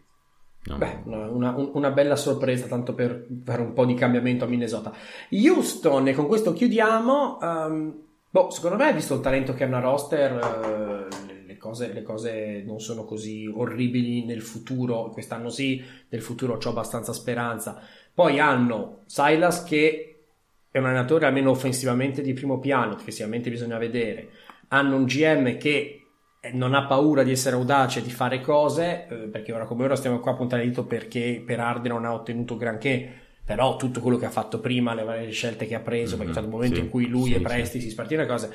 No. 0.68 0.77
Beh, 0.77 1.02
una, 1.03 1.53
una, 1.56 1.91
bella 1.91 2.15
sorpresa, 2.15 2.68
tanto 2.68 2.93
per 2.93 3.27
fare 3.43 3.61
un 3.61 3.73
po' 3.73 3.85
di 3.85 3.93
cambiamento 3.95 4.45
a 4.45 4.47
Minnesota. 4.47 4.93
Houston, 5.30 6.07
e 6.07 6.14
con 6.14 6.26
questo 6.26 6.53
chiudiamo. 6.53 7.38
Um, 7.41 7.93
boh, 8.30 8.49
secondo 8.49 8.77
me, 8.77 8.93
visto 8.93 9.14
il 9.14 9.19
talento 9.19 9.53
che 9.53 9.65
hanno 9.65 9.76
a 9.76 9.81
roster, 9.81 10.31
uh, 10.31 11.45
le, 11.45 11.57
cose, 11.57 11.91
le, 11.91 12.02
cose, 12.02 12.64
non 12.65 12.80
sono 12.80 13.03
così 13.03 13.45
orribili 13.45 14.23
nel 14.23 14.41
futuro. 14.41 15.10
Quest'anno 15.10 15.49
sì, 15.49 15.84
nel 16.07 16.22
futuro 16.22 16.57
ho 16.57 16.69
abbastanza 16.69 17.11
speranza. 17.11 17.81
Poi 18.15 18.39
hanno 18.39 19.03
Silas 19.05 19.63
che 19.63 20.23
è 20.71 20.79
un 20.79 20.85
allenatore 20.85 21.25
almeno 21.25 21.51
offensivamente 21.51 22.21
di 22.21 22.33
primo 22.33 22.59
piano, 22.59 22.97
effettivamente 22.97 23.49
bisogna 23.49 23.77
vedere. 23.77 24.29
Hanno 24.69 24.95
un 24.95 25.05
GM 25.05 25.57
che 25.57 26.05
non 26.53 26.73
ha 26.73 26.85
paura 26.85 27.23
di 27.23 27.31
essere 27.31 27.55
audace, 27.55 28.01
di 28.01 28.09
fare 28.09 28.39
cose, 28.39 29.07
eh, 29.09 29.15
perché 29.27 29.51
ora 29.51 29.65
come 29.65 29.83
ora 29.83 29.95
stiamo 29.95 30.19
qua 30.19 30.31
a 30.31 30.35
puntare 30.35 30.63
il 30.63 30.69
dito 30.69 30.85
perché 30.85 31.43
per 31.45 31.59
Arden 31.59 31.91
non 31.91 32.05
ha 32.05 32.13
ottenuto 32.13 32.55
granché, 32.55 33.09
però 33.43 33.75
tutto 33.75 33.99
quello 33.99 34.17
che 34.17 34.25
ha 34.25 34.31
fatto 34.31 34.59
prima, 34.59 34.93
le 34.93 35.03
varie 35.03 35.31
scelte 35.31 35.67
che 35.67 35.75
ha 35.75 35.81
preso, 35.81 36.15
mm-hmm, 36.15 36.25
perché 36.25 36.39
c'è 36.39 36.45
un 36.45 36.51
momento 36.51 36.75
sì, 36.77 36.81
in 36.81 36.89
cui 36.89 37.07
lui 37.07 37.31
sì, 37.31 37.35
e 37.35 37.41
Presti 37.41 37.81
sì. 37.81 37.89
si 37.89 38.15
le 38.15 38.25
cose, 38.25 38.49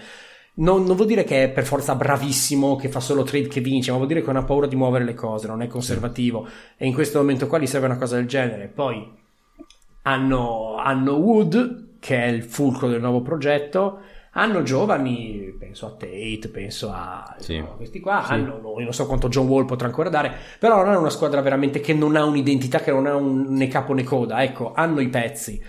non, 0.55 0.85
non, 0.85 0.97
vuol 0.97 1.09
dire 1.09 1.25
che 1.25 1.45
è 1.45 1.51
per 1.51 1.65
forza 1.65 1.95
bravissimo, 1.95 2.77
che 2.77 2.89
fa 2.89 3.01
solo 3.01 3.23
trade 3.23 3.49
che 3.49 3.61
vince, 3.61 3.91
ma 3.91 3.97
vuol 3.97 4.09
dire 4.09 4.21
che 4.21 4.27
non 4.27 4.37
ha 4.37 4.45
paura 4.45 4.67
di 4.67 4.77
muovere 4.77 5.05
le 5.05 5.15
cose, 5.15 5.47
non 5.47 5.63
è 5.63 5.67
conservativo, 5.67 6.49
e 6.77 6.87
in 6.87 6.95
questo 6.95 7.19
momento 7.19 7.47
qua 7.47 7.59
gli 7.59 7.67
serve 7.67 7.87
una 7.87 7.99
cosa 7.99 8.17
del 8.17 8.27
genere. 8.27 8.67
Poi 8.67 9.19
hanno, 10.03 10.77
hanno 10.77 11.15
Wood, 11.15 11.99
che 11.99 12.23
è 12.23 12.27
il 12.27 12.43
fulcro 12.43 12.89
del 12.89 13.01
nuovo 13.01 13.23
progetto, 13.23 14.01
hanno 14.33 14.63
giovani, 14.63 15.55
penso 15.59 15.87
a 15.87 15.91
Tate, 15.91 16.49
penso 16.53 16.91
a 16.91 17.35
sì. 17.39 17.59
no, 17.59 17.75
questi 17.77 17.99
qua, 17.99 18.23
sì. 18.25 18.33
hanno, 18.33 18.61
non 18.63 18.93
so 18.93 19.07
quanto 19.07 19.29
John 19.29 19.49
Wall 19.49 19.67
potrà 19.67 19.89
ancora 19.89 20.09
dare, 20.09 20.33
però 20.59 20.85
non 20.85 20.95
è 20.95 20.97
una 20.97 21.11
squadra 21.11 21.41
veramente 21.41 21.81
che 21.81 21.95
non 21.95 22.15
ha 22.15 22.25
un'identità, 22.25 22.79
che 22.79 22.93
non 22.93 23.07
ha 23.07 23.17
un, 23.17 23.47
né 23.49 23.67
capo 23.67 23.93
né 23.93 24.05
coda, 24.05 24.43
ecco, 24.43 24.73
hanno 24.73 25.01
i 25.01 25.09
pezzi. 25.09 25.63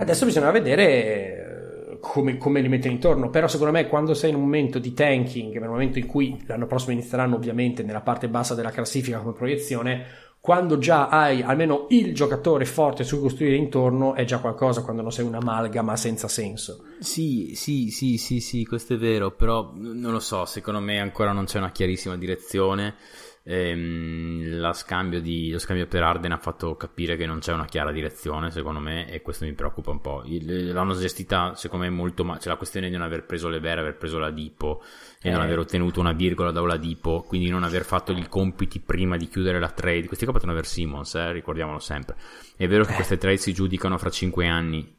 Adesso 0.00 0.26
bisogna 0.26 0.52
vedere 0.52 1.90
eh, 1.90 1.98
come, 1.98 2.36
come, 2.36 2.60
li 2.60 2.68
mettere 2.68 2.94
intorno, 2.94 3.30
però 3.30 3.48
secondo 3.48 3.72
me 3.72 3.88
quando 3.88 4.14
sei 4.14 4.30
in 4.30 4.36
un 4.36 4.42
momento 4.42 4.78
di 4.78 4.94
tanking, 4.94 5.58
nel 5.58 5.68
momento 5.68 5.98
in 5.98 6.06
cui 6.06 6.40
l'anno 6.46 6.66
prossimo 6.66 6.92
inizieranno 6.92 7.34
ovviamente 7.34 7.82
nella 7.82 8.00
parte 8.00 8.28
bassa 8.28 8.54
della 8.54 8.70
classifica 8.70 9.18
come 9.18 9.32
proiezione, 9.32 10.04
quando 10.40 10.78
già 10.78 11.08
hai 11.08 11.42
almeno 11.42 11.86
il 11.90 12.14
giocatore 12.14 12.64
forte 12.64 13.04
su 13.04 13.16
cui 13.16 13.28
costruire 13.28 13.56
intorno 13.56 14.14
è 14.14 14.24
già 14.24 14.38
qualcosa 14.38 14.82
quando 14.82 15.02
non 15.02 15.12
sei 15.12 15.26
un'amalgama 15.26 15.96
senza 15.96 16.28
senso. 16.28 16.84
Sì, 17.00 17.52
sì, 17.54 17.90
sì, 17.90 18.16
sì, 18.16 18.40
sì, 18.40 18.64
questo 18.64 18.94
è 18.94 18.96
vero, 18.96 19.32
però 19.32 19.72
non 19.74 20.12
lo 20.12 20.20
so, 20.20 20.44
secondo 20.44 20.80
me 20.80 21.00
ancora 21.00 21.32
non 21.32 21.44
c'è 21.44 21.58
una 21.58 21.70
chiarissima 21.72 22.16
direzione. 22.16 22.94
Ehm, 23.50 24.72
scambio 24.74 25.22
di, 25.22 25.50
lo 25.50 25.58
scambio 25.58 25.86
per 25.86 26.02
Arden 26.02 26.32
ha 26.32 26.38
fatto 26.38 26.76
capire 26.76 27.16
che 27.16 27.24
non 27.24 27.38
c'è 27.38 27.52
una 27.52 27.64
chiara 27.64 27.92
direzione, 27.92 28.50
secondo 28.50 28.78
me, 28.78 29.10
e 29.10 29.22
questo 29.22 29.46
mi 29.46 29.54
preoccupa 29.54 29.90
un 29.90 30.00
po'. 30.00 30.22
L'hanno 30.26 30.94
gestita, 30.94 31.54
secondo 31.54 31.86
me, 31.86 31.90
molto 31.90 32.24
male. 32.24 32.40
C'è 32.40 32.48
la 32.50 32.56
questione 32.56 32.88
di 32.88 32.92
non 32.92 33.02
aver 33.02 33.24
preso 33.24 33.48
le 33.48 33.58
vere, 33.58 33.80
aver 33.80 33.96
preso 33.96 34.18
la 34.18 34.30
Dipo 34.30 34.82
e 35.20 35.28
eh. 35.28 35.32
non 35.32 35.40
aver 35.40 35.58
ottenuto 35.58 36.00
una 36.00 36.12
virgola 36.12 36.50
da 36.50 36.60
Oladipo, 36.60 37.22
quindi 37.22 37.50
non 37.50 37.64
aver 37.64 37.84
fatto 37.84 38.12
i 38.12 38.28
compiti 38.28 38.80
prima 38.80 39.16
di 39.16 39.28
chiudere 39.28 39.58
la 39.58 39.70
trade. 39.70 40.06
Questi 40.06 40.24
qua 40.24 40.32
potevano 40.34 40.56
aver 40.56 40.68
Simmons, 40.68 41.14
eh, 41.14 41.32
ricordiamolo 41.32 41.78
sempre. 41.78 42.16
È 42.56 42.66
vero 42.66 42.84
che 42.84 42.92
eh. 42.92 42.96
queste 42.96 43.18
trade 43.18 43.36
si 43.36 43.52
giudicano 43.52 43.98
fra 43.98 44.10
5 44.10 44.46
anni. 44.46 44.96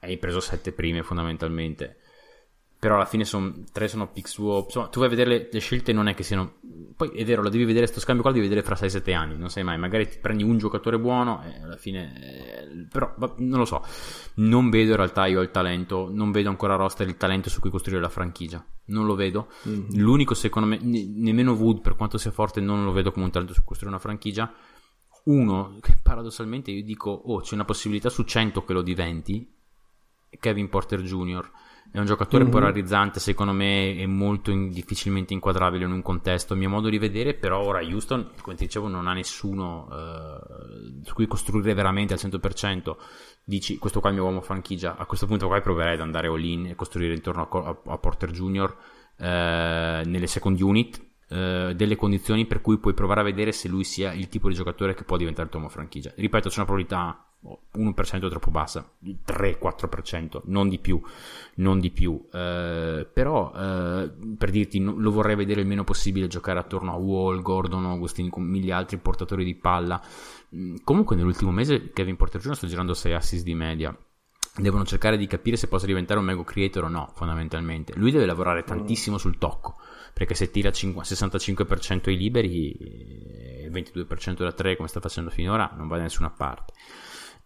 Hai 0.00 0.18
preso 0.18 0.40
7 0.40 0.72
prime 0.72 1.02
fondamentalmente 1.02 1.98
però 2.84 2.96
alla 2.96 3.06
fine 3.06 3.24
son, 3.24 3.64
tre 3.72 3.88
sono 3.88 4.12
pick 4.12 4.28
swap. 4.28 4.66
Insomma, 4.66 4.88
tu 4.88 4.98
vai 4.98 5.08
a 5.08 5.10
vedere 5.10 5.30
le, 5.30 5.48
le, 5.50 5.58
scelte, 5.58 5.94
non 5.94 6.06
è 6.06 6.12
che 6.12 6.22
siano. 6.22 6.56
Poi 6.96 7.10
è 7.10 7.24
vero, 7.24 7.42
lo 7.42 7.48
devi 7.48 7.64
vedere, 7.64 7.86
sto 7.86 8.00
scambio 8.00 8.22
qua 8.22 8.30
lo 8.30 8.38
devi 8.38 8.48
vedere 8.48 8.66
fra 8.66 8.76
6-7 8.76 9.14
anni, 9.14 9.36
non 9.36 9.50
sai 9.50 9.64
mai. 9.64 9.78
Magari 9.78 10.08
ti 10.08 10.18
prendi 10.18 10.42
un 10.42 10.58
giocatore 10.58 10.98
buono 10.98 11.42
e 11.42 11.62
alla 11.62 11.76
fine. 11.76 12.12
Eh, 12.20 12.86
però 12.90 13.14
non 13.38 13.58
lo 13.58 13.64
so. 13.64 13.84
Non 14.34 14.70
vedo 14.70 14.90
in 14.90 14.96
realtà 14.96 15.26
io 15.26 15.40
il 15.40 15.50
talento, 15.50 16.08
non 16.10 16.30
vedo 16.30 16.48
ancora 16.48 16.76
roster 16.76 17.06
il 17.08 17.16
talento 17.16 17.50
su 17.50 17.60
cui 17.60 17.70
costruire 17.70 18.00
la 18.00 18.08
franchigia. 18.08 18.64
Non 18.86 19.06
lo 19.06 19.14
vedo. 19.14 19.48
Mm-hmm. 19.68 19.96
L'unico, 19.96 20.34
secondo 20.34 20.68
me, 20.68 20.78
ne, 20.80 21.04
nemmeno 21.06 21.52
Wood, 21.52 21.80
per 21.80 21.96
quanto 21.96 22.18
sia 22.18 22.30
forte, 22.30 22.60
non 22.60 22.84
lo 22.84 22.92
vedo 22.92 23.12
come 23.12 23.24
un 23.24 23.30
talento 23.30 23.54
su 23.54 23.60
cui 23.60 23.68
costruire 23.68 23.96
una 23.96 24.04
franchigia. 24.04 24.52
Uno, 25.24 25.78
che 25.80 25.96
paradossalmente 26.02 26.70
io 26.70 26.84
dico, 26.84 27.10
oh, 27.10 27.40
c'è 27.40 27.54
una 27.54 27.64
possibilità 27.64 28.08
su 28.10 28.24
100 28.24 28.64
che 28.64 28.72
lo 28.72 28.82
diventi. 28.82 29.50
Kevin 30.38 30.68
Porter 30.68 31.00
Jr 31.00 31.50
è 31.94 32.00
un 32.00 32.06
giocatore 32.06 32.42
mm-hmm. 32.42 32.52
polarizzante, 32.52 33.20
secondo 33.20 33.52
me 33.52 33.94
è 33.94 34.04
molto 34.06 34.50
in, 34.50 34.70
difficilmente 34.70 35.32
inquadrabile 35.32 35.84
in 35.84 35.92
un 35.92 36.02
contesto. 36.02 36.54
A 36.54 36.56
mio 36.56 36.68
modo 36.68 36.88
di 36.88 36.98
vedere, 36.98 37.34
però 37.34 37.62
ora 37.62 37.84
Houston, 37.84 38.32
come 38.42 38.56
ti 38.56 38.64
dicevo, 38.64 38.88
non 38.88 39.06
ha 39.06 39.12
nessuno 39.12 39.86
uh, 39.88 41.04
su 41.04 41.14
cui 41.14 41.28
costruire 41.28 41.72
veramente 41.72 42.12
al 42.12 42.18
100%. 42.18 42.96
Dici, 43.44 43.78
questo 43.78 44.00
qua 44.00 44.08
è 44.08 44.12
il 44.12 44.18
mio 44.18 44.26
uomo 44.26 44.40
franchigia. 44.40 44.96
A 44.96 45.06
questo 45.06 45.26
punto 45.28 45.46
qua 45.46 45.60
proverei 45.60 45.94
ad 45.94 46.00
andare 46.00 46.26
all-in 46.26 46.66
e 46.66 46.74
costruire 46.74 47.14
intorno 47.14 47.48
a, 47.48 47.58
a, 47.58 47.92
a 47.92 47.98
Porter 47.98 48.32
Jr. 48.32 48.76
Uh, 49.16 49.24
nelle 49.24 50.26
second 50.26 50.60
unit 50.60 51.00
uh, 51.28 51.72
delle 51.72 51.96
condizioni 51.96 52.46
per 52.46 52.60
cui 52.60 52.78
puoi 52.78 52.94
provare 52.94 53.20
a 53.20 53.24
vedere 53.24 53.52
se 53.52 53.68
lui 53.68 53.84
sia 53.84 54.12
il 54.12 54.28
tipo 54.28 54.48
di 54.48 54.54
giocatore 54.54 54.94
che 54.94 55.04
può 55.04 55.16
diventare 55.16 55.48
uomo 55.52 55.68
franchigia. 55.68 56.12
Ripeto, 56.14 56.48
c'è 56.48 56.56
una 56.56 56.66
probabilità 56.66 57.28
1% 57.76 58.28
troppo 58.30 58.50
bassa, 58.50 58.90
3-4%, 59.04 60.42
non 60.44 60.68
di 60.68 60.78
più, 60.78 61.00
non 61.56 61.78
di 61.78 61.90
più. 61.90 62.26
Eh, 62.32 63.06
però 63.12 63.52
eh, 63.54 64.10
per 64.38 64.50
dirti, 64.50 64.80
lo 64.80 65.10
vorrei 65.10 65.36
vedere 65.36 65.60
il 65.60 65.66
meno 65.66 65.84
possibile 65.84 66.26
giocare 66.26 66.58
attorno 66.58 66.92
a 66.92 66.96
Wall, 66.96 67.42
Gordon, 67.42 67.84
Augustini, 67.84 68.30
con 68.30 68.44
mille 68.44 68.72
altri 68.72 68.96
portatori 68.96 69.44
di 69.44 69.54
palla. 69.54 70.00
Mm, 70.56 70.76
comunque 70.84 71.16
nell'ultimo 71.16 71.50
mese 71.50 71.92
Kevin 71.92 72.16
Porter 72.16 72.40
Jr. 72.40 72.56
sta 72.56 72.66
girando 72.66 72.94
6 72.94 73.12
assist 73.12 73.44
di 73.44 73.54
media. 73.54 73.96
Devono 74.56 74.84
cercare 74.84 75.16
di 75.16 75.26
capire 75.26 75.56
se 75.56 75.66
possa 75.66 75.84
diventare 75.84 76.20
un 76.20 76.26
mega 76.26 76.44
creator 76.44 76.84
o 76.84 76.88
no, 76.88 77.10
fondamentalmente. 77.14 77.92
Lui 77.96 78.12
deve 78.12 78.24
lavorare 78.24 78.62
tantissimo 78.62 79.18
sul 79.18 79.36
tocco, 79.36 79.76
perché 80.14 80.34
se 80.34 80.50
tira 80.50 80.70
5, 80.70 81.02
65% 81.02 82.08
ai 82.08 82.16
liberi 82.16 82.72
e 82.72 83.68
22% 83.70 84.42
da 84.42 84.52
3 84.52 84.76
come 84.76 84.88
sta 84.88 85.00
facendo 85.00 85.28
finora, 85.28 85.74
non 85.76 85.88
va 85.88 85.96
da 85.96 86.04
nessuna 86.04 86.30
parte 86.30 86.72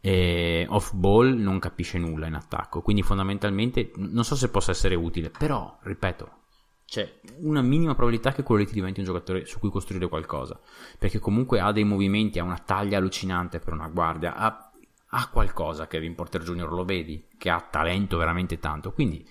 e 0.00 0.64
off 0.68 0.92
ball 0.92 1.34
non 1.34 1.58
capisce 1.58 1.98
nulla 1.98 2.26
in 2.26 2.34
attacco 2.34 2.82
quindi 2.82 3.02
fondamentalmente 3.02 3.90
non 3.96 4.24
so 4.24 4.36
se 4.36 4.48
possa 4.48 4.70
essere 4.70 4.94
utile 4.94 5.30
però 5.30 5.76
ripeto 5.82 6.36
c'è 6.84 7.20
una 7.40 7.62
minima 7.62 7.94
probabilità 7.94 8.32
che 8.32 8.44
quello 8.44 8.62
lì 8.62 8.68
ti 8.68 8.74
diventi 8.74 9.00
un 9.00 9.06
giocatore 9.06 9.44
su 9.44 9.58
cui 9.58 9.70
costruire 9.70 10.08
qualcosa 10.08 10.58
perché 10.98 11.18
comunque 11.18 11.58
ha 11.58 11.72
dei 11.72 11.84
movimenti 11.84 12.38
ha 12.38 12.44
una 12.44 12.62
taglia 12.64 12.98
allucinante 12.98 13.58
per 13.58 13.72
una 13.72 13.88
guardia 13.88 14.36
ha, 14.36 14.72
ha 15.08 15.28
qualcosa 15.30 15.88
Kevin 15.88 16.14
Porter 16.14 16.42
Jr. 16.42 16.70
lo 16.70 16.84
vedi 16.84 17.26
che 17.36 17.50
ha 17.50 17.60
talento 17.60 18.16
veramente 18.16 18.60
tanto 18.60 18.92
quindi 18.92 19.26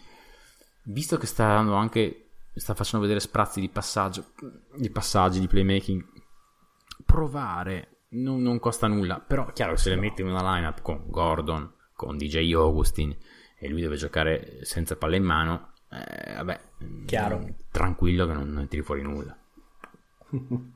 visto 0.84 1.18
che 1.18 1.27
sta 1.27 1.47
dando 1.47 1.76
anche 1.76 2.27
sta 2.58 2.74
facendo 2.74 3.06
vedere 3.06 3.20
sprazzi 3.20 3.60
di 3.60 3.70
passaggio 3.70 4.32
di 4.76 4.90
passaggi 4.90 5.40
di 5.40 5.48
playmaking 5.48 6.06
provare 7.06 7.98
non, 8.10 8.42
non, 8.42 8.60
costa 8.60 8.88
nulla. 8.88 9.20
Però, 9.20 9.46
chiaro, 9.54 9.76
se 9.76 9.90
le 9.90 9.96
metti 9.96 10.22
in 10.22 10.28
una 10.28 10.56
lineup 10.56 10.82
con 10.82 11.06
Gordon, 11.08 11.74
con 11.94 12.18
DJ 12.18 12.54
Augustin 12.54 13.16
e 13.58 13.68
lui 13.70 13.82
deve 13.82 13.96
giocare 13.96 14.60
senza 14.62 14.96
palla 14.96 15.16
in 15.16 15.24
mano, 15.24 15.72
eh, 15.92 16.36
vabbè, 16.36 16.60
chiaro. 17.06 17.40
Mm, 17.40 17.50
tranquillo 17.72 18.28
che 18.28 18.34
non, 18.34 18.50
non 18.50 18.68
tiri 18.68 18.84
fuori 18.84 19.02
nulla. 19.02 19.36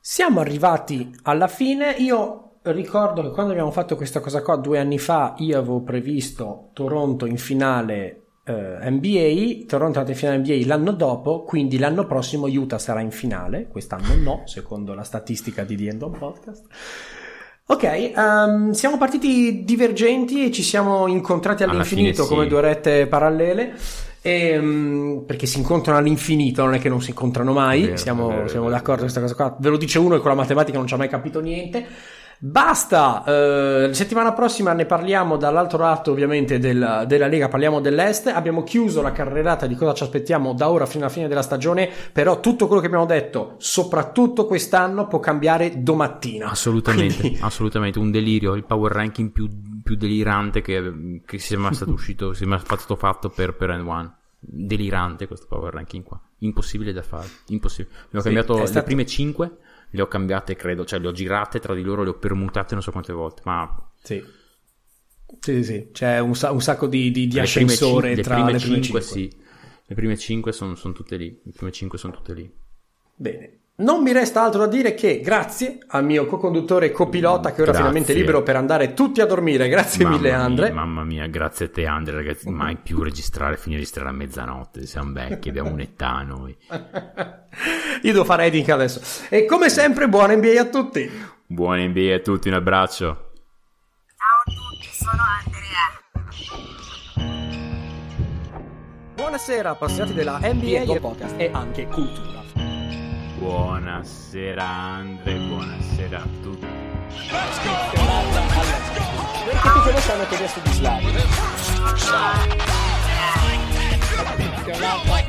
Siamo 0.00 0.40
arrivati 0.40 1.14
alla 1.22 1.48
fine. 1.48 1.92
Io 1.92 2.58
ricordo 2.62 3.22
che 3.22 3.30
quando 3.30 3.52
abbiamo 3.52 3.70
fatto 3.70 3.96
questa 3.96 4.20
cosa 4.20 4.42
qua 4.42 4.56
due 4.56 4.78
anni 4.78 4.98
fa, 4.98 5.34
io 5.38 5.58
avevo 5.58 5.82
previsto 5.82 6.70
Toronto 6.72 7.26
in 7.26 7.38
finale 7.38 8.23
eh, 8.44 8.90
NBA, 8.90 9.64
Toronto 9.66 9.98
è 9.98 10.02
andata 10.02 10.10
in 10.10 10.16
finale 10.16 10.38
NBA 10.38 10.66
l'anno 10.66 10.92
dopo, 10.92 11.42
quindi 11.44 11.78
l'anno 11.78 12.06
prossimo 12.06 12.46
Utah 12.46 12.78
sarà 12.78 13.00
in 13.00 13.10
finale, 13.10 13.68
quest'anno 13.68 14.14
no, 14.16 14.42
secondo 14.46 14.94
la 14.94 15.02
statistica 15.02 15.64
di 15.64 15.76
The 15.76 15.88
End 15.88 16.02
of 16.02 16.18
Podcast. 16.18 16.64
Ok, 17.66 18.12
um, 18.14 18.72
siamo 18.72 18.98
partiti 18.98 19.64
divergenti 19.64 20.44
e 20.44 20.50
ci 20.50 20.62
siamo 20.62 21.06
incontrati 21.06 21.62
all'infinito 21.62 22.24
fine, 22.24 22.36
come 22.36 22.46
due 22.46 22.60
rette 22.60 23.06
parallele. 23.06 23.72
E, 24.20 24.58
um, 24.58 25.24
perché 25.26 25.46
si 25.46 25.58
incontrano 25.58 25.98
all'infinito, 25.98 26.62
non 26.62 26.74
è 26.74 26.78
che 26.78 26.90
non 26.90 27.00
si 27.00 27.10
incontrano 27.10 27.52
mai, 27.52 27.84
vero, 27.84 27.96
siamo, 27.96 28.28
vero, 28.28 28.48
siamo 28.48 28.66
vero, 28.66 28.76
d'accordo 28.76 29.06
su 29.06 29.12
questa 29.12 29.20
cosa 29.20 29.34
qua. 29.34 29.56
Ve 29.58 29.70
lo 29.70 29.78
dice 29.78 29.98
uno 29.98 30.16
che 30.16 30.20
con 30.20 30.30
la 30.30 30.36
matematica 30.36 30.76
non 30.76 30.86
ci 30.86 30.92
ha 30.92 30.98
mai 30.98 31.08
capito 31.08 31.40
niente. 31.40 31.86
Basta, 32.46 33.24
eh, 33.24 33.94
settimana 33.94 34.34
prossima 34.34 34.74
ne 34.74 34.84
parliamo 34.84 35.38
dall'altro 35.38 35.78
lato 35.78 36.10
ovviamente 36.10 36.58
del, 36.58 37.04
della 37.06 37.26
Lega, 37.26 37.48
parliamo 37.48 37.80
dell'Est, 37.80 38.26
abbiamo 38.26 38.62
chiuso 38.62 39.00
la 39.00 39.12
carrerata 39.12 39.66
di 39.66 39.74
cosa 39.74 39.94
ci 39.94 40.02
aspettiamo 40.02 40.52
da 40.52 40.68
ora 40.68 40.84
fino 40.84 41.04
alla 41.04 41.12
fine 41.12 41.26
della 41.26 41.40
stagione, 41.40 41.88
però 42.12 42.40
tutto 42.40 42.66
quello 42.66 42.82
che 42.82 42.88
abbiamo 42.88 43.06
detto, 43.06 43.54
soprattutto 43.56 44.44
quest'anno, 44.44 45.06
può 45.06 45.20
cambiare 45.20 45.82
domattina. 45.82 46.50
Assolutamente, 46.50 47.16
Quindi... 47.20 47.38
assolutamente, 47.40 47.98
un 47.98 48.10
delirio, 48.10 48.52
il 48.52 48.64
power 48.64 48.92
ranking 48.92 49.30
più, 49.30 49.48
più 49.82 49.96
delirante 49.96 50.60
che, 50.60 51.22
che 51.24 51.38
sia 51.38 51.58
mai 51.58 51.72
stato 51.72 51.92
uscito, 51.96 52.34
sia 52.34 52.46
mai 52.46 52.58
stato 52.58 52.96
fatto 52.96 53.30
per, 53.30 53.54
per 53.56 53.70
N1 53.70 54.10
delirante 54.38 55.26
questo 55.26 55.46
power 55.48 55.72
ranking 55.72 56.04
qua 56.04 56.20
impossibile 56.40 56.92
da 56.92 57.00
fare. 57.00 57.26
Impossibile. 57.46 57.94
Le 58.10 58.18
ho 58.18 58.20
Sì, 58.20 58.24
cambiato 58.26 58.56
è 58.58 58.60
le 58.60 58.66
stato- 58.66 58.84
prime 58.84 59.06
5, 59.06 59.56
le 59.94 60.02
ho 60.02 60.08
cambiate, 60.08 60.56
credo, 60.56 60.84
cioè 60.84 60.98
le 60.98 61.08
ho 61.08 61.12
girate 61.12 61.60
tra 61.60 61.72
di 61.74 61.82
loro, 61.82 62.02
le 62.02 62.10
ho 62.10 62.14
permutate 62.18 62.74
non 62.74 62.82
so 62.82 62.90
quante 62.90 63.12
volte, 63.12 63.42
ma 63.44 63.90
Sì. 64.02 64.22
Sì, 65.40 65.52
sì, 65.54 65.64
sì. 65.64 65.88
C'è 65.92 66.18
un, 66.20 66.34
sa- 66.34 66.50
un 66.52 66.60
sacco 66.60 66.86
di, 66.86 67.10
di- 67.10 67.26
di 67.26 67.38
ascensore 67.40 68.08
cin- 68.08 68.16
le 68.16 68.22
tra 68.22 68.34
prime 68.34 68.52
le 68.52 68.58
prime 68.58 68.80
5 68.82 69.00
cinque. 69.00 69.00
sì. 69.02 69.42
Le 69.86 69.94
prime 69.94 70.16
5 70.16 70.52
sono 70.52 70.74
tutte 70.92 71.16
lì. 71.16 71.40
Le 71.42 71.52
prime 71.52 71.72
5 71.72 71.98
sono 71.98 72.12
tutte 72.12 72.34
lì. 72.34 72.50
Bene. 73.16 73.58
Non 73.76 74.04
mi 74.04 74.12
resta 74.12 74.40
altro 74.40 74.60
da 74.60 74.66
dire 74.68 74.94
che 74.94 75.20
grazie 75.20 75.78
al 75.88 76.04
mio 76.04 76.26
co-conduttore 76.26 76.86
e 76.86 76.92
copilota 76.92 77.48
che 77.48 77.62
ora 77.62 77.72
Grazie. 77.72 77.78
finalmente 77.78 78.12
è 78.12 78.14
libero 78.14 78.44
per 78.44 78.54
andare 78.54 78.94
tutti 78.94 79.20
a 79.20 79.26
dormire. 79.26 79.66
Grazie 79.68 80.04
Mamma 80.04 80.16
mille 80.16 80.30
Andre. 80.30 80.70
Mia, 80.70 80.74
mamma 80.74 81.02
mia, 81.02 81.26
grazie 81.26 81.66
a 81.66 81.70
te 81.70 81.84
Andre, 81.84 82.14
ragazzi. 82.14 82.48
Mai 82.50 82.76
più 82.76 83.02
registrare, 83.02 83.56
finire 83.56 83.80
di 83.80 83.86
registrare 83.86 84.10
a 84.10 84.12
mezzanotte. 84.12 84.86
Siamo 84.86 85.10
vecchi, 85.10 85.48
abbiamo 85.48 85.72
un'età 85.72 86.22
noi. 86.22 86.56
Io 88.02 88.12
devo 88.12 88.24
fare 88.24 88.44
editing 88.44 88.70
adesso. 88.70 89.00
E 89.28 89.44
come 89.44 89.68
sempre 89.68 90.08
buona 90.08 90.36
NBA 90.36 90.60
a 90.60 90.66
tutti. 90.66 91.10
Buon 91.44 91.80
NBA 91.80 92.14
a 92.14 92.20
tutti, 92.20 92.46
un 92.46 92.54
abbraccio. 92.54 93.32
Ciao 94.06 94.42
a 94.44 94.52
tutti, 94.52 94.88
sono 94.92 95.22
Andrea. 95.44 95.90
Buonasera 99.16 99.70
appassionati 99.70 100.14
della 100.14 100.38
NBA. 100.38 100.60
Pietro 100.60 101.00
Podcast 101.00 101.34
e 101.38 101.50
anche 101.52 101.88
cultura. 101.88 102.43
Buonasera 103.44 104.64
Andre, 104.64 105.34
buonasera 105.34 106.16
a 106.16 106.24
tutti. 106.40 106.66
Perché 109.44 109.68
tutte 109.68 109.92
le 109.92 110.00
sanno 110.00 110.26
che 110.26 110.34
adesso 110.34 110.60
di 110.64 110.72
Slavi. 110.72 111.04
Allora, 111.04 111.20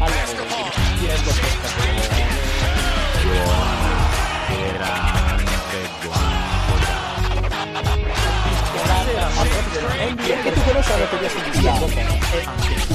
pescatore. 0.08 0.72
Buonasera 4.46 4.96
Andre, 5.36 5.90
buonasera. 6.02 7.04
Perché 10.42 10.74
le 10.74 10.84
sanno 10.84 11.06
che 11.10 11.16
adesso 11.18 11.40
di 11.44 11.52
Slavi. 11.52 12.95